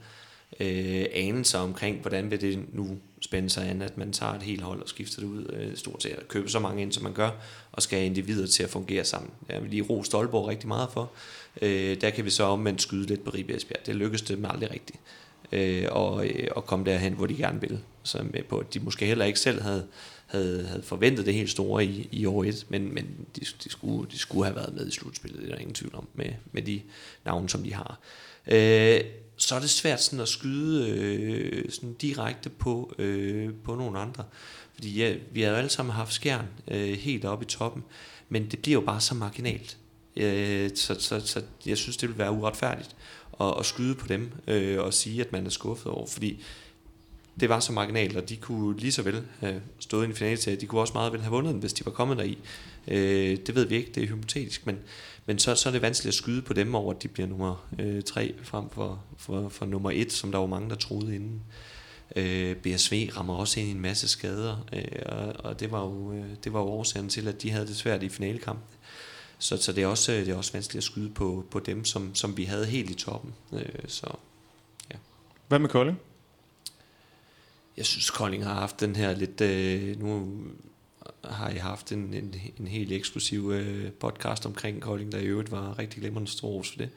øh, 0.61 1.05
anelser 1.13 1.59
omkring, 1.59 2.01
hvordan 2.01 2.31
vil 2.31 2.41
det 2.41 2.65
nu 2.73 2.99
spænde 3.21 3.51
sig 3.51 3.71
an, 3.71 3.83
at 3.83 3.99
man 3.99 4.13
tager 4.13 4.33
et 4.33 4.43
helt 4.43 4.63
hold 4.63 4.83
og 4.83 4.89
skifter 4.89 5.21
det 5.21 5.27
ud 5.29 5.47
øh, 5.53 5.77
stort 5.77 6.03
set, 6.03 6.17
og 6.17 6.29
køber 6.29 6.49
så 6.49 6.59
mange 6.59 6.83
ind, 6.83 6.93
som 6.93 7.03
man 7.03 7.13
gør, 7.13 7.31
og 7.73 7.83
skal 7.83 7.99
have 7.99 8.07
individer 8.07 8.47
til 8.47 8.63
at 8.63 8.71
fungere 8.71 9.05
sammen. 9.05 9.31
Jeg 9.49 9.63
vil 9.63 9.71
lige 9.71 9.83
ro 9.83 10.03
Stolborg 10.03 10.49
rigtig 10.49 10.69
meget 10.69 10.89
for. 10.93 11.11
Øh, 11.63 12.01
der 12.01 12.11
kan 12.11 12.25
vi 12.25 12.31
så 12.31 12.45
omvendt 12.45 12.83
skyde 12.83 13.07
lidt 13.07 13.25
på 13.25 13.31
Ribe 13.31 13.57
Esbjerg. 13.57 13.87
Det 13.87 13.97
lykkedes 13.97 14.23
dem 14.23 14.45
aldrig 14.45 14.71
rigtigt. 14.71 14.99
Øh, 15.53 15.87
og, 15.91 16.27
øh, 16.27 16.49
og 16.57 16.67
komme 16.67 16.85
derhen, 16.85 17.13
hvor 17.13 17.27
de 17.27 17.37
gerne 17.37 17.61
vil. 17.61 17.79
Så 18.03 18.23
med 18.33 18.43
på, 18.43 18.59
at 18.59 18.75
de 18.75 18.81
måske 18.81 19.07
heller 19.07 19.25
ikke 19.25 19.41
selv 19.41 19.63
havde, 19.63 19.87
havde, 20.27 20.67
havde 20.67 20.83
forventet 20.83 21.27
det 21.27 21.35
helt 21.35 21.51
store 21.51 21.85
i, 21.85 22.09
i 22.13 22.27
år 22.27 22.45
1, 22.45 22.67
men, 22.69 22.95
men 22.95 23.07
de, 23.37 23.41
de, 23.65 23.71
skulle, 23.71 24.11
de 24.11 24.19
skulle 24.19 24.45
have 24.45 24.57
været 24.57 24.75
med 24.75 24.87
i 24.87 24.91
slutspillet, 24.91 25.41
det 25.41 25.49
er 25.49 25.53
der 25.53 25.61
ingen 25.61 25.75
tvivl 25.75 25.95
om, 25.95 26.09
med, 26.15 26.31
med 26.53 26.63
de 26.63 26.81
navne, 27.25 27.49
som 27.49 27.63
de 27.63 27.75
har. 27.75 27.99
Øh, 28.47 29.01
så 29.37 29.55
er 29.55 29.61
det 29.61 29.71
svært 29.71 30.03
sådan 30.03 30.21
at 30.21 30.29
skyde 30.29 30.91
øh, 30.91 31.71
sådan 31.71 31.95
direkte 31.95 32.51
på, 32.51 32.95
øh, 32.99 33.51
på 33.65 33.75
nogle 33.75 33.99
andre. 33.99 34.25
Fordi 34.75 34.97
ja, 34.97 35.15
vi 35.33 35.43
har 35.43 35.51
jo 35.51 35.57
alle 35.57 35.71
sammen 35.71 35.95
haft 35.95 36.13
skjern 36.13 36.47
øh, 36.69 36.99
helt 36.99 37.25
oppe 37.25 37.45
i 37.45 37.49
toppen, 37.49 37.85
men 38.29 38.51
det 38.51 38.59
bliver 38.59 38.81
jo 38.81 38.87
bare 38.87 39.01
så 39.01 39.15
marginalt. 39.15 39.77
Øh, 40.17 40.71
så, 40.75 40.97
så, 40.99 41.21
så 41.21 41.43
jeg 41.67 41.79
synes, 41.79 41.97
det 41.97 42.09
vil 42.09 42.19
være 42.19 42.33
uretfærdigt 42.33 42.97
at, 43.41 43.55
at 43.59 43.67
skyde 43.67 43.95
på 43.95 44.09
dem 44.09 44.33
øh, 44.47 44.81
og 44.81 44.95
sige, 44.95 45.21
at 45.21 45.33
man 45.33 45.47
er 45.47 45.51
skuffet 45.51 45.93
over, 45.93 46.07
fordi 46.07 46.43
det 47.41 47.49
var 47.49 47.61
så 47.61 47.73
marginalt, 47.73 48.17
og 48.17 48.29
de 48.29 48.37
kunne 48.37 48.79
lige 48.79 48.93
så 48.93 49.03
vel 49.03 49.23
have 49.41 49.63
stået 49.79 50.05
i 50.05 50.09
en 50.09 50.15
finale 50.15 50.37
til, 50.37 50.51
at 50.51 50.61
de 50.61 50.67
kunne 50.67 50.81
også 50.81 50.95
meget 50.95 51.13
vel 51.13 51.21
have 51.21 51.31
vundet 51.31 51.53
den, 51.53 51.61
hvis 51.61 51.73
de 51.73 51.85
var 51.87 51.93
kommet 51.93 52.19
deri. 52.19 52.39
Øh, 52.89 53.39
det 53.47 53.55
ved 53.55 53.65
vi 53.65 53.77
ikke, 53.77 53.93
det 53.95 54.03
er 54.03 54.07
hypotetisk, 54.07 54.67
men, 54.67 54.79
men 55.27 55.39
så, 55.39 55.55
så 55.55 55.69
er 55.69 55.71
det 55.71 55.83
vanskeligt 55.83 56.09
at 56.09 56.19
skyde 56.19 56.43
på 56.43 56.53
dem 56.53 56.75
over, 56.75 56.95
at 56.95 57.03
de 57.03 57.09
bliver 57.09 57.27
nummer 57.27 57.67
øh, 57.79 58.03
tre 58.03 58.35
frem 58.43 58.71
for, 58.71 59.05
for, 59.17 59.49
for 59.49 59.67
nummer 59.67 59.91
et, 59.91 60.13
som 60.13 60.33
der 60.33 60.39
var 60.39 60.47
mange, 60.47 60.71
der 60.71 60.77
troede 60.77 61.15
inden. 61.15 61.43
Øh, 62.17 62.57
BSV 62.57 63.09
rammer 63.17 63.35
også 63.35 63.61
ind 63.61 63.69
i 63.69 63.73
en 63.73 63.81
masse 63.81 64.09
skader, 64.09 64.67
øh, 64.73 65.03
og, 65.07 65.35
og 65.39 65.61
det 65.61 65.71
var 65.71 65.85
jo 65.85 66.13
øh, 66.13 66.25
det 66.45 66.53
var 66.53 66.61
jo 66.61 66.67
årsagen 66.67 67.09
til, 67.09 67.29
at 67.29 67.43
de 67.43 67.51
havde 67.51 67.67
det 67.67 67.77
svært 67.77 68.03
i 68.03 68.09
finalekampen. 68.09 68.65
Så, 69.39 69.57
så 69.57 69.73
det, 69.73 69.83
er 69.83 69.87
også, 69.87 70.13
det 70.13 70.29
er 70.29 70.37
også 70.37 70.53
vanskeligt 70.53 70.79
at 70.79 70.85
skyde 70.85 71.11
på, 71.11 71.47
på 71.51 71.61
dem, 71.61 71.85
som, 71.85 72.15
som 72.15 72.37
vi 72.37 72.45
havde 72.45 72.67
helt 72.67 72.91
i 72.91 72.95
toppen. 72.95 73.35
Øh, 73.53 73.89
så, 73.89 74.17
ja. 74.93 74.97
Hvad 75.49 75.59
med 75.59 75.69
Kolding? 75.69 75.99
Jeg 77.77 77.87
synes, 77.87 78.11
Kolding 78.11 78.45
har 78.45 78.55
haft 78.55 78.81
den 78.81 78.97
her 78.97 79.17
lidt... 79.17 79.41
Øh, 79.41 80.01
nu 80.01 80.39
har 81.25 81.51
jeg 81.51 81.63
haft 81.63 81.93
en, 81.93 82.15
en, 82.15 82.35
en 82.61 82.67
helt 82.67 82.93
eksklusiv 82.93 83.51
øh, 83.51 83.93
podcast 83.93 84.47
omkring 84.47 84.81
Kolding, 84.81 85.13
der 85.13 85.19
i 85.19 85.25
øvrigt 85.25 85.51
var 85.51 85.79
rigtig 85.79 86.01
glimrende 86.01 86.31
stor 86.31 86.63
for 86.63 86.75
det. 86.79 86.91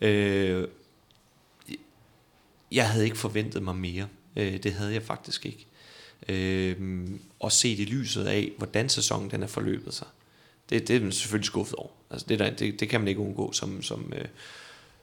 Øh, 0.00 0.68
jeg 2.72 2.90
havde 2.90 3.04
ikke 3.04 3.18
forventet 3.18 3.62
mig 3.62 3.76
mere. 3.76 4.08
Øh, 4.36 4.62
det 4.62 4.72
havde 4.72 4.92
jeg 4.92 5.02
faktisk 5.02 5.46
ikke. 5.46 5.66
Øh, 6.28 7.08
og 7.40 7.52
set 7.52 7.78
i 7.78 7.84
lyset 7.84 8.26
af, 8.26 8.52
hvordan 8.58 8.88
sæsonen 8.88 9.30
den 9.30 9.42
er 9.42 9.46
forløbet 9.46 9.94
sig. 9.94 10.06
Det, 10.70 10.88
det 10.88 10.96
er 10.96 11.00
man 11.00 11.12
selvfølgelig 11.12 11.46
skuffet 11.46 11.74
over. 11.74 11.90
Altså 12.10 12.26
det, 12.28 12.38
der, 12.38 12.50
det, 12.50 12.80
det 12.80 12.88
kan 12.88 13.00
man 13.00 13.08
ikke 13.08 13.20
undgå 13.20 13.52
som, 13.52 13.82
som, 13.82 14.12
øh, 14.16 14.24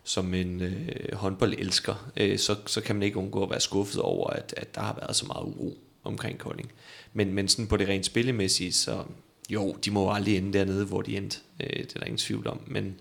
som 0.04 0.34
en 0.34 0.62
øh, 0.62 1.14
håndboldelsker. 1.14 2.12
Øh, 2.18 2.40
så, 2.40 2.56
så 2.66 2.82
kan 2.82 2.96
man 2.96 3.04
ikke 3.04 3.18
undgå 3.18 3.44
at 3.44 3.50
være 3.50 3.60
skuffet 3.60 4.02
over, 4.02 4.30
at, 4.30 4.54
at 4.58 4.76
der 4.76 4.82
har 4.82 4.96
været 5.02 5.16
så 5.16 5.26
meget 5.26 5.44
uro 5.44 5.78
omkring 6.04 6.38
Kolding. 6.38 6.72
Men, 7.14 7.34
men 7.34 7.48
sådan 7.48 7.68
på 7.68 7.78
det 7.78 7.88
rent 7.88 8.06
spillemæssige, 8.06 8.72
så 8.72 9.04
jo, 9.50 9.74
de 9.86 9.92
må 9.92 10.04
jo 10.04 10.12
aldrig 10.12 10.38
ende 10.38 10.58
dernede, 10.58 10.86
hvor 10.86 11.02
de 11.02 11.18
endte. 11.18 11.40
Øh, 11.60 11.70
det 11.70 11.96
er 11.96 12.00
der 12.00 12.06
ingen 12.06 12.18
tvivl 12.18 12.48
om. 12.48 12.62
Men 12.68 12.96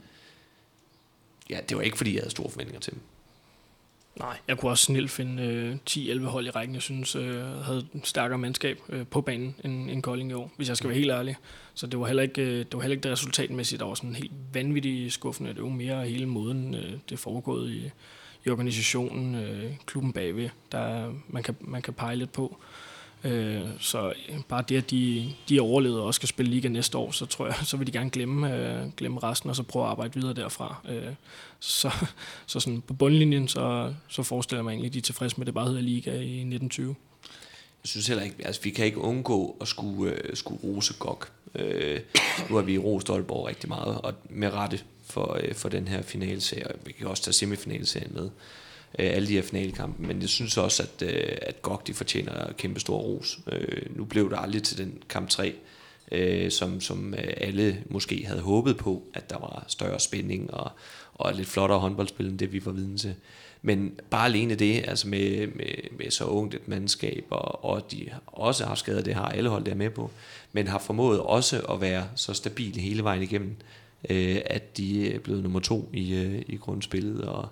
ja, 1.51 1.61
det 1.69 1.77
var 1.77 1.83
ikke, 1.83 1.97
fordi 1.97 2.15
jeg 2.15 2.21
havde 2.21 2.31
store 2.31 2.51
forventninger 2.51 2.81
til 2.81 2.93
dem. 2.93 3.01
Nej, 4.19 4.39
jeg 4.49 4.59
kunne 4.59 4.71
også 4.71 4.85
snilt 4.85 5.11
finde 5.11 5.43
øh, 5.43 5.77
10-11 5.91 6.25
hold 6.25 6.47
i 6.47 6.51
rækken, 6.51 6.75
jeg 6.75 6.83
synes 6.83 7.17
øh, 7.17 7.45
havde 7.45 7.87
en 7.95 8.05
stærkere 8.05 8.39
mandskab 8.39 8.79
øh, 8.89 9.07
på 9.07 9.21
banen 9.21 9.55
end, 9.65 9.91
end 9.91 10.03
Kolding 10.03 10.31
i 10.31 10.35
år, 10.35 10.53
hvis 10.57 10.69
jeg 10.69 10.77
skal 10.77 10.91
være 10.91 10.99
helt 10.99 11.11
ærlig. 11.11 11.37
Så 11.75 11.87
det 11.87 12.01
var 12.01 12.07
heller 12.07 12.23
ikke 12.23 12.43
øh, 12.43 12.59
det, 12.59 12.75
var 12.75 12.81
heller 12.81 12.95
ikke 12.95 13.03
det 13.03 13.13
resultatmæssigt, 13.13 13.81
der 13.81 13.87
var 13.87 13.95
sådan 13.95 14.15
helt 14.15 14.33
vanvittigt 14.53 15.13
skuffende. 15.13 15.55
Det 15.55 15.63
var 15.63 15.69
mere 15.69 16.07
hele 16.07 16.27
måden, 16.27 16.75
øh, 16.75 16.93
det 17.09 17.19
foregået 17.19 17.71
i, 17.71 17.91
i 18.47 18.51
organisationen, 18.51 19.35
øh, 19.35 19.73
klubben 19.87 20.13
bagved, 20.13 20.49
der 20.73 21.13
man 21.29 21.43
kan, 21.43 21.57
man 21.61 21.83
kan 21.83 21.95
pege 21.95 22.17
lidt 22.17 22.33
på. 22.33 22.57
Øh, 23.25 23.61
så 23.81 24.13
bare 24.49 24.65
det, 24.69 24.77
at 24.77 24.91
de, 24.91 25.33
de 25.49 25.57
er 25.57 25.63
overlevet 25.63 26.01
og 26.01 26.07
også 26.07 26.19
skal 26.19 26.29
spille 26.29 26.51
liga 26.51 26.69
næste 26.69 26.99
år, 26.99 27.11
så 27.11 27.27
tror 27.27 27.47
jeg, 27.47 27.55
så 27.65 27.77
vil 27.77 27.87
de 27.87 27.93
gerne 27.93 28.11
glemme, 28.11 28.57
øh, 28.57 28.93
glemme 28.97 29.21
resten, 29.23 29.51
og 29.51 29.57
så 29.57 29.63
prøve 29.63 29.85
at 29.85 29.91
arbejde 29.91 30.15
videre 30.15 30.35
derfra. 30.35 30.81
Øh, 30.89 31.13
så 31.61 31.91
så 32.47 32.61
sådan 32.61 32.81
på 32.81 32.95
bundlinjen, 32.95 33.49
så, 33.49 33.95
så 34.09 34.23
forestiller 34.23 34.59
jeg 34.59 34.65
mig 34.65 34.71
egentlig, 34.71 34.89
at 34.89 34.95
de 34.95 34.99
er 34.99 35.03
tilfredse 35.03 35.37
med, 35.37 35.43
at 35.43 35.47
det 35.47 35.55
bare 35.55 35.67
hedder 35.67 35.81
liga 35.81 36.11
i 36.11 36.39
1920. 36.39 36.95
Jeg 37.83 37.89
synes 37.89 38.07
heller 38.07 38.25
ikke, 38.25 38.37
altså 38.45 38.63
vi 38.63 38.71
kan 38.71 38.87
ikke 38.87 38.99
undgå 38.99 39.57
at 39.61 39.69
skulle, 39.69 40.13
øh, 40.13 40.37
skulle 40.37 40.61
rose 40.65 40.95
GOG. 40.99 41.25
Øh, 41.55 42.01
nu 42.51 42.57
har 42.57 42.63
vi 42.63 42.79
rost 42.79 43.11
Aalborg 43.11 43.49
rigtig 43.49 43.69
meget, 43.69 44.01
og 44.01 44.15
med 44.31 44.53
rette 44.53 44.81
for, 45.05 45.39
øh, 45.43 45.55
for 45.55 45.69
den 45.69 45.89
her 45.89 46.03
finalserie. 46.03 46.75
Vi 46.85 46.93
kan 46.93 47.07
også 47.07 47.23
tage 47.23 47.33
semifinalserien 47.33 48.15
med 48.15 48.31
øh, 48.99 49.11
alle 49.15 49.29
de 49.29 49.33
her 49.33 49.43
finalekampe, 49.43 50.03
men 50.03 50.21
jeg 50.21 50.29
synes 50.29 50.57
også, 50.57 50.83
at, 50.83 51.09
øh, 51.09 51.37
at 51.43 51.63
Gok, 51.63 51.87
de 51.87 51.95
fortjener 51.95 52.53
kæmpe 52.53 52.81
stor 52.81 52.99
ros. 52.99 53.39
Øh, 53.53 53.97
nu 53.97 54.05
blev 54.05 54.31
det 54.31 54.39
aldrig 54.41 54.63
til 54.63 54.79
den 54.79 55.03
kamp 55.09 55.29
3, 55.29 55.55
øh, 56.13 56.51
som, 56.51 56.81
som 56.81 57.15
øh, 57.15 57.33
alle 57.37 57.85
måske 57.91 58.25
havde 58.27 58.41
håbet 58.41 58.77
på, 58.77 59.03
at 59.15 59.31
der 59.31 59.39
var 59.39 59.65
større 59.69 60.01
spænding 60.01 60.55
og, 60.55 60.71
og 61.15 61.35
lidt 61.35 61.49
flottere 61.49 61.79
håndboldspil 61.79 62.27
end 62.27 62.39
det, 62.39 62.53
vi 62.53 62.67
var 62.67 62.73
vidne 62.73 62.99
til. 62.99 63.15
Men 63.63 64.01
bare 64.11 64.27
alene 64.27 64.55
det, 64.55 64.85
altså 64.89 65.09
med, 65.09 65.47
med, 65.47 65.99
med 65.99 66.11
så 66.11 66.25
ungt 66.25 66.55
et 66.55 66.69
mandskab, 66.69 67.25
og, 67.31 67.65
og 67.65 67.93
de 67.93 68.09
også 68.27 68.65
har 68.65 68.75
skadet, 68.75 69.05
det 69.05 69.15
har 69.15 69.27
alle 69.27 69.51
hold 69.51 69.65
der 69.65 69.75
med 69.75 69.91
på, 69.91 70.11
men 70.53 70.69
har 70.69 70.79
formået 70.79 71.21
også 71.21 71.61
at 71.61 71.81
være 71.81 72.09
så 72.15 72.35
stabile 72.35 72.81
hele 72.81 73.05
vejen 73.05 73.23
igennem, 73.23 73.57
øh, 74.11 74.41
at 74.47 74.77
de 74.77 75.15
er 75.15 75.19
blevet 75.19 75.43
nummer 75.43 75.61
to 75.61 75.91
i, 75.93 76.15
øh, 76.15 76.43
i 76.47 76.57
grundspillet, 76.57 77.25
og, 77.25 77.49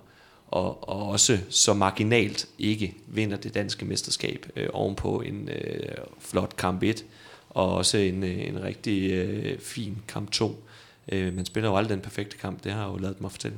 og, 0.47 0.89
og 0.89 1.09
også 1.09 1.39
så 1.49 1.73
marginalt 1.73 2.47
ikke 2.59 2.95
vinder 3.07 3.37
det 3.37 3.53
danske 3.53 3.85
mesterskab 3.85 4.45
øh, 4.55 4.69
ovenpå 4.73 5.21
en 5.21 5.49
øh, 5.49 5.89
flot 6.19 6.57
kamp 6.57 6.83
1, 6.83 7.05
og 7.49 7.75
også 7.75 7.97
en, 7.97 8.23
øh, 8.23 8.47
en 8.47 8.63
rigtig 8.63 9.11
øh, 9.11 9.59
fin 9.59 9.97
kamp 10.07 10.31
2. 10.31 10.63
Øh, 11.11 11.35
man 11.35 11.45
spiller 11.45 11.69
jo 11.69 11.75
aldrig 11.75 11.93
den 11.95 12.01
perfekte 12.01 12.37
kamp, 12.37 12.63
det 12.63 12.71
har 12.71 12.85
jeg 12.85 12.93
jo 12.93 12.97
lavet 12.97 13.21
mig 13.21 13.31
fortælle. 13.31 13.57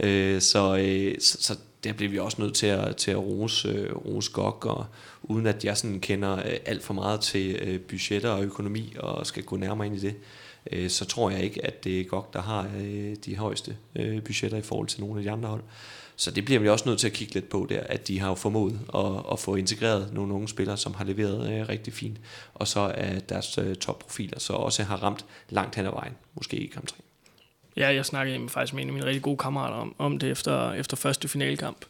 Øh, 0.00 0.40
så, 0.40 0.76
øh, 0.76 1.14
så, 1.20 1.36
så 1.40 1.56
der 1.84 1.92
bliver 1.92 2.10
vi 2.10 2.18
også 2.18 2.42
nødt 2.42 2.54
til 2.54 2.66
at, 2.66 2.96
til 2.96 3.10
at 3.10 3.18
rose, 3.18 3.68
øh, 3.68 3.96
rose 3.96 4.32
GOG, 4.32 4.66
og 4.66 4.86
uden 5.22 5.46
at 5.46 5.64
jeg 5.64 5.76
sådan 5.76 6.00
kender 6.00 6.38
øh, 6.38 6.56
alt 6.66 6.82
for 6.82 6.94
meget 6.94 7.20
til 7.20 7.56
øh, 7.62 7.80
budgetter 7.80 8.30
og 8.30 8.44
økonomi, 8.44 8.94
og 8.98 9.26
skal 9.26 9.42
gå 9.42 9.56
nærmere 9.56 9.86
ind 9.86 9.96
i 9.96 10.00
det, 10.00 10.14
øh, 10.72 10.90
så 10.90 11.04
tror 11.04 11.30
jeg 11.30 11.42
ikke, 11.42 11.64
at 11.66 11.84
det 11.84 12.00
er 12.00 12.04
GOG, 12.04 12.30
der 12.32 12.42
har 12.42 12.70
øh, 12.80 13.16
de 13.24 13.36
højeste 13.36 13.76
øh, 13.96 14.22
budgetter 14.22 14.58
i 14.58 14.62
forhold 14.62 14.88
til 14.88 15.00
nogle 15.00 15.18
af 15.18 15.24
de 15.24 15.30
andre 15.30 15.48
hold. 15.48 15.62
Så 16.20 16.30
det 16.30 16.44
bliver 16.44 16.60
vi 16.60 16.68
også 16.68 16.88
nødt 16.88 16.98
til 17.00 17.06
at 17.06 17.12
kigge 17.12 17.34
lidt 17.34 17.48
på 17.48 17.66
der, 17.68 17.80
at 17.80 18.08
de 18.08 18.20
har 18.20 18.28
jo 18.28 18.34
formået 18.34 18.80
at, 18.94 19.32
at 19.32 19.38
få 19.38 19.54
integreret 19.54 20.12
nogle 20.12 20.34
unge 20.34 20.48
spillere, 20.48 20.76
som 20.76 20.94
har 20.94 21.04
leveret 21.04 21.52
øh, 21.52 21.68
rigtig 21.68 21.92
fint, 21.92 22.18
og 22.54 22.68
så 22.68 22.92
at 22.94 23.28
deres 23.28 23.58
øh, 23.58 23.76
topprofiler 23.76 24.38
så 24.38 24.52
også 24.52 24.82
har 24.82 24.96
ramt 24.96 25.24
langt 25.48 25.74
hen 25.74 25.86
ad 25.86 25.90
vejen, 25.90 26.12
måske 26.34 26.56
i 26.56 26.66
kamp 26.66 26.86
3. 26.86 26.96
Ja, 27.76 27.94
jeg 27.94 28.06
snakkede 28.06 28.48
faktisk 28.48 28.74
med 28.74 28.82
en 28.82 28.88
af 28.88 28.94
mine 28.94 29.06
rigtig 29.06 29.22
gode 29.22 29.36
kammerater 29.36 29.76
om, 29.76 29.94
om 29.98 30.18
det 30.18 30.30
efter, 30.30 30.72
efter 30.72 30.96
første 30.96 31.28
finalkamp, 31.28 31.84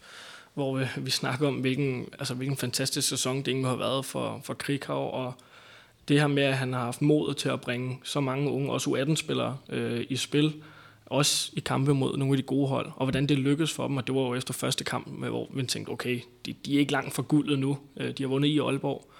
hvor 0.54 0.76
vi, 0.76 0.84
vi 0.96 1.10
snakker 1.10 1.48
om, 1.48 1.54
hvilken, 1.54 2.08
altså, 2.18 2.34
hvilken 2.34 2.56
fantastisk 2.56 3.08
sæson 3.08 3.38
det 3.38 3.48
egentlig 3.48 3.70
har 3.70 3.76
været 3.76 4.04
for, 4.04 4.40
for 4.44 4.54
Krikau, 4.54 5.02
og 5.02 5.32
det 6.08 6.20
her 6.20 6.26
med, 6.26 6.42
at 6.42 6.56
han 6.56 6.72
har 6.72 6.84
haft 6.84 7.02
modet 7.02 7.36
til 7.36 7.48
at 7.48 7.60
bringe 7.60 7.98
så 8.04 8.20
mange 8.20 8.50
unge, 8.50 8.72
også 8.72 8.90
U18-spillere, 8.90 9.56
øh, 9.68 10.06
i 10.08 10.16
spil, 10.16 10.54
også 11.10 11.50
i 11.52 11.60
kampe 11.60 11.94
mod 11.94 12.16
nogle 12.16 12.32
af 12.32 12.36
de 12.36 12.42
gode 12.42 12.68
hold, 12.68 12.86
og 12.96 13.04
hvordan 13.06 13.26
det 13.26 13.38
lykkedes 13.38 13.72
for 13.72 13.86
dem, 13.86 13.96
og 13.96 14.06
det 14.06 14.14
var 14.14 14.20
jo 14.20 14.34
efter 14.34 14.54
første 14.54 14.84
kamp, 14.84 15.08
hvor 15.28 15.48
vi 15.54 15.62
tænkte, 15.62 15.90
okay, 15.90 16.20
de, 16.46 16.52
de 16.52 16.74
er 16.74 16.78
ikke 16.78 16.92
langt 16.92 17.14
fra 17.14 17.22
guldet 17.22 17.58
nu, 17.58 17.78
øh, 17.96 18.10
de 18.10 18.22
har 18.22 18.28
vundet 18.28 18.48
i 18.48 18.58
Aalborg. 18.58 19.10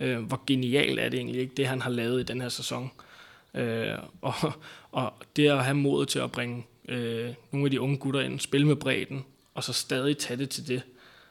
Øh, 0.00 0.18
hvor 0.18 0.40
genialt 0.46 1.00
er 1.00 1.08
det 1.08 1.18
egentlig 1.18 1.40
ikke, 1.40 1.54
det 1.54 1.66
han 1.66 1.82
har 1.82 1.90
lavet 1.90 2.20
i 2.20 2.22
den 2.22 2.40
her 2.40 2.48
sæson. 2.48 2.90
Øh, 3.54 3.94
og, 4.22 4.34
og 4.92 5.12
det 5.36 5.48
at 5.48 5.64
have 5.64 5.76
modet 5.76 6.08
til 6.08 6.18
at 6.18 6.32
bringe 6.32 6.66
nogle 7.52 7.64
af 7.64 7.70
de 7.70 7.80
unge 7.80 7.96
gutter 7.96 8.20
ind, 8.20 8.40
spille 8.40 8.66
med 8.66 8.76
bredden, 8.76 9.24
og 9.54 9.64
så 9.64 9.72
stadig 9.72 10.18
tage 10.18 10.38
det 10.38 10.50
til 10.50 10.68
det, 10.68 10.82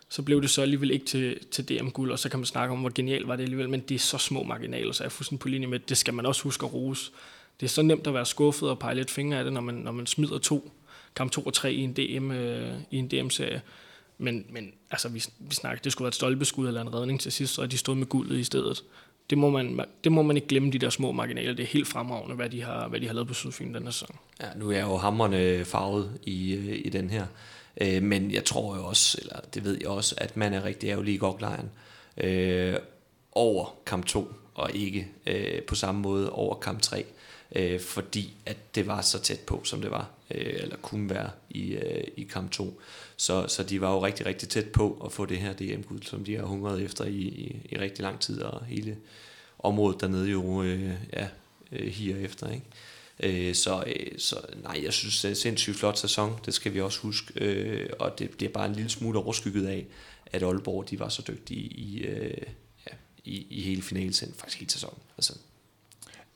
så 0.10 0.22
blev 0.22 0.42
det 0.42 0.50
så 0.50 0.62
alligevel 0.62 0.92
ikke 0.92 1.06
til, 1.06 1.40
til 1.52 1.70
DM-guld, 1.70 2.12
og 2.12 2.20
så 2.20 2.30
kan 2.30 2.40
man 2.40 2.46
snakke 2.46 2.72
om, 2.72 2.80
hvor 2.80 2.92
genialt 2.96 3.28
var 3.28 3.36
det 3.36 3.44
alligevel, 3.44 3.70
men 3.70 3.80
det 3.80 3.96
er 3.96 4.00
så 4.00 4.18
små 4.18 4.44
marginaler, 4.44 4.92
så 4.92 5.04
jeg 5.04 5.06
er 5.06 5.10
fuldstændig 5.10 5.40
på 5.40 5.48
linje 5.48 5.68
med, 5.68 5.80
det 5.80 5.98
skal 5.98 6.14
man 6.14 6.26
også 6.26 6.44
huske 6.44 6.66
at 6.66 6.74
rose. 6.74 7.12
Det 7.60 7.66
er 7.66 7.70
så 7.70 7.82
nemt 7.82 8.08
at 8.08 8.14
være 8.14 8.26
skuffet 8.26 8.70
og 8.70 8.80
pege 8.80 8.96
lidt 8.96 9.12
fingre 9.12 9.38
af 9.38 9.44
det, 9.44 9.54
når 9.54 9.62
man, 9.62 9.76
når 9.76 9.92
man 9.92 10.06
smider 10.06 10.38
to, 10.38 10.72
kamp 11.16 11.32
2 11.32 11.42
og 11.42 11.54
3 11.54 11.74
i 11.74 11.82
en, 11.82 11.94
DM, 11.94 12.32
øh, 12.32 12.74
i 12.92 12.98
en 12.98 13.08
DM-serie. 13.08 13.62
Men, 14.18 14.46
men 14.50 14.72
altså, 14.92 15.10
vi, 15.10 15.24
vi 15.40 15.56
snakker, 15.56 15.82
det 15.82 15.92
skulle 15.92 16.06
være 16.06 16.10
et 16.10 16.16
stolpeskud 16.16 16.68
eller 16.68 16.82
en 16.82 16.94
redning 16.94 17.20
til 17.20 17.32
sidst, 17.32 17.60
og 17.60 17.72
de 17.72 17.78
stod 17.78 17.96
med 17.96 18.08
guldet 18.08 18.38
i 18.38 18.44
stedet 18.44 18.84
det 19.30 19.38
må, 19.38 19.50
man, 19.50 19.80
det 20.04 20.12
må 20.12 20.22
man 20.22 20.36
ikke 20.36 20.48
glemme, 20.48 20.72
de 20.72 20.80
der 20.80 20.90
små 20.90 21.12
marginaler. 21.12 21.54
Det 21.54 21.64
er 21.64 21.68
helt 21.68 21.88
fremragende, 21.88 22.36
hvad 22.36 22.50
de 22.50 22.62
har, 22.62 22.88
hvad 22.88 23.00
de 23.00 23.08
har 23.08 23.14
lavet 23.14 23.28
på 23.28 23.34
Sydfyn 23.34 23.74
den 23.74 23.84
her 23.84 23.92
sæson. 23.92 24.16
Ja, 24.42 24.48
nu 24.56 24.70
er 24.70 24.76
jeg 24.76 24.88
jo 24.88 24.98
hammerne 24.98 25.40
øh, 25.40 25.66
farvet 25.66 26.20
i, 26.24 26.54
øh, 26.54 26.82
i 26.86 26.90
den 26.90 27.10
her. 27.10 27.26
Øh, 27.82 28.04
men 28.04 28.32
jeg 28.32 28.46
tror 28.46 28.76
jo 28.76 28.86
også, 28.86 29.18
eller 29.22 29.40
det 29.54 29.64
ved 29.64 29.78
jeg 29.82 29.88
også, 29.88 30.16
at 30.18 30.38
man 30.38 30.54
er 30.54 30.64
rigtig 30.64 30.90
ærgerlig 30.90 31.14
i 31.14 31.18
goklejren 31.18 31.70
øh, 32.18 32.76
over 33.32 33.76
kamp 33.86 34.06
2, 34.06 34.34
og 34.54 34.72
ikke 34.74 35.08
øh, 35.28 35.62
på 35.62 35.76
samme 35.76 36.02
måde 36.02 36.30
over 36.30 36.56
kamp 36.56 36.82
3. 36.82 37.06
Øh, 37.56 37.80
fordi 37.80 38.34
at 38.46 38.76
det 38.76 38.88
var 38.88 39.02
så 39.02 39.20
tæt 39.20 39.40
på, 39.40 39.64
som 39.64 39.82
det 39.82 39.92
var, 39.92 40.10
øh, 40.32 40.54
eller 40.54 40.76
kunne 40.78 41.10
være 41.10 41.30
i, 41.50 41.72
øh, 41.72 42.04
i 42.18 42.24
kamp 42.24 42.52
2. 42.52 42.82
Så, 43.18 43.48
så 43.48 43.64
de 43.64 43.82
var 43.82 43.92
jo 43.92 44.06
rigtig, 44.06 44.26
rigtig 44.26 44.50
tæt 44.50 44.72
på 44.72 45.02
at 45.06 45.12
få 45.12 45.26
det 45.26 45.38
her 45.38 45.54
DM-guld, 45.54 46.04
som 46.04 46.26
de 46.26 46.36
har 46.36 46.44
hungret 46.44 46.82
efter 46.82 47.06
i, 47.06 47.18
i, 47.18 47.56
i 47.70 47.78
rigtig 47.78 48.04
lang 48.04 48.20
tid, 48.20 48.42
og 48.42 48.66
hele 48.66 48.98
området 49.60 50.02
dernede 50.02 50.30
jo 50.30 50.64
øh, 50.64 50.94
ja, 51.14 51.28
øh, 51.72 51.88
higer 51.88 52.18
efter. 52.18 52.50
Ikke? 52.52 52.66
Øh, 53.50 53.56
så, 53.56 53.84
øh, 53.88 54.20
så 54.20 54.36
nej, 54.64 54.82
jeg 54.84 54.94
synes, 54.94 55.22
det 55.22 55.26
er 55.26 55.30
en 55.30 55.36
sindssygt 55.36 55.78
flot 55.78 55.98
sæson, 55.98 56.40
det 56.46 56.54
skal 56.54 56.74
vi 56.74 56.82
også 56.82 57.00
huske, 57.00 57.34
øh, 57.36 57.90
og 58.00 58.20
det 58.20 58.30
bliver 58.30 58.52
bare 58.52 58.66
en 58.66 58.74
lille 58.74 58.90
smule 58.90 59.20
overskygget 59.20 59.68
af, 59.68 59.86
at 60.26 60.44
Aalborg 60.44 60.90
de 60.90 61.00
var 61.00 61.10
så 61.10 61.24
dygtige 61.28 61.62
i, 61.62 62.02
øh, 62.02 62.38
ja, 62.88 62.92
i, 63.26 63.48
i 63.50 63.62
hele 63.62 63.82
finalen, 63.82 64.14
faktisk 64.14 64.60
hele 64.60 64.72
sæsonen. 64.72 65.00
Altså. 65.18 65.34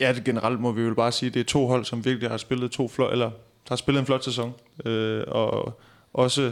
Ja, 0.04 0.14
det 0.14 0.24
generelt 0.24 0.60
må 0.60 0.72
vi 0.72 0.82
jo 0.82 0.94
bare 0.94 1.12
sige, 1.12 1.28
at 1.28 1.34
det 1.34 1.40
er 1.40 1.44
to 1.44 1.68
hold, 1.68 1.86
som 1.86 2.06
virkelig 2.06 2.30
har 2.30 2.38
spillet 2.38 2.72
to 2.72 2.88
flot, 2.88 3.12
eller 3.12 3.32
har 3.68 3.76
spillet 3.76 4.00
en 4.00 4.06
flot 4.06 4.24
sæson, 4.24 4.54
øh, 4.86 5.24
og 5.28 5.80
også 6.14 6.52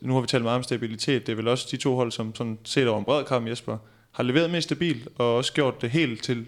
nu 0.00 0.14
har 0.14 0.20
vi 0.20 0.26
talt 0.26 0.42
meget 0.42 0.56
om 0.56 0.62
stabilitet, 0.62 1.26
det 1.26 1.32
er 1.32 1.36
vel 1.36 1.48
også 1.48 1.68
de 1.70 1.76
to 1.76 1.96
hold, 1.96 2.12
som 2.12 2.34
sådan 2.34 2.58
set 2.64 2.88
over 2.88 2.98
en 2.98 3.04
bred 3.04 3.24
kamp, 3.24 3.48
Jesper, 3.48 3.78
har 4.12 4.22
leveret 4.22 4.50
mest 4.50 4.68
stabil, 4.68 5.08
og 5.16 5.36
også 5.36 5.52
gjort 5.52 5.82
det 5.82 5.90
helt 5.90 6.22
til 6.22 6.46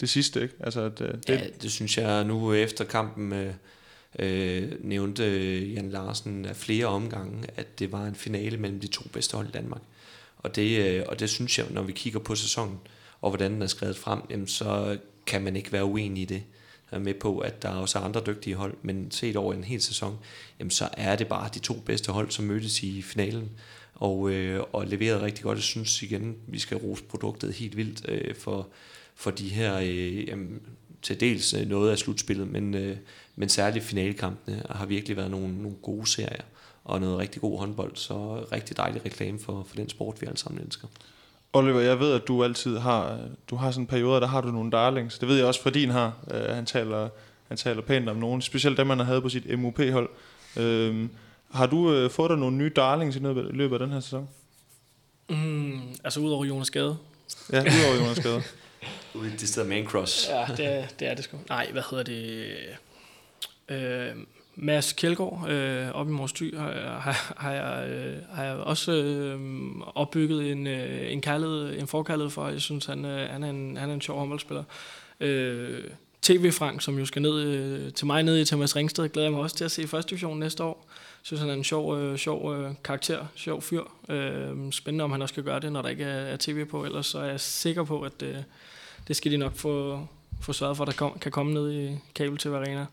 det 0.00 0.08
sidste, 0.08 0.42
ikke? 0.42 0.54
Altså, 0.60 0.80
at, 0.80 1.00
øh, 1.00 1.14
det, 1.14 1.28
ja, 1.28 1.40
det 1.62 1.72
synes 1.72 1.98
jeg 1.98 2.24
nu 2.24 2.52
efter 2.52 2.84
kampen 2.84 3.32
øh, 3.32 3.52
øh, 4.18 4.72
nævnte 4.80 5.24
Jan 5.66 5.90
Larsen 5.90 6.44
af 6.44 6.56
flere 6.56 6.86
omgange, 6.86 7.44
at 7.56 7.78
det 7.78 7.92
var 7.92 8.06
en 8.06 8.14
finale 8.14 8.56
mellem 8.56 8.80
de 8.80 8.86
to 8.86 9.02
bedste 9.12 9.36
hold 9.36 9.48
i 9.48 9.50
Danmark. 9.50 9.82
Og 10.38 10.56
det, 10.56 10.86
øh, 10.86 11.04
og 11.08 11.20
det 11.20 11.30
synes 11.30 11.58
jeg, 11.58 11.66
når 11.70 11.82
vi 11.82 11.92
kigger 11.92 12.18
på 12.18 12.34
sæsonen, 12.34 12.78
og 13.20 13.30
hvordan 13.30 13.52
den 13.52 13.62
er 13.62 13.66
skrevet 13.66 13.96
frem, 13.96 14.20
jamen, 14.30 14.46
så 14.46 14.98
kan 15.26 15.42
man 15.42 15.56
ikke 15.56 15.72
være 15.72 15.84
uenig 15.84 16.22
i 16.22 16.24
det 16.24 16.42
Jeg 16.90 16.96
er 16.96 17.02
med 17.02 17.14
på, 17.14 17.38
at 17.38 17.62
der 17.62 17.68
er 17.68 17.74
også 17.74 17.98
andre 17.98 18.22
dygtige 18.26 18.56
hold, 18.56 18.74
men 18.82 19.10
set 19.10 19.36
over 19.36 19.54
en 19.54 19.64
hel 19.64 19.82
sæson, 19.82 20.18
jamen 20.58 20.70
så 20.70 20.88
er 20.92 21.16
det 21.16 21.28
bare 21.28 21.50
de 21.54 21.58
to 21.58 21.74
bedste 21.74 22.12
hold, 22.12 22.30
som 22.30 22.44
mødtes 22.44 22.82
i 22.82 23.02
finalen, 23.02 23.50
og, 23.94 24.30
øh, 24.30 24.62
og 24.72 24.86
leverede 24.86 25.22
rigtig 25.22 25.44
godt. 25.44 25.56
Jeg 25.56 25.62
synes 25.62 26.02
igen, 26.02 26.36
vi 26.46 26.58
skal 26.58 26.76
rose 26.76 27.04
produktet 27.04 27.52
helt 27.54 27.76
vildt 27.76 28.08
øh, 28.08 28.34
for, 28.34 28.68
for 29.14 29.30
de 29.30 29.48
her, 29.48 29.78
øh, 29.78 30.28
jamen, 30.28 30.60
til 31.02 31.20
dels 31.20 31.54
øh, 31.54 31.68
noget 31.68 31.90
af 31.90 31.98
slutspillet, 31.98 32.48
men, 32.48 32.74
øh, 32.74 32.96
men 33.36 33.48
særligt 33.48 33.84
finalekampene 33.84 34.62
har 34.70 34.86
virkelig 34.86 35.16
været 35.16 35.30
nogle, 35.30 35.62
nogle 35.62 35.76
gode 35.82 36.06
serier, 36.06 36.44
og 36.84 37.00
noget 37.00 37.18
rigtig 37.18 37.40
god 37.40 37.58
håndbold, 37.58 37.96
så 37.96 38.46
rigtig 38.52 38.76
dejlig 38.76 39.04
reklame 39.04 39.38
for, 39.38 39.66
for 39.68 39.76
den 39.76 39.88
sport, 39.88 40.20
vi 40.20 40.26
alle 40.26 40.38
sammen 40.38 40.64
elsker. 40.64 40.88
Oliver, 41.56 41.80
jeg 41.80 42.00
ved, 42.00 42.12
at 42.12 42.28
du 42.28 42.44
altid 42.44 42.78
har, 42.78 43.18
du 43.50 43.56
har 43.56 43.70
sådan 43.70 43.82
en 43.82 43.86
periode, 43.86 44.20
der 44.20 44.26
har 44.26 44.40
du 44.40 44.48
nogle 44.48 44.70
darlings. 44.70 45.18
Det 45.18 45.28
ved 45.28 45.36
jeg 45.36 45.46
også, 45.46 45.62
for 45.62 45.70
din 45.70 45.90
har. 45.90 46.12
Uh, 46.34 46.54
han, 46.54 46.66
taler, 46.66 47.08
han 47.48 47.56
taler 47.56 47.82
pænt 47.82 48.08
om 48.08 48.16
nogen, 48.16 48.42
specielt 48.42 48.76
dem, 48.76 48.86
man 48.86 48.98
har 48.98 49.04
havde 49.04 49.20
på 49.20 49.28
sit 49.28 49.58
MUP-hold. 49.58 50.08
Uh, 50.56 51.08
har 51.50 51.66
du 51.66 52.04
uh, 52.04 52.10
fået 52.10 52.30
dig 52.30 52.38
nogle 52.38 52.56
nye 52.56 52.72
darlings 52.76 53.16
i 53.16 53.18
løbet 53.50 53.72
af 53.72 53.78
den 53.78 53.90
her 53.90 54.00
sæson? 54.00 54.28
Mm, 55.28 55.80
altså 56.04 56.20
udover 56.20 56.44
Jonas 56.44 56.70
Gade? 56.70 56.96
Ja, 57.52 57.60
udover 57.60 57.96
Jonas 58.02 58.18
Gade. 58.18 58.42
Ude 59.14 59.28
i 59.28 59.30
det 59.30 59.48
sted 59.48 59.64
main 59.64 59.86
cross. 59.86 60.28
Ja, 60.28 60.46
det 60.56 60.66
er, 60.66 60.86
det 60.98 61.08
er 61.08 61.14
det 61.14 61.24
sgu. 61.24 61.38
Nej, 61.48 61.68
hvad 61.72 61.82
hedder 61.90 62.04
det? 62.04 62.46
Øh, 63.68 64.10
Mads 64.56 64.92
Kjeldgaard 64.92 65.48
øh, 65.48 65.90
op 65.90 66.08
i 66.08 66.10
Mors 66.10 66.32
Thy 66.32 66.56
har, 66.56 66.72
har, 67.00 67.34
har, 67.36 67.52
jeg, 67.52 67.88
øh, 67.90 68.16
har 68.30 68.44
jeg 68.44 68.56
også 68.56 68.92
øh, 68.92 69.40
opbygget 69.94 70.52
en, 70.52 70.66
øh, 70.66 71.12
en, 71.12 71.20
kærlighed, 71.20 71.78
en 71.78 71.86
forkærlighed 71.86 72.30
for. 72.30 72.48
Jeg 72.48 72.60
synes, 72.60 72.86
han, 72.86 73.04
øh, 73.04 73.30
han, 73.30 73.42
er, 73.42 73.50
en, 73.50 73.76
han 73.76 73.90
er 73.90 73.94
en 73.94 74.00
sjov 74.00 74.18
håndboldspiller. 74.18 74.64
Øh, 75.20 75.84
TV-Frank, 76.22 76.82
som 76.82 76.98
jo 76.98 77.06
skal 77.06 77.22
ned 77.22 77.40
øh, 77.40 77.92
til 77.92 78.06
mig 78.06 78.22
ned 78.22 78.38
i 78.38 78.44
Thomas 78.44 78.76
Ringsted, 78.76 79.08
glæder 79.08 79.26
jeg 79.26 79.32
mig 79.32 79.42
også 79.42 79.56
til 79.56 79.64
at 79.64 79.70
se 79.70 79.88
første 79.88 80.10
division 80.10 80.38
næste 80.38 80.64
år. 80.64 80.84
Jeg 80.88 81.22
synes, 81.22 81.40
han 81.40 81.50
er 81.50 81.54
en 81.54 81.64
sjov, 81.64 81.98
øh, 81.98 82.18
sjov 82.18 82.54
øh, 82.54 82.70
karakter, 82.84 83.26
sjov 83.34 83.62
fyr. 83.62 83.82
Øh, 84.08 84.72
spændende, 84.72 85.04
om 85.04 85.12
han 85.12 85.22
også 85.22 85.32
skal 85.32 85.44
gøre 85.44 85.60
det, 85.60 85.72
når 85.72 85.82
der 85.82 85.88
ikke 85.88 86.04
er, 86.04 86.20
er 86.20 86.36
tv 86.40 86.64
på. 86.64 86.84
Ellers 86.84 87.06
så 87.06 87.18
er 87.18 87.24
jeg 87.24 87.40
sikker 87.40 87.84
på, 87.84 88.02
at 88.02 88.22
øh, 88.22 88.36
det 89.08 89.16
skal 89.16 89.32
de 89.32 89.36
nok 89.36 89.56
få, 89.56 90.06
få 90.42 90.52
sørget 90.52 90.76
for, 90.76 90.84
at 90.84 90.86
der 90.86 90.92
kom, 90.92 91.18
kan 91.18 91.32
komme 91.32 91.54
ned 91.54 91.72
i 91.72 91.98
kabel 92.14 92.38
til 92.38 92.48
Arena. 92.48 92.86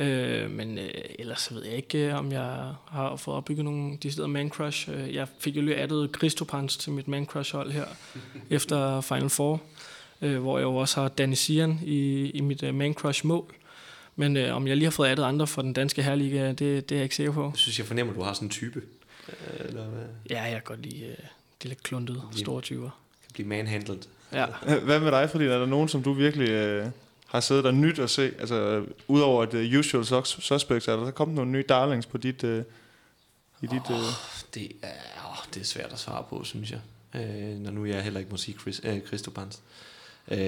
Øh, 0.00 0.50
men 0.50 0.78
øh, 0.78 0.90
ellers 1.18 1.54
ved 1.54 1.64
jeg 1.64 1.74
ikke, 1.74 1.98
øh, 1.98 2.18
om 2.18 2.32
jeg 2.32 2.74
har 2.88 3.16
fået 3.16 3.36
opbygget 3.36 3.64
nogle 3.64 3.98
steder 4.10 4.26
man 4.26 4.48
crush. 4.48 4.90
Øh, 4.92 5.14
jeg 5.14 5.28
fik 5.38 5.56
jo 5.56 5.62
lige 5.62 5.76
addet 5.76 6.10
Christopans 6.16 6.76
til 6.76 6.92
mit 6.92 7.08
man 7.08 7.26
crush 7.26 7.56
hold 7.56 7.70
her 7.70 7.84
efter 8.50 9.00
Final 9.00 9.30
Four, 9.30 9.62
øh, 10.22 10.40
hvor 10.40 10.58
jeg 10.58 10.64
jo 10.64 10.76
også 10.76 11.00
har 11.00 11.08
Danny 11.08 11.34
Sian 11.34 11.80
i, 11.82 12.30
i 12.30 12.40
mit 12.40 12.62
uh, 12.62 12.74
man 12.74 12.94
crush 12.94 13.26
mål. 13.26 13.54
Men 14.16 14.36
øh, 14.36 14.56
om 14.56 14.66
jeg 14.66 14.76
lige 14.76 14.86
har 14.86 14.90
fået 14.90 15.08
addet 15.08 15.22
andre 15.22 15.46
fra 15.46 15.62
den 15.62 15.72
danske 15.72 16.02
herliga, 16.02 16.48
det, 16.48 16.58
det 16.58 16.92
er 16.92 16.96
jeg 16.96 17.02
ikke 17.02 17.16
sikker 17.16 17.32
på. 17.32 17.44
Jeg 17.44 17.58
synes, 17.58 17.78
jeg 17.78 17.86
fornemmer, 17.86 18.12
at 18.12 18.18
du 18.18 18.22
har 18.22 18.32
sådan 18.32 18.46
en 18.46 18.50
type. 18.50 18.82
Eller 19.58 19.84
hvad? 19.84 20.02
Ja, 20.30 20.42
jeg 20.42 20.52
kan 20.52 20.62
godt 20.64 20.82
lide 20.82 21.04
øh, 21.04 21.16
de 21.62 21.68
lidt 21.68 21.82
kluntede, 21.82 22.22
store 22.36 22.60
typer. 22.60 22.90
Kan 23.22 23.32
blive 23.32 23.48
manhandled. 23.48 23.98
Ja. 24.32 24.46
Hvad 24.84 25.00
med 25.00 25.10
dig, 25.10 25.30
fordi 25.30 25.44
er 25.44 25.58
der 25.58 25.66
nogen, 25.66 25.88
som 25.88 26.02
du 26.02 26.12
virkelig 26.12 26.48
øh, 26.48 26.86
har 27.30 27.40
siddet 27.40 27.66
og 27.66 27.74
nyt 27.74 27.98
at 27.98 28.10
se? 28.10 28.32
Altså, 28.38 28.84
udover 29.08 29.42
at 29.42 29.54
uh, 29.54 29.78
Usual 29.78 30.04
Sus- 30.04 30.40
Suspects, 30.40 30.88
er 30.88 30.96
der 30.96 31.06
så 31.06 31.10
kommet 31.10 31.34
nogle 31.34 31.50
nye 31.50 31.64
darlings 31.68 32.06
på 32.06 32.18
dit... 32.18 32.44
Øh, 32.44 32.64
i 33.62 33.66
dit 33.66 33.90
øh... 33.90 33.96
Det 34.54 34.72
er, 34.82 35.30
åh, 35.30 35.54
det 35.54 35.60
er 35.60 35.64
svært 35.64 35.92
at 35.92 35.98
svare 35.98 36.24
på, 36.28 36.44
synes 36.44 36.70
jeg. 36.70 36.80
Øh, 37.14 37.58
når 37.58 37.70
nu 37.70 37.84
jeg 37.84 38.02
heller 38.02 38.20
ikke 38.20 38.30
må 38.30 38.36
sige 38.36 38.58
Chris, 38.58 38.80
øh, 38.84 39.00
Christopans. 39.06 39.62
Øh, 40.30 40.38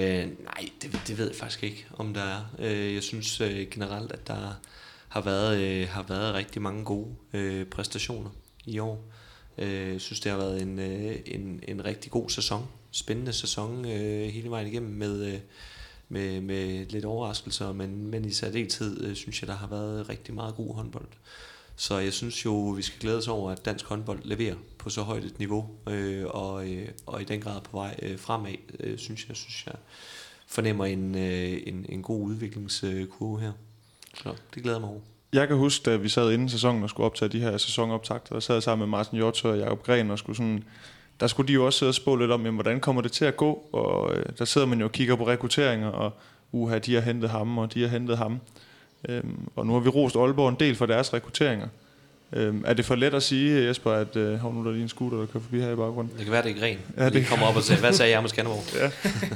nej, 0.43 0.69
det, 0.81 1.01
det 1.07 1.17
ved 1.17 1.27
jeg 1.27 1.35
faktisk 1.35 1.63
ikke, 1.63 1.87
om 1.93 2.13
der 2.13 2.21
er. 2.21 2.41
Øh, 2.59 2.93
jeg 2.93 3.03
synes 3.03 3.41
øh, 3.41 3.67
generelt, 3.71 4.11
at 4.11 4.27
der 4.27 4.53
har 5.07 5.21
været, 5.21 5.59
øh, 5.61 5.89
har 5.89 6.03
været 6.03 6.33
rigtig 6.33 6.61
mange 6.61 6.85
gode 6.85 7.15
øh, 7.33 7.65
præstationer 7.65 8.29
i 8.65 8.79
år. 8.79 9.03
Øh, 9.57 9.91
jeg 9.91 10.01
synes, 10.01 10.19
det 10.19 10.31
har 10.31 10.39
været 10.39 10.61
en, 10.61 10.79
øh, 10.79 11.15
en, 11.25 11.63
en 11.67 11.85
rigtig 11.85 12.11
god 12.11 12.29
sæson. 12.29 12.67
Spændende 12.91 13.33
sæson 13.33 13.85
øh, 13.85 14.27
hele 14.29 14.49
vejen 14.49 14.67
igennem 14.67 14.91
med, 14.91 15.25
øh, 15.33 15.39
med, 16.13 16.41
med 16.41 16.85
lidt 16.85 17.05
overraskelser, 17.05 17.73
men, 17.73 18.07
men 18.07 18.25
i 18.25 18.31
særdeleshed 18.31 19.03
øh, 19.03 19.15
synes 19.15 19.41
jeg, 19.41 19.47
der 19.47 19.55
har 19.55 19.67
været 19.67 20.09
rigtig 20.09 20.33
meget 20.33 20.55
god 20.55 20.75
håndbold. 20.75 21.07
Så 21.75 21.97
jeg 21.97 22.13
synes 22.13 22.45
jo, 22.45 22.69
vi 22.69 22.81
skal 22.81 22.99
glæde 22.99 23.17
os 23.17 23.27
over, 23.27 23.51
at 23.51 23.65
dansk 23.65 23.85
håndbold 23.85 24.19
leverer 24.23 24.55
på 24.77 24.89
så 24.89 25.01
højt 25.01 25.23
et 25.23 25.39
niveau, 25.39 25.69
øh, 25.89 26.25
og, 26.25 26.69
øh, 26.69 26.87
og 27.05 27.21
i 27.21 27.25
den 27.25 27.41
grad 27.41 27.61
på 27.61 27.77
vej 27.77 27.95
øh, 28.01 28.19
fremad, 28.19 28.55
øh, 28.79 28.97
synes 28.97 29.27
jeg, 29.27 29.35
synes 29.35 29.65
jeg 29.65 29.75
fornemmer 30.47 30.85
en, 30.85 31.15
øh, 31.15 31.61
en, 31.65 31.85
en 31.89 32.01
god 32.01 32.21
udviklingskurve 32.21 33.39
her. 33.39 33.51
Så 34.17 34.35
det 34.55 34.63
glæder 34.63 34.79
mig 34.79 34.89
over. 34.89 34.99
Jeg 35.33 35.47
kan 35.47 35.57
huske, 35.57 35.91
da 35.91 35.95
vi 35.95 36.09
sad 36.09 36.31
inden 36.31 36.49
sæsonen 36.49 36.83
og 36.83 36.89
skulle 36.89 37.05
optage 37.05 37.29
de 37.29 37.39
her 37.39 37.57
sæsonoptagter, 37.57 38.35
og 38.35 38.43
sad 38.43 38.61
sammen 38.61 38.89
med 38.89 38.97
Martin 38.97 39.15
Hjortøj 39.15 39.51
og 39.51 39.57
Jacob 39.57 39.83
Gren 39.83 40.11
og 40.11 40.19
skulle 40.19 40.37
sådan, 40.37 40.63
der 41.23 41.27
skulle 41.29 41.47
de 41.47 41.53
jo 41.53 41.65
også 41.65 41.79
sidde 41.79 41.89
og 41.89 41.95
spå 41.95 42.15
lidt 42.15 42.31
om, 42.31 42.41
jamen, 42.45 42.53
hvordan 42.55 42.79
kommer 42.79 43.01
det 43.01 43.11
til 43.11 43.25
at 43.25 43.37
gå, 43.37 43.65
og 43.71 44.15
øh, 44.15 44.25
der 44.39 44.45
sidder 44.45 44.67
man 44.67 44.79
jo 44.79 44.85
og 44.85 44.91
kigger 44.91 45.15
på 45.15 45.27
rekrutteringer, 45.27 45.87
og 45.87 46.13
uha, 46.51 46.77
de 46.77 46.93
har 46.93 47.01
hentet 47.01 47.29
ham, 47.29 47.57
og 47.57 47.73
de 47.73 47.81
har 47.81 47.87
hentet 47.89 48.17
ham. 48.17 48.39
Øhm, 49.09 49.39
og 49.55 49.67
nu 49.67 49.73
har 49.73 49.79
vi 49.79 49.89
rost 49.89 50.15
Aalborg 50.15 50.49
en 50.49 50.55
del 50.59 50.75
for 50.75 50.85
deres 50.85 51.13
rekrutteringer. 51.13 51.67
Øhm, 52.33 52.63
er 52.67 52.73
det 52.73 52.85
for 52.85 52.95
let 52.95 53.13
at 53.13 53.23
sige, 53.23 53.67
Jesper, 53.67 53.91
at 53.91 54.15
øh, 54.15 54.35
hov, 54.39 54.53
nu 54.53 54.59
er 54.59 54.63
der 54.63 54.71
lige 54.71 54.83
en 54.83 54.89
scooter, 54.89 55.17
der 55.17 55.25
kører 55.25 55.43
forbi 55.43 55.59
her 55.59 55.71
i 55.71 55.75
baggrunden? 55.75 56.13
Det 56.17 56.23
kan 56.25 56.31
være, 56.31 56.43
det 56.43 56.51
er 56.51 56.59
gren. 56.59 56.77
Ja, 56.97 57.05
det- 57.05 57.13
det 57.13 57.27
kommer 57.27 57.47
op 57.47 57.55
og 57.55 57.63
siger, 57.63 57.79
hvad 57.79 57.93
sagde 57.93 58.11
jeg 58.11 58.21
med 58.21 58.29
Skanderborg? 58.29 58.63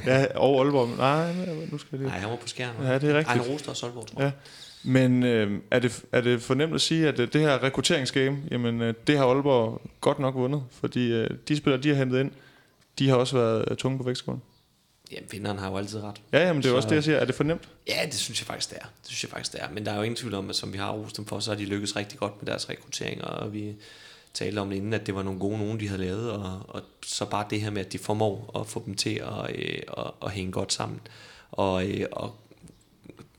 Ja, 0.06 0.16
ja 0.18 0.26
og 0.38 0.64
Aalborg. 0.64 0.88
Nej, 0.98 1.32
nu 1.72 1.78
skal 1.78 1.88
jeg 1.92 1.98
lige... 2.00 2.08
Nej, 2.08 2.18
han 2.18 2.30
var 2.30 2.36
på 2.36 2.48
skærmen. 2.48 2.86
Ja, 2.86 2.94
det 2.94 3.04
er 3.04 3.12
Ej, 3.12 3.18
rigtigt. 3.18 3.42
han 3.44 3.52
roste 3.52 3.68
også 3.68 3.86
Aalborg, 3.86 4.06
tror 4.06 4.22
Ja. 4.22 4.30
Men 4.82 5.22
øh, 5.22 5.60
er, 5.70 5.78
det, 5.78 6.04
er 6.12 6.20
det 6.20 6.42
for 6.42 6.54
nemt 6.54 6.74
at 6.74 6.80
sige, 6.80 7.08
at 7.08 7.18
øh, 7.20 7.32
det 7.32 7.40
her 7.40 7.62
rekrutteringsgame, 7.62 8.38
jamen 8.50 8.80
øh, 8.82 8.94
det 9.06 9.18
har 9.18 9.26
Aalborg 9.26 9.82
godt 10.00 10.18
nok 10.18 10.34
vundet, 10.34 10.62
fordi 10.70 11.12
øh, 11.12 11.30
de 11.48 11.56
spillere, 11.56 11.82
de 11.82 11.88
har 11.88 11.96
hentet 11.96 12.20
ind, 12.20 12.30
de 12.98 13.08
har 13.08 13.16
også 13.16 13.36
været 13.36 13.64
øh, 13.70 13.76
tunge 13.76 13.98
på 13.98 14.04
vægtskålen. 14.04 14.42
Ja, 15.12 15.16
vinderen 15.30 15.58
har 15.58 15.70
jo 15.70 15.76
altid 15.76 16.00
ret. 16.02 16.16
Ja, 16.32 16.46
jamen 16.46 16.62
det 16.62 16.68
er 16.68 16.72
Så- 16.72 16.76
også 16.76 16.88
det, 16.88 16.94
jeg 16.94 17.04
siger. 17.04 17.16
Er 17.18 17.24
det 17.24 17.34
for 17.34 17.44
nemt? 17.44 17.68
Ja, 17.88 18.00
det 18.06 18.14
synes 18.14 18.40
jeg 18.40 18.46
faktisk, 18.46 18.70
det 18.70 18.78
er. 18.78 18.84
Det 19.02 19.06
synes 19.08 19.22
jeg 19.22 19.30
faktisk, 19.30 19.52
det 19.52 19.62
er. 19.62 19.66
Men 19.72 19.86
der 19.86 19.92
er 19.92 19.96
jo 19.96 20.02
ingen 20.02 20.16
tvivl 20.16 20.34
om, 20.34 20.50
at 20.50 20.56
som 20.56 20.72
vi 20.72 20.78
har 20.78 20.90
rost 20.92 21.16
dem 21.16 21.26
for, 21.26 21.40
så 21.40 21.50
har 21.50 21.56
de 21.58 21.64
lykkes 21.64 21.96
rigtig 21.96 22.18
godt 22.18 22.42
med 22.42 22.46
deres 22.50 22.68
rekruttering, 22.70 23.24
og 23.24 23.52
vi 23.52 23.74
talte 24.34 24.58
om 24.58 24.68
det 24.70 24.76
inden, 24.76 24.92
at 24.94 25.06
det 25.06 25.14
var 25.14 25.22
nogle 25.22 25.38
gode 25.40 25.58
nogen, 25.58 25.80
de 25.80 25.88
havde 25.88 26.00
lavet, 26.00 26.30
og, 26.30 26.60
og 26.68 26.82
så 27.06 27.24
bare 27.24 27.46
det 27.50 27.60
her 27.60 27.70
med, 27.70 27.84
at 27.84 27.92
de 27.92 27.98
formår 27.98 28.60
at 28.60 28.66
få 28.66 28.82
dem 28.86 28.94
til 28.94 29.14
at, 29.14 29.54
øh, 29.56 29.78
at, 29.98 30.10
at 30.24 30.30
hænge 30.30 30.52
godt 30.52 30.72
sammen, 30.72 31.00
og, 31.50 31.88
øh, 31.88 32.06
og 32.12 32.34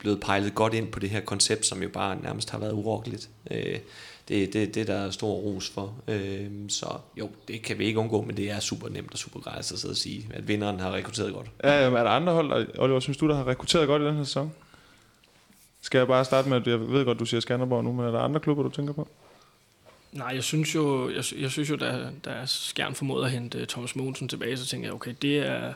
blevet 0.00 0.20
pejlet 0.20 0.54
godt 0.54 0.74
ind 0.74 0.88
på 0.88 1.00
det 1.00 1.10
her 1.10 1.20
koncept, 1.20 1.66
som 1.66 1.82
jo 1.82 1.88
bare 1.88 2.16
nærmest 2.22 2.50
har 2.50 2.58
været 2.58 2.72
urokkeligt. 2.72 3.30
Øh, 3.50 3.78
det, 4.28 4.52
det, 4.52 4.74
det 4.74 4.86
der 4.86 4.94
er 4.94 5.10
stor 5.10 5.32
ros 5.32 5.70
for. 5.70 5.94
Øh, 6.08 6.46
så 6.68 6.86
jo, 7.16 7.30
det 7.48 7.62
kan 7.62 7.78
vi 7.78 7.84
ikke 7.84 7.98
undgå, 7.98 8.22
men 8.22 8.36
det 8.36 8.50
er 8.50 8.60
super 8.60 8.88
nemt 8.88 9.12
og 9.12 9.18
super 9.18 9.40
grejst 9.40 9.72
at 9.72 9.78
sidde 9.78 9.92
og 9.92 9.96
sige, 9.96 10.28
at 10.34 10.48
vinderen 10.48 10.80
har 10.80 10.92
rekrutteret 10.92 11.34
godt. 11.34 11.46
Ja, 11.64 11.70
er 11.70 11.90
der 11.90 12.10
andre 12.10 12.32
hold, 12.32 12.78
Oliver, 12.78 13.00
synes 13.00 13.16
du, 13.16 13.28
der 13.28 13.36
har 13.36 13.46
rekrutteret 13.46 13.86
godt 13.86 14.02
i 14.02 14.04
den 14.04 14.16
her 14.16 14.24
sæson? 14.24 14.52
Skal 15.80 15.98
jeg 15.98 16.06
bare 16.06 16.24
starte 16.24 16.48
med, 16.48 16.56
at 16.56 16.66
jeg 16.66 16.80
ved 16.80 17.04
godt, 17.04 17.18
du 17.18 17.24
siger 17.24 17.40
Skanderborg 17.40 17.84
nu, 17.84 17.92
men 17.92 18.06
er 18.06 18.10
der 18.10 18.18
andre 18.18 18.40
klubber, 18.40 18.62
du 18.62 18.68
tænker 18.68 18.92
på? 18.92 19.08
Nej, 20.12 20.32
jeg 20.34 20.44
synes 20.44 20.74
jo, 20.74 21.08
jeg, 21.08 21.24
jeg 21.40 21.50
synes 21.50 21.70
jo, 21.70 21.76
da, 21.76 22.10
da 22.24 22.46
Skjern 22.46 22.94
formåede 22.94 23.24
at 23.24 23.30
hente 23.30 23.66
Thomas 23.66 23.96
Mogensen 23.96 24.28
tilbage, 24.28 24.56
så 24.56 24.66
tænkte 24.66 24.86
jeg, 24.86 24.94
okay, 24.94 25.14
det 25.22 25.38
er, 25.38 25.72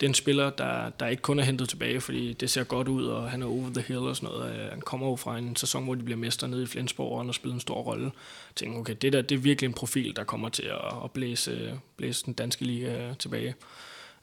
det 0.00 0.06
er 0.06 0.10
en 0.10 0.14
spiller, 0.14 0.50
der, 0.50 0.90
der 0.90 1.06
ikke 1.06 1.22
kun 1.22 1.38
er 1.38 1.44
hentet 1.44 1.68
tilbage, 1.68 2.00
fordi 2.00 2.32
det 2.32 2.50
ser 2.50 2.64
godt 2.64 2.88
ud, 2.88 3.06
og 3.06 3.30
han 3.30 3.42
er 3.42 3.46
over 3.46 3.70
the 3.74 3.82
hill 3.82 3.98
og 3.98 4.16
sådan 4.16 4.28
noget. 4.28 4.60
Øh, 4.60 4.70
han 4.70 4.80
kommer 4.80 5.08
jo 5.08 5.16
fra 5.16 5.38
en 5.38 5.56
sæson, 5.56 5.84
hvor 5.84 5.94
de 5.94 6.02
bliver 6.02 6.18
mester 6.18 6.46
nede 6.46 6.62
i 6.62 6.66
Flensborg, 6.66 7.12
og 7.12 7.18
han 7.18 7.26
har 7.26 7.32
spillet 7.32 7.54
en 7.54 7.60
stor 7.60 7.82
rolle. 7.82 8.12
Jeg 8.60 8.70
okay, 8.70 8.96
det 9.02 9.12
der, 9.12 9.22
det 9.22 9.34
er 9.34 9.38
virkelig 9.38 9.68
en 9.68 9.74
profil, 9.74 10.16
der 10.16 10.24
kommer 10.24 10.48
til 10.48 10.62
at, 10.62 11.04
at 11.04 11.10
blæse, 11.10 11.80
blæse 11.96 12.24
den 12.26 12.32
danske 12.32 12.64
liga 12.64 13.08
øh, 13.08 13.16
tilbage. 13.16 13.54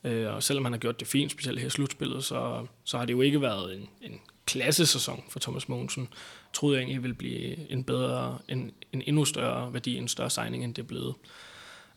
Øh, 0.04 0.34
og 0.34 0.44
selvom 0.44 0.66
han 0.66 0.74
har 0.74 0.80
gjort 0.80 1.00
det 1.00 1.08
fint, 1.08 1.32
specielt 1.32 1.60
her 1.60 1.68
i 1.68 1.70
slutspillet, 1.70 2.24
så, 2.24 2.66
så 2.84 2.98
har 2.98 3.06
det 3.06 3.14
jo 3.14 3.22
ikke 3.22 3.42
været 3.42 3.76
en, 3.76 3.90
en 4.02 4.20
klassesæson 4.46 5.24
for 5.30 5.40
Thomas 5.40 5.70
Mogensen. 5.70 6.08
Troede 6.54 6.76
jeg 6.78 6.82
egentlig 6.82 7.04
ville 7.04 7.16
blive 7.16 7.72
en 7.72 7.84
bedre, 7.84 8.38
en, 8.48 8.72
en 8.92 9.04
endnu 9.06 9.26
større 9.26 9.74
værdi, 9.74 9.98
en 9.98 10.08
større 10.08 10.30
signing, 10.30 10.64
end 10.64 10.74
det 10.74 10.82
er 10.82 10.88
blevet. 10.88 11.16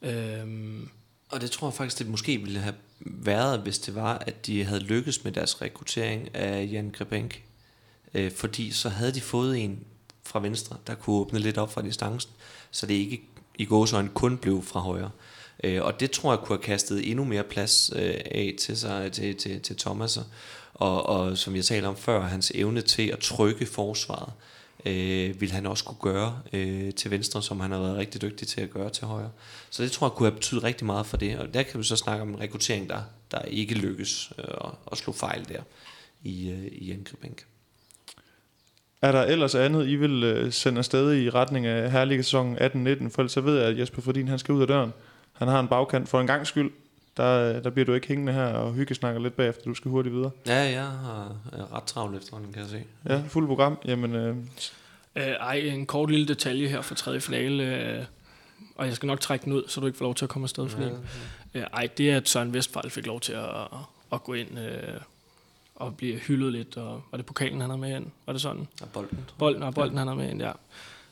Øhm, 0.03 0.89
Og 1.31 1.41
det 1.41 1.51
tror 1.51 1.66
jeg 1.66 1.74
faktisk, 1.74 1.99
det 1.99 2.09
måske 2.09 2.39
ville 2.39 2.59
have 2.59 2.74
været, 3.01 3.61
hvis 3.61 3.78
det 3.78 3.94
var, 3.94 4.18
at 4.18 4.47
de 4.47 4.64
havde 4.64 4.80
lykkes 4.80 5.24
med 5.24 5.32
deres 5.32 5.62
rekruttering 5.62 6.34
af 6.34 6.68
Jan 6.72 6.90
Grebenk. 6.90 7.42
Øh, 8.14 8.32
fordi 8.32 8.70
så 8.70 8.88
havde 8.88 9.12
de 9.12 9.20
fået 9.20 9.59
en 9.59 9.84
fra 10.22 10.40
venstre, 10.40 10.76
der 10.86 10.94
kunne 10.94 11.16
åbne 11.16 11.38
lidt 11.38 11.59
op 11.59 11.72
fra 11.72 11.82
distancen, 11.82 12.32
så 12.70 12.86
det 12.86 12.94
ikke 12.94 13.22
i 13.59 13.64
gåsøjne 13.64 14.09
kun 14.14 14.38
blev 14.38 14.62
fra 14.62 14.80
højre. 14.80 15.11
Øh, 15.64 15.82
og 15.82 16.01
det 16.01 16.11
tror 16.11 16.32
jeg 16.32 16.38
kunne 16.38 16.57
have 16.57 16.64
kastet 16.64 17.11
endnu 17.11 17.24
mere 17.24 17.42
plads 17.42 17.90
øh, 17.97 18.14
af 18.24 18.55
til, 18.61 18.76
sig, 18.76 19.12
til, 19.12 19.36
til, 19.36 19.61
til 19.61 19.76
Thomas. 19.76 20.18
Og, 20.74 21.07
og 21.07 21.38
som 21.38 21.57
jeg 21.57 21.64
talte 21.64 21.86
om 21.86 21.97
før, 21.97 22.20
hans 22.20 22.53
evne 22.55 22.80
til 22.80 23.09
at 23.09 23.18
trykke 23.18 23.66
forsvaret, 23.66 24.32
øh, 24.32 24.55
Øh, 24.87 25.41
vil 25.41 25.53
han 25.53 25.66
også 25.66 25.84
kunne 25.84 26.12
gøre 26.12 26.41
øh, 26.53 26.95
til 26.95 27.11
venstre, 27.11 27.43
som 27.43 27.61
han 27.61 27.70
har 27.70 27.78
været 27.78 27.97
rigtig 27.97 28.22
dygtig 28.22 28.49
til 28.49 28.61
at 28.61 28.70
gøre 28.70 28.91
til 28.91 29.07
højre. 29.07 29.30
Så 29.70 29.82
det 29.82 29.93
tror 29.93 30.07
jeg 30.07 30.12
kunne 30.12 30.28
have 30.28 30.37
betydet 30.37 30.64
rigtig 30.64 30.87
meget 30.87 31.07
for 31.07 31.16
det, 31.16 31.39
og 31.39 31.55
der 31.55 31.62
kan 31.62 31.78
vi 31.80 31.84
så 31.84 31.97
snakke 31.97 32.22
om 32.22 32.28
en 32.28 32.41
rekruttering, 32.41 32.89
der, 32.89 33.01
der 33.30 33.43
ikke 33.43 33.74
lykkes 33.74 34.32
øh, 34.39 34.45
og, 34.49 34.78
og 34.87 34.97
slå 34.97 35.12
fejl 35.12 35.49
der 35.49 35.62
i, 36.22 36.51
øh, 36.51 36.66
i 36.66 36.93
Angrebænk. 36.93 37.47
Er 39.03 39.12
der 39.12 39.22
ellers 39.22 39.55
andet, 39.55 39.89
I 39.89 39.97
vil 39.97 40.24
øh, 40.24 40.53
sende 40.53 40.78
afsted 40.78 41.14
i 41.14 41.30
retning 41.30 41.66
af 41.66 41.93
herlige 41.93 42.22
sæson 42.22 42.57
18-19? 42.57 42.61
For 42.61 43.18
ellers 43.18 43.32
så 43.32 43.41
ved 43.41 43.59
jeg, 43.59 43.68
at 43.68 43.78
Jesper 43.78 44.03
Fordin 44.03 44.28
han 44.28 44.39
skal 44.39 44.55
ud 44.55 44.61
af 44.61 44.66
døren. 44.66 44.93
Han 45.32 45.49
har 45.49 45.61
en 45.61 45.68
bagkant 45.68 46.09
for 46.09 46.20
en 46.20 46.26
gang 46.26 46.47
skyld. 46.47 46.70
Der, 47.16 47.60
der 47.60 47.70
bliver 47.70 47.86
du 47.86 47.92
ikke 47.94 48.08
hængende 48.08 48.32
her 48.32 48.46
og 48.46 48.74
hyggesnakker 48.74 49.20
lidt 49.20 49.36
bagefter. 49.36 49.62
Du 49.64 49.74
skal 49.74 49.90
hurtigt 49.90 50.14
videre. 50.14 50.30
Ja, 50.46 50.54
jeg 50.54 50.84
har 50.86 51.36
er 51.52 51.76
ret 51.76 51.84
travlt 51.84 52.16
efterhånden, 52.16 52.52
kan 52.52 52.62
jeg 52.62 52.70
se. 52.70 52.84
Ja, 53.08 53.22
fuld 53.28 53.46
program. 53.46 53.78
Jamen, 53.84 54.14
øh, 54.14 54.36
øh, 55.16 55.24
ej, 55.26 55.54
en 55.54 55.86
kort 55.86 56.10
lille 56.10 56.28
detalje 56.28 56.68
her 56.68 56.80
for 56.80 56.94
tredje 56.94 57.20
finale, 57.20 57.64
øh, 57.64 58.04
og 58.76 58.86
jeg 58.86 58.94
skal 58.94 59.06
nok 59.06 59.20
trække 59.20 59.44
den 59.44 59.52
ud, 59.52 59.62
så 59.68 59.80
du 59.80 59.86
ikke 59.86 59.98
får 59.98 60.04
lov 60.04 60.14
til 60.14 60.24
at 60.24 60.28
komme 60.28 60.44
afsted. 60.44 60.68
Fordi, 60.68 60.86
øh, 61.54 61.62
ej, 61.62 61.88
det 61.98 62.10
er, 62.10 62.16
at 62.16 62.28
Søren 62.28 62.54
Vestfald 62.54 62.90
fik 62.90 63.06
lov 63.06 63.20
til 63.20 63.32
at, 63.32 63.44
at 64.12 64.24
gå 64.24 64.34
ind 64.34 64.58
øh, 64.58 65.00
og 65.74 65.96
blive 65.96 66.16
hyldet 66.18 66.52
lidt. 66.52 66.76
Og, 66.76 67.02
var 67.10 67.16
det 67.16 67.26
pokalen, 67.26 67.60
han 67.60 67.70
havde 67.70 67.80
med 67.80 67.96
ind? 67.96 68.06
Var 68.26 68.32
det 68.32 68.42
sådan? 68.42 68.68
Og 68.82 68.88
bolden. 68.88 69.10
tror 69.10 69.18
jeg. 69.26 69.38
Bolden, 69.38 69.62
og 69.62 69.74
bolden 69.74 69.98
han 69.98 70.06
havde 70.06 70.18
med 70.18 70.30
ind, 70.30 70.42
ja. 70.42 70.52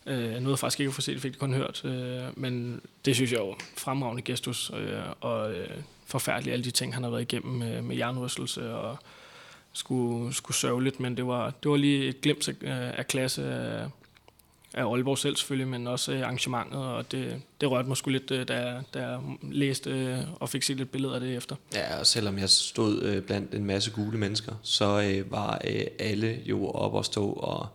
Øh, 0.06 0.32
jeg 0.32 0.40
nåede 0.40 0.56
faktisk 0.56 0.80
ikke 0.80 0.88
at 0.88 0.94
få 0.94 1.00
set 1.00 1.14
det, 1.14 1.22
fik 1.22 1.32
det 1.32 1.40
kun 1.40 1.54
hørt. 1.54 1.84
Øh, 1.84 2.22
men 2.36 2.80
det 3.04 3.14
synes 3.14 3.32
jeg 3.32 3.40
jo 3.40 3.50
er 3.50 3.54
fremragende 3.76 4.22
gestus, 4.22 4.70
øh, 4.76 5.00
og 5.20 5.52
øh, 5.52 5.70
forfærdeligt 6.06 6.52
alle 6.52 6.64
de 6.64 6.70
ting, 6.70 6.94
han 6.94 7.02
har 7.02 7.10
været 7.10 7.22
igennem 7.22 7.54
med, 7.54 7.82
med 7.82 7.96
jernrystelse 7.96 8.74
og 8.74 8.98
skulle, 9.74 10.34
skulle 10.34 10.56
sørge 10.56 10.84
lidt, 10.84 11.00
men 11.00 11.16
det 11.16 11.26
var, 11.26 11.50
det 11.62 11.70
var 11.70 11.76
lige 11.76 12.08
et 12.08 12.20
glimt 12.20 12.48
af, 12.48 12.54
øh, 12.62 12.98
af 12.98 13.06
klasse 13.06 13.44
af, 13.44 13.86
af 14.74 14.84
Aalborg 14.84 15.18
selv 15.18 15.36
selvfølgelig, 15.36 15.68
men 15.68 15.86
også 15.86 16.12
arrangementet, 16.12 16.78
og 16.78 17.12
det, 17.12 17.42
det 17.60 17.70
rørte 17.70 17.88
mig 17.88 17.96
sgu 17.96 18.10
lidt, 18.10 18.30
øh, 18.30 18.48
da, 18.48 18.54
jeg, 18.54 18.82
da 18.94 19.06
jeg 19.08 19.20
læste 19.42 19.90
øh, 19.90 20.18
og 20.40 20.48
fik 20.48 20.62
set 20.62 20.76
lidt 20.76 20.92
billeder 20.92 21.14
af 21.14 21.20
det 21.20 21.36
efter. 21.36 21.56
Ja, 21.74 21.98
og 21.98 22.06
selvom 22.06 22.38
jeg 22.38 22.50
stod 22.50 23.20
blandt 23.20 23.54
en 23.54 23.64
masse 23.64 23.90
gule 23.90 24.18
mennesker, 24.18 24.52
så 24.62 25.22
var 25.30 25.60
alle 25.98 26.40
jo 26.44 26.70
op 26.70 26.94
og 26.94 27.04
stå, 27.04 27.32
og, 27.32 27.66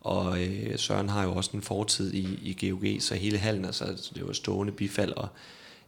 og 0.00 0.36
Søren 0.76 1.08
har 1.08 1.24
jo 1.24 1.32
også 1.32 1.50
en 1.54 1.62
fortid 1.62 2.14
i, 2.14 2.38
i 2.42 2.68
GOG, 2.68 3.02
så 3.02 3.14
hele 3.14 3.38
hallen, 3.38 3.64
altså 3.64 4.10
det 4.14 4.26
var 4.26 4.32
stående 4.32 4.72
bifald, 4.72 5.12
og 5.12 5.28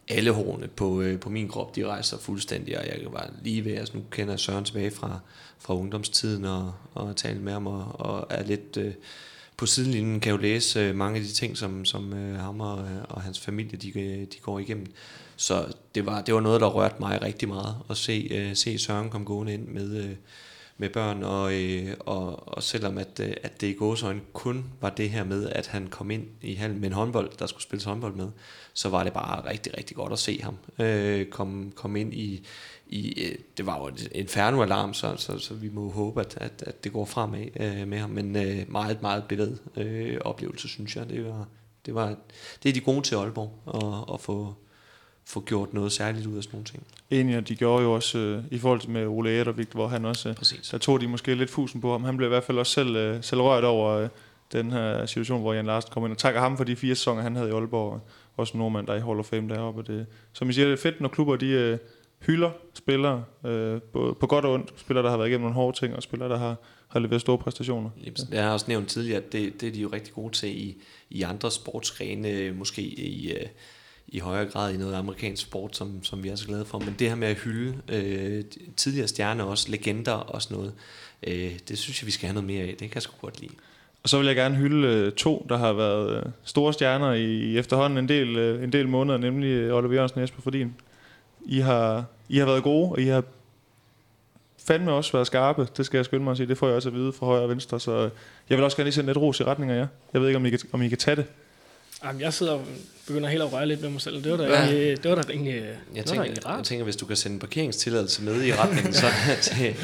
alle 0.07 0.31
hårene 0.31 0.67
på, 0.67 1.01
øh, 1.01 1.19
på 1.19 1.29
min 1.29 1.47
krop, 1.47 1.75
de 1.75 1.87
rejser 1.87 2.17
fuldstændig, 2.17 2.79
og 2.79 2.85
jeg 2.85 2.99
var 3.11 3.29
lige 3.43 3.65
ved, 3.65 3.75
altså 3.75 3.97
nu 3.97 4.03
kender 4.11 4.33
jeg 4.33 4.39
Søren 4.39 4.65
tilbage 4.65 4.91
fra, 4.91 5.19
fra 5.59 5.75
ungdomstiden, 5.75 6.45
og, 6.45 6.73
og 6.93 7.15
tale 7.15 7.39
med 7.39 7.53
ham, 7.53 7.67
og, 7.67 7.99
og 7.99 8.27
er 8.29 8.43
lidt... 8.43 8.77
Øh, 8.77 8.93
på 9.57 9.65
sidelinjen 9.65 10.19
kan 10.19 10.31
jo 10.31 10.37
læse 10.37 10.79
øh, 10.79 10.95
mange 10.95 11.19
af 11.19 11.25
de 11.25 11.31
ting, 11.31 11.57
som, 11.57 11.85
som 11.85 12.13
øh, 12.13 12.39
ham 12.39 12.61
og, 12.61 12.79
øh, 12.79 13.01
og 13.09 13.21
hans 13.21 13.39
familie 13.39 13.77
de, 13.77 13.99
øh, 13.99 14.19
de 14.21 14.37
går 14.41 14.59
igennem. 14.59 14.85
Så 15.35 15.73
det 15.95 16.05
var, 16.05 16.21
det 16.21 16.33
var 16.33 16.41
noget, 16.41 16.61
der 16.61 16.67
rørte 16.67 16.95
mig 16.99 17.21
rigtig 17.21 17.47
meget, 17.47 17.75
at 17.89 17.97
se, 17.97 18.27
øh, 18.31 18.55
se 18.55 18.77
Søren 18.77 19.09
komme 19.09 19.25
gående 19.25 19.53
ind 19.53 19.67
med, 19.67 20.03
øh, 20.03 20.15
med 20.77 20.89
børn, 20.89 21.23
og, 21.23 21.53
øh, 21.53 21.95
og, 21.99 22.47
og 22.47 22.63
selvom 22.63 22.97
at, 22.97 23.19
øh, 23.19 23.33
at 23.43 23.61
det 23.61 23.67
i 23.67 23.73
gåsøjne 23.73 24.21
kun 24.33 24.65
var 24.81 24.89
det 24.89 25.09
her 25.09 25.23
med, 25.23 25.49
at 25.49 25.67
han 25.67 25.87
kom 25.87 26.11
ind 26.11 26.27
i 26.41 26.53
hallen 26.53 26.79
med 26.79 26.87
en 26.87 26.93
håndbold, 26.93 27.31
der 27.39 27.45
skulle 27.45 27.63
spilles 27.63 27.83
håndbold 27.83 28.15
med, 28.15 28.27
så 28.73 28.89
var 28.89 29.03
det 29.03 29.13
bare 29.13 29.49
rigtig, 29.49 29.77
rigtig 29.77 29.95
godt 29.95 30.13
at 30.13 30.19
se 30.19 30.41
ham 30.41 30.57
øh, 30.79 31.25
komme 31.25 31.71
kom 31.71 31.95
ind 31.95 32.13
i, 32.13 32.47
i, 32.87 33.23
øh, 33.23 33.35
det 33.57 33.65
var 33.65 33.79
jo 33.79 33.87
en 33.87 33.97
inferno-alarm, 34.11 34.93
så, 34.93 35.15
så, 35.15 35.39
så 35.39 35.53
vi 35.53 35.69
må 35.69 35.89
håbe, 35.89 36.21
at, 36.21 36.37
at, 36.37 36.63
at 36.67 36.83
det 36.83 36.93
går 36.93 37.05
fremad 37.05 37.47
øh, 37.59 37.87
med 37.87 37.97
ham. 37.97 38.09
Men 38.09 38.35
øh, 38.35 38.71
meget, 38.71 39.01
meget 39.01 39.23
billede 39.23 39.57
øh, 39.77 40.17
oplevelse, 40.21 40.67
synes 40.67 40.95
jeg. 40.95 41.09
Det, 41.09 41.25
var, 41.25 41.47
det, 41.85 41.95
var, 41.95 42.15
det 42.63 42.69
er 42.69 42.73
de 42.73 42.79
gode 42.79 43.01
til 43.01 43.15
Aalborg, 43.15 43.51
at, 43.73 44.13
at 44.13 44.21
få, 44.21 44.53
få 45.25 45.41
gjort 45.41 45.73
noget 45.73 45.91
særligt 45.91 46.27
ud 46.27 46.37
af 46.37 46.43
sådan 46.43 46.55
nogle 46.55 46.65
ting. 46.65 46.83
Enig, 47.09 47.37
og 47.37 47.47
de 47.47 47.55
gjorde 47.55 47.83
jo 47.83 47.93
også 47.93 48.17
øh, 48.17 48.43
i 48.51 48.59
forhold 48.59 48.79
til 48.79 48.89
med 48.89 49.07
Ole 49.07 49.41
Edervik, 49.41 49.71
hvor 49.71 49.87
han 49.87 50.05
også, 50.05 50.29
øh, 50.29 50.35
Præcis. 50.35 50.69
der 50.69 50.77
tog 50.77 51.01
de 51.01 51.07
måske 51.07 51.35
lidt 51.35 51.49
fusen 51.49 51.81
på 51.81 51.91
ham. 51.91 52.03
Han 52.03 52.17
blev 52.17 52.27
i 52.27 52.29
hvert 52.29 52.43
fald 52.43 52.57
også 52.57 52.71
selv, 52.71 52.95
øh, 52.95 53.23
selv 53.23 53.41
rørt 53.41 53.63
over 53.63 53.89
øh, 53.89 54.09
den 54.51 54.71
her 54.71 55.05
situation, 55.05 55.41
hvor 55.41 55.53
Jan 55.53 55.65
Larsen 55.65 55.91
kom 55.91 56.05
ind 56.05 56.11
og 56.11 56.17
takker 56.17 56.41
ham 56.41 56.57
for 56.57 56.63
de 56.63 56.75
fire 56.75 56.95
sæsoner, 56.95 57.21
han 57.21 57.35
havde 57.35 57.49
i 57.49 57.51
Aalborg. 57.51 57.93
Og 57.93 58.01
også 58.37 58.53
en 58.53 58.59
nordmand, 58.59 58.87
der 58.87 58.93
er 58.93 58.97
i 58.97 59.01
Hall 59.01 59.19
of 59.19 59.25
Fame 59.25 59.49
deroppe. 59.49 59.83
Det, 59.83 60.05
som 60.33 60.49
I 60.49 60.53
siger, 60.53 60.65
det 60.65 60.73
er 60.73 60.81
fedt, 60.81 61.01
når 61.01 61.09
klubber 61.09 61.35
de 61.35 61.47
øh, 61.47 61.77
hylder 62.25 62.51
spillere, 62.73 63.23
øh, 63.45 63.81
både 63.81 64.13
på 64.13 64.27
godt 64.27 64.45
og 64.45 64.53
ondt. 64.53 64.73
Spillere, 64.75 65.03
der 65.03 65.09
har 65.09 65.17
været 65.17 65.29
igennem 65.29 65.43
nogle 65.43 65.55
hårde 65.55 65.77
ting, 65.77 65.95
og 65.95 66.03
spillere, 66.03 66.29
der 66.29 66.37
har, 66.37 66.55
har 66.87 66.99
leveret 66.99 67.21
store 67.21 67.37
præstationer. 67.37 67.89
Jeg 68.31 68.43
har 68.43 68.51
også 68.51 68.65
nævnt 68.67 68.89
tidligere, 68.89 69.17
at 69.17 69.31
det, 69.31 69.61
det 69.61 69.67
er 69.67 69.73
de 69.73 69.79
jo 69.79 69.89
rigtig 69.93 70.13
gode 70.13 70.33
til 70.33 70.49
i, 70.49 70.81
i 71.09 71.21
andre 71.21 71.51
sportsgrene, 71.51 72.51
måske 72.51 72.81
i, 72.81 73.31
øh, 73.31 73.47
i 74.07 74.19
højere 74.19 74.45
grad 74.45 74.73
i 74.73 74.77
noget 74.77 74.95
amerikansk 74.95 75.43
sport, 75.43 75.75
som, 75.77 76.03
som 76.03 76.23
vi 76.23 76.29
er 76.29 76.35
så 76.35 76.47
glade 76.47 76.65
for. 76.65 76.79
Men 76.79 76.95
det 76.99 77.09
her 77.09 77.15
med 77.15 77.27
at 77.27 77.37
hylde 77.37 77.81
øh, 77.89 78.43
tidligere 78.77 79.07
stjerner, 79.07 79.43
også 79.43 79.71
legender 79.71 80.11
og 80.11 80.41
sådan 80.41 80.57
noget, 80.57 80.73
øh, 81.27 81.51
det 81.67 81.77
synes 81.77 82.01
jeg, 82.01 82.07
vi 82.07 82.11
skal 82.11 82.27
have 82.27 82.33
noget 82.33 82.47
mere 82.47 82.63
af. 82.63 82.67
Det 82.67 82.77
kan 82.77 82.95
jeg 82.95 83.01
sgu 83.01 83.13
godt 83.21 83.41
lide. 83.41 83.53
Og 84.03 84.09
så 84.09 84.17
vil 84.17 84.27
jeg 84.27 84.35
gerne 84.35 84.55
hylde 84.55 84.87
øh, 84.87 85.11
to, 85.11 85.45
der 85.49 85.57
har 85.57 85.73
været 85.73 86.17
øh, 86.17 86.23
store 86.43 86.73
stjerner 86.73 87.13
i, 87.13 87.25
i 87.25 87.57
efterhånden 87.57 87.97
en 87.97 88.09
del, 88.09 88.37
øh, 88.37 88.63
en 88.63 88.71
del 88.71 88.87
måneder, 88.87 89.17
nemlig 89.17 89.47
øh, 89.47 89.75
Oliver 89.75 89.93
Jørgensen 89.93 90.17
og 90.17 90.21
Jesper 90.21 90.41
Fordin. 90.41 90.75
I 91.45 91.59
har, 91.59 92.05
I 92.29 92.37
har 92.37 92.45
været 92.45 92.63
gode, 92.63 92.91
og 92.91 93.01
I 93.01 93.05
har 93.05 93.23
fandme 94.57 94.91
også 94.91 95.11
været 95.11 95.27
skarpe. 95.27 95.67
Det 95.77 95.85
skal 95.85 95.97
jeg 95.97 96.05
skynde 96.05 96.23
mig 96.23 96.31
at 96.31 96.37
sige. 96.37 96.47
Det 96.47 96.57
får 96.57 96.67
jeg 96.67 96.75
også 96.75 96.89
at 96.89 96.95
vide 96.95 97.13
fra 97.13 97.25
højre 97.25 97.41
og 97.41 97.49
venstre. 97.49 97.79
Så 97.79 97.91
øh, 97.91 98.11
jeg 98.49 98.57
vil 98.57 98.65
også 98.65 98.77
gerne 98.77 98.85
lige 98.85 98.93
sende 98.93 99.07
lidt 99.07 99.17
ros 99.17 99.39
i 99.39 99.43
retning 99.43 99.71
af 99.71 99.77
jer. 99.77 99.87
Jeg 100.13 100.21
ved 100.21 100.27
ikke, 100.27 100.37
om 100.37 100.45
I 100.45 100.49
kan, 100.49 100.59
om 100.71 100.81
I 100.81 100.87
kan 100.87 100.97
tage 100.97 101.15
det. 101.15 101.25
Jamen, 102.05 102.21
jeg 102.21 102.33
sidder 102.33 102.51
og 102.53 102.61
begynder 103.07 103.29
helt 103.29 103.41
at 103.41 103.53
røre 103.53 103.65
lidt 103.67 103.81
med 103.81 103.89
mig 103.89 104.01
selv. 104.01 104.23
Det 104.23 104.31
var 104.31 104.37
da, 104.37 104.43
Ja. 104.43 104.65
ja. 104.65 104.95
det 104.95 105.09
var 105.09 105.15
da 105.15 105.21
egentlig, 105.31 105.53
det 105.53 105.61
Jeg 105.61 105.67
var 105.95 106.01
da 106.01 106.01
tænker, 106.01 106.23
egentlig 106.23 106.43
jeg 106.43 106.49
rart. 106.51 106.63
tænker, 106.65 106.83
hvis 106.83 106.95
du 106.95 107.05
kan 107.05 107.15
sende 107.15 107.33
en 107.33 107.39
parkeringstilladelse 107.39 108.23
med 108.23 108.43
i 108.43 108.53
retningen 108.53 108.93
så, 108.93 109.05
til, 109.41 109.75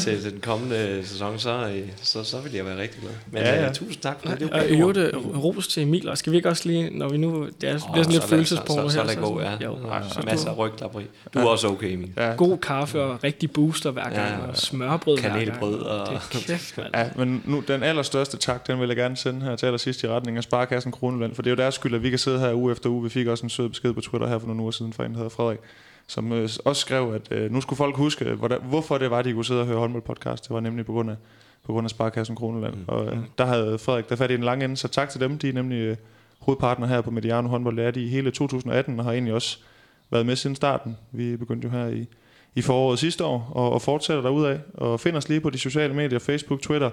til 0.00 0.24
den 0.32 0.40
kommende 0.40 1.00
sæson, 1.04 1.38
så, 1.38 1.68
øh, 1.68 1.88
så, 2.02 2.24
så 2.24 2.40
vil 2.40 2.52
jeg 2.52 2.66
være 2.66 2.76
rigtig 2.78 3.00
glad. 3.00 3.12
Men 3.30 3.42
Ja, 3.42 3.48
ja, 3.48 3.60
ja. 3.60 3.66
ja. 3.66 3.72
tusind 3.72 4.02
tak 4.02 4.16
for 4.22 4.28
det. 4.28 4.40
det. 4.40 4.50
Og 4.50 4.58
var 4.96 5.02
øh, 5.02 5.38
ros 5.44 5.68
til 5.68 5.82
Emil, 5.82 6.08
og 6.08 6.18
skal 6.18 6.32
vi 6.32 6.36
ikke 6.36 6.48
også 6.48 6.68
lige, 6.68 6.98
når 6.98 7.08
vi 7.08 7.16
nu, 7.16 7.46
det 7.60 7.68
er, 7.68 7.78
bliver 7.92 8.02
sådan 8.02 8.12
lidt 8.12 8.22
så, 8.22 8.28
følelsesporno 8.28 8.88
så, 8.88 8.94
så, 8.94 9.00
her. 9.02 9.08
så, 9.08 9.14
lad 9.14 9.22
gå, 9.22 9.40
ja. 9.40 9.50
Jo, 9.64 9.78
ja, 9.92 10.08
så 10.08 10.20
masser 10.24 10.50
af 10.50 10.58
rygklapperi. 10.58 11.04
Du 11.34 11.38
er 11.38 11.44
også 11.44 11.68
okay, 11.68 11.92
Emil. 11.92 12.10
Ja. 12.16 12.30
God 12.36 12.58
kaffe 12.58 13.00
og 13.02 13.24
rigtig 13.24 13.50
booster 13.52 13.90
hver 13.90 14.02
gang, 14.02 14.14
Ja, 14.42 14.46
og 14.48 14.56
smørbrød 14.56 15.18
hver 15.20 15.28
gang. 15.28 15.40
kanelbrød 15.44 15.80
og- 15.80 16.06
Det 16.08 16.14
er 16.16 16.38
kæft, 16.46 16.78
mand. 16.78 16.88
Ja, 16.94 17.08
men 17.16 17.42
nu, 17.46 17.62
den 17.68 17.82
allerstørste 17.82 18.36
tak, 18.36 18.66
den 18.66 18.80
vil 18.80 18.86
jeg 18.88 18.96
gerne 18.96 19.16
sende 19.16 19.40
her 19.46 19.56
til 19.56 19.66
allersidst 19.66 20.02
i 20.02 20.08
retning 20.08 20.36
af 20.36 20.42
Sparkassen 20.42 20.92
Kroneland, 20.92 21.34
for 21.34 21.42
det 21.42 21.50
er 21.50 21.56
jo 21.56 21.61
deres 21.62 21.74
skyld, 21.74 21.94
at 21.94 22.02
vi 22.02 22.10
kan 22.10 22.18
sidde 22.18 22.38
her 22.40 22.54
uge 22.54 22.72
efter 22.72 22.90
uge. 22.90 23.02
Vi 23.02 23.08
fik 23.08 23.26
også 23.26 23.46
en 23.46 23.50
sød 23.50 23.68
besked 23.68 23.92
på 23.92 24.00
Twitter 24.00 24.28
her 24.28 24.38
for 24.38 24.46
nogle 24.46 24.62
uger 24.62 24.70
siden 24.70 24.92
fra 24.92 25.04
en, 25.04 25.10
der 25.10 25.16
hedder 25.16 25.30
Frederik, 25.30 25.58
som 26.06 26.32
øh, 26.32 26.48
også 26.64 26.80
skrev, 26.80 27.12
at 27.14 27.38
øh, 27.38 27.52
nu 27.52 27.60
skulle 27.60 27.76
folk 27.76 27.96
huske, 27.96 28.24
hvordan, 28.24 28.58
hvorfor 28.62 28.98
det 28.98 29.10
var, 29.10 29.22
de 29.22 29.32
kunne 29.32 29.44
sidde 29.44 29.60
og 29.60 29.66
høre 29.66 29.78
håndboldpodcast. 29.78 30.44
Det 30.44 30.54
var 30.54 30.60
nemlig 30.60 30.86
på 30.86 30.92
grund 30.92 31.10
af, 31.10 31.16
på 31.64 31.72
grund 31.72 31.86
af 31.86 31.90
Sparkassen 31.90 32.36
Kroneland. 32.36 32.74
Mm. 32.74 32.84
Og 32.86 33.06
øh, 33.06 33.18
der 33.38 33.44
havde 33.44 33.78
Frederik 33.78 34.08
der 34.08 34.16
fat 34.16 34.30
i 34.30 34.34
en 34.34 34.42
lang 34.42 34.64
ende, 34.64 34.76
så 34.76 34.88
tak 34.88 35.10
til 35.10 35.20
dem. 35.20 35.38
De 35.38 35.48
er 35.48 35.52
nemlig 35.52 35.76
øh, 35.76 35.96
hovedpartner 36.38 36.86
her 36.86 37.00
på 37.00 37.10
Mediano 37.10 37.48
håndbold. 37.48 37.76
Det 37.76 37.84
er 37.84 37.90
de 37.90 38.04
i 38.04 38.08
hele 38.08 38.30
2018, 38.30 38.98
og 38.98 39.04
har 39.04 39.12
egentlig 39.12 39.34
også 39.34 39.58
været 40.10 40.26
med 40.26 40.36
siden 40.36 40.56
starten. 40.56 40.96
Vi 41.12 41.36
begyndte 41.36 41.68
jo 41.68 41.72
her 41.72 41.86
i, 41.86 42.06
i 42.54 42.62
foråret 42.62 42.98
sidste 42.98 43.24
år, 43.24 43.52
og, 43.54 43.72
og 43.72 43.82
fortsætter 43.82 44.22
derudad. 44.22 44.58
Og 44.74 45.00
find 45.00 45.16
os 45.16 45.28
lige 45.28 45.40
på 45.40 45.50
de 45.50 45.58
sociale 45.58 45.94
medier, 45.94 46.18
Facebook, 46.18 46.60
Twitter, 46.60 46.90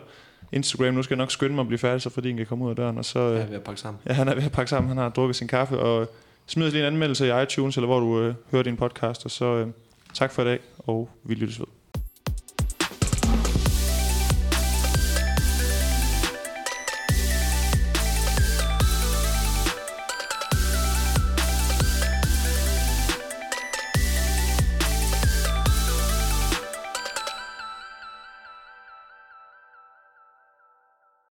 Instagram. 0.51 0.93
Nu 0.93 1.03
skal 1.03 1.15
jeg 1.15 1.17
nok 1.17 1.31
skynde 1.31 1.55
mig 1.55 1.61
at 1.61 1.67
blive 1.67 1.79
færdig, 1.79 2.01
så 2.01 2.09
fordi 2.09 2.33
kan 2.33 2.45
komme 2.45 2.65
ud 2.65 2.69
af 2.69 2.75
døren. 2.75 2.97
Og 2.97 3.05
så, 3.05 3.19
Ja, 3.19 3.41
øh, 3.43 3.47
vi 3.49 3.53
har 3.53 3.59
pakket 3.59 3.79
sammen. 3.79 4.01
ja, 4.07 4.13
han 4.13 4.27
er 4.27 4.35
ved 4.35 4.43
at 4.43 4.51
pakke 4.51 4.69
sammen. 4.69 4.87
Han 4.87 4.97
har 4.97 5.09
drukket 5.09 5.35
sin 5.35 5.47
kaffe, 5.47 5.79
og 5.79 6.09
smid 6.45 6.67
os 6.67 6.73
lige 6.73 6.87
en 6.87 6.93
anmeldelse 6.93 7.27
i 7.27 7.43
iTunes, 7.43 7.77
eller 7.77 7.87
hvor 7.87 7.99
du 7.99 8.19
øh, 8.21 8.33
hører 8.51 8.63
din 8.63 8.77
podcast. 8.77 9.25
Og 9.25 9.31
så 9.31 9.45
øh, 9.45 9.67
tak 10.13 10.31
for 10.31 10.41
i 10.41 10.45
dag, 10.45 10.59
og 10.77 11.09
vi 11.23 11.33
lyttes 11.35 11.59
ved. 11.59 11.67